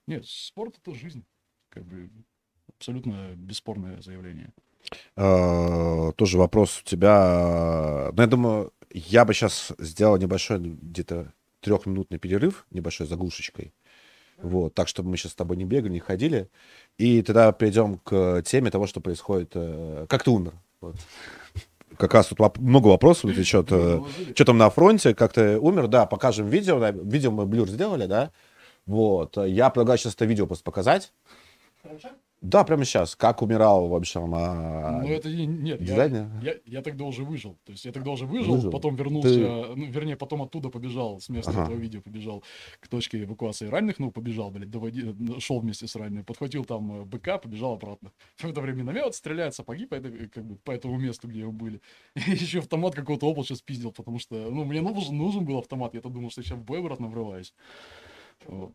[0.06, 1.24] Нет, спорт— это жизнь.
[1.68, 2.10] Как бы
[2.84, 4.48] абсолютно бесспорное заявление.
[5.16, 8.10] Э, Тоже вопрос у тебя.
[8.14, 13.74] Ну, я думаю, я бы сейчас сделал небольшой, где-то трехминутный перерыв, небольшой заглушечкой.
[14.42, 16.48] Вот, так, чтобы мы сейчас с тобой не бегали, не ходили.
[16.96, 19.50] И тогда перейдем к теме того, что происходит.
[19.54, 20.54] э, Как ты умер?
[20.80, 20.96] Вот.
[21.98, 23.66] Как раз тут воп- много вопросов течет.
[23.68, 25.14] Что там на фронте?
[25.14, 25.88] Как ты умер?
[25.88, 26.80] Да, покажем видео.
[26.80, 28.30] да, Видео мы блюр сделали, да?
[28.86, 29.36] Вот.
[29.36, 31.12] Я предлагаю сейчас это видео просто показать.
[32.40, 33.16] Да, прямо сейчас.
[33.16, 35.02] Как умирал, в общем, а...
[35.02, 36.26] Ну, это не- нет, я, дизайнер?
[36.42, 37.58] я, я тогда уже выжил.
[37.64, 38.70] То есть я тогда уже выжил, Выжил.
[38.70, 41.64] потом вернулся, Ты- ну, вернее, потом оттуда побежал, с места Ага.
[41.64, 42.42] этого видео побежал
[42.80, 47.04] к точке эвакуации раненых, ну, побежал, блядь, доводи, шел вместе с ранеными, подхватил там э,
[47.04, 48.10] БК, побежал обратно.
[48.36, 51.52] В это время миномет стреляет, сапоги по, этой, как бы, по этому месту, где мы
[51.52, 51.82] были.
[52.14, 55.92] И еще автомат какого-то опол сейчас пиздил, потому что, ну, мне нужен, нужен был автомат,
[55.92, 57.52] я-то думал, что сейчас в бой обратно врываюсь.
[58.46, 58.72] Вот.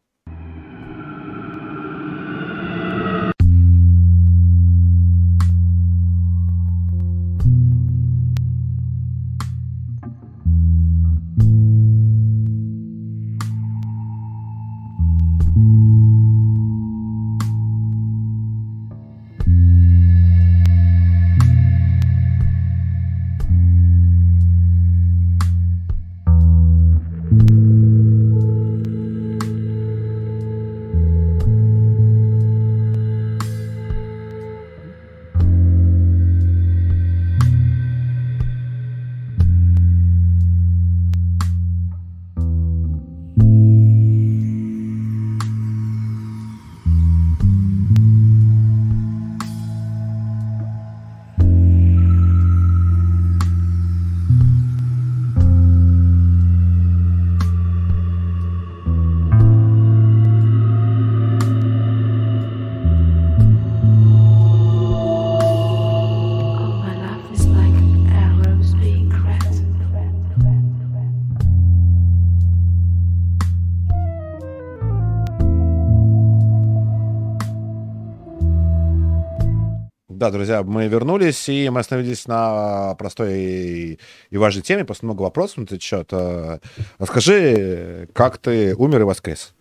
[80.26, 83.99] Да, друзья, мы вернулись, и мы остановились на простой
[84.31, 84.84] и- важной теме.
[84.84, 86.07] Просто много вопросов на этот счет.
[86.14, 86.57] Э,
[86.97, 89.53] Расскажи, как ты умер и воскрес?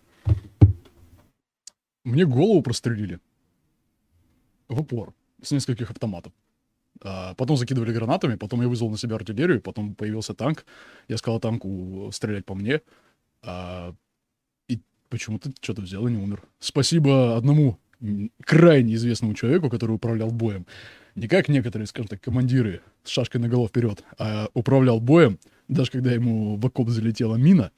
[2.03, 3.19] Мне голову прострелили.
[4.67, 5.13] В упор.
[5.43, 6.33] С нескольких автоматов.
[7.03, 10.65] А, Потом закидывали гранатами, потом я вызвал на себя артиллерию, потом появился танк.
[11.07, 12.81] Я сказал танку стрелять по мне.
[13.43, 13.93] А,
[14.67, 16.41] И почему-то что-то взял и не умер.
[16.57, 17.77] Спасибо одному
[18.43, 20.65] крайне известному человеку, который управлял боем.
[21.15, 25.91] Не как некоторые, скажем так, командиры с шашкой на голову вперед, а управлял боем, даже
[25.91, 27.71] когда ему в окоп залетела мина,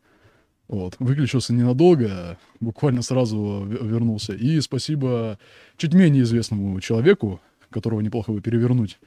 [0.67, 4.33] вот, выключился ненадолго, буквально сразу вернулся.
[4.33, 5.39] И спасибо
[5.77, 7.39] чуть менее известному человеку,
[7.69, 8.99] которого неплохо бы перевернуть,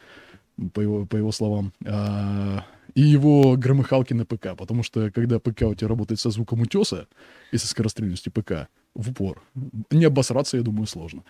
[0.73, 2.65] по его, по его словам, а,
[2.95, 4.57] и его громыхалки на ПК.
[4.57, 7.09] Потому что когда ПК у тебя работает со звуком утеса
[7.53, 9.43] и со скорострельностью ПК в упор,
[9.91, 11.23] не обосраться, я думаю, сложно.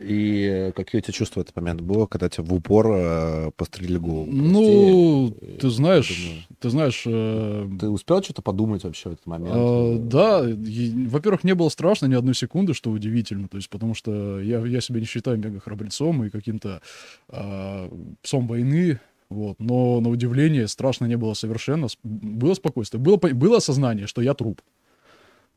[0.00, 3.50] И э, какие у тебя чувства в этот момент было, когда тебя в упор э,
[3.56, 4.26] пострелили голову?
[4.30, 9.54] Ну, Прости, ты знаешь, ты знаешь, э, Ты успел что-то подумать вообще в этот момент?
[9.54, 13.94] А, да, и, во-первых, не было страшно ни одной секунды, что удивительно, то есть потому
[13.94, 16.80] что я, я себя не считаю мега храбрецом и каким-то
[17.28, 17.88] а,
[18.22, 24.06] псом войны, вот, но на удивление страшно не было совершенно, было спокойствие, было, было осознание,
[24.06, 24.60] что я труп.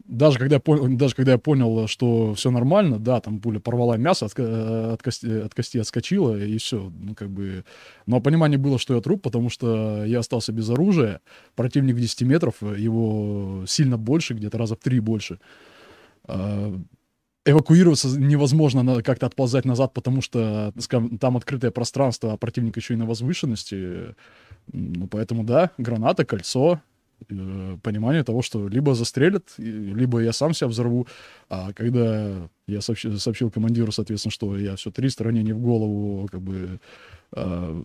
[0.08, 3.98] Даже когда, я пон- даже когда я понял, что все нормально, да, там пуля порвала
[3.98, 6.92] мясо, от, ко- от, кости, от кости отскочила, и все.
[6.98, 7.66] Ну, как бы...
[8.06, 11.20] Но понимание было, что я труп, потому что я остался без оружия.
[11.56, 15.40] Противник в 10 метров, его сильно больше, где-то раза в три больше.
[16.26, 16.74] А,
[17.46, 20.74] Эвакуироваться невозможно, как-то отползать назад, потому что
[21.20, 24.16] там открытое пространство, а противник еще и на возвышенности.
[24.74, 26.97] Ну, поэтому да, граната, кольцо, э,
[27.28, 31.08] понимание того, что либо застрелят, либо я сам себя взорву.
[31.50, 36.42] А когда я сообщил, сообщил командиру, соответственно, что я все три ранения в голову, как
[36.42, 36.80] бы
[37.34, 37.84] а,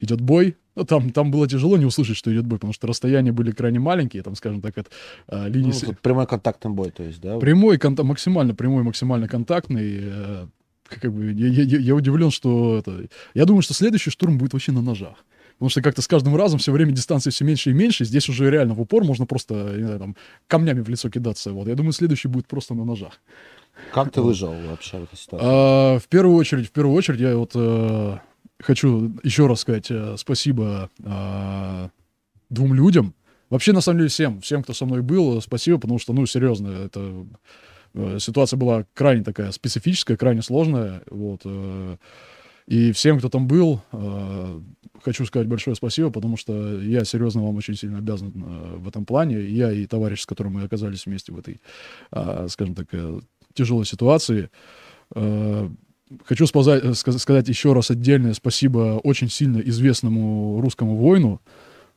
[0.00, 0.56] идет бой.
[0.74, 3.78] Ну, там, там было тяжело не услышать, что идет бой, потому что расстояния были крайне
[3.78, 4.90] маленькие, там, скажем так, от
[5.28, 5.66] а, линии...
[5.66, 7.38] Ну, с- тут прямой контактный бой, то есть, да?
[7.38, 9.98] Прямой, конта- максимально прямой, максимально контактный.
[10.02, 10.46] э,
[10.88, 13.06] Как бы я- я- я удивлен, что это...
[13.34, 15.24] Я думаю, что следующий штурм будет вообще на ножах.
[15.62, 18.04] Потому что как-то с каждым разом все время дистанции все меньше и меньше.
[18.04, 20.16] Здесь уже реально в упор можно просто, не знаю, там,
[20.48, 21.52] камнями в лицо кидаться.
[21.52, 21.68] Вот.
[21.68, 23.20] Я думаю, следующий будет просто на ножах.
[23.94, 25.46] Как ты выжил вообще в этой ситуации?
[25.48, 28.18] А, в первую очередь, в первую очередь, я вот э,
[28.58, 31.90] хочу еще раз сказать э, спасибо а,
[32.50, 33.14] двум людям.
[33.48, 36.70] Вообще, на самом деле, всем, всем, кто со мной был, спасибо, потому что, ну, серьезно,
[36.70, 37.24] это
[37.94, 41.42] э, ситуация была крайне такая специфическая, крайне сложная, вот.
[41.44, 41.98] э,
[42.66, 44.60] и всем, кто там был, э,
[45.02, 49.04] хочу сказать большое спасибо, потому что я серьезно вам очень сильно обязан э, в этом
[49.04, 49.40] плане.
[49.40, 51.60] Я и товарищ, с которым мы оказались вместе в этой,
[52.10, 53.20] а, скажем так, э,
[53.54, 54.48] тяжелой ситуации.
[55.14, 55.68] Э,
[56.26, 61.40] Хочу э, ска- сказать еще раз отдельное спасибо очень сильно известному русскому воину,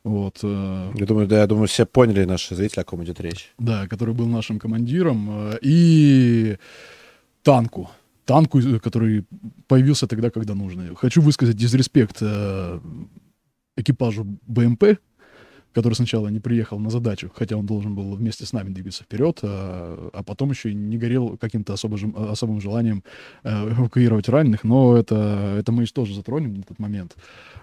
[0.04, 3.52] вот, э, Я думаю, да, я думаю, все поняли наши зрители, о ком идет речь.
[3.58, 6.56] да, который был нашим командиром, э, и
[7.42, 7.90] танку.
[8.26, 9.24] Танку, э, который
[9.68, 10.94] появился тогда, когда нужно.
[10.94, 12.80] Хочу высказать дизреспект э,
[13.76, 14.98] экипажу БМП,
[15.76, 19.40] который сначала не приехал на задачу, хотя он должен был вместе с нами двигаться вперед,
[19.42, 23.04] а, а потом еще и не горел каким-то особым, особым желанием
[23.44, 27.14] э, эвакуировать раненых, но это, это мы тоже затронем на этот момент.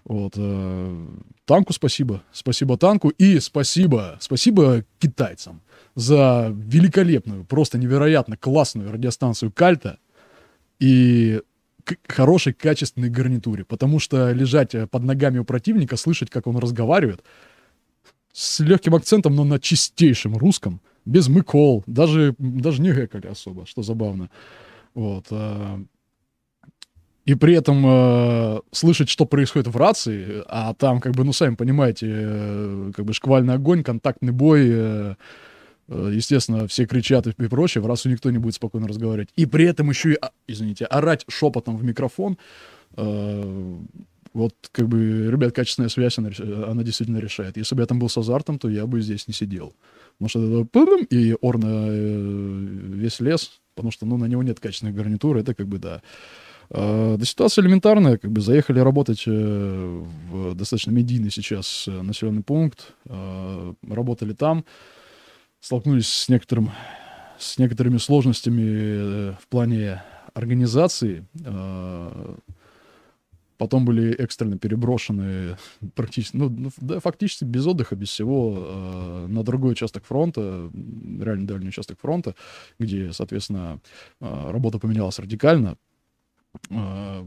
[0.06, 0.34] Вот.
[0.38, 1.08] Э,
[1.46, 2.22] танку спасибо.
[2.32, 5.62] Спасибо танку и спасибо, спасибо китайцам
[5.96, 9.98] за великолепную, просто невероятно классную радиостанцию Кальта
[10.80, 11.42] и
[12.08, 17.24] хорошей, качественной гарнитуре, потому что лежать э, под ногами у противника, слышать, как он разговаривает,
[18.32, 23.84] с легким акцентом, но на чистейшем русском, без мыкол, даже, даже не гэкали особо, что
[23.84, 24.30] забавно.
[24.94, 25.28] Вот.
[25.32, 25.84] А,
[27.26, 31.56] и при этом э, слышать, что происходит в рации, а там, как бы, ну, сами
[31.56, 35.16] понимаете, э, как бы шквальный огонь, контактный бой, э, э,
[35.88, 39.30] естественно, все кричат и прочее, в рацию никто не будет спокойно разговаривать.
[39.36, 42.38] И при этом еще и, а, извините, орать шепотом в микрофон,
[42.96, 43.78] э,
[44.34, 46.30] вот, как бы, ребят, качественная связь, она,
[46.68, 47.58] она действительно решает.
[47.58, 49.76] Если бы я там был с азартом, то я бы здесь не сидел.
[50.18, 54.94] Потому что это и орна э, весь лес, потому что, ну, на него нет качественной
[54.94, 56.02] гарнитуры, это как бы, да.
[56.70, 62.94] Да ситуация элементарная, как бы заехали работать э, в достаточно медийный сейчас э, населенный пункт,
[63.06, 64.66] работали там,
[65.64, 66.72] столкнулись с некоторым,
[67.40, 70.04] с некоторыми сложностями в плане
[70.34, 72.36] организации, а,
[73.58, 75.56] потом были экстренно переброшены
[75.96, 81.48] практически, ну, ну, да, фактически без отдыха, без всего э, на другой участок фронта, реально
[81.48, 82.36] дальний участок фронта,
[82.78, 83.80] где, соответственно,
[84.20, 85.78] э, работа поменялась радикально.
[86.72, 87.24] Э,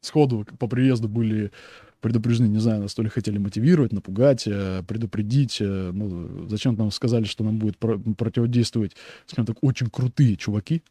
[0.00, 1.52] сходу по приезду были
[2.00, 5.58] предупреждены, не знаю, нас то ли хотели мотивировать, напугать, э, предупредить.
[5.60, 8.96] Э, ну, зачем нам сказали, что нам будет про- противодействовать,
[9.26, 10.82] скажем так, очень крутые чуваки.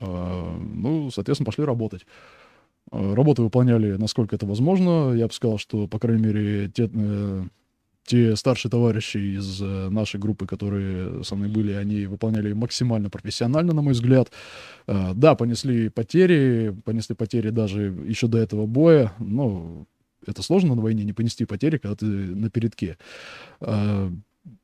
[0.00, 2.06] Э, ну, соответственно, пошли работать.
[2.90, 5.12] Работы выполняли, насколько это возможно.
[5.12, 6.88] Я бы сказал, что, по крайней мере, те,
[8.06, 13.82] те старшие товарищи из нашей группы, которые со мной были, они выполняли максимально профессионально, на
[13.82, 14.32] мой взгляд.
[14.86, 19.84] Да, понесли потери, понесли потери даже еще до этого боя, но
[20.26, 22.96] это сложно на войне не понести потери, когда ты на передке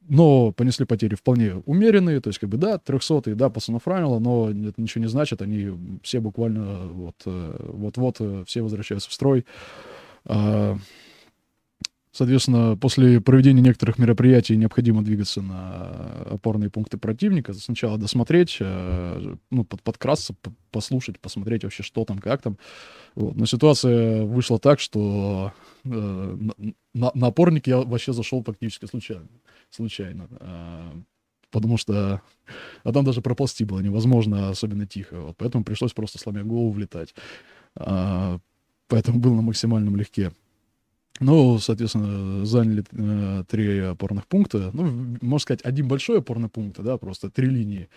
[0.09, 4.51] но понесли потери вполне умеренные, то есть, как бы, да, 300 да, пацанов ранило, но
[4.51, 9.45] это ничего не значит, они все буквально вот, э, вот-вот э, все возвращаются в строй.
[12.15, 15.89] Соответственно, после проведения некоторых мероприятий необходимо двигаться на
[16.31, 20.35] опорные пункты противника, сначала досмотреть, э, ну, под, подкрасться,
[20.71, 22.57] послушать, посмотреть вообще, что там, как там.
[23.17, 23.35] Вот.
[23.35, 25.53] Но ситуация вышла так, что
[25.85, 25.89] э,
[26.95, 29.27] на, на опорник я вообще зашел практически случайно
[29.75, 30.29] случайно.
[30.41, 30.93] А,
[31.51, 32.23] потому что...
[32.83, 35.21] А там даже проползти было невозможно, особенно тихо.
[35.21, 37.15] Вот, поэтому пришлось просто сломя голову влетать.
[37.77, 38.39] А,
[38.89, 40.33] поэтому был на максимальном легке.
[41.21, 44.71] Ну, соответственно, заняли э, три опорных пункта.
[44.73, 47.89] Ну, можно сказать, один большой опорный пункт, да, просто три линии.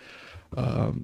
[0.52, 0.94] Э,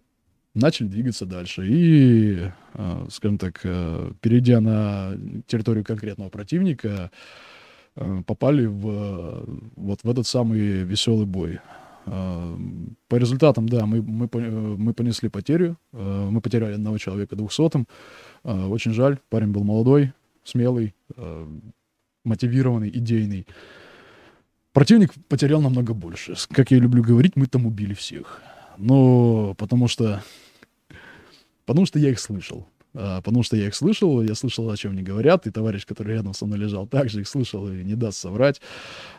[0.54, 1.66] начали двигаться дальше.
[1.66, 5.16] И, э, скажем так, э, перейдя на
[5.46, 7.10] территорию конкретного противника,
[7.96, 9.44] Э, попали в,
[9.76, 11.60] вот в этот самый веселый бой.
[12.06, 12.56] Э,
[13.08, 15.76] по результатам, да, мы, мы, мы понесли потерю.
[15.92, 17.86] Э, мы потеряли одного человека двухсотым.
[18.42, 19.18] Очень жаль.
[19.30, 20.12] Парень был молодой,
[20.44, 20.94] смелый,
[22.24, 23.46] мотивированный, идейный.
[24.72, 26.34] Противник потерял намного больше.
[26.50, 28.42] Как я люблю говорить, мы там убили всех.
[28.76, 30.22] Но потому что...
[31.64, 32.66] Потому что я их слышал.
[32.94, 36.14] А, потому что я их слышал, я слышал, о чем они говорят, и товарищ, который
[36.14, 38.60] рядом со мной лежал, также их слышал и не даст соврать.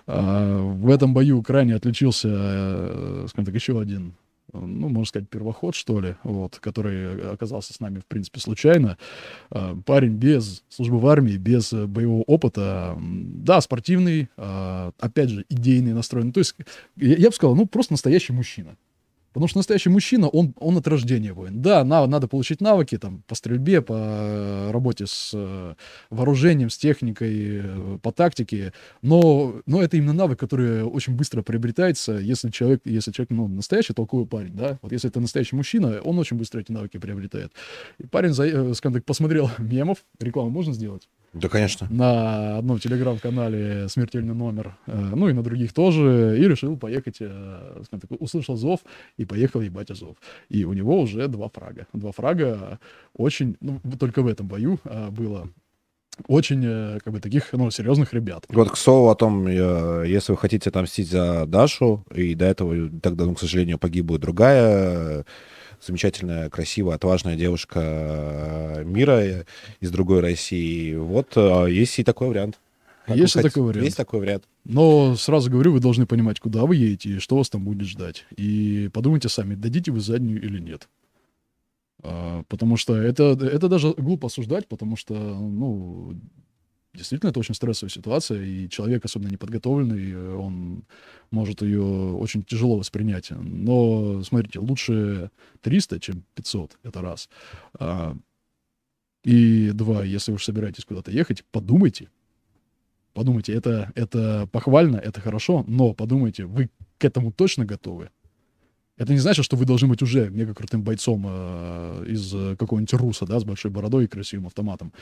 [0.07, 4.13] А, в этом бою крайне отличился, э, скажем так, еще один
[4.61, 8.97] ну, можно сказать, первоход, что ли, вот, который оказался с нами, в принципе, случайно.
[9.49, 16.33] А, парень без службы в армии, без боевого опыта, да, спортивный, опять же, идейный настроенный.
[16.33, 16.55] То есть,
[16.95, 18.75] я, я бы сказал, ну, просто настоящий мужчина.
[19.35, 21.61] Потому что настоящий мужчина, он, он от рождения воин.
[21.61, 25.73] Да, на, надо получить навыки там, по стрельбе, по э, работе с э,
[26.09, 28.71] вооружением, с техникой, э, по тактике.
[29.01, 33.91] Но, но это именно навык, который очень быстро приобретается, если человек, если человек ну, настоящий
[33.91, 34.55] толковый парень.
[34.55, 34.79] Да?
[34.81, 37.51] Вот если это настоящий мужчина, он очень быстро эти навыки приобретает.
[37.97, 40.05] И парень, скажем так, посмотрел мемов.
[40.17, 41.09] Рекламу можно сделать?
[41.35, 41.87] Да, конечно.
[41.89, 47.83] На одном телеграм-канале «Смертельный номер», э, ну и на других тоже, и решил поехать, э,
[48.19, 48.79] услышал зов
[49.17, 50.15] и поехал ебать Азов.
[50.47, 51.87] И у него уже два фрага.
[51.91, 52.79] Два фрага
[53.13, 55.49] очень, ну, только в этом бою э, было
[56.27, 56.63] очень,
[57.03, 58.45] как бы, таких, ну, серьезных ребят.
[58.47, 63.25] Вот, к слову о том, если вы хотите отомстить за Дашу, и до этого тогда,
[63.25, 65.25] ну, к сожалению, погибла другая
[65.81, 69.45] замечательная, красивая, отважная девушка э, мира э,
[69.79, 70.95] из другой России.
[70.95, 72.59] Вот э, есть и такой вариант.
[73.05, 73.85] Как Есть вы и хот- такой вариант.
[73.85, 74.43] Есть такой вариант.
[74.63, 78.25] Но сразу говорю, вы должны понимать, куда вы едете и что вас там будет ждать.
[78.35, 80.89] И подумайте сами, дадите вы заднюю или нет.
[82.01, 86.15] А, Потому что это, это даже глупо осуждать, потому что, ну,
[86.95, 90.83] действительно, это очень стрессовая ситуация, и человек, особенно неподготовленный, э, он
[91.31, 93.31] может ее очень тяжело воспринять.
[93.31, 95.31] Но, смотрите, лучше
[95.61, 97.29] 300, чем 500, это раз.
[97.79, 98.15] А,
[99.23, 102.09] И два, если вы собираетесь куда-то ехать, подумайте,
[103.15, 108.09] Подумайте, это, это похвально, это хорошо, но подумайте, вы к этому точно готовы?
[108.97, 112.93] Это не значит, что вы должны быть уже мега крутым бойцом э, из э, какого-нибудь
[112.93, 114.93] руса, да, с большой бородой и красивым автоматом.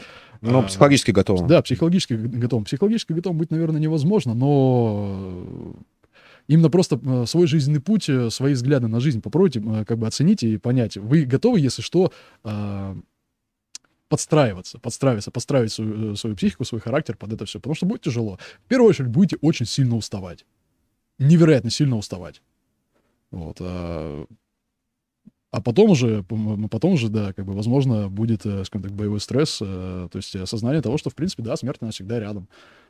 [0.42, 1.48] Ну, А, психологически готовым.
[1.48, 2.66] Да, психологически г- готовым.
[2.66, 5.74] Психологически готовым быть, наверное, невозможно, но э,
[6.48, 10.58] именно просто э, свой жизненный путь, свои взгляды на жизнь попробуйте как бы оценить и
[10.58, 10.98] понять.
[10.98, 12.12] Вы готовы, если что,
[14.10, 18.38] подстраиваться, подстраиваться, подстраивать свою, свою психику, свой характер под это все, потому что будет тяжело.
[18.66, 20.46] В первую очередь будете очень сильно уставать.
[21.20, 22.42] Невероятно сильно уставать.
[23.34, 23.58] Вот.
[23.60, 24.26] А,
[25.52, 29.20] а потом уже, п- потом уже, да, как бы, возможно, будет, э, скажем так, боевой
[29.20, 32.48] стресс, э, то есть осознание того, что, в принципе, да, смерть, она всегда рядом.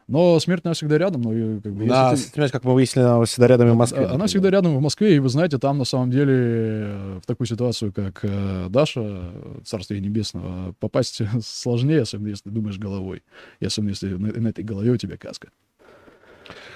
[0.07, 3.05] Но смерть, она всегда рядом, но, и, как бы, если ты- понимаете, как мы выяснили,
[3.05, 3.99] она всегда рядом и в Москве.
[3.99, 4.27] а- Она например.
[4.27, 7.93] всегда рядом в Москве, и вы знаете, там на самом деле э, в такую ситуацию,
[7.93, 13.23] как э, Даша, э, царствие небесного, попасть сложнее, особенно если ты думаешь головой.
[13.61, 15.49] И особенно если на, на этой голове у тебя каска.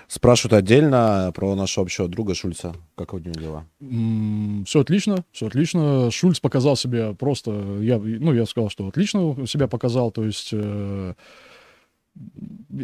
[0.08, 2.74] Спрашивают отдельно про нашего общего друга Шульца.
[2.96, 4.64] Как у него дела?
[4.66, 6.10] все отлично, все отлично.
[6.12, 7.52] Шульц показал себя просто,
[7.82, 11.14] я, ну, я сказал, что отлично себя показал, то есть э,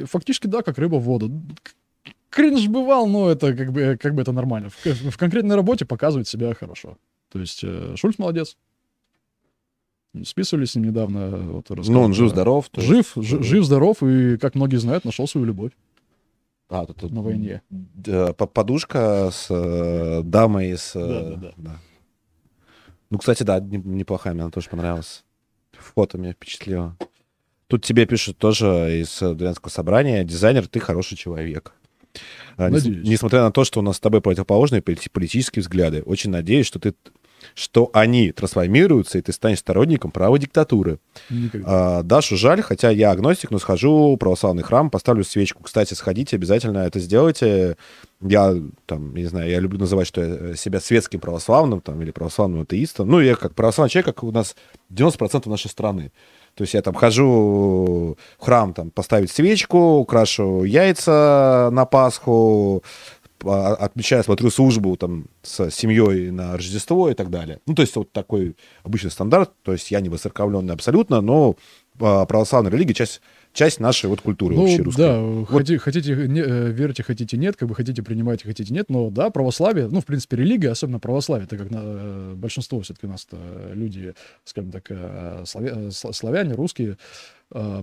[0.05, 1.31] фактически, да, как рыба в воду.
[2.29, 4.69] Кринж бывал, но это как бы, как бы это нормально.
[4.69, 6.97] В, в конкретной работе показывает себя хорошо.
[7.31, 8.57] То есть э, Шульц молодец.
[10.25, 11.29] Списывались с ним недавно.
[11.29, 12.69] Вот, Ну, он жив-здоров.
[12.75, 15.71] Жив, жи- жив-здоров, и, как многие знают, нашел свою любовь
[16.73, 17.61] А, тут, тут на войне.
[17.69, 20.93] д- по- подушка с э, дамой с...
[20.95, 21.77] э, Да-да-да.
[23.11, 25.23] Ну, кстати, да, не- неплохая, мне она тоже понравилась.
[25.73, 26.97] Фото меня впечатлило.
[27.67, 31.73] Тут тебе пишут тоже из Дворянского собрания, дизайнер, ты хороший человек.
[32.57, 33.07] А, Надеюсь.
[33.07, 36.79] Несмотря на то, что у нас с тобой противоположные полити- политические взгляды, очень надеюсь, что
[36.79, 36.95] ты
[37.55, 40.99] что они трансформируются, и ты станешь сторонником права диктатуры.
[41.29, 41.99] Никогда.
[41.99, 45.63] А, Дашу жаль, хотя я агностик, но схожу в православный храм, поставлю свечку.
[45.63, 47.77] Кстати, сходите, обязательно это сделайте.
[48.21, 48.55] Я,
[48.85, 53.09] там, не знаю, я люблю называть что я, себя светским православным там, или православным атеистом.
[53.09, 54.55] Ну, я как православный человек, как у нас
[54.91, 56.11] 90% нашей страны.
[56.55, 62.83] То есть я там хожу в храм там, поставить свечку, украшу яйца на Пасху,
[63.45, 67.59] отмечаю, смотрю службу там с семьей на Рождество и так далее.
[67.65, 69.51] Ну, то есть вот такой обычный стандарт.
[69.63, 71.55] То есть я не воцерковленный абсолютно, но
[71.99, 73.21] а, православная религия часть,
[73.53, 74.97] часть нашей вот культуры Ну, русской.
[74.97, 79.11] да, хоти- хотите, не- э, верите, хотите нет, как бы хотите принимать, хотите нет, но
[79.11, 83.09] да, православие, ну, в принципе, религия, особенно православие, так как на, э, большинство все-таки у
[83.11, 83.27] нас
[83.73, 86.97] люди, скажем так, э, славя- сла- славяне, русские,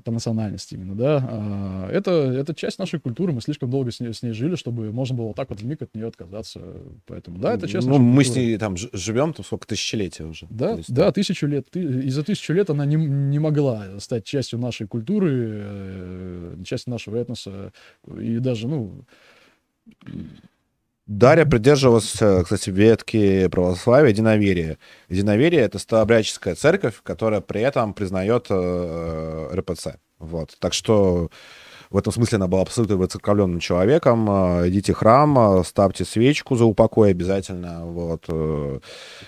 [0.05, 4.13] по национальности именно, да, а, это, это часть нашей культуры, мы слишком долго с ней,
[4.13, 6.61] с ней жили, чтобы можно было вот так вот вмиг от нее отказаться,
[7.07, 8.47] поэтому, да, это часть Ну, мы с культуры.
[8.47, 10.47] ней там живем, там сколько тысячелетия уже.
[10.51, 11.67] Да, есть, да, тысячу лет.
[11.71, 15.31] Ты- И за тысячу лет она не, не могла стать частью нашей культуры,
[15.63, 17.73] э, частью нашего этноса.
[18.21, 19.05] И даже, ну,
[21.11, 24.79] Дарья придерживалась, э, кстати, ветки православия, единоверия.
[25.09, 29.97] Единоверие— это старообрядческая церковь, которая при этом признает э, РПЦ.
[30.21, 30.57] Вот.
[30.61, 31.29] Так что
[31.91, 34.31] в этом смысле она была абсолютно воцерковленным человеком.
[34.31, 37.87] Э, Идите в храм, э, ставьте свечку за упокой обязательно.
[37.87, 38.27] Вот.
[38.29, 38.79] э,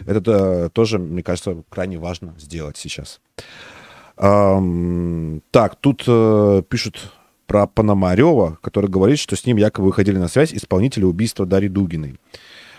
[0.07, 3.21] Это э, тоже, мне кажется, крайне важно сделать сейчас.
[4.15, 7.13] Так, тут э, пишут
[7.47, 12.19] про Пономарева, который говорит, что с ним якобы выходили на связь исполнители убийства Дарьи Дугиной.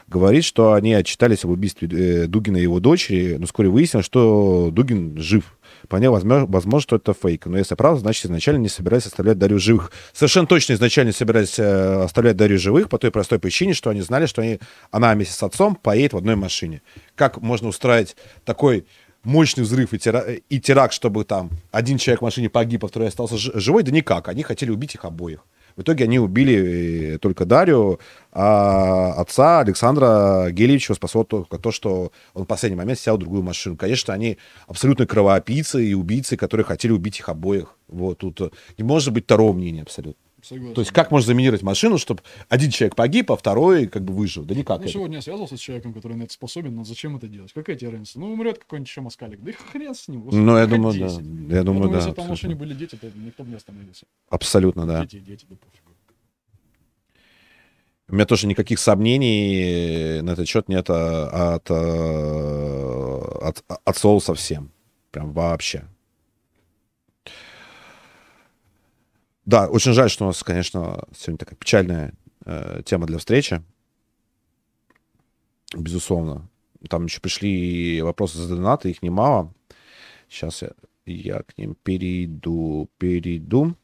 [0.07, 4.69] Говорит, что они отчитались об убийстве э, Дугина и его дочери, но вскоре выяснилось, что
[4.71, 5.57] Дугин жив.
[5.83, 7.45] Вполне возможно, возможно, что это фейк.
[7.45, 9.91] Но если правда, значит, изначально не собирались оставлять Дарью живых.
[10.13, 14.01] Совершенно точно изначально не собирались э, оставлять Дарью живых по той простой причине, что они
[14.01, 14.59] знали, что они,
[14.91, 16.81] она вместе с отцом поедет в одной машине.
[17.15, 18.15] Как можно устроить
[18.45, 18.85] такой
[19.23, 23.09] мощный взрыв и, тера- и теракт, чтобы там один человек в машине погиб, а второй
[23.09, 23.83] остался живой?
[23.83, 24.27] Да никак.
[24.27, 25.45] Они хотели убить их обоих.
[25.75, 27.99] В итоге они убили э, только Дарью,
[28.31, 33.41] а отца Александра Гелевича спасло только то, что он в последний момент сел в другую
[33.41, 33.75] машину.
[33.75, 34.37] Конечно, они
[34.67, 37.75] абсолютно кровоопийцы и убийцы, которые хотели убить их обоих.
[37.87, 40.22] Вот тут не может быть второго мнения абсолютно.
[40.43, 40.75] Согласен.
[40.75, 44.43] То есть как можно заминировать машину, чтобы один человек погиб, а второй как бы выжил?
[44.43, 44.79] Да никак.
[44.79, 44.93] Ну, это.
[44.93, 47.53] сегодня я связывался с человеком, который на это способен, но зачем это делать?
[47.53, 48.19] Какая тебе разница?
[48.19, 49.41] Ну, умрет какой-нибудь еще москалик.
[49.41, 50.27] Да и хрен с ним.
[50.29, 51.07] Ну, я думаю, да.
[51.07, 51.49] 10.
[51.49, 51.97] Я думаю, да.
[51.97, 54.05] если там в машине были дети, то никто бы не остановился.
[54.29, 55.05] Абсолютно, да.
[55.05, 55.91] Дети, дети, да пофигу.
[58.09, 64.19] У меня тоже никаких сомнений на этот счет нет а, от, а, от, от слова
[64.19, 64.71] совсем.
[65.11, 65.85] Прям вообще.
[69.45, 72.13] Да, очень жаль, что у нас, конечно, сегодня такая печальная
[72.45, 73.61] э, тема для встречи.
[75.75, 76.49] Безусловно.
[76.89, 79.53] Там еще пришли вопросы за донаты, их немало.
[80.29, 80.71] Сейчас я,
[81.05, 83.75] я к ним перейду, перейду.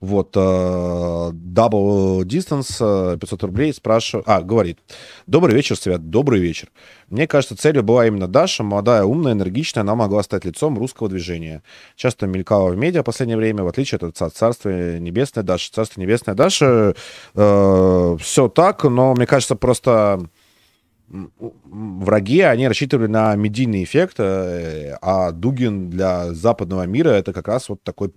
[0.00, 2.76] Вот, э, Double Distance,
[3.14, 4.24] э, 500 рублей, спрашиваю...
[4.26, 4.78] А, говорит.
[5.26, 6.68] Добрый вечер, Свят, добрый вечер.
[7.10, 11.62] Мне кажется, целью была именно Даша, молодая, умная, энергичная, она могла стать лицом русского движения.
[11.96, 15.72] Часто мелькала в медиа в последнее время, в отличие от отца, Царствие Небесное Даша.
[15.72, 16.94] Царствие Небесное Даша,
[17.34, 20.20] э, все так, но мне кажется, просто
[21.10, 27.68] враги, они рассчитывали на медийный эффект, э, а Дугин для западного мира это как раз
[27.68, 28.12] вот такой...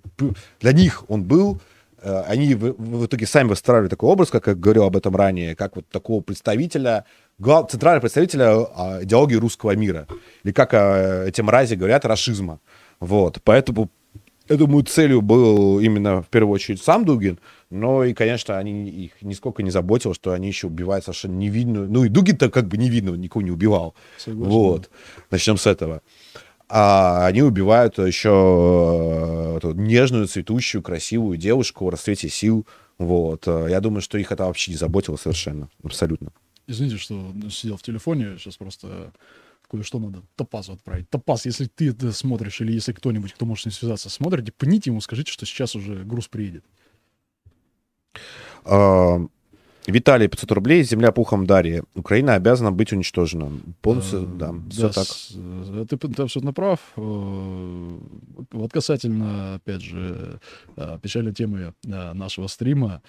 [0.59, 1.61] Для них он был
[2.01, 5.75] э, они в, итоге сами выстраивали такой образ, как я говорил об этом ранее, как
[5.75, 7.05] вот такого представителя,
[7.39, 10.07] центрального представителя а, идеологии русского мира.
[10.43, 12.59] Или как э, эти мрази говорят, расизма.
[12.99, 13.39] Вот.
[13.43, 13.89] Поэтому,
[14.51, 19.21] я думаю, целью был именно в первую очередь сам Дугин, но и, конечно, они их
[19.21, 21.89] нисколько не заботило, что они еще убивают совершенно невинную.
[21.89, 23.95] Ну и Дугин-то как бы невинного никого не убивал.
[24.17, 24.51] Согласен.
[24.51, 24.89] Вот.
[25.29, 26.01] Начнем с этого.
[26.67, 32.65] А они убивают еще э, эту нежную, цветущую, красивую девушку в расцвете сил.
[32.97, 33.47] Вот.
[33.47, 35.69] Э, Я думаю, что их это вообще не заботило совершенно.
[35.83, 36.31] Абсолютно.
[36.67, 39.11] Извините, что сидел в телефоне, сейчас просто
[39.71, 41.09] кое-что надо Топазу отправить.
[41.09, 44.89] Топаз, если ты это смотришь, или если кто-нибудь, кто может с ним связаться, смотрите, пните
[44.89, 46.65] ему, скажите, что сейчас уже груз приедет.
[48.65, 49.19] А,
[49.87, 50.83] Виталий, 500 рублей.
[50.83, 51.83] Земля пухом Дарья.
[51.95, 53.51] Украина обязана быть уничтожена.
[53.81, 55.07] Полностью, Э, да, все так.
[55.07, 56.79] с- э, Ты, ты абсолютно прав.
[56.97, 57.99] Э,
[58.51, 60.39] Вот касательно, опять же,
[61.01, 63.01] печальной темы нашего стрима,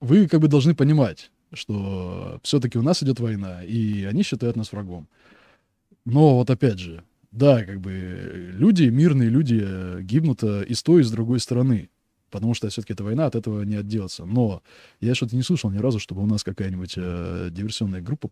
[0.00, 4.72] вы как бы должны понимать, что все-таки у нас идет война, и они считают нас
[4.72, 5.08] врагом.
[6.04, 7.02] Но вот опять же,
[7.32, 11.40] да, как бы люди, мирные люди э, гибнут э, и с той, и с другой
[11.40, 11.90] стороны.
[12.30, 14.24] Потому что все-таки это война, от этого не отделаться.
[14.24, 14.62] Но
[15.00, 18.30] я что-то не слышал ни разу, чтобы у нас какая-нибудь э, диверсионная группа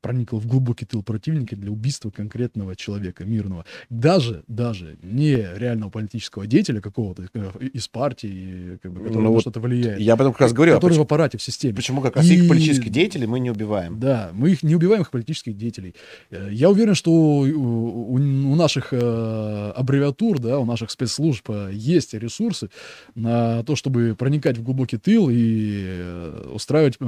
[0.00, 3.64] проникла в глубокий тыл противника для убийства конкретного человека, мирного.
[3.90, 9.42] Даже, даже не реального политического деятеля какого-то э, из партии, как бы, который Ну вот
[9.42, 10.00] что-то влияет.
[10.00, 10.72] Я об этом как раз говорю.
[10.72, 11.74] а который в почему, аппарате, в системе.
[11.74, 13.98] почему как раз И- их политических деятелей мы не убиваем?
[14.00, 15.94] Да, мы их не убиваем, их политических деятелей.
[16.30, 22.70] Э, Я уверен, что у, у- наших э, аббревиатур, да, у наших спецслужб есть ресурсы
[23.14, 26.98] на то, чтобы проникать в глубокий тыл и устраивать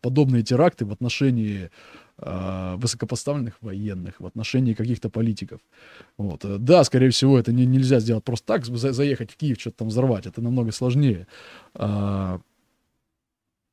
[0.00, 1.70] подобные теракты в отношении
[2.18, 5.60] высокопоставленных военных, в отношении каких-то политиков.
[6.16, 6.44] Вот.
[6.64, 9.88] Да, скорее всего, это не- нельзя сделать просто так, за- заехать в Киев, что-то там
[9.88, 10.26] взорвать.
[10.26, 11.26] Это намного сложнее.
[11.74, 12.40] А,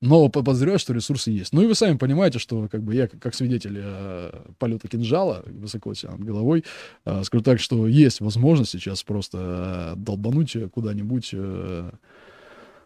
[0.02, 1.54] но по- подозреваю, что ресурсы есть.
[1.54, 5.90] Ну и вы сами понимаете, что как бы я как свидетель э, полета кинжала высоко
[5.90, 6.64] у себя над головой,
[7.06, 11.92] э, скажу так, что есть возможность сейчас просто э, долбануть куда-нибудь э,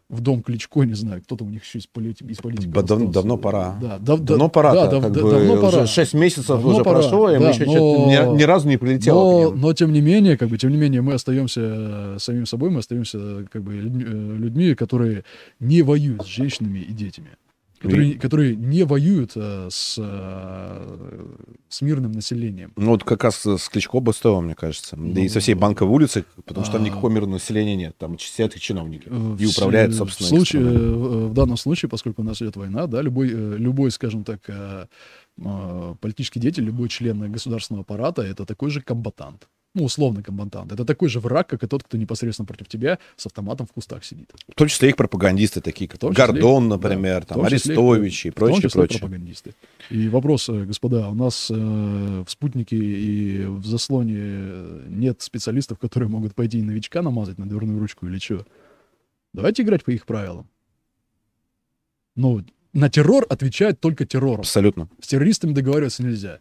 [0.10, 3.11] в дом Кличко, не знаю, кто-то у них еще из, полити- из политиков Ба- дав-
[3.11, 3.77] давно пора.
[3.80, 5.68] Да, дав- Давно да- пора, да, как дав- да- бы давно пора.
[5.84, 7.73] уже 6 месяцев Давно уже пора, прошло, и да, мы еще но-
[8.34, 9.19] ни, ни разу не прилетело.
[9.19, 9.61] к Но, ним.
[9.61, 13.45] но тем не менее, как бы, тем не менее, мы остаемся самим собой, мы остаемся
[13.52, 15.23] как бы э, людьми, которые
[15.60, 17.27] не воюют с женщинами и детьми.
[17.80, 21.26] Которые, которые не воюют э, с, э,
[21.69, 22.73] с мирным населением.
[22.76, 24.95] Ну, вот как раз с Кличко бы стоило, мне кажется.
[24.97, 26.85] Да и со всей банковой улицы, потому что там А.
[26.85, 27.97] никакого мирного населения нет.
[27.97, 29.07] Там сидят их чиновники.
[29.07, 32.41] Э, И в управляют, с- собственно, в, случае, э, в данном случае, поскольку у нас
[32.41, 34.85] идет война, да, любой, э, любой, скажем так, э,
[35.38, 39.47] э, политический деятель, любой член государственного аппарата, это такой же комбатант.
[39.75, 40.71] Ну, условный комбатант.
[40.71, 44.03] Это такой же враг, как и тот, кто непосредственно против тебя с автоматом в кустах
[44.03, 44.31] сидит.
[44.47, 48.29] В том числе их пропагандисты, такие как числе- Гордон, да, например, в там, Арестович и
[48.31, 48.99] В том числе прочее.
[48.99, 49.53] пропагандисты.
[49.91, 55.77] И вопрос, э, господа, у нас э, в спутнике и в заслоне э, нет специалистов,
[55.77, 58.47] которые могут пойти и новичка намазать на дверную ручку или что?
[59.33, 60.49] Давайте играть по их правилам.
[62.15, 62.43] Ну,
[62.73, 64.39] на террор отвечает только террором.
[64.41, 64.89] Абсолютно.
[64.99, 66.39] С террористами договариваться нельзя.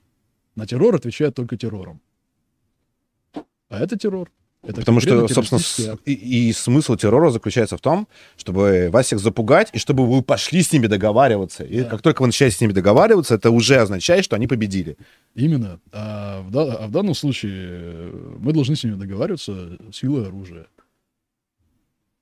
[0.56, 2.00] На террор отвечает только террором.
[3.68, 4.30] А это террор.
[4.64, 9.20] Это Потому что, собственно, с- и, и смысл террора заключается в том, чтобы вас всех
[9.20, 11.62] запугать, и чтобы вы пошли с ними договариваться.
[11.62, 11.84] И Да.
[11.88, 14.96] как только вы начинаете с ними договариваться, это уже означает, что они победили.
[15.36, 15.78] Именно.
[15.92, 20.66] А в, а в данном случае мы должны с ними договариваться силой оружия.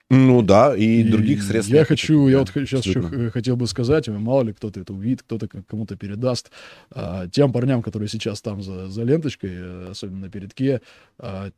[0.08, 1.72] Ну да, и, других средств.
[1.72, 3.30] Я хочу, я вот сейчас еще абсолютно.
[3.32, 6.52] хотел бы сказать, мало ли кто-то это увидит, кто-то кому-то передаст,
[6.92, 10.80] а, тем парням, которые сейчас там за, за ленточкой, э, особенно на передке,
[11.18, 11.50] а,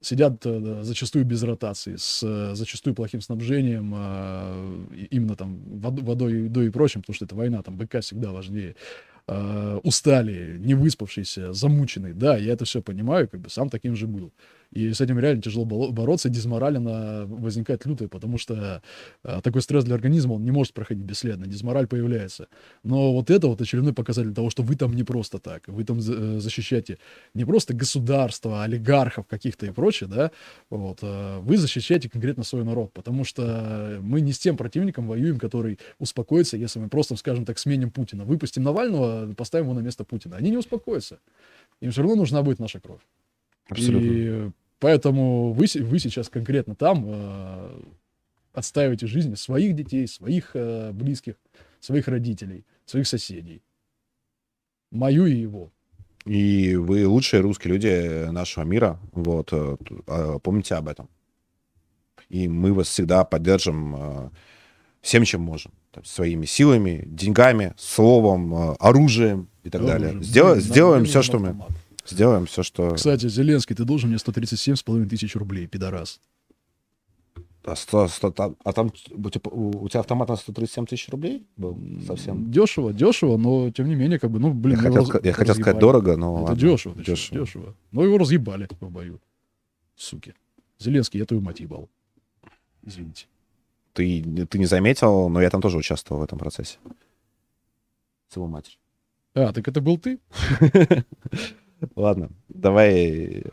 [0.00, 6.00] сидят э, зачастую без ротации, с э, зачастую плохим снабжением, а, и- именно там вод-
[6.00, 8.76] водой, едой и прочим, потому что это война, там БК всегда важнее.
[9.26, 12.14] А, устали, не выспавшиеся, замученные.
[12.14, 14.32] Да, я это все понимаю, как бы сам таким же был.
[14.72, 18.82] И с этим реально тяжело бороться, дизморально возникает лютое, потому что
[19.24, 22.46] а, такой стресс для организма, он не может проходить бесследно, дизмораль появляется.
[22.84, 25.98] Но вот это вот очередной показатель того, что вы там не просто так, вы там
[25.98, 26.98] э, защищаете
[27.34, 30.30] не просто государство, олигархов каких-то и прочее, да,
[30.70, 35.38] вот, а вы защищаете конкретно свой народ, потому что мы не с тем противником воюем,
[35.38, 38.24] который успокоится, если мы просто, скажем так, сменим Путина.
[38.24, 40.36] Выпустим Навального, поставим его на место Путина.
[40.36, 41.18] Они не успокоятся.
[41.80, 43.00] Им все равно нужна будет наша кровь.
[43.68, 44.06] Абсолютно.
[44.06, 47.80] И поэтому вы, вы сейчас конкретно там э,
[48.52, 51.34] отстаиваете жизни своих детей, своих э, близких,
[51.78, 53.62] своих родителей, своих соседей.
[54.90, 55.70] Мою и его.
[56.24, 58.98] И вы лучшие русские люди нашего мира.
[59.12, 59.76] Вот, э,
[60.06, 61.08] э, помните об этом.
[62.28, 64.30] И мы вас всегда поддержим э,
[65.00, 65.72] всем, чем можем.
[65.96, 70.10] Есть своими силами, деньгами, словом, э, оружием и так далее.
[70.10, 70.22] Оружием.
[70.22, 71.48] Сдел- Нам- сделаем все, что мы.
[71.48, 71.70] автомат.
[72.10, 72.94] Сделаем все, что...
[72.94, 76.20] Кстати, Зеленский, ты должен мне 137,5 тысяч рублей, пидорас.
[77.62, 81.46] А, сто- сто- там- а там у тебя, у тебя автомат на 137 тысяч рублей
[81.56, 82.50] был совсем?
[82.50, 85.54] Дешево, дешево, но тем не менее, как бы, ну, блин, я хотел, раз- я хотел
[85.54, 86.56] сказать дорого, но Это ладно.
[86.60, 87.40] дешево, чё, Дешево.
[87.44, 87.74] дешево.
[87.92, 89.20] Но его разъебали в бою.
[89.94, 90.34] Суки.
[90.78, 91.90] Зеленский, я твою мать ебал.
[92.82, 93.26] Извините.
[93.92, 96.78] Ты, ты не заметил, но я там тоже участвовал в этом процессе.
[98.30, 98.78] С его матерью.
[99.34, 100.18] А, так это был ты?
[101.96, 103.44] Ладно, давай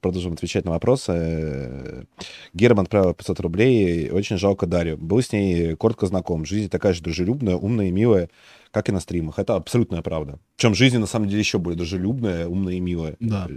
[0.00, 2.06] продолжим отвечать на вопросы.
[2.52, 4.10] Герман отправил 500 рублей.
[4.10, 4.98] Очень жалко Дарью.
[4.98, 6.44] Был с ней коротко знаком.
[6.44, 8.28] Жизнь такая же дружелюбная, умная и милая,
[8.70, 9.38] как и на стримах.
[9.38, 10.38] Это абсолютная правда.
[10.56, 13.16] Причем жизнь на самом деле еще более дружелюбная, умная и милая.
[13.20, 13.48] Да.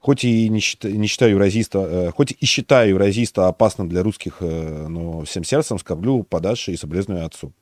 [0.00, 4.38] Хоть и не, счит- не считаю евразиста, э, хоть и считаю евразиста опасным для русских,
[4.40, 7.52] э, но всем сердцем скорблю по Даше и соболезную отцу.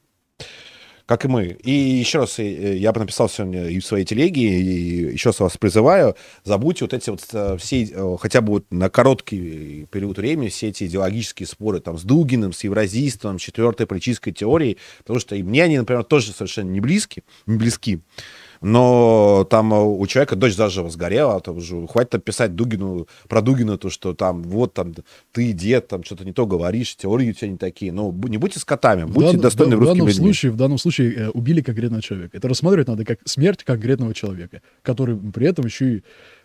[1.08, 1.46] Как и мы.
[1.46, 5.40] И еще раз, э, я бы написал сегодня и в своей телеге, и еще раз
[5.40, 6.14] вас призываю,
[6.44, 10.68] забудьте вот эти вот э, все, э, хотя бы вот на короткий период времени, все
[10.68, 15.64] эти идеологические споры там с Дугиным, с евразистом, четвертой политической теорией, потому что и мне
[15.64, 18.00] они, например, тоже совершенно не близки, не близки.
[18.60, 23.40] Но там э, у человека дочь заживо сгорела, то уже хватит там писать Дугину, про
[23.42, 24.94] Дугина, то, что там вот там
[25.32, 27.92] ты, дед, там что-то не то говоришь, теории у тебя не такие.
[27.92, 30.24] Ну, бу- не будьте скотами, В будьте дан- достойны в, русскими данном людьми.
[30.24, 32.36] случае, в данном случае э, убили конкретного человека.
[32.36, 36.02] Это рассматривать надо как смерть конкретного человека, который при этом еще и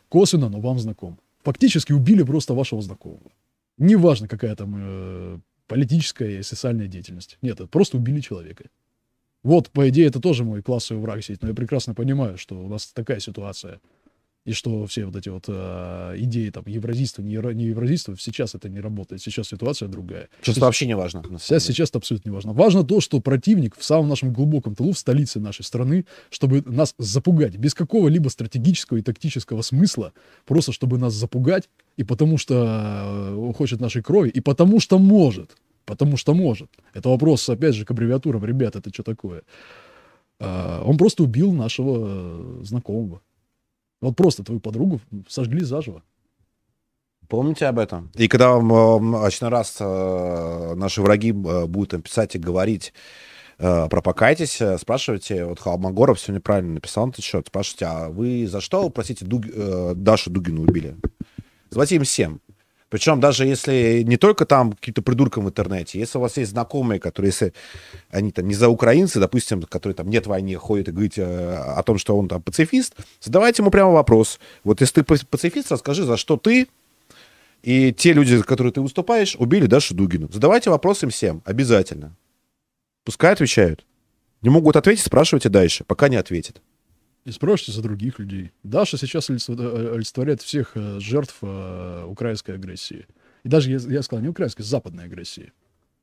[0.10, 1.20] косвенно, но вам знаком.
[1.44, 3.32] Фактически убили просто вашего знакомого.
[3.78, 7.38] Неважно, какая там э, политическая и социальная деятельность.
[7.42, 8.66] Нет, это просто убили человека.
[9.44, 12.68] Вот, по идее, это тоже мой классовый враг сидит, но я прекрасно понимаю, что у
[12.70, 13.80] нас такая ситуация.
[14.46, 18.56] И что все вот эти вот э, идеи там евразийства, не, евро- не евразийства, сейчас
[18.56, 19.22] это не работает.
[19.22, 20.28] Сейчас ситуация другая.
[20.42, 21.24] Сейчас это вообще не важно.
[21.40, 22.52] Сейчас, сейчас это абсолютно не важно.
[22.52, 26.94] Важно то, что противник в самом нашем глубоком тылу, в столице нашей страны, чтобы нас
[26.98, 30.12] запугать, без какого-либо стратегического и тактического смысла,
[30.46, 35.00] просто чтобы нас запугать, и потому что э, он хочет нашей крови, и потому что
[35.00, 35.56] может.
[35.86, 36.70] Потому что может.
[36.94, 38.46] Это вопрос, опять же, к аббревиатурам.
[38.46, 39.44] Ребят, это что такое?
[40.40, 43.22] А, Он просто убил нашего э, знакомого.
[44.02, 46.04] Вот просто твою подругу сожгли заживо.
[47.28, 48.12] Помните об этом?
[48.16, 52.94] И когда вам очередной раз э, наши враги э, будут им писать и говорить
[53.58, 58.48] про покайтесь, э, спрашивайте, вот Холмогоров сегодня правильно написал на этот счет, спрашивайте, а вы
[58.48, 60.98] за что, простите, Дуг- э, Дашу Дугину убили?
[61.70, 62.42] Звоните им всем.
[62.94, 67.00] Причем даже если не только там каким-то придуркам в интернете, если у вас есть знакомые,
[67.00, 67.54] которые, если
[68.12, 71.82] они там не за украинцы, допустим, которые там нет войны, ходят и говорят э, о
[71.82, 74.40] том, что он там пацифист, задавайте ему прямо вопрос.
[74.64, 76.68] Вот если ты па- пацифист, расскажи, за что ты
[77.64, 80.30] и те люди, за которые ты выступаешь, убили Дашу Дугину.
[80.32, 82.16] Задавайте вопрос им всем, обязательно.
[83.06, 83.88] Пускай отвечают.
[84.44, 86.62] Не могут ответить, спрашивайте дальше, пока не ответят.
[87.26, 88.52] И спрашивайте за других людей.
[88.64, 93.06] Даша сейчас олицо- э, олицетворяет всех э, жертв э, украинской агрессии.
[93.44, 95.52] И даже, я, я сказал, не украинской, западной агрессии.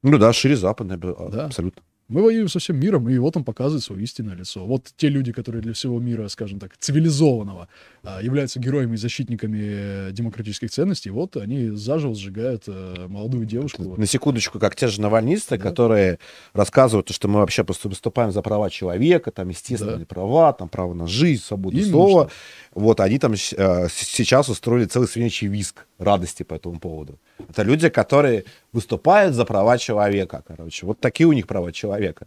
[0.02, 1.46] Ну да, шире западная, Да.
[1.46, 1.82] абсолютно.
[2.10, 4.66] Мы воюем со всем миром, и вот он показывает свое истинное лицо.
[4.66, 7.68] Вот те люди, которые для всего мира, скажем так, цивилизованного,
[8.02, 13.94] а, являются героями и защитниками э, демократических ценностей, вот они заживо сжигают э, молодую девушку.
[13.96, 16.18] На секундочку, как те же навальнисты, которые
[16.52, 20.06] рассказывают, что мы вообще выступаем за права человека, там естественные Да.
[20.06, 22.28] права, там право на жизнь, свободу Именно слова.
[22.28, 22.80] что.
[22.80, 27.20] Вот они там э, сейчас устроили целый свинячий виск радости по этому поводу.
[27.48, 30.86] Это люди, которые выступают за права человека, короче.
[30.86, 32.26] Вот такие у них права человека.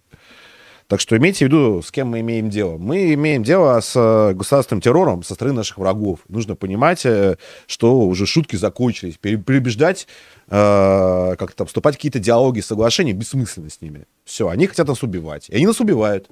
[0.88, 2.78] Так что имейте в виду, с кем мы имеем дело.
[2.78, 6.20] Мы имеем дело с э, государственным террором со стороны наших врагов.
[6.28, 7.38] Нужно понимать, э,
[7.68, 9.18] что уже шутки закончились.
[9.18, 10.08] Пере- Переубеждать,
[10.50, 14.06] э, как-то вступать в какие-то диалоги, соглашения бессмысленно с ними.
[14.26, 15.50] Все, они хотят нас убивать.
[15.50, 16.30] И они нас убивают.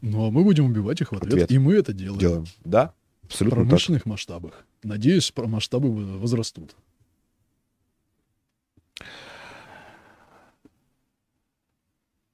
[0.00, 1.32] Ну, а мы будем убивать их в ответ.
[1.34, 1.50] Ответ.
[1.52, 2.18] И мы это делаем.
[2.18, 2.44] Делаем.
[2.64, 3.68] Да, В абсолютно так.
[3.68, 4.64] промышленных масштабах.
[4.82, 6.74] Надеюсь, про- масштабы в- возрастут.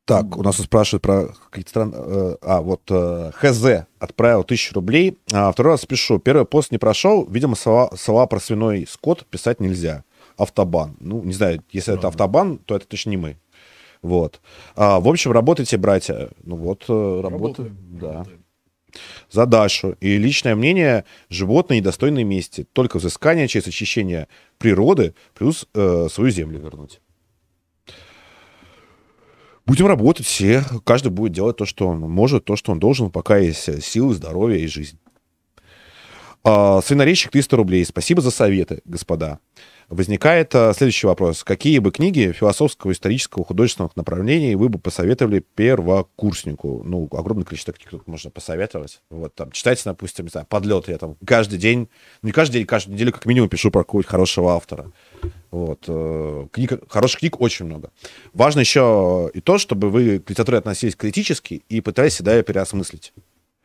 [0.04, 1.92] Так, у нас спрашивают про какие-то страны.
[1.96, 5.18] э, А, вот э, ХЗ отправил тысячу рублей.
[5.32, 6.20] А, второй раз пишу.
[6.20, 7.26] Первый пост не прошел.
[7.28, 10.04] Видимо, слова, слова про свиной скот писать нельзя.
[10.36, 10.96] Автобан.
[11.00, 13.36] Ну, не знаю, если это автобан, то это точно не мы.
[14.00, 14.40] Вот.
[14.76, 16.28] А, в общем, работайте, братья.
[16.44, 17.32] Ну вот, э, работаем.
[17.32, 17.76] Работаем.
[18.00, 18.12] Да.
[18.12, 18.44] Работаем.
[19.30, 19.96] За Дашу.
[20.00, 22.66] И личное мнение, животные недостойны мести.
[22.72, 24.28] Только взыскание через очищение
[24.58, 27.00] природы, плюс э, свою землю вернуть.
[29.66, 30.64] Будем работать все.
[30.84, 34.14] Каждый будет делать то, что он может, то, что он должен, пока есть э, силы,
[34.14, 34.98] здоровье и жизнь.
[36.44, 37.84] А, свинорезчик 300 рублей.
[37.84, 39.40] Спасибо за советы, господа.
[39.88, 41.44] Возникает а, следующий вопрос.
[41.44, 46.82] Какие бы книги философского, исторического, художественного направления вы бы посоветовали первокурснику?
[46.84, 49.00] Ну, огромное количество книг можно посоветовать.
[49.10, 50.88] Вот, там, читайте, допустим, не знаю, «Подлет».
[50.88, 51.88] Я там каждый день,
[52.22, 54.90] ну, не каждый день, каждую неделю как минимум пишу про какого-нибудь хорошего автора.
[55.52, 55.84] Вот.
[55.86, 57.92] э, Книг, хороших книг очень много.
[58.34, 63.12] Важно еще и то, чтобы вы к литературе относились критически и пытались всегда ее переосмыслить.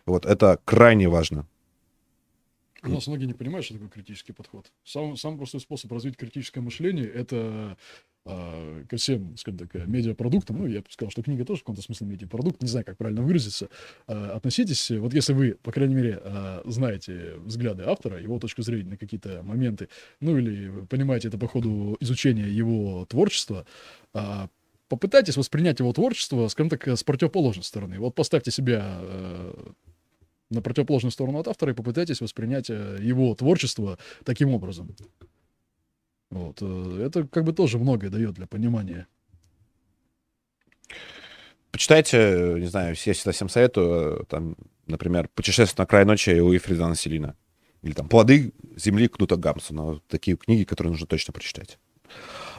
[0.05, 1.47] Вот это крайне важно.
[2.83, 4.71] У нас многие не понимают, что такое критический подход.
[4.83, 7.77] Сам, самый простой способ развить критическое мышление— это
[8.25, 11.63] а, ко всем, скажем так, э, медиапродуктам, ну, я бы сказал, что книга тоже в
[11.63, 13.69] каком-то смысле медиапродукт, не знаю, как правильно выразиться,
[14.07, 18.63] а, относитесь, э, вот если вы, по крайней мере, а, знаете взгляды автора, его точку
[18.63, 19.89] зрения на какие-то моменты,
[20.19, 23.65] ну, или понимаете это по ходу изучения его творчества,
[24.13, 24.49] а,
[24.91, 27.97] попытайтесь воспринять его творчество, скажем так, э, с противоположной стороны.
[27.97, 29.53] Вот поставьте себя э,
[30.51, 34.95] на противоположную сторону от автора и попытайтесь воспринять э, его творчество таким образом.
[36.29, 36.57] Вот.
[36.61, 39.07] э, Это как бы тоже многое дает для понимания.
[41.71, 44.55] Почитайте, э, не знаю, я всегда всем советую, там,
[44.87, 47.35] например, «Путешествие на край ночи» у Ефрида Селина.
[47.81, 49.83] Или там «Плоды земли» Кнута Гамсона.
[49.83, 51.79] Вот такие книги, которые нужно точно прочитать.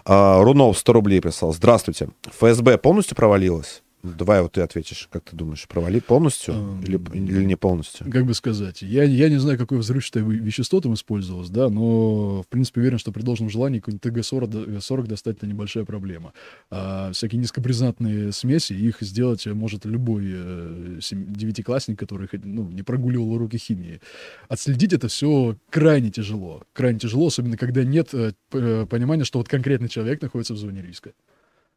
[0.04, 1.52] А, Рунов 100 рублей прислал.
[1.52, 2.08] Здравствуйте.
[2.22, 3.82] ФСБ полностью провалилась?
[4.02, 5.08] Давай вот ты ответишь.
[5.12, 8.10] Как ты думаешь, провали полностью Эм, или, или не полностью?
[8.10, 12.48] Как бы сказать, я, я не знаю, какое взрывчатое вещество там использовалось, да, но, в
[12.48, 16.32] принципе, уверен, что при должном желании какой-нибудь ТГ-40 до- 40 достать это небольшая проблема.
[16.70, 23.56] А всякие низкопризнатные смеси, их сделать может любой э, девятиклассник, который ну, не прогуливал уроки
[23.56, 24.00] химии.
[24.48, 26.62] Отследить это все крайне тяжело.
[26.72, 30.82] Крайне тяжело, особенно когда нет э, э, понимания, что вот конкретный человек находится в зоне
[30.82, 31.12] риска.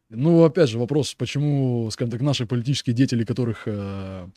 [0.10, 4.27] Ну, опять же, вопрос, почему, скажем так, наши политические деятели, которых, э,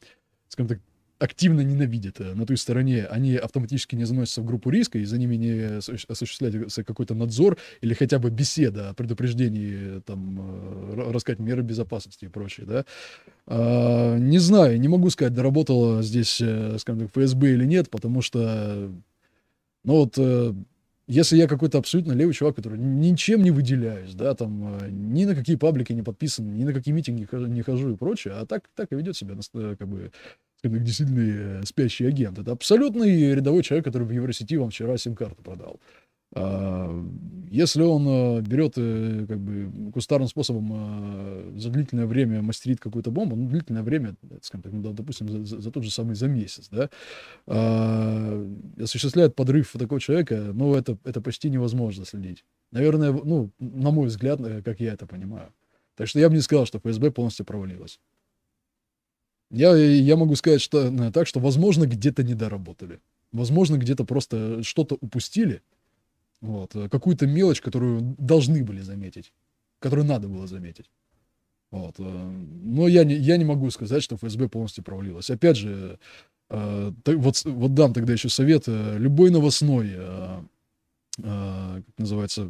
[0.48, 0.78] скажем так,
[1.18, 5.18] активно ненавидят э, на той стороне, они автоматически не заносятся в группу риска, и за
[5.18, 11.12] ними не осущ- осуществляется какой-то надзор или хотя бы беседа о предупреждении, там, э, ра-
[11.12, 12.84] рассказать меры безопасности и прочее, да.
[13.46, 16.36] А, не знаю, не могу сказать, доработала здесь,
[16.80, 18.90] скажем так, ФСБ или нет, потому что,
[19.84, 20.16] ну вот,
[21.08, 25.34] если я какой-то абсолютно левый чувак, который ничем не выделяюсь, да, там, э, ни на
[25.34, 28.92] какие паблики не подписан, ни на какие митинги не хожу и прочее, а так, так
[28.92, 30.12] и ведет себя, э, как бы,
[30.60, 32.38] так, действительно э, спящий агент.
[32.38, 35.80] Это абсолютный рядовой человек, который в Евросети вам вчера сим-карту продал.
[36.34, 37.04] А,
[37.50, 43.10] Если он э, берет, э, как бы, кустарным способом э, за длительное время мастерит какую-то
[43.10, 46.68] бомбу, ну, длительное время, скажем так, ну, допустим, за, за- тот же самый за месяц,
[46.70, 46.90] да,
[47.46, 48.46] а,
[48.78, 52.44] осуществляет подрыв такого человека, ну, это, это почти невозможно следить.
[52.70, 55.52] Наверное, ну, на мой взгляд, как я это понимаю.
[55.96, 57.98] Так что я бы не сказал, что ФСБ полностью провалилась.
[59.50, 63.00] Я, я могу сказать что, так, что, возможно, где-то не доработали.
[63.32, 65.62] Возможно, где-то просто что-то упустили.
[66.40, 69.32] Вот, э, какую-то мелочь, которую должны были заметить,
[69.80, 70.90] которую надо было заметить.
[71.70, 75.30] Вот, э, но я не, я не могу сказать, что ФСБ полностью провалилась.
[75.30, 75.98] Опять же,
[76.50, 78.64] э, вот, вот дам тогда еще совет.
[78.66, 79.96] Любой новостной,
[81.16, 82.48] как называется,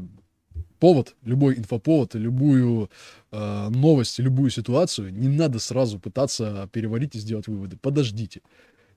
[0.78, 2.90] повод, любой инфоповод, любую
[3.32, 7.78] новость, любую ситуацию, не надо сразу пытаться переварить и сделать выводы.
[7.78, 8.42] Подождите.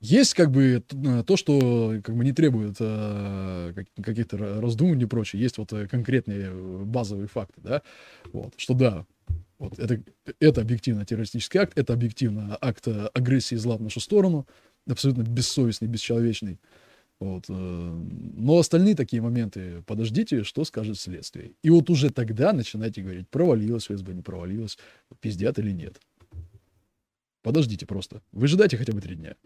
[0.02, 5.04] Есть как бы э, то, что как бы не требует э, как- каких-то ра- раздумываний
[5.04, 5.40] и прочее.
[5.40, 6.52] Есть вот э, конкретные
[6.84, 7.82] базовые факты, да,
[8.32, 9.06] вот, что да,
[9.60, 10.02] вот это,
[10.40, 14.48] это объективно террористический акт, это объективно акт агрессии зла в нашу сторону,
[14.90, 16.58] абсолютно бессовестный, бесчеловечный.
[17.20, 21.52] Вот, но остальные такие моменты, подождите, что скажет следствие.
[21.62, 24.76] И вот уже тогда начинайте говорить, провалилось ФСБ, не провалилось,
[25.20, 26.00] пиздят или нет.
[27.42, 28.20] Подождите просто.
[28.32, 29.36] Выжидайте хотя бы три дня.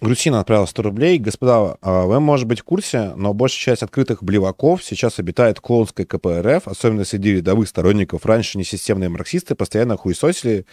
[0.00, 1.18] Грусина отправила 100 рублей.
[1.18, 5.60] Господа, а вы, может быть, в курсе, но большая часть открытых блеваков сейчас обитает в
[5.60, 8.24] клоунской КПРФ, особенно среди рядовых сторонников.
[8.24, 10.64] Раньше несистемные марксисты постоянно хуесосили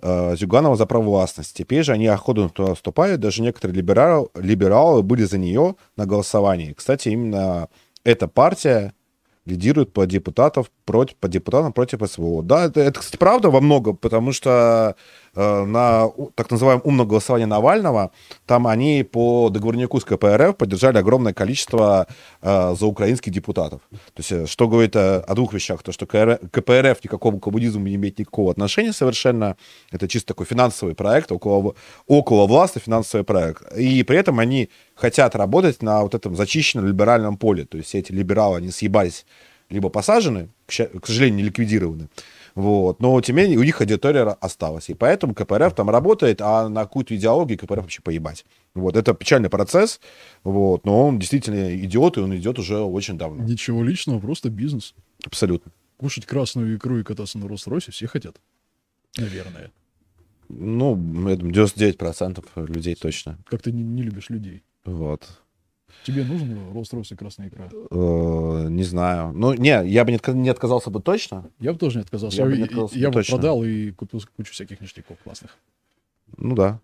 [0.00, 1.56] э, Зюганова за правовластность.
[1.56, 3.20] Теперь же они охотно туда вступают.
[3.20, 6.72] Даже некоторые либерал, либералы были за нее на голосовании.
[6.72, 7.68] Кстати, именно
[8.04, 8.92] эта партия
[9.46, 12.42] лидирует по депутатов против, по депутатам против СВО.
[12.42, 14.96] Да, это, это, кстати, правда во многом, потому что
[15.36, 18.10] на у- так называемом умном голосовании Навального
[18.46, 22.06] там они по договорнику с КПРФ поддержали огромное количество
[22.42, 23.80] э, заукраинских депутатов.
[23.90, 25.82] То есть э, что говорит э, о двух вещах.
[25.82, 29.56] То, что КПРФ ни к какому коммунизму не имеет никакого отношения совершенно.
[29.90, 31.74] Это чисто такой финансовый проект, около,
[32.06, 33.76] около власти финансовый проект.
[33.76, 37.64] И при этом они хотят работать на вот этом зачищенном либеральном поле.
[37.64, 39.26] То есть эти либералы, они съебались
[39.68, 42.08] либо посажены, к сожалению, не ликвидированы.
[42.56, 43.00] Вот.
[43.00, 44.88] Но, тем не менее, у них аудитория осталась.
[44.88, 48.46] И поэтому КПРФ там работает, а на какую-то идеологию КПРФ вообще поебать.
[48.74, 48.96] Вот.
[48.96, 50.00] Это печальный процесс,
[50.42, 50.86] вот.
[50.86, 53.44] но он действительно идет, и он идет уже очень давно.
[53.44, 54.94] Ничего личного, просто бизнес.
[55.24, 55.70] Абсолютно.
[55.98, 58.36] Кушать красную икру и кататься на Роллс-Ройсе все хотят.
[59.18, 59.70] Наверное.
[60.48, 60.92] Ну,
[61.28, 63.38] я думаю, 99% людей точно.
[63.46, 64.62] Как ты не, не любишь людей.
[64.86, 65.28] Вот.
[66.04, 67.68] Тебе нужен Роллс-Ройс и красная икра?
[67.90, 69.32] Э, не знаю.
[69.32, 71.50] Ну, не, я бы не, отка- не отказался бы точно.
[71.58, 72.36] Я бы тоже не отказался.
[72.38, 73.34] Я Я, бы не я- отказался, я бы точно.
[73.36, 75.56] продал и купил кучу всяких ништяков классных.
[76.36, 76.80] Ну да.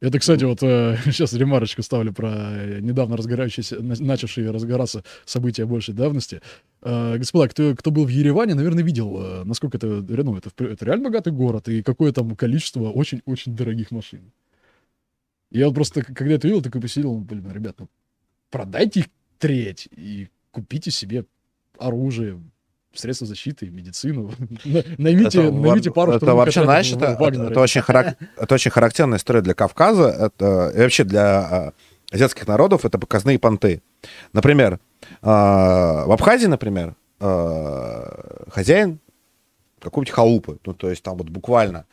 [0.00, 5.66] Это, кстати, вот э, сейчас ремарочку ставлю про э, недавно разгорающиеся, на- начавшие разгораться события
[5.66, 6.40] большей давности.
[6.82, 10.84] Э, господа, кто, кто был в Ереване, наверное, видел, э, насколько это, ну, это, это
[10.86, 14.32] реально богатый город и какое там количество очень-очень дорогих машин.
[15.50, 17.88] Я вот просто, когда это видел, такой посидел, ну, блин, ребят, ну,
[18.50, 19.06] продайте их
[19.38, 21.24] треть и купите себе
[21.78, 22.40] оружие,
[22.94, 24.30] средства защиты, медицину.
[24.64, 27.16] На- Наймите, Это, наймите пару это вообще, знаешь, это,
[27.52, 31.72] это, очень харак- это очень характерная история для Кавказа, это, и вообще для
[32.10, 33.82] э, азиатских народов, это показные понты.
[34.32, 34.74] Например,
[35.22, 38.98] э, в Абхазии, например, э, хозяин
[39.80, 41.86] какой-нибудь халупы, ну, то есть там вот буквально,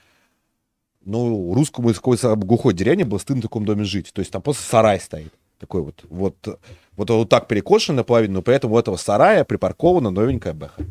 [1.07, 4.41] ну, русскому из какой-то глухой деревни было стыдно в таком доме жить, то есть там
[4.41, 6.59] просто сарай стоит, такой вот, вот,
[6.95, 10.85] вот, вот так перекошен наполовину, но при этом у этого сарая припаркована новенькая бэха.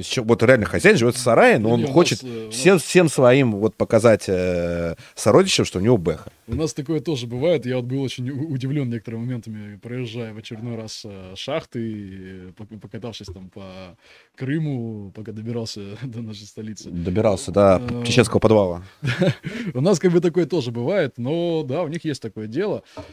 [0.00, 2.42] То есть вот реально хозяин живет в сарае, но Да он не, хочет нас, э,
[2.42, 6.32] у нас- всем, всем своим вот показать э, сородичам, что у него бэха.
[6.46, 7.66] У нас такое тоже бывает.
[7.66, 13.26] Я вот был очень удивлен некоторыми моментами, проезжая в очередной раз э, шахты, пок- покатавшись
[13.26, 13.96] там по
[14.36, 16.90] Крыму, пока добирался до нашей столицы.
[16.90, 18.82] Добирался до Э, чеченского подвала.
[19.74, 22.82] У нас как бы такое тоже бывает, но да, у них есть такое дело.
[22.96, 23.04] Э,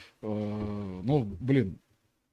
[1.03, 1.80] Ну, блин.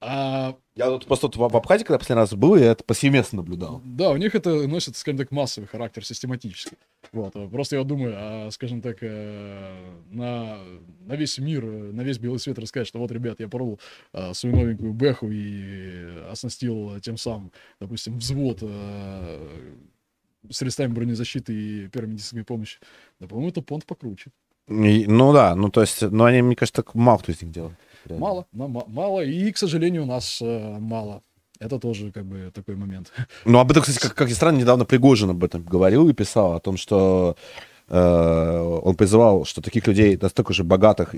[0.06, 3.81] А Я вот просто тут в Абхазии, когда последний раз был, я это повсеместно наблюдал.
[3.85, 6.76] Да, у них это носит, скажем так, массовый характер, систематический.
[7.12, 7.32] Вот.
[7.35, 10.59] а Просто я думаю, а, скажем так, э, на,
[11.06, 13.81] на весь мир, на весь белый свет рассказать, что вот, ребят, я порол
[14.12, 17.51] а, свою новенькую бэху и оснастил тем самым,
[17.81, 18.62] допустим, взвод
[20.51, 22.78] средствами бронезащиты и первой медицинской помощи.
[23.20, 24.31] Да, по-моему, это понт покруче.
[24.68, 27.51] И- ну да, ну то есть, ну они, мне кажется, так мало кто из них
[27.52, 27.74] делает.
[28.06, 28.44] Реально.
[28.52, 31.22] Мало, мало, и, к сожалению, у нас э, мало.
[31.60, 33.12] Это тоже как бы такой момент.
[33.44, 36.55] Ну, об этом, кстати, как, как ни странно, недавно Пригожин об этом говорил и писал,
[36.55, 37.36] о том, что
[37.89, 41.14] э, он призывал, что таких людей настолько же богатых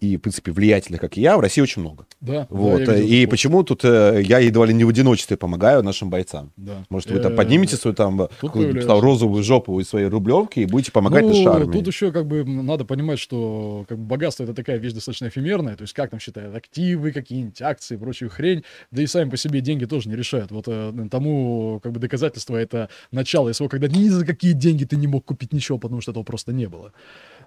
[0.00, 2.06] и, в принципе, влиятельных, как и я, в России очень много.
[2.20, 2.84] Да, Вот.
[2.84, 6.52] да, и почему тут э, я едва ли не в одиночестве помогаю нашим бойцам?
[6.56, 6.84] Да.
[6.90, 11.22] Может, вы там Э, поднимете свою там, розовую жопу из своей рублевки и будете помогать
[11.22, 11.72] ну, нашей армии?
[11.72, 15.76] Тут еще как бы надо понимать, что как бы, богатство это такая вещь достаточно эфемерная,
[15.76, 19.60] то есть как там считают активы, какие-нибудь акции, прочую хрень, да и сами по себе
[19.60, 20.50] деньги тоже не решают.
[20.50, 24.96] Вот э, тому как бы доказательство это начало СВО, когда ни за какие деньги ты
[24.96, 26.92] не мог купить ничего, потому что этого просто не было.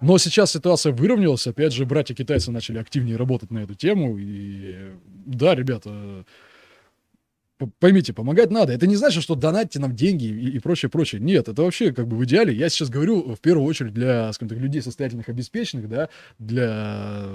[0.02, 4.94] Но сейчас ситуация выровнялась, опять же, братья-китайцы начали активнее работать на эту тему, и
[5.26, 6.26] да, ребята,
[7.80, 8.72] Поймите, помогать надо.
[8.72, 11.20] Это не значит, что донатьте нам деньги и, и прочее, прочее.
[11.20, 12.54] Нет, это вообще как бы в идеале.
[12.54, 16.08] Я сейчас говорю в первую очередь для, скажем так, людей состоятельных, обеспеченных, да,
[16.38, 17.26] для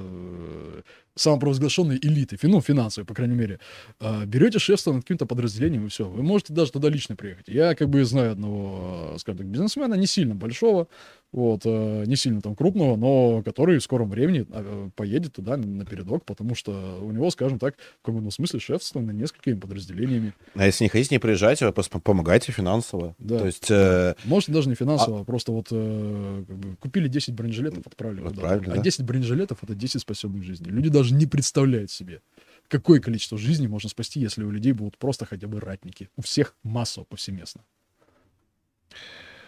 [1.17, 3.61] самопровозглашенной элиты, ну, финансовой, по крайней мере,
[4.01, 6.09] а, берете шефство над каким-то подразделением, и все.
[6.09, 7.49] Вы можете даже туда лично приехать.
[7.49, 10.89] Я как бы знаю одного, э, скажем так, бизнесмена, не сильно большого,
[11.35, 14.47] вот, э, не сильно там крупного, но который в скором времени
[14.95, 19.01] поедет туда на, на передок, потому что у него, скажем так, в каком-то смысле шефство
[19.01, 20.33] над несколькими подразделениями.
[20.55, 23.17] А если не хотите, не приезжайте, вы просто помогайте финансово.
[23.19, 23.39] Да.
[23.41, 27.35] То есть, э, Может, даже не финансово, а просто вот э, как бы купили 10
[27.35, 28.25] бронежилетов, отправили.
[28.25, 28.83] Отправили, а да.
[28.83, 30.71] 10 бронежилетов— это 10 спасенных жизней.
[30.71, 32.23] Люди даже не представляют себе,
[32.69, 36.09] какое количество жизней можно спасти, если у людей будут просто хотя бы ратники.
[36.17, 37.63] У всех массово, повсеместно.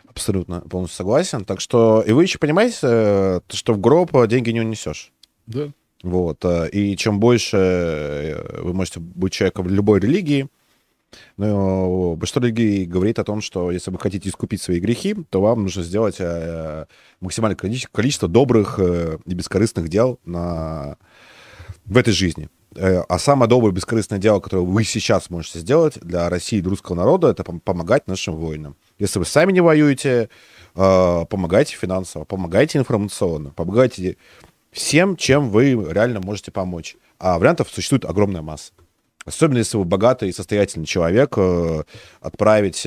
[0.09, 1.45] абсолютно полностью согласен.
[1.45, 5.13] Так что, и вы еще понимаете, э, то, что в гроб деньги не унесешь.
[5.47, 5.71] Да.
[6.03, 6.45] Вот.
[6.45, 10.49] э, И чем больше э, вы можете быть человеком любой религии,
[11.37, 15.63] но большинство религий говорит о том, что если вы хотите искупить свои грехи, то вам
[15.63, 16.87] нужно сделать э,
[17.21, 20.97] максимальное количество, добрых э, и бескорыстных дел на...
[21.87, 22.49] в этой жизни.
[22.75, 26.97] Э, А самое доброе бескорыстное дело, которое вы сейчас можете сделать для России и русского
[26.97, 28.77] народа, это пом- помогать нашим воинам.
[28.99, 30.29] Если вы сами не воюете,
[30.75, 34.17] э, помогайте финансово, помогайте информационно, помогайте
[34.73, 36.97] всем, чем вы реально можете помочь.
[37.19, 38.73] А вариантов существует огромная масса.
[39.25, 41.83] Особенно если вы богатый и состоятельный человек, э,
[42.21, 42.83] отправить,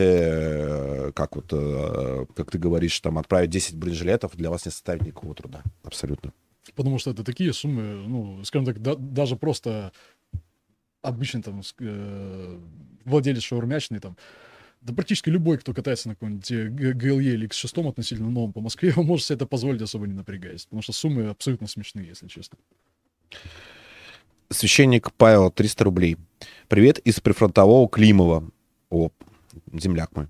[1.16, 5.64] как вот, как ты говоришь, там, отправить 10 бронежилетов для вас не составит никакого труда.
[5.84, 6.32] Абсолютно.
[6.76, 9.92] Потому что это такие суммы, ну, скажем так, да- даже просто
[11.02, 12.60] обычный там э,
[13.06, 14.18] владелец шаурмячный там,
[14.82, 18.94] да практически любой, кто катается на каком-нибудь э, GLE или X6 относительно новом по Москве,
[18.98, 20.66] он может себе это позволить особо не напрягаясь.
[20.66, 22.58] Потому что суммы абсолютно смешные, если честно.
[24.50, 26.18] Священник Павел, 300 рублей.
[26.68, 28.50] Привет из прифронтового Климова.
[28.90, 29.10] О,
[29.74, 30.28] земляк мой.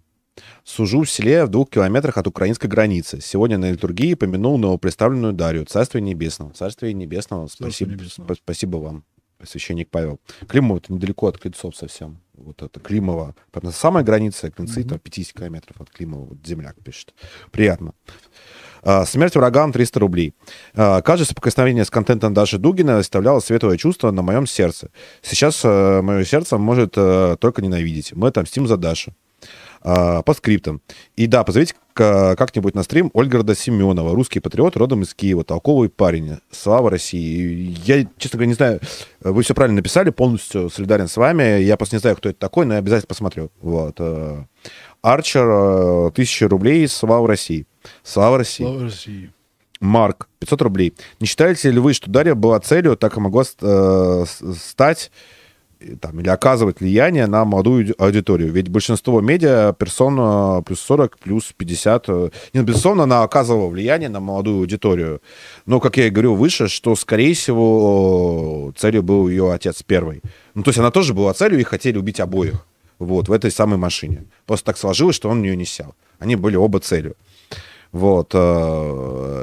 [0.63, 3.19] Сужу в селе в двух километрах от украинской границы.
[3.21, 5.65] Сегодня на литургии помянул новоприставленную Дарью.
[5.65, 6.51] Царствие небесного.
[6.53, 7.47] Царствие небесного.
[7.47, 8.27] Спасибо, небесного.
[8.31, 9.03] спа- спасибо вам,
[9.43, 10.19] священник Павел.
[10.47, 12.19] Климово это недалеко от Клинцов совсем.
[12.35, 13.35] Вот это Климово.
[13.61, 14.89] На самой границе Клинцы, Мгм.
[14.89, 16.25] там 50 километров от Климова.
[16.25, 17.13] Вот земляк пишет.
[17.51, 17.93] Приятно.
[18.81, 20.33] А, Смерть врагам 300 рублей.
[20.73, 24.89] А, Каждое соприкосновение с контентом Даши Дугина оставляло светлое чувство на моем сердце.
[25.21, 28.13] Сейчас э, мое сердце может э, только ненавидеть.
[28.13, 29.13] Мы отомстим за Дашу.
[29.81, 30.81] А, По скриптам.
[31.15, 36.37] И да, позовите как-нибудь на стрим Ольгарда Семенова, русский патриот, родом из Киева, толковый парень.
[36.49, 37.75] Слава России.
[37.83, 38.79] Я, честно говоря, не знаю,
[39.19, 41.61] вы все правильно написали, полностью солидарен с вами.
[41.61, 43.51] Я просто не знаю, кто это такой, но я обязательно посмотрю.
[43.61, 43.95] Вот.
[43.99, 44.43] э,
[45.01, 47.65] Арчер, э, 1000 рублей, слава России.
[48.03, 48.63] Слава России.
[48.63, 49.31] Слава России.
[49.81, 50.93] Марк, 500 рублей.
[51.19, 54.25] Не считаете ли вы, что Дарья была целью, так и могла э,
[54.57, 55.11] стать
[56.01, 58.51] там, или оказывать влияние на молодую ауди- аудиторию?
[58.51, 62.05] Ведь большинство медиа персон плюс 40, плюс 50.
[62.09, 65.21] э, Не, безусловно, она оказывала влияние на молодую аудиторию.
[65.65, 70.21] Но, как я и говорил выше, что, скорее всего, целью был ее отец первый.
[70.53, 72.65] Ну, то есть она тоже была целью, и хотели убить обоих.
[72.99, 74.25] Вот, в этой самой машине.
[74.45, 75.95] Просто так сложилось, что он в нее не сел.
[76.19, 77.15] Они были оба целью.
[77.91, 78.33] Вот.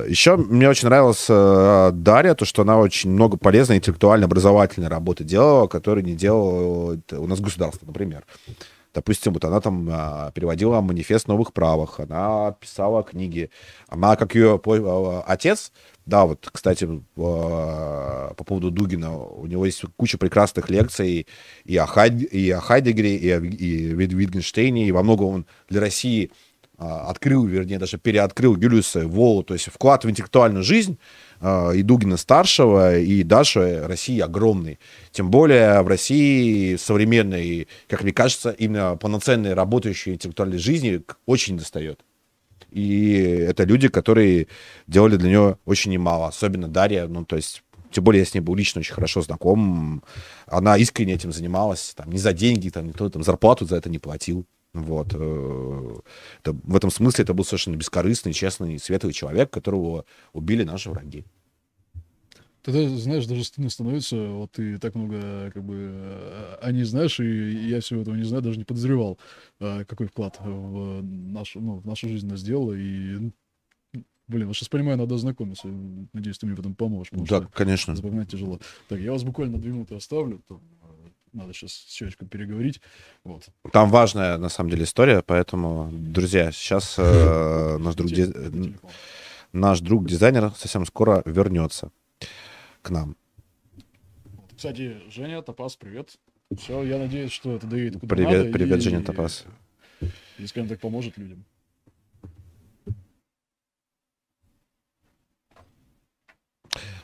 [0.09, 5.67] Еще мне очень нравилась э, Дарья, то, что она очень много полезной интеллектуально-образовательной работы делала,
[5.67, 8.25] которую не делала э, у нас государство, например.
[8.95, 13.51] Допустим, вот она там а, переводила манифест новых правах, она писала книги.
[13.89, 14.59] Она, как ее
[15.27, 15.71] отец,
[16.07, 21.27] да, вот, кстати, по поводу Дугина, у него есть куча прекрасных лекций
[21.67, 25.47] и о, Хайд- и о Хайдегере, и о и Вит- Витгенштейне, и во многом он
[25.69, 26.31] для России
[26.79, 30.99] открыл, вернее, даже переоткрыл Юлиуса Волу, то есть вклад в интеллектуальную жизнь
[31.41, 34.79] а, и Дугина старшего, и Даши России огромный.
[35.11, 42.01] Тем более в России современной, как мне кажется, именно полноценной работающей интеллектуальной жизни очень достает.
[42.71, 44.49] И это люди, которые
[44.87, 48.41] делали для нее очень немало, особенно Дарья, ну, то есть тем более я с ней
[48.41, 50.03] был лично очень хорошо знаком.
[50.47, 53.99] Она искренне этим занималась, там, не за деньги, там, никто там зарплату за это не
[53.99, 54.45] платил.
[54.83, 55.09] Вот.
[55.15, 55.95] э,
[56.43, 61.25] это- в этом смысле это был совершенно бескорыстный, честный, светлый человек, которого убили наши враги.
[62.63, 67.69] Тогда, знаешь, даже стыдно становится, вот ты так много, как бы, о ней знаешь, и
[67.69, 69.19] я всего этого не знаю, даже не подозревал,
[69.61, 73.33] э, какой вклад в нашу, ну, в нашу жизнь она сделала, и, ну,
[74.27, 75.69] блин, вот сейчас понимаю, надо ознакомиться,
[76.13, 77.95] надеюсь, ты мне в этом поможешь, Да, что конечно.
[77.95, 78.59] запоминать тяжело.
[78.89, 80.43] Так, я вас буквально две минуты оставлю,
[81.37, 82.81] надо сейчас с переговорить,
[83.25, 83.47] вот.
[83.73, 88.75] Там важная, на самом деле, история, поэтому, друзья, сейчас э, наш друг, ди-
[89.53, 91.91] наш друг дизайнер совсем скоро вернется
[92.83, 93.17] к нам.
[94.57, 96.17] Кстати, Женя, Топас, привет.
[96.57, 99.45] Все, я надеюсь, что это доедет куда Привет, надо привет, и- Женя Топас.
[100.39, 101.45] И, скажем так, поможет людям.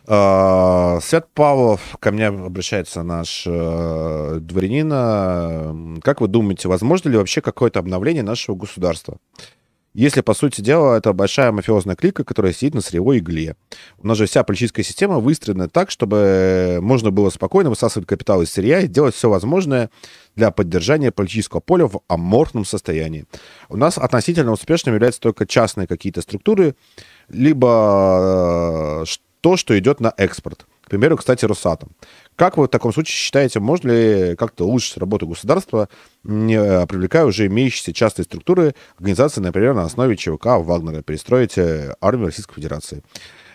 [0.07, 6.01] А, Свят Павлов, ко мне обращается наш э, дворянин.
[6.01, 9.19] Как вы думаете, возможно ли вообще какое-то обновление нашего государства?
[9.95, 13.57] Если, по сути дела, это большая мафиозная клика, которая сидит на сырьевой игле.
[13.99, 18.51] У нас же вся политическая система выстроена так, чтобы можно было спокойно высасывать капитал из
[18.51, 19.91] сырья и делать все возможное
[20.35, 23.27] для поддержания политического поля в аморфном состоянии.
[23.69, 26.75] У нас относительно успешными являются только частные какие-то структуры,
[27.29, 29.05] либо э,
[29.43, 30.67] то, что идет на экспорт.
[30.85, 31.91] К примеру, кстати, Росатом.
[32.37, 35.89] Как вы в таком случае считаете, можно ли как-то улучшить работу государства,
[36.23, 41.95] не э, привлекая уже имеющиеся частные структуры, организации, например, на основе ЧВК Вагнера, перестроить э,
[42.01, 43.03] армию Российской Федерации?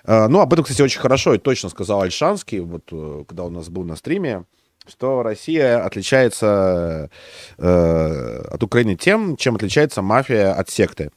[0.04, 2.84] Э, Ну, об этом, кстати, очень хорошо и точно сказал Альшанский, вот
[3.28, 4.44] когда у нас был на стриме,
[4.90, 7.10] что Россия отличается
[7.58, 11.12] э, от Украины тем, чем отличается мафия от секты.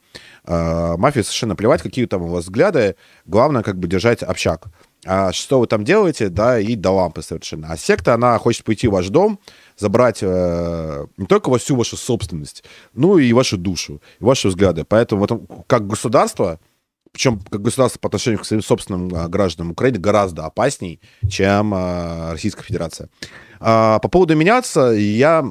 [0.46, 2.96] Мафии совершенно плевать, какие там у вас взгляды,
[3.26, 4.68] главное как бы держать общак.
[5.06, 7.68] А что вы там делаете, да, и до лампы совершенно.
[7.70, 9.38] А секта, она хочет пойти в ваш дом,
[9.78, 14.84] забрать э, не только всю вашу собственность, ну и вашу душу, и ваши взгляды.
[14.84, 16.60] Поэтому вот, как государство,
[17.12, 22.32] причем как государство по отношению к своим собственным а, гражданам Украины гораздо опасней, чем а,
[22.32, 23.08] Российская Федерация.
[23.58, 25.50] А, по поводу меняться, я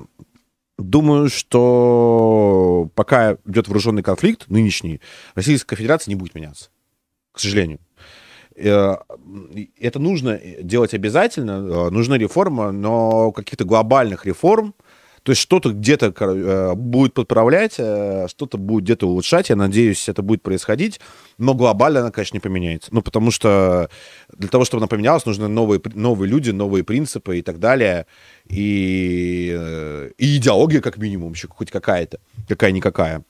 [0.79, 5.01] думаю, что пока идет вооруженный конфликт нынешний,
[5.35, 6.69] Российская Федерация не будет меняться,
[7.31, 7.79] к сожалению.
[8.55, 8.95] Э,
[9.79, 14.73] Это нужно делать обязательно, э, нужна реформа, но каких-то глобальных реформ,
[15.23, 19.49] то есть что-то где-то э, будет подправлять, э, что-то будет где-то улучшать.
[19.49, 20.99] Я надеюсь, это будет происходить.
[21.37, 22.89] Но глобально она, конечно, не поменяется.
[22.93, 23.89] Ну, потому что
[24.35, 28.05] для того, чтобы она поменялась, нужны новые, новые люди, новые принципы и так далее.
[28.45, 32.19] И, э, и идеология, как минимум, еще хоть какая-то.
[32.47, 33.23] Какая-никакая.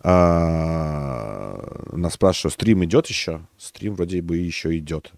[0.00, 1.56] А,
[1.92, 3.46] Нас спрашивают, стрим идет еще?
[3.58, 5.12] Стрим вроде бы еще идет.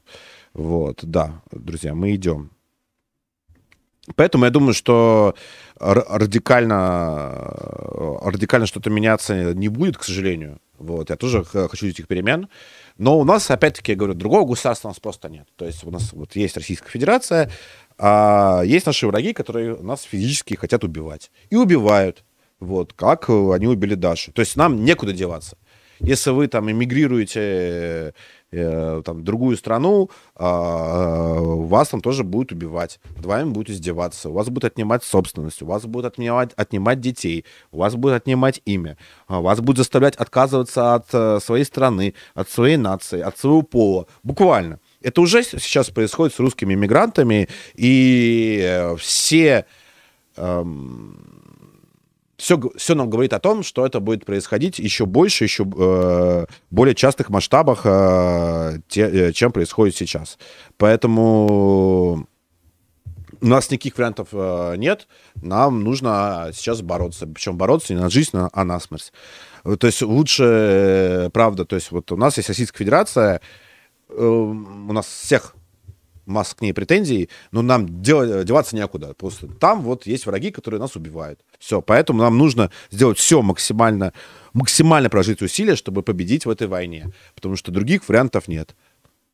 [0.55, 2.51] Вот, да, друзья, мы идем.
[4.17, 5.35] Поэтому я думаю, что
[5.79, 7.55] радикально,
[7.93, 10.61] э, радикально что-то меняться не будет, к сожалению.
[10.79, 12.49] Вот, я тоже хочу этих перемен.
[12.99, 15.49] Но у нас, опять-таки, я говорю, другого государства у нас просто нет.
[15.57, 17.51] То есть у нас вот есть Российская Федерация,
[17.99, 21.31] а есть наши враги, которые нас физически хотят убивать.
[21.51, 22.25] И убивают.
[22.61, 24.33] Вот, как они убили Дашу.
[24.33, 25.57] То есть нам некуда деваться.
[26.01, 28.15] Если вы там эмигрируете
[28.53, 34.33] э, там, другую страну, а, вас там тоже будут убивать, над вами будут издеваться, у
[34.33, 38.97] вас будут отнимать собственность, у вас будут отнимать, отнимать детей, у вас будут отнимать имя,
[39.27, 44.07] а, вас будут заставлять отказываться от э, своей страны, от своей нации, от своего пола.
[44.23, 44.81] Буквально.
[45.01, 49.66] Это уже сейчас происходит с русскими иммигрантами, и э, все
[52.39, 56.94] все, все нам говорит о том, что это будет происходить еще больше, еще э, более
[56.94, 60.39] частых масштабах, э, те- э, чем происходит сейчас.
[60.77, 62.27] Поэтому
[63.40, 65.09] у нас никаких вариантов э, нет.
[65.43, 67.27] Нам нужно сейчас бороться.
[67.27, 69.12] Причем бороться не на жизнь, а- а на смерть.
[69.65, 73.40] То есть лучше, э, правда, то есть вот у нас есть Российская Федерация,
[74.10, 75.55] э, у нас всех
[76.29, 79.15] масса к ней претензий, но нам деваться некуда.
[79.15, 81.41] Просто там вот есть враги, которые нас убивают.
[81.59, 84.13] Все, поэтому нам нужно сделать все максимально,
[84.53, 87.13] максимально прожить усилия, чтобы победить в этой войне.
[87.35, 88.75] Потому что других вариантов нет.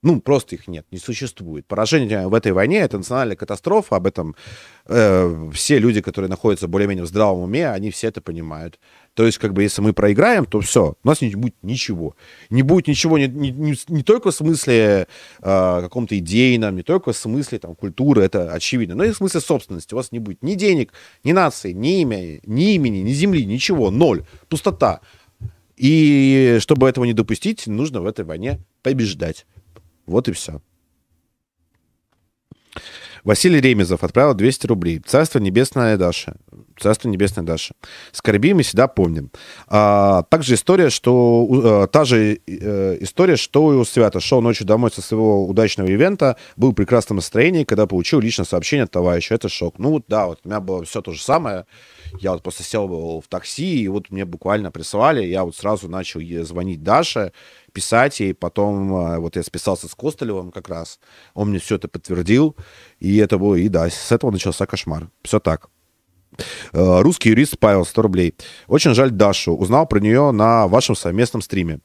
[0.05, 1.66] Ну, просто их нет, не существует.
[1.66, 4.37] Поражение в этой войне— это национальная катастрофа, об этом
[4.85, 8.79] э, все люди, которые находятся более-менее в здравом уме, они все это понимают.
[9.15, 12.16] То есть, как бы, если мы проиграем, то все, у нас не будет ничего.
[12.51, 15.07] Не будет ничего не, не, не- не только в смысле
[15.41, 19.41] э, каком-то идейном, не только в смысле там, культуры, это очевидно, но и в смысле
[19.41, 19.95] собственности.
[19.95, 20.93] У вас не будет ни денег,
[21.23, 25.01] ни нации, ни имя, ни имени, ни земли, ничего, ноль, пустота.
[25.77, 29.47] И чтобы этого не допустить, нужно в этой войне побеждать.
[30.07, 30.61] Вот и все.
[33.23, 34.99] Василий Ремезов отправил 200 рублей.
[34.99, 36.36] Царство небесное Даша.
[36.79, 37.75] Царство небесное Даша.
[38.13, 39.31] Скорбим и всегда помним.
[39.69, 41.85] А, также история, что...
[41.85, 44.21] э, та же э, история, что и у Свята.
[44.21, 48.85] Шел ночью домой со своего удачного ивента, был в прекрасном настроении, когда получил личное сообщение
[48.85, 49.35] от товарища.
[49.35, 49.79] Это шок.
[49.79, 51.67] Ну вот да, вот у меня было все то же самое.
[52.21, 52.87] Я вот просто сел
[53.21, 55.25] в такси, и вот мне буквально прислали.
[55.25, 57.33] Я вот сразу начал звонить Даше,
[57.73, 58.35] писать ей.
[58.35, 60.99] Потом э, вот я списался с Костылевым как раз.
[61.35, 62.57] Он мне все это подтвердил.
[63.01, 65.11] И это было, и да, с этого начался кошмар.
[65.23, 65.69] Все так.
[66.73, 68.35] Э, Русский юрист Павел, 100 рублей.
[68.66, 69.55] Очень жаль Дашу.
[69.55, 71.81] Узнал про нее на вашем совместном стриме.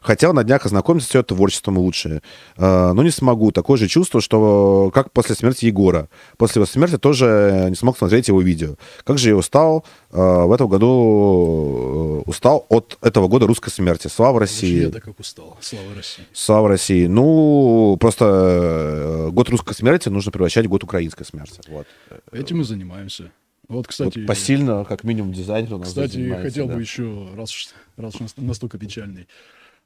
[0.00, 2.22] Хотел на днях ознакомиться с ее творчеством лучше.
[2.56, 3.50] Э, Но не смогу.
[3.52, 6.08] Такое же чувство, что как после смерти Егора.
[6.36, 8.76] После его смерти тоже не смог смотреть его видео.
[9.04, 14.08] Как же я устал э, в этом году, устал от этого года русской смерти.
[14.08, 14.82] Слава России.
[14.82, 15.56] Я так как устал.
[15.60, 16.24] Слава России.
[16.32, 17.06] Слава России.
[17.06, 21.60] Ну, просто год русской смерти нужно превращать в год украинской смерти.
[21.68, 21.86] Вот.
[22.32, 23.30] Этим мы занимаемся.
[23.68, 26.74] Вот, кстати, вот посильно, как минимум, дизайнер у нас Кстати, хотел да.
[26.74, 29.26] бы еще, раз, уж- раз настолько печальный,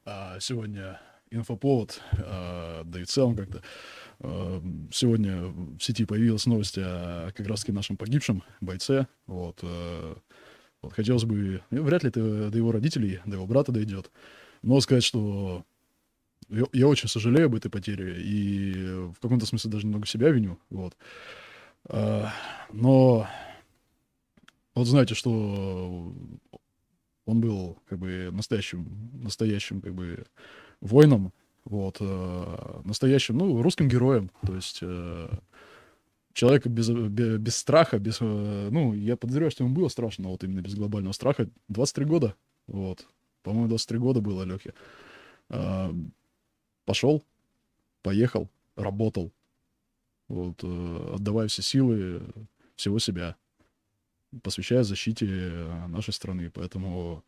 [0.05, 0.99] а, сегодня
[1.31, 3.63] инфоповод, а, да и в целом как-то,
[4.19, 9.63] а, сегодня в сети появилась новость о как раз-таки нашем погибшем бойце, вот,
[10.83, 14.11] вот хотелось бы, ну, вряд ли это до его родителей, до его брата дойдет,
[14.61, 15.63] но сказать, что
[16.49, 18.73] я, я очень сожалею об этой потере и
[19.11, 20.95] в каком-то смысле даже немного себя виню, вот,
[22.71, 23.27] но
[24.75, 26.13] вот знаете, что
[27.25, 30.25] он был как бы настоящим, настоящим как бы
[30.79, 31.33] воином,
[31.65, 35.29] вот, э, настоящим, ну, русским героем, то есть э,
[36.33, 40.43] человек без, бе- без, страха, без, э, ну, я подозреваю, что ему было страшно, вот
[40.43, 42.35] именно без глобального страха, 23 года,
[42.67, 43.07] вот,
[43.43, 44.73] по-моему, 23 года было Лехе.
[46.85, 47.23] пошел,
[48.01, 49.31] поехал, работал,
[50.27, 52.23] вот, э, отдавая все силы,
[52.75, 53.35] всего себя,
[54.43, 56.49] посвящая защите э, нашей страны.
[56.53, 57.23] Поэтому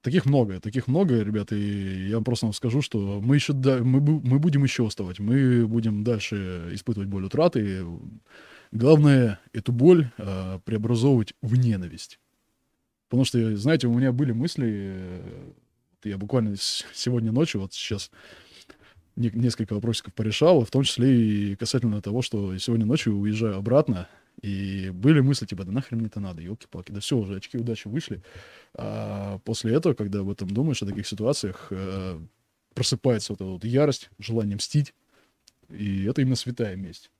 [0.00, 4.00] таких много, таких много, ребята, и я просто вам скажу, что мы еще да, мы,
[4.00, 7.84] мы будем еще уставать, мы будем дальше испытывать боль утраты.
[8.72, 12.18] Главное эту боль э, преобразовывать в ненависть.
[13.08, 15.52] Потому что, знаете, у меня были мысли, э,
[16.04, 18.10] я буквально сегодня ночью, вот сейчас
[19.14, 24.08] не- несколько вопросиков порешал, в том числе и касательно того, что сегодня ночью уезжаю обратно,
[24.42, 27.88] и были мысли, типа, да нахрен мне это надо, елки-палки, да все, уже очки удачи
[27.88, 28.22] вышли.
[28.74, 32.20] А после этого, когда об этом думаешь, о таких ситуациях, э,
[32.74, 34.94] просыпается вот эта вот ярость, желание мстить,
[35.70, 37.10] и это именно святая месть.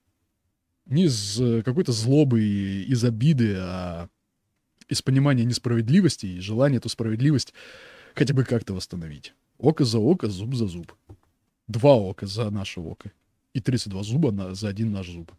[0.85, 4.09] Не из какой-то злобы и из обиды, а
[4.87, 7.53] из понимания несправедливости и желания эту справедливость
[8.15, 9.33] хотя бы как-то восстановить.
[9.57, 10.93] Око за око, зуб за зуб.
[11.67, 13.11] Два ока за наше око.
[13.53, 15.31] И 32 зуба на, за один наш зуб.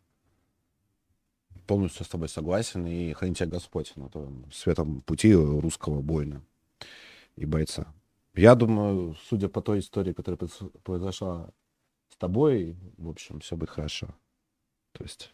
[1.68, 6.42] Полностью с тобой согласен, и храни тебя Господь на том светом пути русского воина
[7.36, 7.86] и бойца.
[8.34, 11.50] Я думаю, судя по той истории, которая произ- произошла
[12.08, 14.08] с тобой, в общем, все будет хорошо.
[14.92, 15.30] То есть,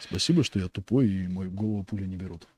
[0.00, 2.48] Спасибо, что я тупой, и мою голову пули не берут.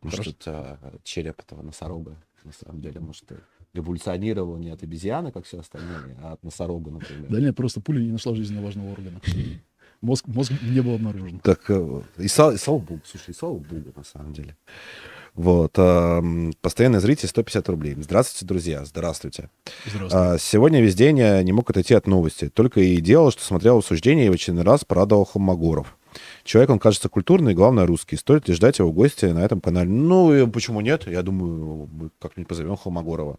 [0.00, 0.30] может, Хорошо.
[0.32, 3.36] это череп этого носорога, на самом деле, может, ты
[3.72, 7.30] эволюционировал не от обезьяны, как все остальные, а от носорога, например.
[7.30, 9.20] Да нет, просто пуля не нашла жизненно важного органа.
[10.04, 11.38] Мозг, мозг не был обнаружен.
[11.38, 14.54] Так, э, и, слава, и слава богу, слушай, и слава богу, на самом деле.
[15.32, 17.96] Вот, эм, постоянный зритель 150 рублей.
[17.98, 19.48] Здравствуйте, друзья, здравствуйте.
[19.86, 20.20] Здравствуй.
[20.20, 22.50] А, сегодня весь день я не мог отойти от новости.
[22.50, 25.96] Только и делал, что смотрел обсуждение и в очередной раз порадовал Холмогоров.
[26.44, 28.16] Человек, он кажется культурный и, главное, русский.
[28.16, 29.88] Стоит ли ждать его в гости на этом канале?
[29.88, 31.06] Ну, и почему нет?
[31.06, 33.38] Я думаю, мы как-нибудь позовем Холмогорова.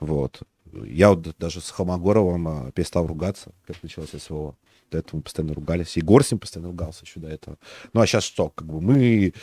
[0.00, 0.42] Вот.
[0.84, 4.56] Я вот даже с Холмогоровым а, перестал ругаться, как началось с его.
[4.94, 5.96] До этого мы постоянно ругались.
[5.96, 7.58] Егор с ним постоянно ругался еще до этого.
[7.92, 8.50] Ну, а сейчас что?
[8.50, 9.34] Как бы мы...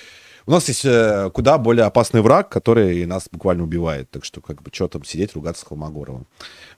[0.46, 4.10] У нас есть э, куда более опасный враг, который нас буквально убивает.
[4.10, 6.26] Так что, как бы, что там сидеть, ругаться с Холмогоровым.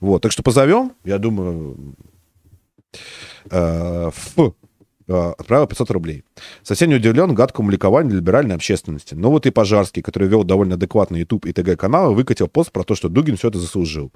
[0.00, 0.22] Вот.
[0.22, 1.94] Так что позовем, я думаю...
[3.50, 4.36] Э, ф,
[5.06, 6.24] отправил 500 рублей.
[6.62, 9.14] Совсем не удивлен гадкому ликованию либеральной общественности.
[9.14, 12.94] Но вот и Пожарский, который вел довольно адекватный YouTube и ТГ-каналы, выкатил пост про то,
[12.94, 14.12] что Дугин все это заслужил.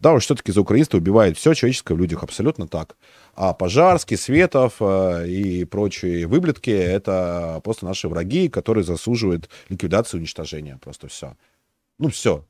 [0.00, 2.22] Да уж, все-таки за украинство убивает все человеческое в людях.
[2.22, 2.96] Абсолютно так.
[3.34, 10.78] А Пожарский, Светов э, и прочие выблетки— это просто наши враги, которые заслуживают ликвидации уничтожения.
[10.82, 11.36] Просто все.
[11.98, 12.44] Ну, все.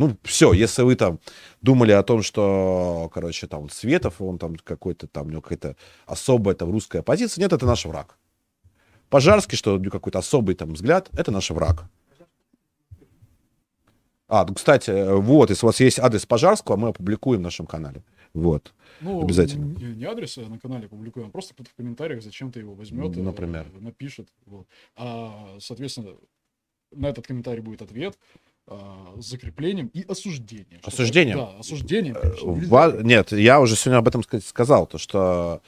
[0.00, 1.20] Ну, все, если вы там
[1.60, 5.76] думали о том, что, короче, там вот Светов, он там какой-то там, у него какая-то
[6.06, 8.16] особая там русская позиция, нет, это наш враг.
[9.10, 11.84] Пожарский, что у него какой-то особый там взгляд, это наш враг.
[14.26, 14.90] А, ну, кстати,
[15.20, 18.02] вот, если у вас есть адрес Пожарского, мы опубликуем в нашем канале.
[18.32, 18.72] Вот.
[19.02, 19.76] Ну, обязательно.
[19.78, 23.14] Не, не адрес на канале публикуем, а просто кто-то в комментариях зачем-то его возьмет.
[23.18, 23.66] э, Например.
[23.78, 24.30] Напишет.
[24.46, 24.66] Вот.
[24.96, 26.14] А, соответственно,
[26.90, 28.49] на этот комментарий будет ответ а,
[29.18, 30.80] с закреплением и осуждением.
[30.84, 31.38] Осуждением?
[31.38, 32.16] Да, осуждением.
[32.16, 32.52] Э, конечно.
[32.68, 35.60] Ва- Нет, я уже сегодня об этом ска- сказал, то что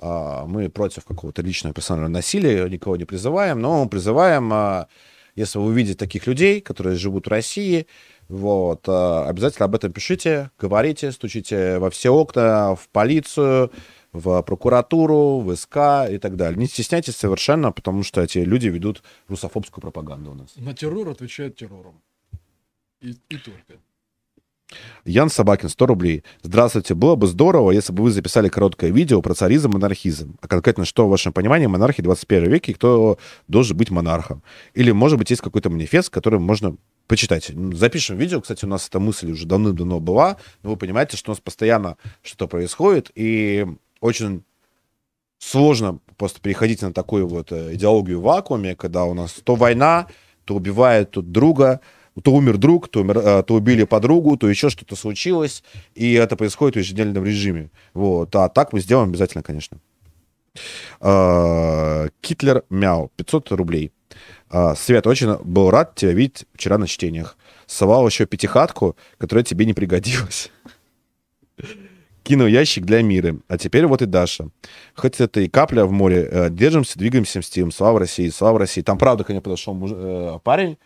[0.00, 4.88] а, мы против какого-то личного персонального насилия никого не призываем, но призываем, а,
[5.36, 7.86] если вы увидите таких людей, которые живут в России,
[8.28, 13.70] вот, а, обязательно об этом пишите, говорите, стучите во все окна, в полицию,
[14.12, 15.76] в прокуратуру, в СК
[16.10, 16.58] и так далее.
[16.58, 20.54] Не стесняйтесь совершенно, потому что эти люди ведут русофобскую пропаганду у нас.
[20.56, 22.00] На террор отвечает террором.
[23.00, 23.80] И, и только.
[25.04, 26.24] Ян Собакин, 100 рублей.
[26.42, 26.94] Здравствуйте.
[26.94, 30.36] Было бы здорово, если бы вы записали короткое видео про царизм и монархизм.
[30.40, 34.42] А конкретно, что в вашем понимании монархии 21 веке и кто должен быть монархом?
[34.74, 36.76] Или, может быть, есть какой-то манифест, который можно
[37.06, 37.50] почитать.
[37.72, 38.42] Запишем видео.
[38.42, 40.36] Кстати, у нас эта мысль уже давным-давно была.
[40.62, 43.10] Но вы понимаете, что у нас постоянно что-то происходит.
[43.14, 43.66] И
[44.00, 44.44] очень
[45.38, 50.08] сложно просто переходить на такую вот э, идеологию в вакууме, когда у нас то война,
[50.44, 51.80] то убивает тут друга,
[52.22, 55.62] то умер друг, то, умер, э, то убили подругу, то еще что-то случилось,
[55.94, 57.70] и это происходит в ежедневном режиме.
[57.94, 58.34] Вот.
[58.36, 59.78] А так мы сделаем обязательно, конечно.
[61.00, 63.92] Э, Китлер Мяу, 500 рублей.
[64.50, 67.36] Э, Свет, очень был рад тебя видеть вчера на чтениях.
[67.66, 70.50] Совал еще пятихатку, которая тебе не пригодилась.
[72.22, 73.36] Кинул ящик для мира.
[73.48, 74.50] А теперь вот и Даша.
[74.94, 77.70] Хоть это и капля в море, э, держимся, двигаемся, мстим.
[77.70, 78.82] Слава России, слава России.
[78.82, 80.76] Там, правда, ко мне подошел муж- э, парень,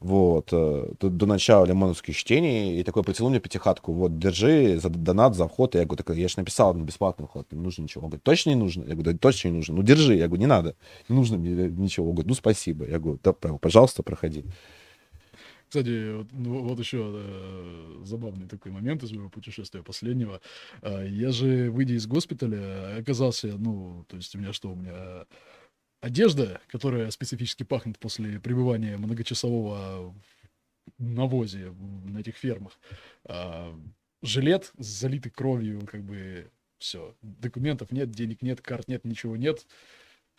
[0.00, 5.34] вот, э, до, начала лимоновских чтений, и такой протянул мне пятихатку, вот, держи за донат,
[5.34, 8.10] за вход, я говорю, так, я же написал на бесплатный вход, не нужно ничего, он
[8.10, 8.82] говорит, точно не нужно?
[8.82, 10.76] Я говорю, да точно не нужно, ну, держи, я говорю, не надо,
[11.08, 14.44] не нужно мне э, ничего, он говорит, ну, спасибо, я говорю, да, пожалуйста, проходи.
[15.68, 20.40] Кстати, вот, ну, вот еще э, забавный такой момент из моего путешествия последнего.
[20.80, 25.26] Э, я же, выйдя из госпиталя, оказался, ну, то есть у меня что, у меня
[26.00, 30.14] одежда, которая специфически пахнет после пребывания многочасового
[30.98, 31.72] навозе
[32.04, 32.78] на этих фермах,
[33.24, 33.74] а,
[34.22, 39.66] жилет залитый кровью, как бы все, документов нет, денег нет, карт нет, ничего нет.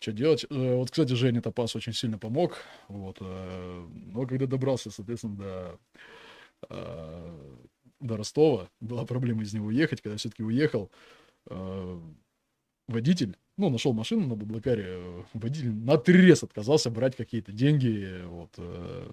[0.00, 0.46] Что делать?
[0.48, 2.58] Э, Вот, кстати, Женя Топас очень сильно помог.
[2.88, 5.78] Вот, э, но когда добрался, соответственно, до,
[6.70, 7.56] э,
[8.00, 10.00] до Ростова, была проблема из него уехать.
[10.00, 10.90] Когда все-таки уехал,
[12.86, 14.98] водитель, ну, нашел машину на Баблакаре,
[15.34, 19.10] водитель на отказался брать какие-то деньги, вот, э,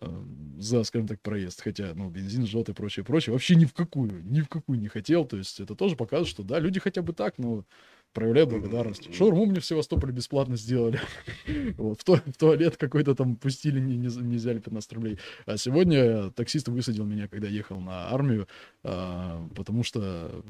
[0.00, 0.24] э,
[0.58, 1.60] за, скажем так, проезд.
[1.60, 3.32] Хотя, ну, бензин, жжет и прочее, прочее.
[3.34, 5.26] Вообще ни в какую, ни в какую не хотел.
[5.26, 7.64] То есть это тоже показывает, что, да, люди хотя бы так, но
[8.12, 9.14] проявляют благодарность.
[9.14, 11.00] Шаурму мне в Севастополе бесплатно сделали.
[11.76, 15.18] Вот, в, в туалет какой-то там пустили, не, не, не взяли 15 рублей.
[15.46, 18.48] А сегодня таксист высадил меня, когда ехал на армию,
[18.82, 20.42] а, потому что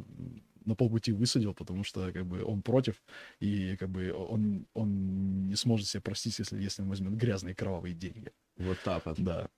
[0.71, 3.03] на полпути высадил, потому что как бы он против,
[3.41, 7.95] и как бы он, он не сможет себе простить, если, если он возьмет грязные кровавые
[7.95, 8.33] деньги.
[8.57, 9.21] Вот так вот.
[9.21, 9.49] Да.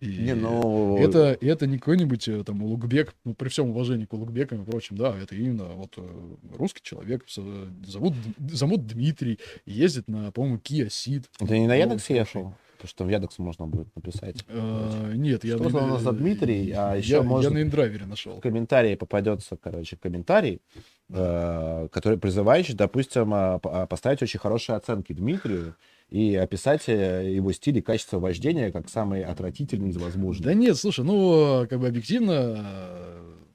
[0.00, 0.96] И Не, ну...
[0.98, 4.96] это, это не какой-нибудь э, там Улугбек, ну, при всем уважении к Улугбекам и прочим,
[4.96, 10.86] да, это именно вот э, русский человек, э, зовут, зовут Дмитрий, ездит на, по-моему, Kia
[10.86, 11.26] Ceed.
[11.38, 12.46] Ты не на Ну, Яндекс хороший.
[12.82, 14.44] Потому что в Яндекс можно будет написать.
[14.48, 15.56] Э, нет, я...
[15.56, 16.72] Что на- у нас за Дмитрий?
[16.72, 18.38] А я, еще я можно- на индрайвере нашел.
[18.38, 20.60] В комментарии попадется, короче, комментарий,
[21.08, 25.76] э, который призывающий, допустим, э, поставить очень хорошие оценки Дмитрию
[26.08, 30.44] и описать его стиль и качество вождения как самый отвратительный из возможных.
[30.44, 32.66] Да нет, слушай, ну, как бы объективно,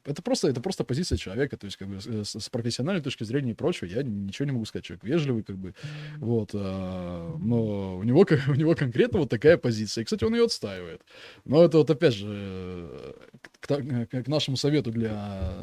[0.08, 3.24] это просто, это просто позиция человека, то есть, как бы, с, с- с профессиональной точки
[3.24, 5.74] зрения и прочего, я ничего не могу сказать, человек вежливый, как бы,
[6.18, 10.46] вот, а, но у него, у него конкретно вот такая позиция, и, кстати, он ее
[10.46, 11.02] отстаивает,
[11.46, 13.14] но это вот, опять же, э,
[13.76, 15.54] к, та- к- нашему совету для,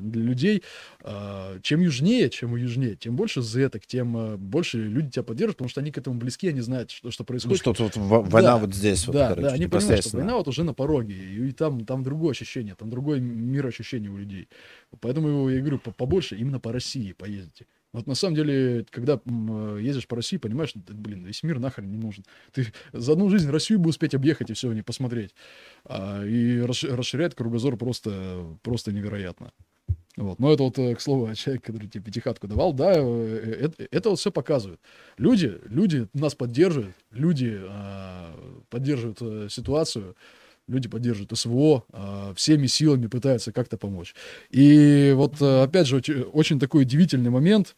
[0.00, 0.62] для людей,
[1.00, 5.68] а, чем южнее, чем южнее, тем больше зеток, тем э, больше люди тебя поддерживают, потому
[5.68, 8.58] что они к этому близки, они знают, что, что Ну происходит, что, тут война Да,
[8.58, 11.48] вот здесь, вот, да, короче, да, они понимают, что война вот уже на пороге, и,
[11.48, 14.48] и там, там другое ощущение, там другой мир ощущений у людей.
[15.00, 17.66] Поэтому я говорю, по- побольше именно по России поездите.
[17.92, 21.98] Вот на самом деле, когда э, ездишь по России, понимаешь, блин, весь мир нахрен не
[21.98, 22.24] нужен.
[22.52, 25.34] Ты за одну жизнь Россию бы успеть объехать и все, не посмотреть.
[25.84, 29.52] А, и расш- расширяет кругозор просто, просто невероятно.
[30.16, 30.38] Вот.
[30.38, 33.88] Но это вот, э, к слову, о человеке, который тебе пятихатку давал, да, э, это,
[33.90, 34.80] это вот все показывает.
[35.16, 38.34] Люди, люди нас поддерживают, люди а,
[38.68, 40.14] поддерживают э, ситуацию,
[40.68, 44.14] люди поддерживают СВО, а, всеми силами пытаются как-то помочь.
[44.50, 47.76] И вот, э, опять же, оч- очень такой удивительный момент.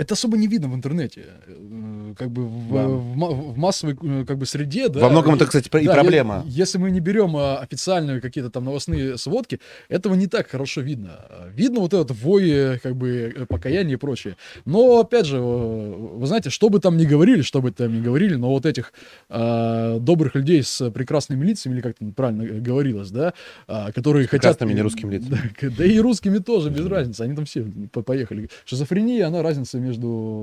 [0.00, 2.86] Это особо не видно в интернете, э, как бы в, Да.
[2.88, 4.88] в в массовой э, как бы среде.
[4.88, 6.42] Да, Во многом и- это, кстати, и да, проблема.
[6.46, 10.80] е- Если мы не берем а, официальные какие-то там новостные сводки, этого не так хорошо
[10.80, 11.10] видно.
[11.54, 14.36] Видно вот этот вой, э, как бы, э, покаяние и прочее.
[14.64, 18.00] Но, опять же, э, вы знаете, что бы там ни говорили, что бы там ни
[18.00, 18.92] говорили, но вот этих
[19.28, 23.32] а, добрых людей с прекрасными лицами, или как там правильно э, говорилось, да,
[23.68, 24.58] а, которые хотят...
[24.58, 25.52] прекрасными нерусскими лицами.
[25.60, 28.48] Да, да и русскими тоже, без разницы, они там все по- поехали.
[28.64, 29.89] Шизофрения, она разницы между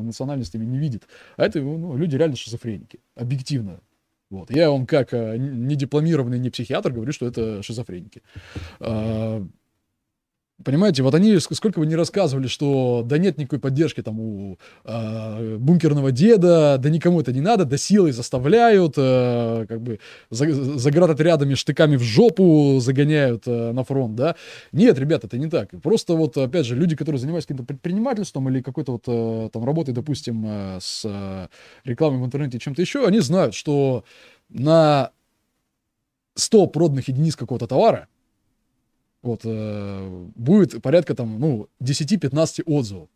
[0.02, 1.08] национальностями не видит.
[1.36, 3.80] А это ну, люди реально шизофреники, объективно.
[4.30, 4.52] Вот.
[4.52, 8.22] Я вам как н- не дипломированный, не психиатр говорю, что это шизофреники.
[10.64, 14.58] Понимаете, вот они, ск- сколько бы ни рассказывали, что да нет никакой поддержки там у
[14.86, 20.00] э, бункерного деда, да никому это не надо, да силой заставляют, э, как бы
[20.32, 24.36] за, заградотрядами штыками в жопу загоняют э, на фронт, да.
[24.72, 25.70] Нет, ребят, это не так.
[25.84, 29.94] Просто вот, опять же, люди, которые занимаются каким-то предпринимательством или какой-то вот э, там работой,
[29.94, 31.48] допустим, э, с э,
[31.84, 34.06] рекламой в интернете и чем-то еще, они знают, что
[34.50, 35.12] на
[36.34, 38.08] 100 проданных единиц какого-то товара
[39.28, 43.10] вот, э, будет порядка там, ну, 10-15 отзывов,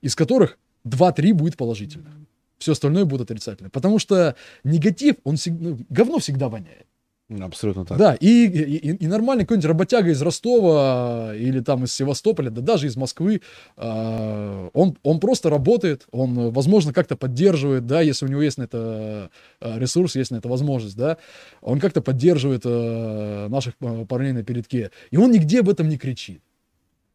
[0.00, 2.12] из которых 2-3 будет положительных.
[2.58, 3.70] Все остальное будет отрицательное.
[3.70, 6.86] Потому что негатив, он всегда, ну, говно всегда воняет.
[7.28, 7.98] Абсолютно так.
[7.98, 12.86] Да, и, и, и нормальный какой-нибудь работяга из Ростова или там из Севастополя, да даже
[12.86, 13.42] из Москвы,
[13.76, 18.62] а, он, он просто работает, он, возможно, как-то поддерживает, да, если у него есть на
[18.62, 19.30] это
[19.60, 21.18] а, ресурс, есть на это возможность, да,
[21.62, 23.74] он как-то поддерживает а, наших
[24.08, 26.42] парней на передке, и он нигде об этом не кричит.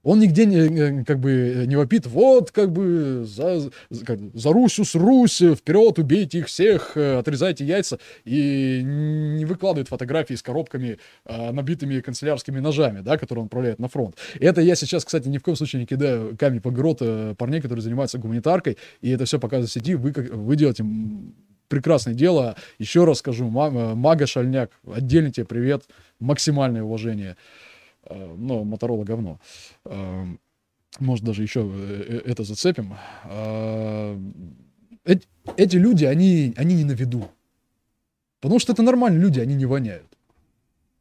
[0.04, 3.70] Он нигде не, как бы не вопит, вот, как бы, за,
[4.06, 10.34] как, за Русюс Русь, вперед, убейте их всех, э, отрезайте яйца, и не выкладывает фотографии
[10.34, 14.16] с коробками, а, набитыми канцелярскими ножами, да, которые он отправляет на фронт.
[14.40, 17.62] Это я сейчас, кстати, ни в коем случае не кидаю камень по грот э, парней,
[17.62, 20.84] которые занимаются гуманитаркой, и это все показывают в сети, вы, как- вы делаете
[21.72, 22.56] прекрасное дело.
[22.80, 25.86] Еще раз скажу, э, Мага Шальняк, отдельный тебе привет,
[26.20, 27.38] максимальное уважение.
[28.12, 29.40] Э, Но Моторола говно.
[29.86, 30.26] Э,
[31.00, 32.94] Может, даже еще э, это зацепим.
[35.06, 37.28] Эт- Эти люди, они, они не на виду.
[38.42, 40.08] Потому что это нормальные люди, они не воняют.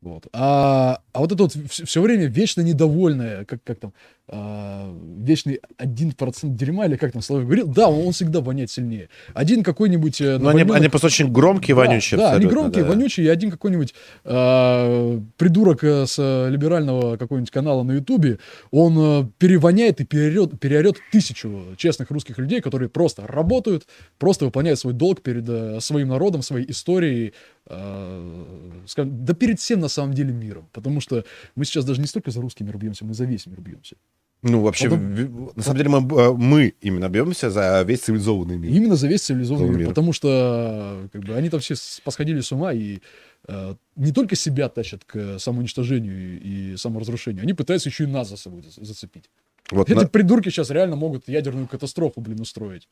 [0.02, 0.26] Вот.
[0.32, 3.92] А, а вот это вот все, время вечно недовольное, как, как там,
[4.32, 8.70] а, вечный один процент дерьма, или как там Славик говорил, да, он, он всегда воняет
[8.70, 9.08] сильнее.
[9.34, 10.20] Один какой-нибудь...
[10.20, 12.18] э, Но они, навальнёнок- они просто очень громкие, да, вонючие.
[12.18, 12.90] Да, они громкие, да.
[12.90, 13.92] вонючие, и один какой-нибудь
[14.24, 18.38] э, придурок с э, либерального какого-нибудь канала на Ютубе,
[18.70, 24.78] он э, перевоняет и переорет, переорет тысячу честных русских людей, которые просто работают, просто выполняют
[24.78, 27.32] свой долг перед э, своим народом, своей историей,
[27.66, 28.44] э,
[28.86, 30.68] скажем, да перед всем на самом деле миром.
[30.72, 31.24] Потому что
[31.56, 33.96] мы сейчас даже не столько за русский мир бьемся, мы за весь мир бьемся.
[34.42, 38.72] Ну, вообще, Потом- на самом деле, мы, э, мы именно бьемся за весь цивилизованный мир.
[38.72, 39.88] Именно за весь цивилизованный мир, мир.
[39.88, 43.00] потому что как бы, они там все посходили с ума и
[43.48, 48.36] э, не только себя тащат к самоуничтожению и, саморазрушению, они пытаются еще и нас за
[48.36, 49.30] собой за- зацепить.
[49.70, 52.88] Вот Эти на- придурки сейчас реально могут ядерную катастрофу, блин, устроить.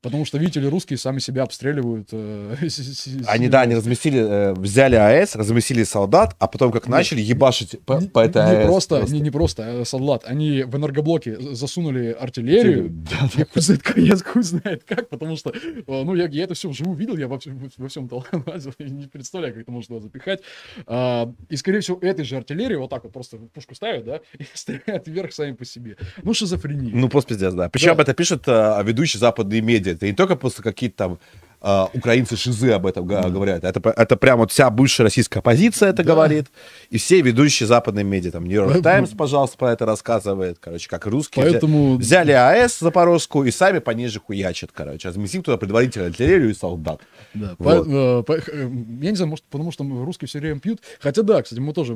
[0.00, 2.10] Потому что, видите ли, русские сами себя обстреливают.
[2.12, 2.54] э,
[3.26, 8.00] Они, да, они разместили, э, взяли АЭС, разместили солдат, а потом как начали ебашить по,
[8.00, 8.66] по этой не АЭС.
[8.66, 10.22] просто, Не, не просто, э, солдат.
[10.24, 12.94] Они в энергоблоке засунули артиллерию.
[13.36, 15.52] Я хуй знает, я хуй знает как, потому что,
[15.88, 18.08] ну, я, я это все вживую видел, я во, всем- во всем
[18.46, 20.42] лазил, не представляю, как это можно запихать.
[20.86, 24.44] А, и, скорее всего, этой же артиллерии вот так вот просто пушку ставят, да, и
[24.54, 25.96] стреляют вверх сами по себе.
[26.22, 26.92] Ну, шизофрения.
[26.94, 27.68] Ну, просто пиздец, да.
[27.68, 28.02] Причем Да.
[28.04, 29.87] это пишут э, ведущие западные медиа.
[29.92, 31.18] Это не только просто какие-то там
[31.60, 33.64] э, украинцы шизы об этом га- говорят.
[33.64, 36.12] Это, это прям вот вся бывшая российская оппозиция это Да.
[36.14, 36.46] говорит.
[36.90, 38.30] И все ведущие западные медиа.
[38.32, 40.58] Там Нью-Йорк Таймс, пожалуйста, про это рассказывает.
[40.60, 41.44] Короче, как русские.
[41.44, 41.96] Поэтому...
[41.96, 45.08] Взяли АЭС запорожскую и сами пониже хуячат, короче.
[45.08, 47.00] Разместим туда предварительно артиллерию и солдат.
[47.34, 47.84] Да, Вот.
[47.86, 48.70] по- э, по- э,
[49.02, 50.80] я не знаю, может, потому что русские все время пьют.
[51.00, 51.94] Хотя да, кстати, мы тоже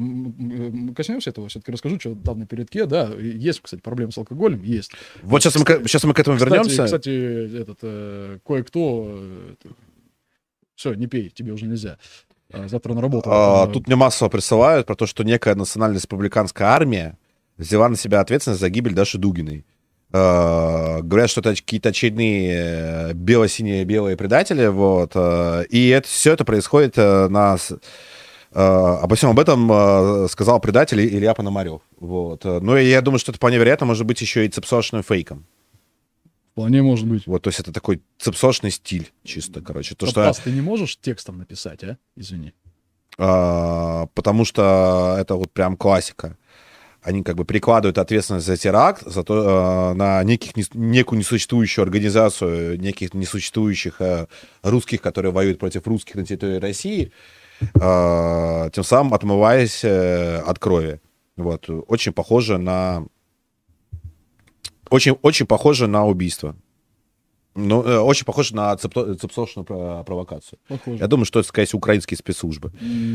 [0.96, 4.92] коснемся этого, все-таки расскажу, что там на передке, да, есть, кстати, проблемы с алкоголем, есть.
[5.22, 6.84] Вот сейчас мы, сейчас мы к этому Кстати, вернемся.
[6.84, 9.20] Кстати, этот, э, кое-кто...
[10.74, 11.98] все, не пей, тебе уже нельзя.
[12.52, 13.30] А, завтра на работу.
[13.32, 17.16] А, Тут мне массово присылают про то, что некая национальная республиканская армия
[17.56, 19.64] взяла на себя ответственность за гибель Даши Дугиной.
[20.12, 25.12] Э, Говорят, что это какие-то очередные э, бело-синие белые предатели, вот.
[25.14, 27.56] э, И это, все это происходит э, на...
[28.54, 31.80] Обо всем об этом сказал предатель Илья Пономарев.
[31.98, 32.44] Вот.
[32.44, 35.46] Э, Ну, и я думаю, что это вполне вероятно может быть еще и цепсошным фейком.
[36.52, 37.26] Вполне может быть.
[37.26, 39.94] Вот, то есть это такой цепсошный стиль чисто, короче.
[39.94, 40.16] То, что...
[40.16, 41.96] Подкаст ты не можешь текстом написать, а?
[42.14, 42.52] Извини.
[43.18, 46.36] А, потому что это вот прям классика.
[47.00, 51.84] Они как бы перекладывают ответственность за теракт за то, а, на неких, нес- некую несуществующую
[51.84, 54.28] организацию, неких несуществующих а,
[54.62, 57.12] русских, которые воюют против русских на территории России,
[57.80, 61.00] а, тем самым отмываясь э, от крови.
[61.36, 61.68] Вот.
[61.68, 63.06] Очень похоже на...
[64.92, 66.54] Очень, очень похоже на убийство.
[67.54, 70.58] Ну, э, очень похоже на цепсошную про- провокацию.
[70.68, 70.98] Похоже.
[70.98, 72.72] Я думаю, что это, скорее всего, украинские спецслужбы.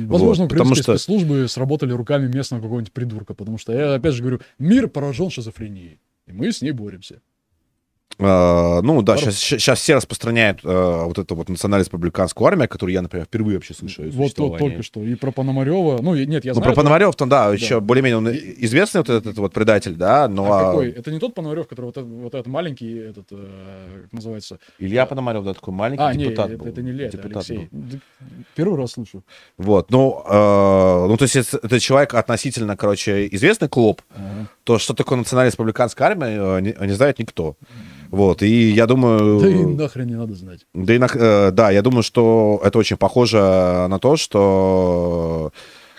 [0.08, 4.14] Возможно, Вот, потому украинские что- спецслужбы сработали руками местного какого-нибудь придурка, потому что я, опять
[4.14, 7.22] же говорю, мир поражен шизофренией, и мы с ней боремся.
[8.20, 13.02] Э, ну да, сейчас, сейчас все распространяют э, вот эту вот национально-республиканскую армию, которую я,
[13.04, 14.04] например, впервые вообще слышу.
[14.12, 15.04] Вот то- только что.
[15.04, 16.00] И про Пономарева.
[16.02, 16.74] Ну, и- нет, я Ну, знаю.
[16.74, 17.54] про Пономарев там, да, Да.
[17.54, 20.52] еще более-менее он известный вот этот вот предатель, да, но...
[20.52, 20.90] А а, какой?
[20.92, 23.48] Это не тот Пономарев, который вот, этот- вот этот маленький, этот, э,
[24.06, 24.58] как называется?
[24.80, 26.66] Илья Пономарев, да, такой маленький А, депутат нет, был.
[26.66, 27.70] это, это не Илья, это депутат Алексей.
[27.72, 27.82] был.
[27.84, 28.00] Д-
[28.56, 29.24] Первый раз слышу.
[29.58, 34.48] Вот, ну, э, ну, то есть это, это человек относительно, короче, известный клуб, Ага.
[34.68, 37.56] То что такое национально-республиканская армия, э, не, не знает никто.
[38.12, 39.40] Вот, и я думаю...
[39.40, 40.66] Да и нахрен не надо знать.
[40.74, 45.54] Да, и нах- э, да, я думаю, что это очень похоже на то, что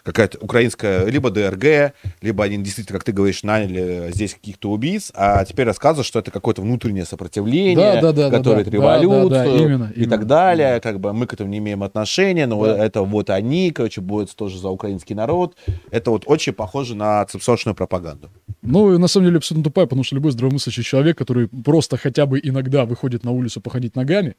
[0.09, 5.45] какая-то украинская либо ДРГ, либо они действительно, как ты говоришь, наняли здесь каких-то убийц, а
[5.45, 9.57] теперь рассказывают, что это какое-то внутреннее сопротивление, Да, да, да, готовит да, революцию да, да,
[9.57, 10.81] именно, и так далее.
[10.81, 12.85] Как бы мы к этому не имеем отношения, но Да.
[12.85, 15.57] это вот они, короче, борются тоже за украинский народ.
[15.91, 18.31] Это вот очень похоже на цепсошную пропаганду.
[18.63, 22.27] Ну, и на самом деле абсолютно тупая, потому что любой здравомыслящий человек, который просто хотя
[22.27, 24.37] бы иногда выходит на улицу походить ногами,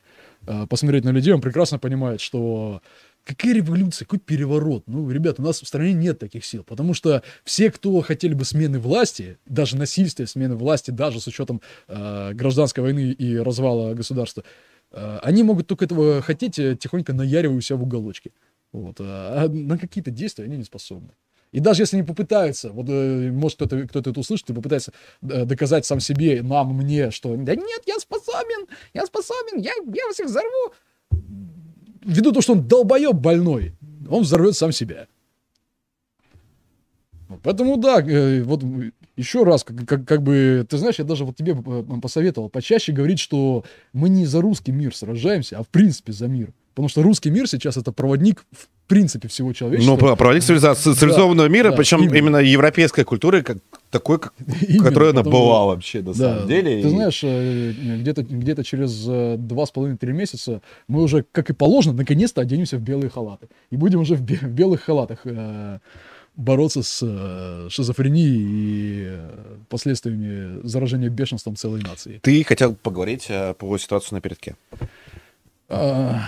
[0.47, 2.81] э, посмотреть на людей, он прекрасно понимает, что
[3.29, 4.83] какая революция, какой переворот.
[4.87, 8.43] Ну, ребят, у нас в стране нет таких сил, потому что все, кто хотели бы
[8.43, 14.43] смены власти, даже насильствия смены власти, даже с учетом э, гражданской войны и развала государства,
[14.91, 18.31] э, они могут только этого хотеть, э, тихонько наяривая у себя в уголочке.
[18.71, 18.95] Вот.
[18.99, 21.11] А на какие-то действия они не способны.
[21.51, 24.91] И даже если они попытаются, вот э, может кто-то кто-то это услышит и попытается
[25.21, 30.13] э, доказать сам себе, нам, мне, что да нет, я способен, я способен, я, я
[30.13, 30.73] всех взорву.
[32.09, 33.73] Ввиду того, что он долбоеб больной,
[34.09, 35.07] он взорвет сам себя.
[37.43, 38.63] Поэтому да, э, вот
[39.15, 42.91] еще раз, как, как, как бы, ты знаешь, я даже вот тебе э, посоветовал почаще
[42.91, 43.63] говорить, что
[43.93, 46.51] мы не за русский мир сражаемся, а в принципе за мир.
[46.73, 49.91] Потому что русский мир сейчас это проводник в принципе всего человечества.
[49.93, 52.17] Ну, про- проводник цивилизации- цивилизованного мира, да, причем именно.
[52.17, 52.37] именно.
[52.37, 53.57] европейской культуры, как,
[53.91, 54.33] такой, как,
[54.67, 56.81] Именно, которой она потому- была вообще, на Да, самом деле.
[56.81, 61.49] Ты И- знаешь, э, где-то где через э, два с половиной-три месяца мы уже, как
[61.49, 63.47] и положено, наконец-то оденемся в белые халаты.
[63.71, 65.79] И будем уже в, бе- в белых халатах э,
[66.35, 69.29] бороться с э, шизофренией и э,
[69.69, 72.19] последствиями заражения бешенством целой нации.
[72.23, 74.55] Ты хотел поговорить э, по ситуации на передке.
[75.71, 76.21] А,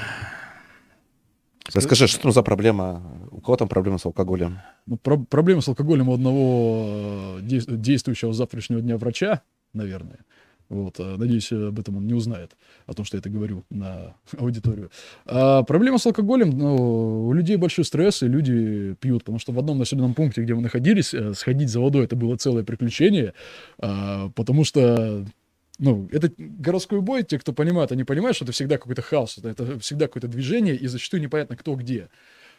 [1.73, 3.03] Расскажи, что там за проблема?
[3.31, 4.59] У кого там проблема с алкоголем?
[4.87, 9.41] ну, про- проблема с алкоголем у одного э, дей- действующего завтрашнего дня врача,
[9.73, 10.19] наверное.
[10.69, 12.55] Вот, э, надеюсь, об этом он не узнает,
[12.87, 14.89] о том, что я это говорю на аудиторию.
[15.25, 19.59] А проблема с алкоголем, ну, у людей большой стресс, и люди пьют, потому что в
[19.59, 23.33] одном населенном пункте, где мы находились, э, сходить за водой это было целое приключение,
[23.79, 25.25] а, потому что
[25.81, 29.79] ну, это городской бой, те, кто понимают, они понимают, что это всегда какой-то хаос, это,
[29.79, 32.09] всегда какое-то движение, и зачастую непонятно, кто где.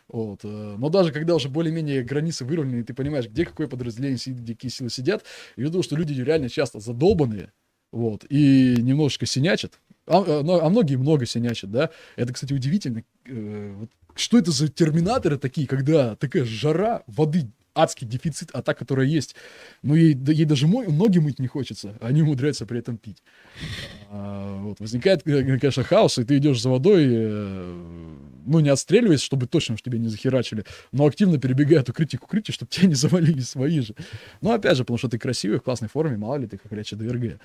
[0.09, 0.41] Вот.
[0.45, 4.55] э, Но даже когда уже более-менее границы выровнены, ты понимаешь, где какое подразделение сидит, где
[4.55, 5.25] какие силы сидят,
[5.57, 7.53] и ввиду что люди реально часто задолбанные,
[7.93, 13.75] вот, и немножечко синячат, а, но- а многие много синячат, да, это, кстати, удивительно, э,
[13.79, 19.07] вот что это за терминаторы такие, когда такая жара, воды, адский дефицит, а та, которая
[19.07, 19.35] есть,
[19.83, 22.99] ну, ей, да- ей даже мо- ноги мыть не хочется, а они умудряются при этом
[22.99, 23.23] пить.
[24.11, 28.17] А, вот, возникает, э, конечно, хаос, и ты идешь за водой, э,
[28.47, 32.25] ну, не отстреливаясь, чтобы точно уж тебя не захерачили, но активно перебегая от укрытия к
[32.25, 33.95] укрытию, чтобы тебя не завалили свои же.
[34.41, 36.99] Ну, опять же, потому что ты красивый, в классной форме, мало ли ты, как горячая
[37.01, 37.39] ДРГ.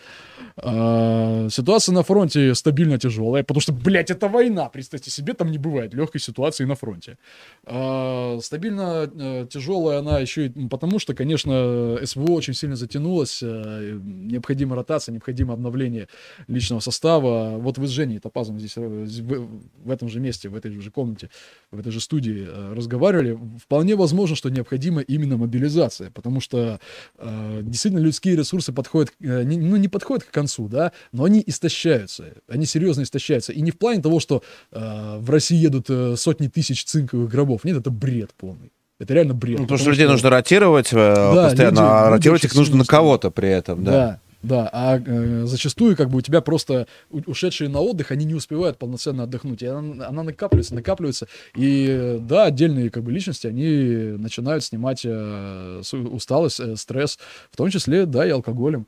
[0.57, 5.57] А, ситуация на фронте стабильно тяжелая, потому что, блядь, это война, представьте себе, там не
[5.57, 7.17] бывает легкой ситуации на фронте.
[7.65, 13.99] А, стабильно э, тяжелая она еще и потому, что, конечно, СВО очень сильно затянулось, э,
[14.03, 16.07] необходима ротация, необходимо обновление
[16.47, 17.57] личного состава.
[17.57, 19.49] Вот вы с Женей Топазом здесь, э, в,
[19.85, 21.29] в этом же месте, в этой же комнате,
[21.71, 23.37] в этой же студии э, разговаривали.
[23.63, 26.79] Вполне возможно, что необходима именно мобилизация, потому что
[27.17, 31.43] э, действительно людские ресурсы подходят, э, не- ну не подходят к концу, да, но они
[31.45, 33.51] истощаются, они серьезно истощаются.
[33.53, 37.63] И не в плане того, что э, в России едут э, сотни тысяч цинковых гробов.
[37.63, 38.71] Нет, это бред полный.
[38.99, 39.59] Это реально бред.
[39.59, 40.95] Ну, потому что потому людей что- нужно ротировать э,
[41.35, 43.91] постоянно, люди- а ротировать их нужно на кого-то при этом, да.
[43.91, 44.69] Да, да.
[44.71, 49.23] А э, зачастую, как бы, у тебя просто ушедшие на отдых, они не успевают полноценно
[49.23, 49.61] отдохнуть.
[49.61, 51.27] И она, она накапливается, накапливается.
[51.55, 57.17] И да, отдельные как бы личности, они начинают снимать э, усталость, э, стресс,
[57.51, 58.87] в том числе, да, и алкоголем.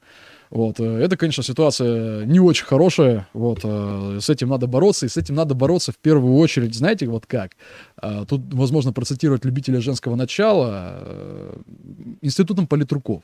[0.50, 5.10] Вот, э, это, конечно, ситуация не очень хорошая, вот, э, с этим надо бороться, и
[5.10, 7.52] с этим надо бороться в первую очередь, знаете, вот как?
[7.98, 11.58] А, Тут, возможно, процитировать любителя женского начала э,
[12.22, 13.24] институтом политруков.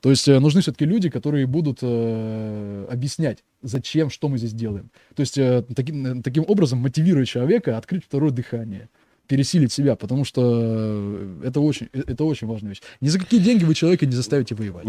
[0.00, 4.90] То есть э, нужны все-таки люди, которые будут э, объяснять, зачем, что мы здесь делаем.
[5.14, 8.88] То есть э, таким, э, таким образом мотивируя человека открыть второе дыхание.
[9.28, 12.80] Пересилить себя, потому что э, это очень, э, это очень важная вещь.
[13.00, 14.86] Ни за какие деньги вы человека не заставите воевать.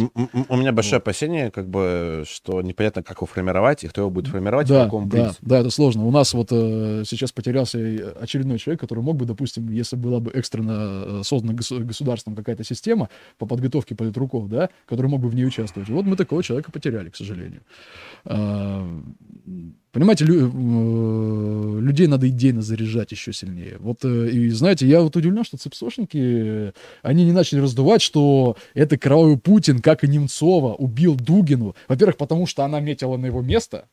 [0.49, 4.27] У меня большое опасение, как бы, что непонятно, как его формировать, и кто его будет
[4.27, 5.45] формировать, и Да, по какому да, принципу.
[5.45, 6.05] да, это сложно.
[6.05, 10.19] У нас вот э, сейчас потерялся и очередной человек, который мог бы, допустим, если была
[10.21, 15.27] бы экстренно э, создана госу- государством какая-то система по подготовке политруков, да, который мог бы
[15.27, 15.89] в ней участвовать.
[15.89, 17.61] Вот мы такого человека потеряли, к сожалению.
[19.91, 23.77] Понимаете, лю- э, людей надо идейно заряжать еще сильнее.
[23.79, 28.97] Вот, э, и знаете, я вот удивлен, что цепсошники, они не начали раздувать, что это
[28.97, 31.75] кровавый Путин, как и Немцова, убил Дугину.
[31.87, 33.85] Во-первых, потому что она метила на его место,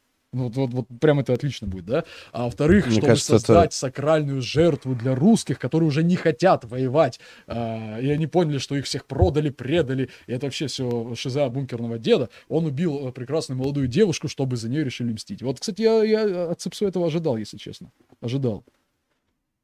[0.45, 2.05] вот, вот, вот прям это отлично будет, да?
[2.33, 6.65] А во-вторых, Мне чтобы кажется, это- создать сакральную жертву для русских, которые уже не хотят
[6.65, 11.49] воевать, а, и они поняли, что их всех продали, предали, и это вообще все шиза
[11.49, 12.29] бункерного деда.
[12.49, 15.43] Он убил э, прекрасную молодую девушку, чтобы за нее решили мстить.
[15.43, 17.91] Вот, кстати, я, я от Цепсу этого ожидал, если честно.
[18.21, 18.65] Ожидал.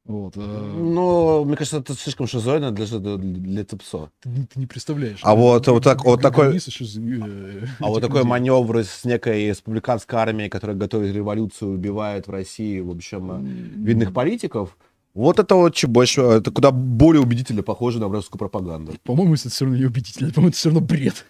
[0.05, 0.33] Вот.
[0.35, 4.09] э, Ну, мне кажется, это слишком шизоидно для, для, для ЦЕПСО.
[4.21, 5.19] ты, не- ты не представляешь.
[5.21, 10.19] А вот- вот так- вот такой- шизы, э, А вот такой маневр с некой республиканской
[10.19, 13.39] армией, которая готовит революцию, убивает в России, в общем, э,
[13.85, 14.77] видных политиков,
[15.13, 18.93] вот это вот чуть больше, это куда более убедительно похоже на русскую пропаганду.
[19.03, 20.31] По-моему, это все равно не убедительно.
[20.33, 21.25] По-моему, это все равно бред.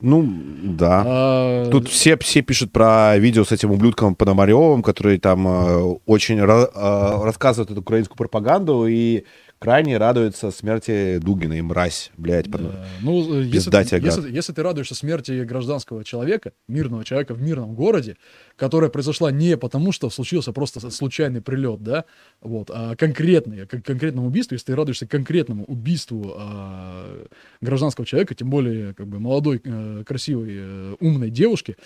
[0.00, 0.28] Ну,
[0.62, 1.02] да.
[1.06, 6.38] А, Тут все, все пишут про видео с этим ублюдком Пономаревым, который там э, очень
[6.38, 9.24] ра- э, рассказывает эту украинскую пропаганду и
[9.58, 12.46] крайне радуется смерти Дугина и мразь, блядь.
[12.46, 12.86] Пон- Да.
[13.02, 13.76] Ну, э, если, ты-
[14.18, 18.16] если, если ты радуешься смерти гражданского человека, мирного человека в мирном городе,
[18.56, 22.04] которая произошла не потому, что случился просто случайный прилет, да,
[22.40, 27.26] вот, а конкретный, кон- конкретному убийству, если ты радуешься конкретному убийству а,
[27.60, 31.76] гражданского человека, тем более как бы молодой, э, красивой, э, умной девушки,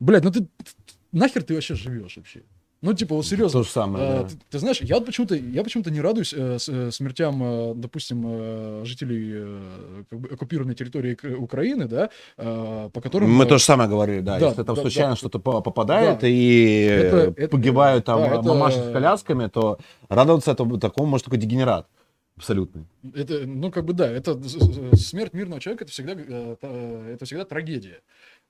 [0.00, 0.46] блядь, ну ты
[1.12, 2.42] нахер ты вообще живешь вообще?
[2.80, 3.60] Ну, типа, вот серьезно.
[3.60, 4.28] То же самое, А, да.
[4.28, 8.22] ты, ты знаешь, я почему-то, я почему-то не радуюсь э, с- э, смертям, э, допустим,
[8.24, 13.32] э, жителей э, как бы оккупированной территории Украины, да, э, по которым...
[13.32, 14.38] Мы э, то же самое говорили, да.
[14.38, 15.16] да, Если там да, случайно да.
[15.16, 16.28] что-то по- попадает Да.
[16.28, 20.78] и Это- э, это- погибают там да, э, это- мамаши с колясками, то радоваться этому
[20.78, 21.88] такому может только дегенерат.
[22.36, 22.84] Абсолютно.
[23.12, 24.38] Это, ну, как бы, да, это
[24.96, 28.02] смерть мирного человека, это всегда, э, это всегда трагедия.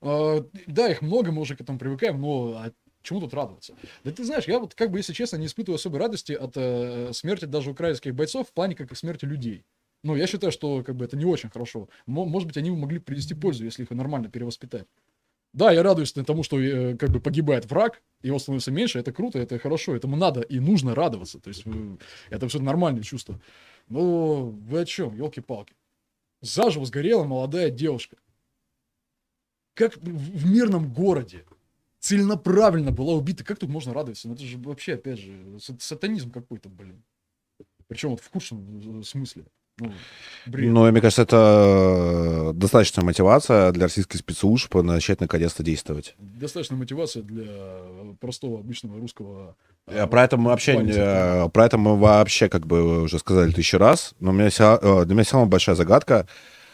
[0.03, 2.71] Э, Да, их много, мы уже к этому привыкаем, но а
[3.03, 3.75] чему тут радоваться?
[4.03, 7.11] Да ты знаешь, я вот, как бы, если честно, не испытываю особой радости от э,
[7.13, 9.65] смерти даже украинских бойцов в плане как и смерти людей.
[10.03, 11.89] Ну, я считаю, что как бы это не очень хорошо.
[12.05, 14.87] Мо- Может быть, они могли принести пользу, если их нормально перевоспитать.
[15.51, 19.39] Да, я радуюсь тому, что э, как бы погибает враг, его становится меньше, это круто,
[19.39, 21.39] это хорошо, этому надо и нужно радоваться.
[21.39, 21.97] То есть э,
[22.29, 23.41] это все нормальные чувства.
[23.87, 25.75] Но вы о чем, елки-палки?
[26.41, 28.17] Заживо сгорела молодая девушка.
[29.73, 31.45] Как в мирном городе
[31.99, 33.43] целенаправленно была убита.
[33.43, 34.27] Как тут можно радоваться?
[34.27, 37.03] Ну это же вообще, опять же, са- сатанизм какой-то, блин.
[37.87, 39.45] Причем вот в худшем э, смысле.
[39.81, 39.93] Ну,
[40.45, 40.71] бред.
[40.73, 46.15] Ну, мне кажется, это э, достаточная мотивация для российских спецслужб начать наконец-то действовать.
[46.19, 47.47] Достаточно мотивация для
[48.19, 49.55] простого обычного русского.
[49.87, 53.77] Э, Про это мы вообще, э, про это мы вообще, как бы уже сказали тысячу
[53.77, 56.27] раз, но у меня вся- э, для меня равно большая загадка,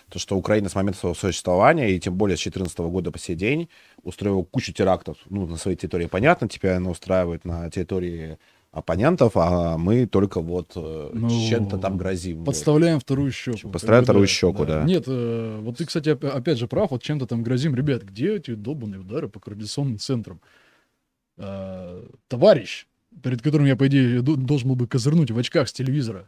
[0.09, 3.35] то, что Украина с момента своего существования, и тем более с 2014 года по сей
[3.35, 3.69] день,
[4.03, 5.17] устроила кучу терактов.
[5.29, 8.37] Ну, на своей территории, понятно, теперь она устраивает на территории
[8.71, 12.39] оппонентов, а мы только вот э, Ну, чем-то там грозим.
[12.39, 12.47] вот.
[12.47, 13.69] Подставляем вторую щеку.
[13.69, 14.83] Подставляем бы, вторую щеку, да.
[14.83, 17.73] Нет, э, вот ты, кстати, опя- опять же прав, вот чем-то там грозим.
[17.73, 20.41] Ребят, где эти долбанные удары по координационным центрам?
[21.37, 22.85] Э, товарищ,
[23.23, 26.27] перед которым я, по идее, должен был бы козырнуть в очках с телевизора,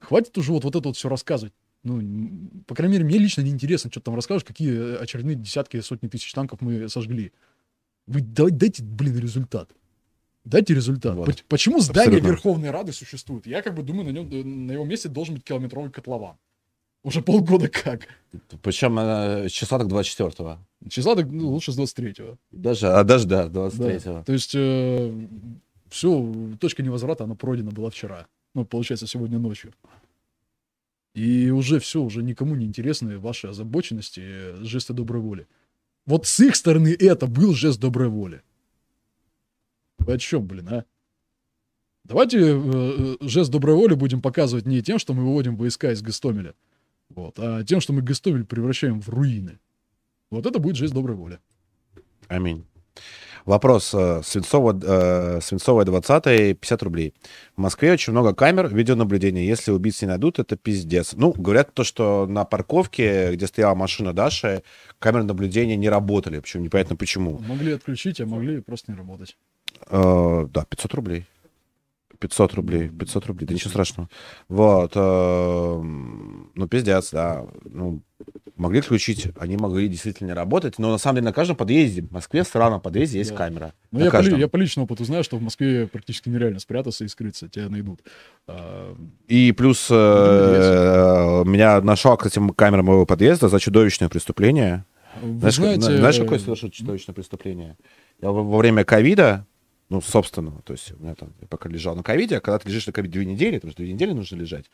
[0.00, 1.52] хватит уже вот, вот это вот все рассказывать.
[1.84, 2.00] Ну,
[2.66, 6.06] по крайней мере, мне лично неинтересно, что ты там расскажешь, какие э, очередные десятки, сотни
[6.08, 7.32] тысяч танков мы сожгли.
[8.06, 9.70] Вы дай- дайте, блин, результат.
[10.44, 11.14] Дайте результат.
[11.16, 11.26] Вот.
[11.26, 12.28] Поч- Почему здание Абсолютно.
[12.28, 13.46] Верховной Рады существует?
[13.46, 16.36] Я как бы думаю, на, нем, э, на его месте должен быть километровый котлован.
[17.04, 18.06] Уже полгода как.
[18.62, 20.58] Причем э, числа так 24-го.
[20.88, 22.38] Числа так, ну, лучше с 23-го.
[22.52, 23.66] Даже, а даже, да, Да.
[23.68, 24.22] 23-го.
[24.22, 24.50] То есть
[25.88, 28.26] все, точка невозврата, она пройдена была вчера.
[28.54, 29.72] Ну, получается, сегодня ночью.
[31.14, 35.46] И уже все, уже никому не интересны ваши озабоченности, э, жесты доброй воли.
[36.06, 38.42] Вот с их стороны это был жест доброй воли.
[39.98, 40.84] Вы о чем, блин, а?
[42.04, 46.02] Давайте э, э, жест доброй воли будем показывать не тем, что мы выводим войска из
[46.02, 46.54] Гастомеля,
[47.10, 49.60] вот, а тем, что мы Гастомель превращаем в руины.
[50.30, 51.38] Вот это будет жест доброй воли.
[52.28, 52.64] Аминь.
[53.44, 53.92] Вопрос.
[53.94, 57.14] э, Свинцова, Свинцовая 20 50 рублей.
[57.56, 59.44] В Москве очень много камер видеонаблюдения.
[59.44, 61.12] Если убийц не найдут, это пиздец.
[61.14, 64.62] Ну, говорят то, что на парковке, где стояла машина Даши,
[64.98, 66.40] камеры наблюдения не работали.
[66.40, 67.38] Причем непонятно почему.
[67.40, 69.36] Могли отключить, а могли просто не работать.
[69.88, 71.26] Э, да, 500 рублей.
[72.22, 74.08] 500 рублей, 500 рублей, да ничего страшного.
[74.48, 77.44] Вот, э, ну, пиздец, да.
[77.64, 78.00] Ну,
[78.56, 82.44] могли включить, они могли действительно работать, но на самом деле на каждом подъезде, в Москве
[82.54, 83.36] на подъезде есть Да.
[83.36, 83.72] камера.
[83.90, 87.08] Ну, я по, я по личному опыту знаю, что в Москве практически нереально спрятаться и
[87.08, 88.00] скрыться, тебя найдут.
[88.46, 88.94] А,
[89.26, 94.84] И плюс э, меня нашла, кстати, камера моего подъезда за чудовищное преступление.
[95.20, 97.76] Вы Знаешь, знаете, знаешь, какое совершил чудовищное преступление?
[98.20, 99.46] Я во время ковида,
[99.92, 102.66] ну, собственного, то есть у меня там, я пока лежал на ковиде, а когда ты
[102.68, 104.64] лежишь на ковиде две недели, потому что две недели нужно лежать,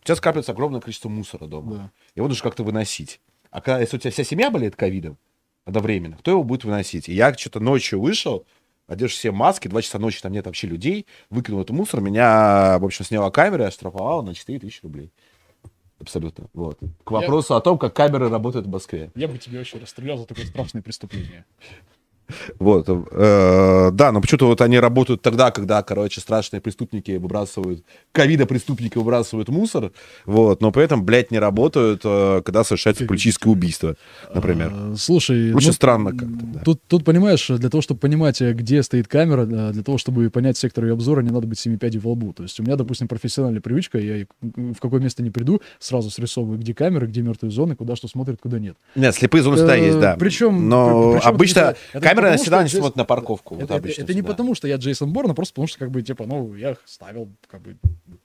[0.00, 1.76] у тебя скапливается огромное количество мусора дома.
[1.76, 1.90] Да.
[2.16, 3.20] Его нужно как-то выносить.
[3.50, 5.18] А когда, если у тебя вся семья болеет ковидом
[5.66, 7.10] одновременно, кто его будет выносить?
[7.10, 8.46] И я что-то ночью вышел,
[8.86, 12.84] одежь все маски, два часа ночи там нет вообще людей, выкинул этот мусор, меня, в
[12.86, 15.12] общем, сняла камера и оштрафовала на 4 тысячи рублей.
[16.00, 16.48] Абсолютно.
[16.54, 16.78] Вот.
[17.04, 19.12] К Я- вопросу о том, как камеры работают в Москве.
[19.14, 21.44] Я бы тебя вообще расстрелял за такое страшное преступление.
[22.58, 28.46] Вот, э, да, но почему-то вот они работают тогда, когда, короче, страшные преступники выбрасывают, ковида
[28.46, 29.92] преступники выбрасывают мусор,
[30.24, 33.96] вот, но при этом, блядь, не работают, э, когда совершается политическое убийство,
[34.34, 34.70] например.
[34.72, 36.60] А, Слушай, Очень ну, странно как-то, да.
[36.60, 40.56] Тут, тут, понимаешь, для того, чтобы понимать, э, где стоит камера, для того, чтобы понять
[40.56, 42.32] сектор ее обзора, не надо быть семи пядей во лбу.
[42.32, 46.58] То есть у меня, допустим, профессиональная привычка, я в какое место не приду, сразу срисовываю,
[46.58, 48.76] где камеры, где мертвые зоны, куда что смотрит, куда нет.
[48.94, 50.16] Нет, слепые зоны всегда есть, да.
[50.18, 53.54] причем- но при- причем обычно это потому, всегда не здесь- смотрят на парковку.
[53.54, 55.90] вот это, это- это не потому, что я Джейсон Борн, а просто потому, что, как
[55.90, 57.76] бы, типа, ну, я ставил, как бы,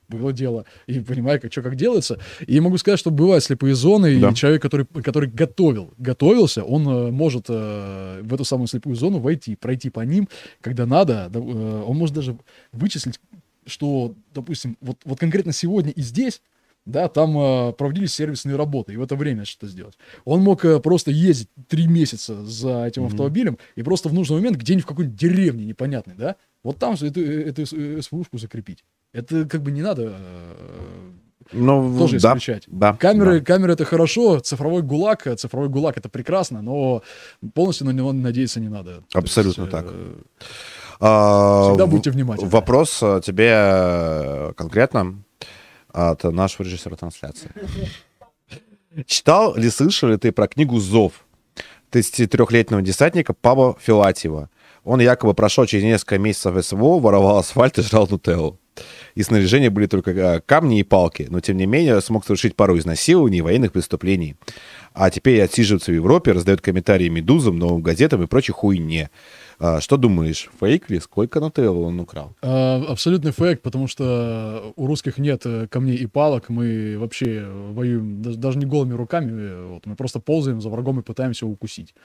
[0.08, 2.20] было дело, и понимаю, как, что как делается.
[2.48, 4.30] И могу сказать, что бывают слепые зоны, Да.
[4.30, 9.20] и человек, который, который готовил, готовился, он э, может э, в эту самую слепую зону
[9.20, 10.28] войти, пройти по ним,
[10.62, 11.30] когда надо.
[11.34, 12.38] э, он может даже
[12.72, 13.20] вычислить,
[13.66, 16.42] что, допустим, вот, вот конкретно сегодня и здесь
[16.88, 19.98] да, там э, проводились сервисные работы, и в это время что сделать.
[20.26, 23.12] Он мог э, просто ездить три месяца за этим Мгм.
[23.12, 27.22] автомобилем и просто в нужный момент где-нибудь в какой-нибудь деревне непонятной, да, вот там эту,
[27.22, 28.84] эту э, СВУшку закрепить.
[29.14, 31.12] Это как бы не надо э,
[31.54, 32.64] Ну, тоже да, исключать.
[32.68, 33.46] да, Камеры, да.
[33.46, 37.04] камеры это хорошо, цифровой гулаг, э, цифровой гулаг это прекрасно, но
[37.54, 39.04] полностью на него надеяться не надо.
[39.14, 39.86] Абсолютно есть, так.
[39.90, 40.14] э,
[41.00, 42.50] А, Всегда будьте внимательны.
[42.50, 45.24] Вопрос э, тебе э, конкретно
[45.98, 47.50] от нашего режиссера трансляции.
[49.06, 51.26] Читал ли, слышал ли ты про книгу «Зов»
[51.92, 54.50] 33-летнего десантника Павла Филатьева?
[54.84, 58.60] Он якобы прошел через несколько месяцев СВО, воровал асфальт и жрал нутеллу.
[59.16, 62.78] И снаряжение были только э, камни и палки, но тем не менее смог совершить пару
[62.78, 64.36] изнасилований и военных преступлений.
[64.94, 69.10] А теперь отсиживается в Европе, раздает комментарии медузам, новым газетам и прочей хуйне.
[69.60, 71.00] А, Что думаешь, фейк ли?
[71.00, 72.36] Сколько нутеллы он украл?
[72.42, 78.22] А, Абсолютный фейк, потому что у русских нет э, камней и палок, мы вообще воюем
[78.22, 81.54] даже, даже не голыми руками, э, вот, мы просто ползаем за врагом и пытаемся его
[81.54, 81.96] укусить.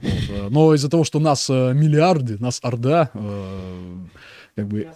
[0.00, 3.10] Вот, э, Но из-за того, что нас миллиарды, нас орда,
[4.54, 4.88] как бы,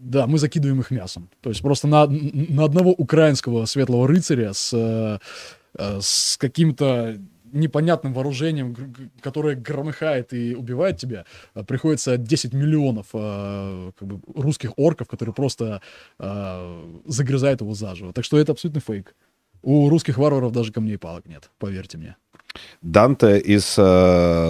[0.00, 1.28] да, мы закидываем их мясом.
[1.42, 5.20] То есть просто на, на одного украинского светлого рыцаря с,
[5.78, 7.18] с каким-то
[7.56, 8.76] непонятным вооружением,
[9.20, 15.34] которое громыхает и убивает тебя, э, приходится 10 миллионов э, как бы, русских орков, которые
[15.34, 15.80] просто
[16.18, 18.12] э, загрызают его заживо.
[18.12, 19.14] Так что это абсолютно фейк.
[19.62, 22.16] У русских варваров даже камней и палок нет, поверьте мне.
[22.82, 23.82] Данте из э,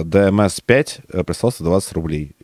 [0.03, 2.35] DMS5 э, прислал 120 рублей.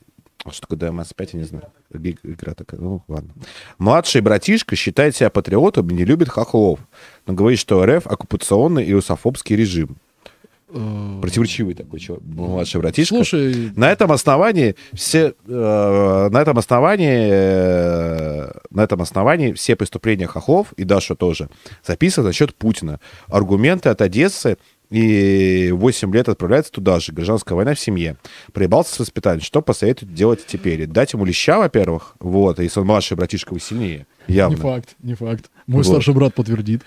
[0.46, 1.66] А Что такое DMS5, я не знаю.
[1.94, 3.32] Иг- Игра такая, ну ладно.
[3.78, 6.80] Младший братишка считает себя патриотом и не любит хохлов.
[7.28, 9.96] Но говорит, что РФ оккупационный и русофобский режим.
[10.76, 13.14] Э, Противоречивый такой человек, младший братишка.
[13.16, 20.26] Слушай, На этом основании все, э, на этом основании, э, на этом основании все преступления
[20.26, 21.50] хохлов и Даша тоже
[21.86, 23.00] записаны за счет Путина.
[23.28, 24.58] Аргументы от Одессы
[24.90, 27.14] и 8 лет отправляется туда же.
[27.14, 28.18] Гражданская война в семье.
[28.52, 29.42] Проебался с воспитанием.
[29.42, 30.88] Что посоветуют делать теперь?
[30.88, 32.16] Дать ему леща, во-первых.
[32.20, 32.58] Вот.
[32.60, 34.08] Если он младший братишка, вы сильнее.
[34.28, 34.56] Явно.
[34.56, 35.52] не факт, не факт.
[35.68, 35.88] Мой Вот.
[35.88, 36.82] старший брат подтвердит.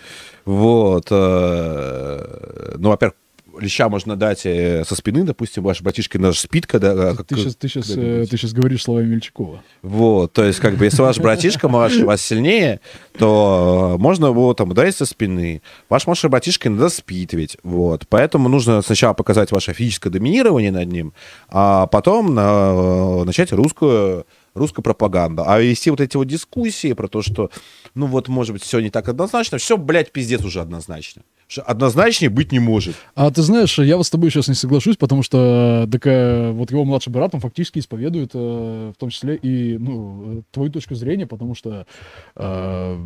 [0.45, 1.11] Вот.
[1.11, 3.15] Ну, во-первых,
[3.61, 6.93] леща можно дать э, со спины, допустим, ваш братишка наш спит, когда...
[6.93, 8.31] э, как- Ты сейчас, ты, сейчас, когда-нибудь.
[8.31, 9.63] ты сейчас говоришь словами Мельчакова.
[9.83, 12.81] Вот, то есть, как бы, если ваш братишка младший вас сильнее,
[13.19, 15.63] то э, можно его там ударить со спины.
[15.89, 18.07] Ваш младший братишка иногда спит ведь, вот.
[18.09, 21.13] Поэтому нужно сначала показать ваше физическое доминирование над ним,
[21.49, 24.27] а потом на- начать русскую
[24.57, 25.45] русскую пропаганду.
[25.47, 27.51] А вести вот эти вот дискуссии про то, что,
[27.95, 31.23] ну вот, может быть, все не так однозначно, все, блядь, пиздец уже однозначно.
[31.65, 32.97] Однозначнее быть не может.
[33.15, 36.85] А ты знаешь, я вот с тобой сейчас не соглашусь, потому что такая, вот его
[36.85, 41.27] младший брат, он фактически исповедует э, в том числе и ну, э, твою точку зрения,
[41.27, 41.87] потому что
[42.35, 42.99] э,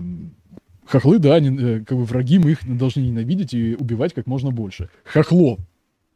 [0.87, 4.51] хохлы, да, они, э, как бы враги, мы их должны ненавидеть и убивать как можно
[4.51, 4.89] больше.
[5.05, 5.59] Хохло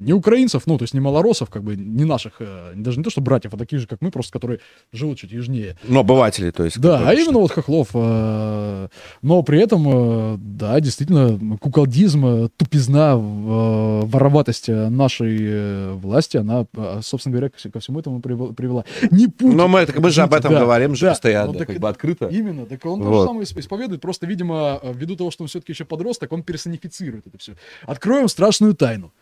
[0.00, 3.10] Не украинцев, ну, то есть не малоросов, как бы, не наших, э, даже не то,
[3.10, 4.58] что братьев, а таких же, как мы, просто которые
[4.92, 5.76] живут чуть южнее.
[5.84, 6.80] Ну, обыватели, то есть.
[6.80, 7.90] Да, а именно вот хохлов.
[7.94, 8.88] э,
[9.22, 16.66] Но при этом, э, да, действительно, куколдизм, тупизна, вороватость нашей власти, она,
[17.02, 18.84] собственно говоря, ко вс- ко всему этому привел- привела.
[19.10, 19.56] Не Путин.
[19.56, 21.10] Но мы, это- мы же об этом Да, говорим же да.
[21.12, 22.26] постоянно, Ну, так как бы открыто.
[22.26, 23.20] Именно, так он то Вот.
[23.22, 27.26] же самое исп- исповедует, просто, видимо, ввиду того, что он все-таки еще подросток, он персонифицирует
[27.26, 27.52] это все.
[27.86, 29.12] Откроем страшную тайну.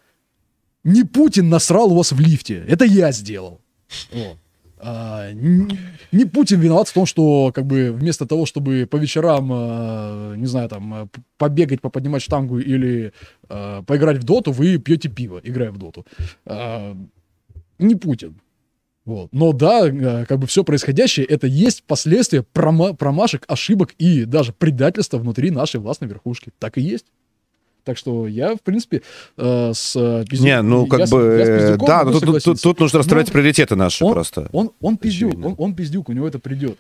[0.85, 3.61] Не Путин насрал у вас в лифте, это я сделал.
[4.85, 10.35] А, не Путин виноват в том, что как бы вместо того, чтобы по вечерам, э,
[10.39, 13.13] не знаю, там п- побегать, поподнимать штангу или
[13.49, 16.05] э, поиграть в доту, вы пьете пиво, играя в доту.
[16.47, 16.97] А,
[17.79, 18.41] не Путин.
[19.05, 19.33] Вот.
[19.33, 25.19] Но да, как бы все происходящее, это есть последствия прома- промашек, ошибок и даже предательства
[25.19, 26.51] внутри нашей властной верхушки.
[26.59, 27.07] Так и есть.
[27.85, 29.03] Так что я, в принципе,
[29.37, 32.11] э, с э, Пиздюк- Не, ну я как с- бы, я э, Пиздюком да, могу
[32.13, 34.49] ну тут, тут- тут нужно расставлять Ну, приоритеты наши он- просто.
[34.53, 35.49] Он, он пиздюк, Очевидно.
[35.49, 36.79] он, он пиздюк, у него это придет.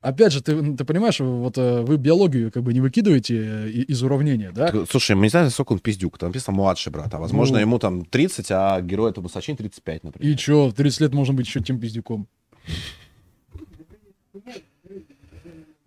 [0.00, 4.00] Опять же, ты, ты понимаешь, вот э, вы биологию как бы не выкидываете э, из
[4.02, 4.72] уравнения, да?
[4.88, 6.18] Слушай, мы не знаем, сколько он пиздюк.
[6.18, 7.12] Там написано младший брат.
[7.14, 7.62] А возможно, Ну.
[7.62, 10.32] ему там 30, а герой этого Сачин 35, например.
[10.32, 12.28] И чё, в 30 лет можно быть еще тем пиздюком.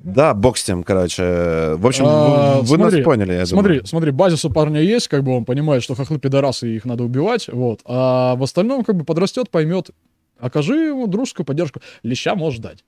[0.04, 1.76] Да, бог с тем, короче.
[1.76, 3.86] В общем, А, вы, смотри, нас поняли, я Смотри, думаю.
[3.88, 7.04] смотри, базис у парня есть, как бы он понимает, что хохлы пидорасы, и их надо
[7.04, 7.82] убивать, вот.
[7.86, 9.92] А в остальном как бы подрастет, поймет,
[10.40, 11.82] окажи ему дружескую поддержку.
[12.04, 12.84] Леща может дать.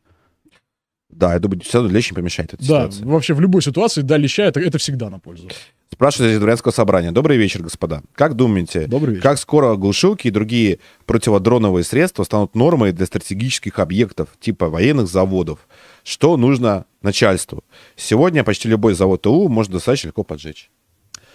[1.09, 3.03] Да, я думаю, все равно лечь не помешает этой Да, ситуации.
[3.06, 5.48] вообще в любой ситуации, да, леща, это, это всегда на пользу.
[5.92, 7.11] Спрашивает из дворянского собрания.
[7.11, 8.01] Добрый вечер, господа.
[8.16, 9.22] Как думаете, Добрый вечер.
[9.22, 15.59] как скоро глушилки и другие противодроновые средства станут нормой для стратегических объектов, типа военных заводов?
[16.03, 17.64] Что нужно начальству?
[17.95, 20.69] Сегодня почти любой завод ТУ можно достаточно легко поджечь.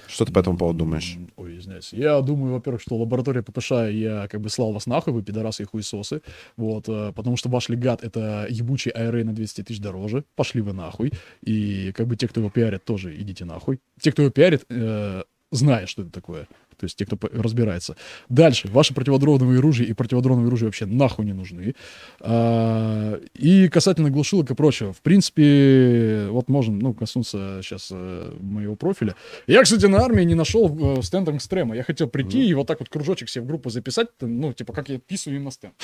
[0.09, 1.17] Что ты по этому поводу думаешь?
[1.37, 1.93] Ой, извиняюсь.
[1.93, 5.67] Я думаю, во-первых, что лаборатория ППШ, я как бы слал вас нахуй, вы пидорасы и
[5.67, 6.23] хуесосы.
[6.57, 10.25] Вот, э, потому что ваш легат— это ебучий IRA на 200 тысяч дороже.
[10.35, 11.13] Пошли вы нахуй.
[11.43, 13.81] И как бы те, кто его пиарит, тоже идите нахуй.
[14.01, 16.49] Те, кто его пиарит, э, зная, что это такое.
[16.79, 17.97] То есть те, кто разбирается.
[18.29, 18.69] Дальше.
[18.69, 21.75] Ваши противодроновые оружия и противодроновые оружия вообще нахуй не нужны.
[22.21, 24.93] А, и касательно глушилок и прочего.
[24.93, 29.15] В принципе, вот можем, ну, коснуться сейчас э, моего профиля.
[29.47, 31.75] Я, кстати, на армии не нашел э, стенд экстрема.
[31.75, 34.89] Я хотел прийти и вот так вот кружочек себе в группу записать, ну, типа, как
[34.89, 35.75] я писаю им на стенд.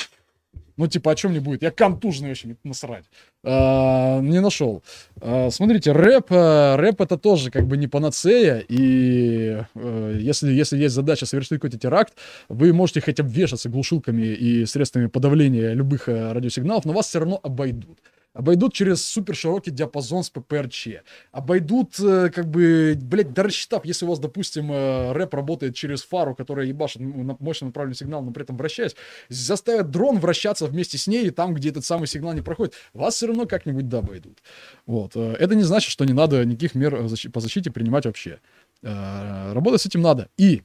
[0.77, 1.63] Ну, типа, о чем не будет?
[1.63, 3.05] Я контужный вообще, мне насрать.
[3.45, 4.83] А, не нашел.
[5.21, 10.77] А, смотрите, рэп, а, рэп это тоже как бы не панацея, и э, если, если
[10.79, 12.15] есть задача совершить какой-то теракт,
[12.49, 17.21] вы можете хотя бы вешаться глушилками и средствами подавления любых э, радиосигналов, но вас все
[17.21, 17.99] равно обойдут.
[18.35, 20.89] Обойдут через супер широкий диапазон с ППРЧ.
[21.31, 26.03] Обойдут, э, как бы, блядь, да рассчитав, если у вас, допустим, э, рэп работает через
[26.03, 28.97] фару, которая ебашит мощно направленный сигнал, но при этом вращаясь,
[29.29, 33.15] заставят дрон вращаться вместе с ней, и там, где этот самый сигнал не проходит, вас
[33.15, 34.43] все равно как-нибудь да обойдут.
[34.85, 35.13] Вот.
[35.15, 38.41] э, Это не значит, что не надо никаких мер по защите принимать вообще.
[38.83, 40.29] Работать с этим надо.
[40.37, 40.63] И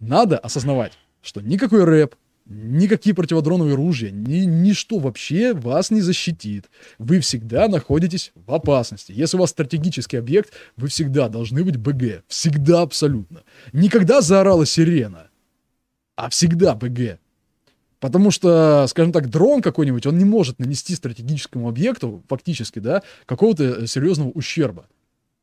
[0.00, 2.16] надо осознавать, что никакой рэп,
[2.46, 6.70] никакие противодроновые ружья, ни, ничто вообще вас не защитит.
[6.98, 9.12] Вы всегда находитесь в опасности.
[9.12, 12.24] Если у вас стратегический объект, вы всегда должны быть БГ.
[12.28, 13.42] Всегда абсолютно.
[13.72, 15.28] Никогда заорала сирена,
[16.14, 17.18] а всегда БГ.
[17.98, 23.64] Потому что, скажем так, дрон какой-нибудь, он не может нанести стратегическому объекту, фактически, да, какого-то
[23.64, 24.86] э, серьезного ущерба.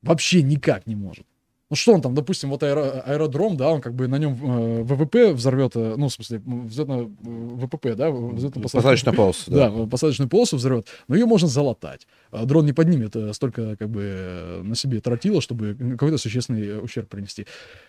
[0.02, 1.26] Вообще никак не может.
[1.70, 4.84] Ну что он там, допустим, вот аэро- аэродром, да, он как бы на нем э,
[4.84, 6.94] ВВП взорвет, э, ну, в смысле, взлетно,
[7.24, 9.84] э, ВПП, да, взлетно Посадочная полоса, да, да.
[9.84, 12.06] э, посадочную полосу взорвет, но ее можно залатать.
[12.32, 16.84] А Дрон не поднимет э, столько, как бы, э, на себе тротила, чтобы какой-то существенный
[16.84, 17.48] ущерб принести.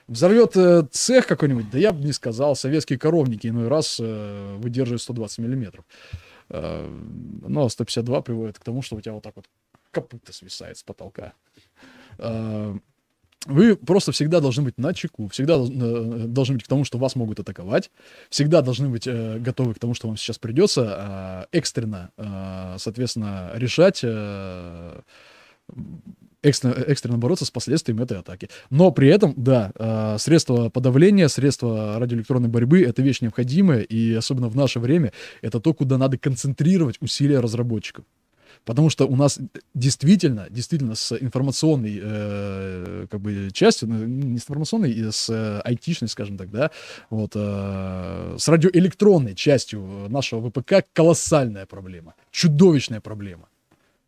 [0.08, 0.56] Взорвет
[0.92, 5.84] цех какой-нибудь, да я бы не сказал, советские коровники иной раз э, выдерживают 120 миллиметров.
[6.48, 6.88] Э,
[7.46, 9.46] Но 152 приводит к тому, что у тебя вот так вот
[9.90, 11.32] копыта свисает с потолка.
[12.18, 12.76] Э,
[13.46, 16.98] Вы просто всегда должны быть на чеку, всегда дол- э, должны быть к тому, что
[16.98, 17.90] вас могут атаковать,
[18.30, 23.50] всегда должны быть э, готовы к тому, что вам сейчас придется э, экстренно, э, соответственно,
[23.54, 25.00] решать, э,
[26.42, 28.48] экстренно, экстренно бороться с последствиями этой атаки.
[28.70, 34.48] Но при этом, да, э, средства подавления, средства радиоэлектронной борьбы— это вещь необходимая, и особенно
[34.48, 38.04] в наше время это то, куда надо концентрировать усилия разработчиков.
[38.64, 39.38] Потому что у нас
[39.74, 45.60] действительно, действительно с информационной э, как бы частью, ну, не с информационной, и с э,
[45.60, 46.70] айтишной, скажем так, да,
[47.10, 53.48] вот, э, с радиоэлектронной частью нашего ВПК колоссальная проблема, чудовищная проблема.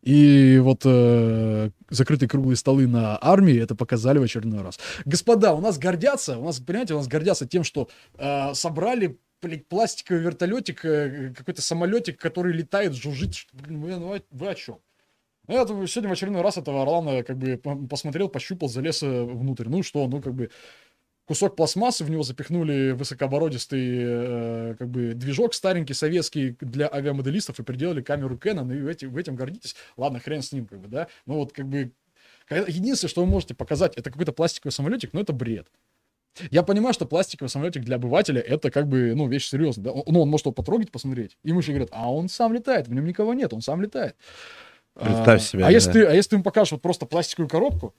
[0.07, 4.79] И вот э, закрытые круглые столы на армии это показали в очередной раз.
[5.05, 9.67] Господа, у нас гордятся, у нас, понимаете, у нас гордятся тем, что э, собрали блядь,
[9.67, 13.47] пластиковый вертолетик, э, какой-то самолетик, который летает, жужжит.
[13.53, 14.79] Блин, вы, вы о чем?
[15.47, 19.23] Ну, я сегодня в очередной раз этого Орлана как бы по- посмотрел, пощупал, залез э,
[19.23, 19.69] внутрь.
[19.69, 20.49] Ну что, ну как бы
[21.25, 27.63] кусок пластмассы, в него запихнули высокооборотистый э, как бы движок старенький советский для авиамоделистов и
[27.63, 29.75] приделали камеру Canon, и эти- в этим гордитесь.
[29.95, 31.07] Ладно, хрен с ним, как бы, да.
[31.25, 31.93] Ну вот как бы
[32.49, 35.67] единственное, что вы можете показать, это какой-то пластиковый самолетик, но это бред.
[36.51, 39.85] Я понимаю, что пластиковый самолетик для обывателя это как бы, ну, вещь серьезная.
[39.85, 39.91] Да?
[40.05, 41.37] Ну, он может его потрогать, посмотреть.
[41.43, 44.15] Ему еще говорят, а он сам летает, в нем никого нет, он сам летает.
[44.93, 45.71] Представь А, себе, А да.
[45.71, 47.93] если, ты, а если ты ему покажешь вот просто пластиковую коробку,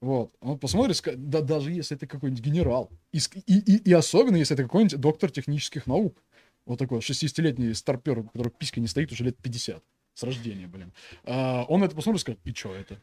[0.00, 4.54] вот, он посмотрит, да, даже если это какой-нибудь генерал, и, и, и, и особенно если
[4.54, 6.22] это какой-нибудь доктор технических наук,
[6.66, 9.82] вот такой 60-летний старпер, у которого писька не стоит уже лет 50,
[10.14, 10.92] с рождения, блин.
[11.24, 12.98] А, он это посмотрит и скажет, и что это?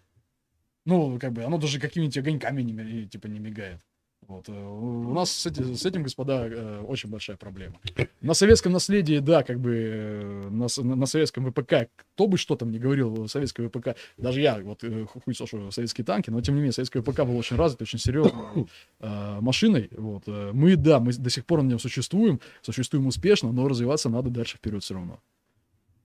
[0.86, 3.80] Ну, как бы, оно даже какими-нибудь огоньками не, типа, не мигает.
[4.28, 4.50] Вот.
[4.50, 7.80] э, У нас с, эти- с этим, господа, э, очень большая проблема.
[8.22, 12.72] На советском наследии, да, как бы э, на, на- советском ВПК, кто бы что там
[12.72, 16.62] не говорил, советское ВПК, даже я, вот ху- хуй сошу советские танки, но тем не
[16.62, 18.68] менее, советское ВПК был очень развит, очень серьезной
[19.00, 19.90] машиной.
[19.98, 20.28] Вот.
[20.28, 24.58] Мы, да, мы до сих пор на нем существуем, существуем успешно, но развиваться надо дальше
[24.58, 25.20] вперед все равно.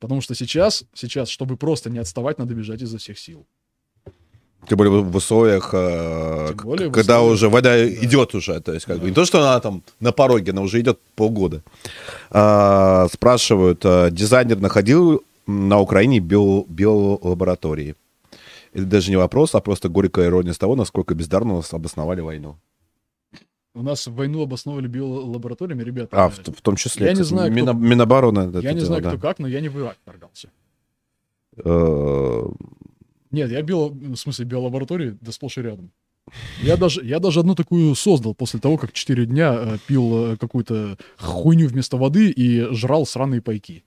[0.00, 3.46] Потому что сейчас, сейчас, чтобы просто не отставать, надо бежать изо всех сил.
[4.66, 8.84] Тем более в условиях, э, более в когда условиях, уже вода идет уже, то есть
[8.86, 11.62] как бы не то, что она там на пороге, она уже идет полгода.
[12.30, 17.94] А, спрашивают, а, дизайнер находил на Украине био- биолаборатории?
[18.74, 22.56] Это даже не вопрос, а просто горькая ирония с того, насколько бездарно нас обосновали войну.
[23.74, 26.24] У нас войну обосновывали биолабораториями, ребята.
[26.24, 27.06] А, в, в том числе.
[27.06, 28.40] Я не кстати, знаю, кто- Мина- Минобороны.
[28.50, 29.08] это я не дело, знаю, да.
[29.10, 30.48] кто как, но я не в Ирак вторгался.
[33.30, 35.90] Э, Нет, я био, в смысле, биолаборатории, да сплошь и рядом.
[36.62, 40.36] Я даже, я даже одну такую создал после того, как 4 дня э, пил э,
[40.36, 43.84] какую-то хуйню вместо воды и жрал сраные пайки.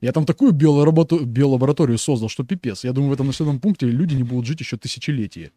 [0.00, 2.84] Я там такую биолаборато- биолабораторию создал, что пипец.
[2.84, 5.50] Я думаю, в этом населенном пункте люди не будут жить еще тысячелетия.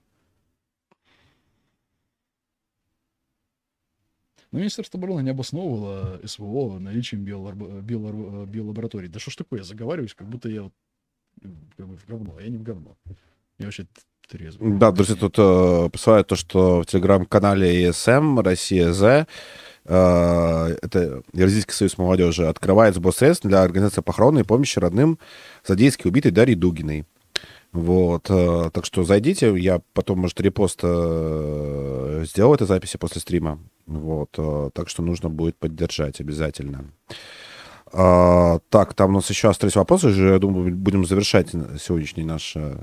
[4.52, 9.08] Но Министерство обороны не обосновывало СВО наличием биоларбо- биолар- биолабораторий.
[9.08, 10.93] Да что ж такое, я заговариваюсь, как будто я вот, э,
[11.42, 12.40] в говно.
[12.40, 12.96] Я не в говно.
[13.60, 13.86] Я вообще
[14.28, 14.78] трезвый.
[14.78, 19.28] Да, друзья, тут э, посылают то, что в телеграм-канале ЕСМ Россия З
[19.86, 25.20] э, это Евразийский союз молодежи, открывает сбор средств для организации похороны и помощи родным
[25.66, 27.06] задейски убитой Дарьи Дугиной.
[27.72, 33.60] Вот, э, так что зайдите, я потом, может, репост э, сделаю этой записи после стрима.
[33.86, 34.30] Вот,
[34.74, 36.86] так что нужно будет поддержать обязательно.
[37.94, 41.50] А, так, там у нас еще остались вопросы, уже, я думаю, будем завершать
[41.80, 42.78] сегодняшний наш э,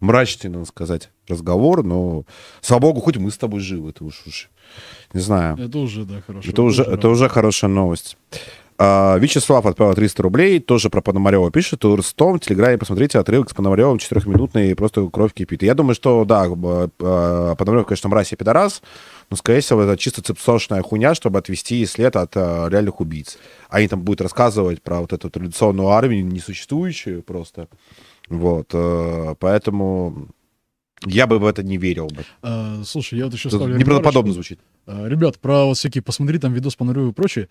[0.00, 2.24] мрачный, надо сказать, разговор, но,
[2.62, 4.50] слава богу, хоть мы с тобой живы, это уж, уж
[5.12, 5.58] не знаю.
[5.58, 6.50] Это уже, да, хорошо.
[6.50, 8.16] Это уже, это уже хорошая новость.
[8.76, 11.84] А, Вячеслав отправил 300 рублей, тоже про Пономарева пишет.
[11.84, 15.62] У Ростом в Телеграме посмотрите отрывок с Пономаревым, четырехминутный, просто кровь кипит.
[15.62, 18.82] Я думаю, что, да, э, Пономарев, конечно, мразь и пидорас,
[19.30, 23.38] но, скорее всего, это чисто цепсошная хуйня, чтобы отвести след от э, реальных убийц.
[23.68, 27.68] Они там будут рассказывать про вот эту традиционную армию, несуществующую просто.
[28.28, 30.28] Вот, э, поэтому
[31.06, 32.24] я бы в это не верил бы.
[32.42, 34.60] А, слушай, я вот еще ставлю неправдоподобно звучит.
[34.86, 37.48] А, Ребят, про вот всякие, посмотри там видос по и прочее.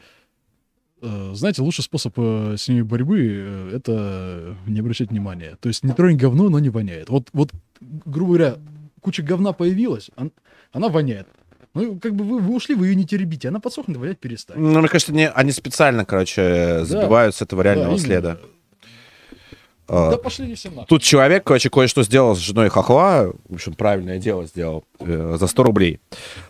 [1.01, 5.57] Э, Знаете, лучший способ с ними борьбы это не обращать внимания.
[5.59, 7.09] То есть не тронь говно, но не воняет.
[7.09, 7.51] Вот, вот
[8.05, 8.57] грубо говоря,
[9.01, 10.31] куча говна появилась, он-
[10.71, 11.27] она воняет.
[11.73, 14.61] Ну, как бы вы, вы ушли, вы ее не теребите, она подсохнет, вонять перестанет.
[14.61, 17.99] Ну, мне кажется, не, они специально, короче, забивают с этого реального именно.
[17.99, 18.37] следа.
[19.87, 20.85] А, Да пошли не все нахуй.
[20.87, 23.33] Тут человек, короче, кое-что сделал с женой Хохла.
[23.49, 24.85] В общем, правильное дело сделал.
[24.99, 25.99] э, за 100 рублей.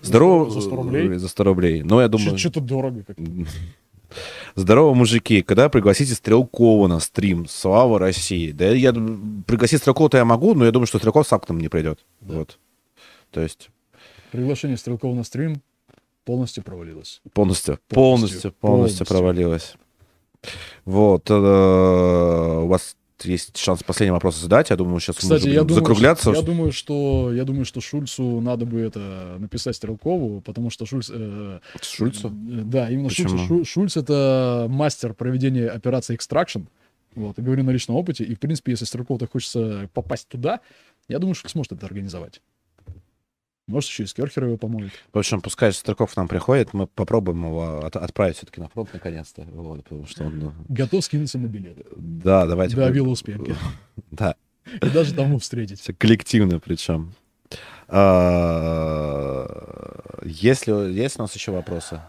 [0.02, 0.50] Здорово.
[0.52, 1.18] За 100 рублей?
[1.18, 1.84] За 100 рублей.
[1.84, 2.38] Ну, я думаю...
[2.38, 3.18] Что-то дорого как
[4.56, 5.42] Здорово, мужики.
[5.42, 7.48] Когда пригласите Стрелкова на стрим?
[7.48, 8.52] Слава России.
[8.52, 11.70] Да я пригласить Стрелкова-то я могу, но я думаю, что Стрелков сам к нам не
[11.70, 12.06] придет.
[12.22, 12.60] Вот.
[13.32, 13.70] То есть
[14.34, 15.62] Приглашение Стрелкова на стрим
[16.26, 17.22] полностью провалилось.
[17.34, 19.76] полностью, Полностью, полностью, полностью, провалилось.
[20.86, 21.30] Вот.
[21.30, 21.34] э,
[22.64, 24.72] У вас есть шанс последний вопрос задать.
[24.72, 26.32] Я думаю, сейчас мы Кстати, я будем думаю, закругляться.
[26.32, 30.88] что, я думаю, что я думаю, что Шульцу надо бы это написать Стрелкову, потому что
[30.88, 31.12] Шульц.
[31.14, 32.30] э, Шульцу?
[32.30, 33.10] э, Да, именно.
[33.10, 33.38] Почему?
[33.38, 36.66] Шу- Шульц это мастер проведения операции Extraction.
[37.16, 38.24] Вот, и говорю на личном опыте.
[38.24, 40.60] И, в принципе, если Стрелкову-то хочется попасть туда,
[41.08, 42.42] я думаю, Шульц сможет это организовать.
[43.68, 44.92] Может, еще и Скерхер его помогет.
[45.14, 48.90] В общем, пускай Стрелков к нам приходит, мы попробуем его от- отправить все-таки на фронт
[48.92, 49.44] наконец-то.
[49.54, 50.38] Вот, потому что он...
[50.40, 51.78] ну, Готов скинуться на билет.
[51.96, 52.76] Да, давайте.
[52.76, 53.56] Да, Вилла Успенки.
[54.12, 54.36] Да.
[54.82, 55.82] И даже тому встретить.
[55.98, 57.14] Коллективно причем.
[57.88, 59.48] А,
[60.26, 62.02] Есть ли есть у нас еще вопросы?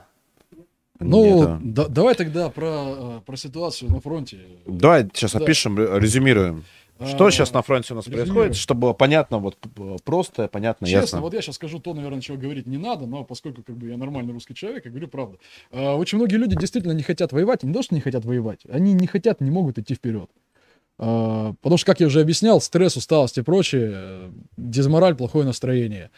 [1.01, 4.39] Ну, да- давай тогда про, э, про ситуацию на фронте.
[4.67, 5.41] Давай сейчас Да.
[5.41, 6.65] опишем, ре- резюмируем.
[7.05, 9.57] Что А, сейчас на фронте у нас происходит, чтобы было понятно, вот
[10.05, 11.21] просто, понятно, Честно, ясно.
[11.23, 13.97] вот я сейчас скажу то, наверное, чего говорить не надо, но поскольку как бы я
[13.97, 15.41] нормальный русский человек, я говорю правду.
[15.73, 18.93] А, Очень многие люди действительно не хотят воевать, не то, что не хотят воевать, они
[18.93, 20.31] не хотят, не могут идти вперед.
[20.99, 26.11] А, Потому что, как я уже объяснял, стресс, усталость и прочее, э, дезмораль, плохое настроение.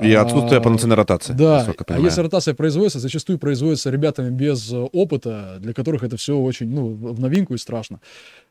[0.00, 1.32] И А, отсутствие полноценной ротации.
[1.32, 6.36] Да, а если ротация производится, зачастую производится ребятами без э, опыта, для которых это все
[6.36, 8.00] очень, ну, в новинку и страшно.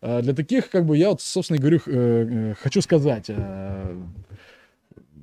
[0.02, 1.92] А Для таких, как бы, я вот, собственно говорю, э,
[2.52, 3.30] э, хочу сказать,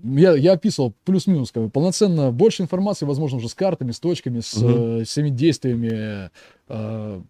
[0.05, 4.41] я, я описывал плюс-минус, как бы, полноценно больше информации, возможно, уже с картами, с точками,
[4.41, 5.01] с Мгм.
[5.01, 6.31] э, всеми действиями
[6.69, 7.21] э,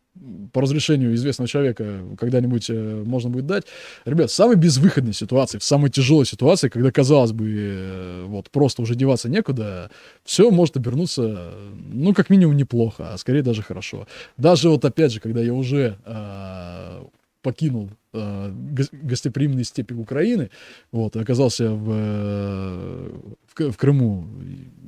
[0.52, 3.64] по разрешению известного человека когда-нибудь э, можно будет дать.
[4.04, 8.82] Ребят, в самой безвыходной ситуации, в самой тяжелой ситуации, когда, казалось бы, э, вот просто
[8.82, 9.90] уже деваться некуда,
[10.24, 11.52] все может обернуться,
[11.92, 14.06] ну, как минимум, неплохо, а скорее даже хорошо.
[14.36, 17.02] Даже вот опять же, когда я уже э,
[17.42, 20.50] покинул э, гос- гостеприимные степи Украины,
[20.92, 23.10] вот, оказался в, э,
[23.54, 24.26] в, в Крыму,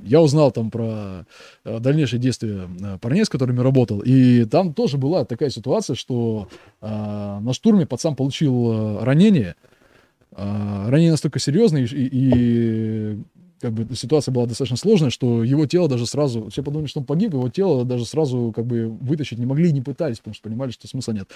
[0.03, 1.25] я узнал там про
[1.65, 6.47] э, дальнейшие действия э, парней, с которыми работал, и там тоже была такая ситуация, что
[6.81, 9.55] э, на штурме пацан получил э, ранение,
[10.31, 13.17] а, ранение настолько серьезное, и- и,
[13.59, 17.05] как бы ситуация была достаточно сложная, что его тело даже сразу, все подумали, что он
[17.07, 20.43] погиб, его тело даже сразу как бы вытащить не могли и не пытались, потому что
[20.43, 21.27] понимали, что смысла нет.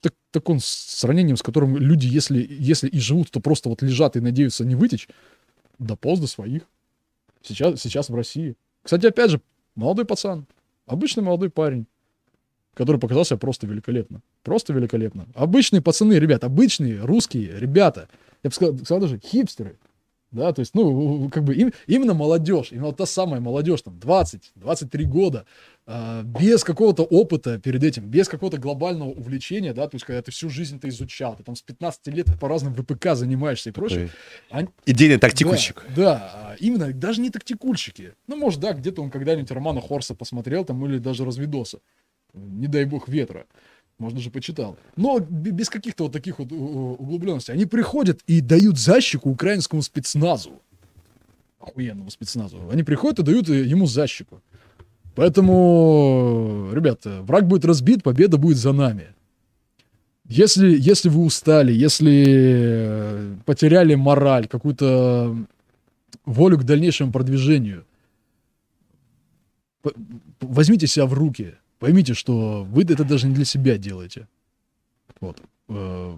[0.00, 3.82] Так, так он с, ранением, с которым люди, если, если и живут, то просто вот
[3.82, 5.08] лежат и надеются не вытечь,
[5.78, 6.62] дополз до своих.
[7.42, 8.56] Сейчас, сейчас в России.
[8.82, 9.40] Кстати, опять же,
[9.74, 10.46] молодой пацан,
[10.86, 11.86] обычный молодой парень,
[12.74, 14.22] который показал себя просто великолепно.
[14.42, 15.26] Просто великолепно.
[15.34, 18.08] Обычные пацаны, ребят, обычные русские ребята.
[18.42, 19.76] Я бы сказал, сказал даже хипстеры.
[20.30, 23.94] Да, то есть, ну, как бы им, именно молодежь, именно вот та самая молодежь, там,
[23.98, 25.44] 20-23 года,
[25.86, 30.30] а, без какого-то опыта перед этим, без какого-то глобального увлечения, да, то есть, когда ты
[30.30, 34.10] всю жизнь это изучал, ты там с 15 лет по разным ВПК занимаешься и прочее.
[34.50, 35.84] Они- Идейный тактикульщик.
[35.96, 38.14] да, да, именно, даже не тактикульщики.
[38.28, 41.80] Ну, может, да, где-то он когда-нибудь Романа Хорса посмотрел там или даже развидоса.
[42.34, 43.46] Не дай бог ветра.
[44.00, 44.78] Может, даже почитал.
[44.96, 47.52] Но без каких-то вот таких вот углубленностей.
[47.52, 50.62] Они приходят и дают защику украинскому спецназу.
[51.60, 52.56] Охуенному спецназу.
[52.72, 54.40] Они приходят и дают э, ему защику.
[55.14, 59.08] Поэтому, ребята, враг будет разбит, победа будет за нами.
[60.24, 65.36] Если, если вы устали, если э, потеряли мораль, какую-то
[66.24, 67.84] волю к дальнейшему продвижению,
[70.40, 71.54] возьмите себя в руки.
[71.80, 74.28] Поймите, что вы это даже не для себя делаете.
[75.20, 75.38] Вот.
[75.68, 76.16] Э,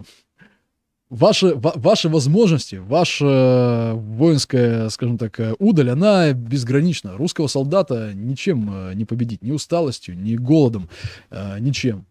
[1.09, 7.15] Ваши, ва- ваши возможности, ваша воинская, скажем так, э, удаль, она безгранична.
[7.17, 9.43] Русского солдата ничем э, не победить.
[9.43, 10.89] Ни усталостью, ни голодом,
[11.59, 12.05] ничем.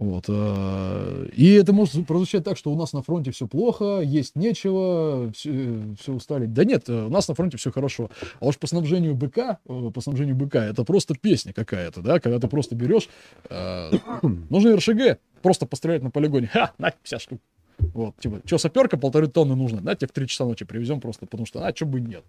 [0.00, 0.24] Вот.
[0.28, 5.30] э, И это может прозвучать так, что у нас на фронте все плохо, есть нечего,
[5.32, 6.46] все, устали.
[6.46, 8.08] Да нет, э, у нас на фронте все хорошо.
[8.40, 12.38] А уж по снабжению БК, э, по снабжению БК, это просто песня какая-то, да, когда
[12.38, 13.10] ты просто берешь,
[13.50, 13.90] э,
[14.48, 17.40] нужно РШГ, просто пострелять на полигоне, ха, на, 50 штук.
[17.92, 21.26] Вот, типа, что, саперка полторы тонны нужно, на, тебе в 3 часа ночи привезем просто,
[21.26, 22.24] потому что, а, что бы нет.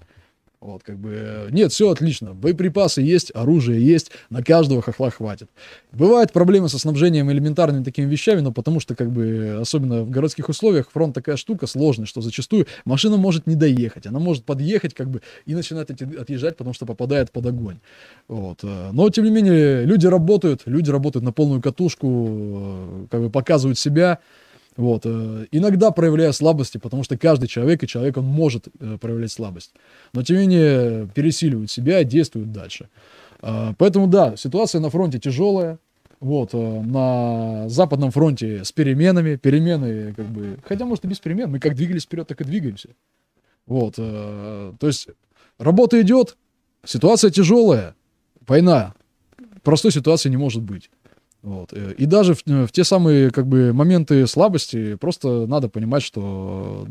[0.61, 5.49] Вот, как бы, э, нет, все отлично, боеприпасы есть, оружие есть, на каждого хохла хватит.
[5.91, 10.49] Бывают проблемы со снабжением элементарными такими вещами, но потому что, как бы, особенно в городских
[10.49, 15.09] условиях, фронт такая штука сложная, что зачастую машина может не доехать, она может подъехать, как
[15.09, 17.80] бы, и начинает отъезжать, потому что попадает под огонь.
[18.27, 18.59] Вот.
[18.61, 23.30] э, Но, тем не менее, люди работают, люди работают на полную катушку, э, как бы
[23.31, 24.19] показывают себя,
[24.77, 25.01] вот.
[25.06, 29.74] э, Иногда проявляя слабости, потому что каждый человек и человек, он может э, проявлять слабость.
[30.14, 32.90] Но, тем не менее, пересиливают себя, действуют дальше.
[33.41, 35.77] А, Поэтому, да, ситуация на фронте тяжелая.
[36.19, 39.35] Вот, э, на Западном фронте с переменами.
[39.35, 41.51] Перемены, как бы, хотя, может, и без перемен.
[41.51, 42.90] Мы как двигались вперед, так и двигаемся.
[43.67, 45.08] Вот, то есть,
[45.59, 46.35] работа идет,
[46.83, 47.95] ситуация тяжелая,
[48.48, 48.95] война.
[49.64, 50.90] Простой ситуации не может быть.
[51.42, 51.74] Вот.
[51.74, 56.88] э, И даже в, в те самые как бы моменты слабости просто надо понимать, что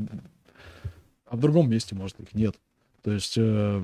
[1.27, 2.57] а в другом месте, может, их нет.
[3.03, 3.83] То есть э,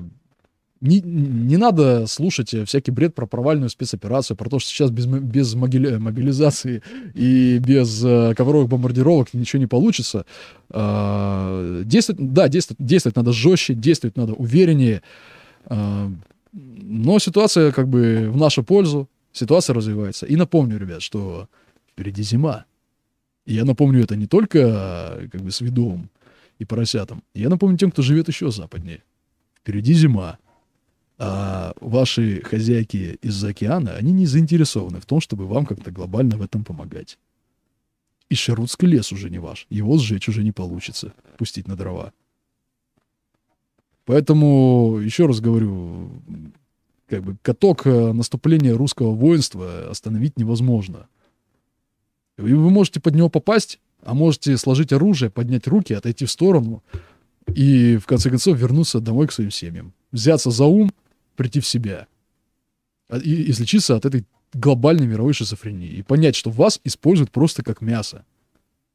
[0.81, 5.05] не, не надо слушать э, всякий бред про провальную спецоперацию, про то, что сейчас без,
[5.05, 10.25] без могили- мобилизации и без э, ковровых бомбардировок ничего не получится.
[10.69, 15.01] А, действовать, да, действовать, действовать надо жестче, действовать надо увереннее.
[15.65, 16.11] А,
[16.51, 20.25] но ситуация как бы в нашу пользу, ситуация развивается.
[20.25, 21.47] И напомню, ребят, что
[21.91, 22.65] впереди зима.
[23.45, 26.09] И я напомню это не только э, как бы сведомым
[26.59, 27.23] и поросятам.
[27.33, 29.03] Я напомню тем, кто живет еще западнее.
[29.59, 30.37] Впереди зима.
[31.19, 36.41] А ваши хозяйки из-за океана, они не заинтересованы в том, чтобы вам как-то глобально в
[36.41, 37.17] этом помогать.
[38.29, 39.65] И Шерутский лес уже не ваш.
[39.69, 41.13] Его сжечь уже не получится.
[41.37, 42.13] Пустить на дрова.
[44.05, 46.11] Поэтому, еще раз говорю,
[47.07, 51.07] как бы каток э, наступления русского воинства остановить невозможно.
[52.37, 56.83] И вы можете под него попасть, а можете сложить оружие, поднять руки, отойти в сторону
[57.53, 59.93] и, в конце концов, вернуться домой к своим семьям.
[60.11, 60.91] Взяться за ум,
[61.35, 62.07] прийти в себя.
[63.09, 65.89] А- И излечиться от этой глобальной мировой шизофрении.
[65.89, 68.25] И понять, что вас используют просто как мясо.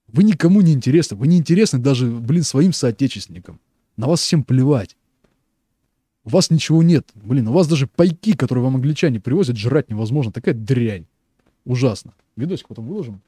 [0.07, 1.16] Вы никому не интересны.
[1.16, 3.60] Вы не интересны даже, блин, своим соотечественникам.
[3.97, 4.97] На вас всем плевать.
[6.25, 7.09] У вас ничего нет.
[7.15, 10.31] Блин, у вас даже пайки, которые вам англичане привозят, жрать невозможно.
[10.33, 11.07] Такая дрянь.
[11.65, 12.12] Ужасно.
[12.36, 13.20] Видосик потом выложим?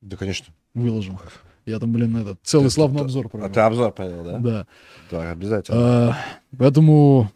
[0.00, 0.52] Да, конечно.
[0.74, 1.18] Выложим.
[1.64, 3.50] Я там, блин, этот целый Ты- славный ты- обзор А провел.
[3.52, 4.38] ты обзор провел, да?
[4.38, 4.66] Да.
[5.10, 5.78] Да, обязательно.
[6.10, 6.16] А,
[6.58, 7.30] поэтому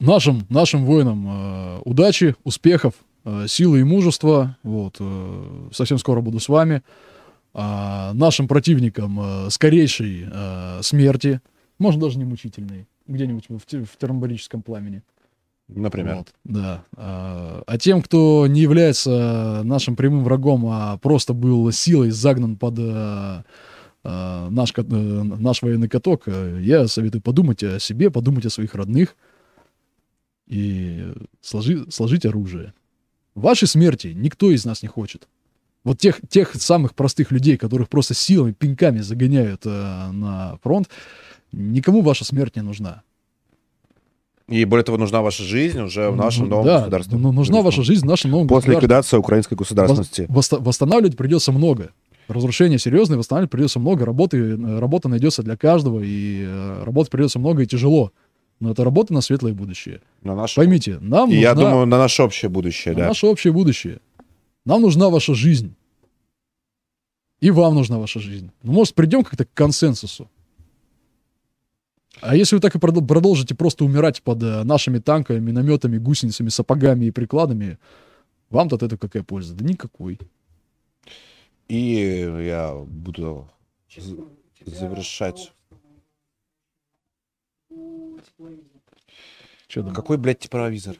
[0.00, 4.56] нашим, нашим воинам э, удачи, успехов, э, силы и мужества.
[4.62, 6.82] Вот, э, совсем скоро буду с вами.
[7.54, 11.40] А нашим противникам э, скорейшей э, смерти,
[11.78, 15.02] может даже не мучительной, где-нибудь в, в термобарическом пламени.
[15.68, 16.16] Например.
[16.16, 16.84] Вот, да.
[16.96, 22.76] А, а тем, кто не является нашим прямым врагом, а просто был силой загнан под
[22.78, 23.42] э,
[24.04, 28.74] э, наш, э, наш военный каток, э, я советую подумать о себе, подумать о своих
[28.74, 29.14] родных
[30.46, 31.12] и
[31.42, 32.72] сложи, сложить оружие.
[33.34, 35.28] Вашей смерти никто из нас не хочет.
[35.84, 40.88] Вот тех, тех самых простых людей, которых просто силами, пинками загоняют э, на фронт,
[41.52, 43.02] никому ваша смерть не нужна.
[44.48, 47.18] И более того, нужна ваша жизнь уже в нашем новом да, государстве.
[47.18, 48.80] ну, нужна ваша жизнь в нашем новом После государстве.
[48.86, 50.22] ликвидации украинской государственности.
[50.22, 51.90] Вос- восста- восстанавливать придется много.
[52.28, 54.06] Разрушение серьезное, восстанавливать придется много.
[54.06, 58.10] Работы, э, работа найдется для каждого, и э, работать придется много и тяжело.
[58.60, 60.00] Но это работа на светлое будущее.
[60.22, 60.56] На наше...
[60.56, 63.06] Поймите, нам И я нужна думаю, на наше общее будущее, на да.
[63.08, 64.00] наше общее будущее.
[64.64, 65.74] Нам нужна ваша жизнь.
[67.40, 68.50] И вам нужна ваша жизнь.
[68.62, 70.28] Ну, может, придем как-то к консенсусу.
[72.20, 76.48] А если вы так и продол- продолжите просто умирать под э, нашими танками, минометами, гусеницами,
[76.48, 77.78] сапогами и прикладами,
[78.50, 79.54] вам-то от этого какая польза?
[79.54, 80.18] Да никакой.
[81.68, 83.50] И я буду
[84.64, 85.52] завершать.
[89.68, 89.92] Чё там?
[89.92, 90.96] Какой, блядь, тепловизор?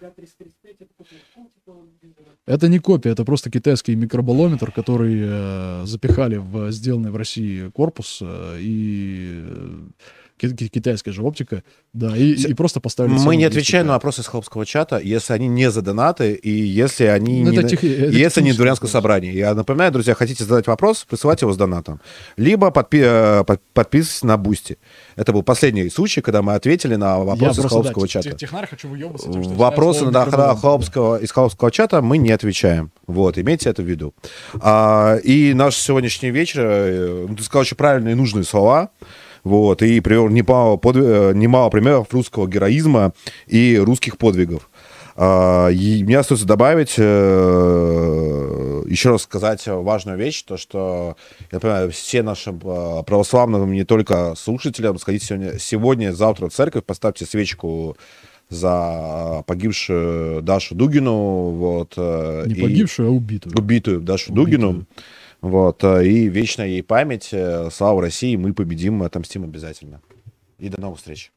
[2.45, 8.19] Это не копия, это просто китайский микробалометр, который э, запихали в сделанный в России корпус
[8.21, 9.89] э, и э,
[10.39, 13.15] китайская же оптика, да, и, и просто поставили.
[13.15, 16.51] Мы не 200 отвечаем на вопросы из холопского чата, если они не за донаты, и
[16.51, 17.59] если они Ну, не...
[17.59, 19.33] это это Если не дворянское собрание.
[19.35, 22.01] Я напоминаю, друзья, хотите задать вопрос, присылайте его с донатом.
[22.37, 23.03] Либо подпи-
[23.41, 24.79] э, под- подписывайтесь на Бусти.
[25.17, 28.31] Это был последний случай, когда мы ответили на вопросы из просто, холопского да, чата.
[28.31, 30.25] те- Технарь хочу выебываться тем, что Вопросы на
[30.57, 32.91] холопского, из холопского чата мы не отвечаем.
[33.07, 34.15] Вот, имейте это в виду.
[34.61, 38.91] А, и наш сегодняшний вечер, э, ну, ты сказал очень правильные и нужные слова.
[39.49, 43.15] Вот, и привел немало, подви- э, немало примеров русского героизма
[43.47, 44.69] и русских подвигов.
[45.17, 51.17] А, и мне остается добавить, э, еще раз сказать важную вещь, то что,
[51.51, 56.85] я понимаю, все нашим э, православным, не только слушателям, сходите сегодня, сегодня, завтра в церковь,
[56.85, 57.97] поставьте свечку
[58.51, 61.97] за погибшую Дашу Дугину, вот.
[61.97, 63.55] Не и- погибшую, а убитую.
[63.57, 64.45] убитую Дашу Убитую.
[64.47, 64.87] Дугину.
[65.41, 67.29] Вот, э, и вечная ей память.
[67.33, 70.01] э, Слава России, мы победим, мы отомстим обязательно.
[70.59, 71.33] И до новых встреч.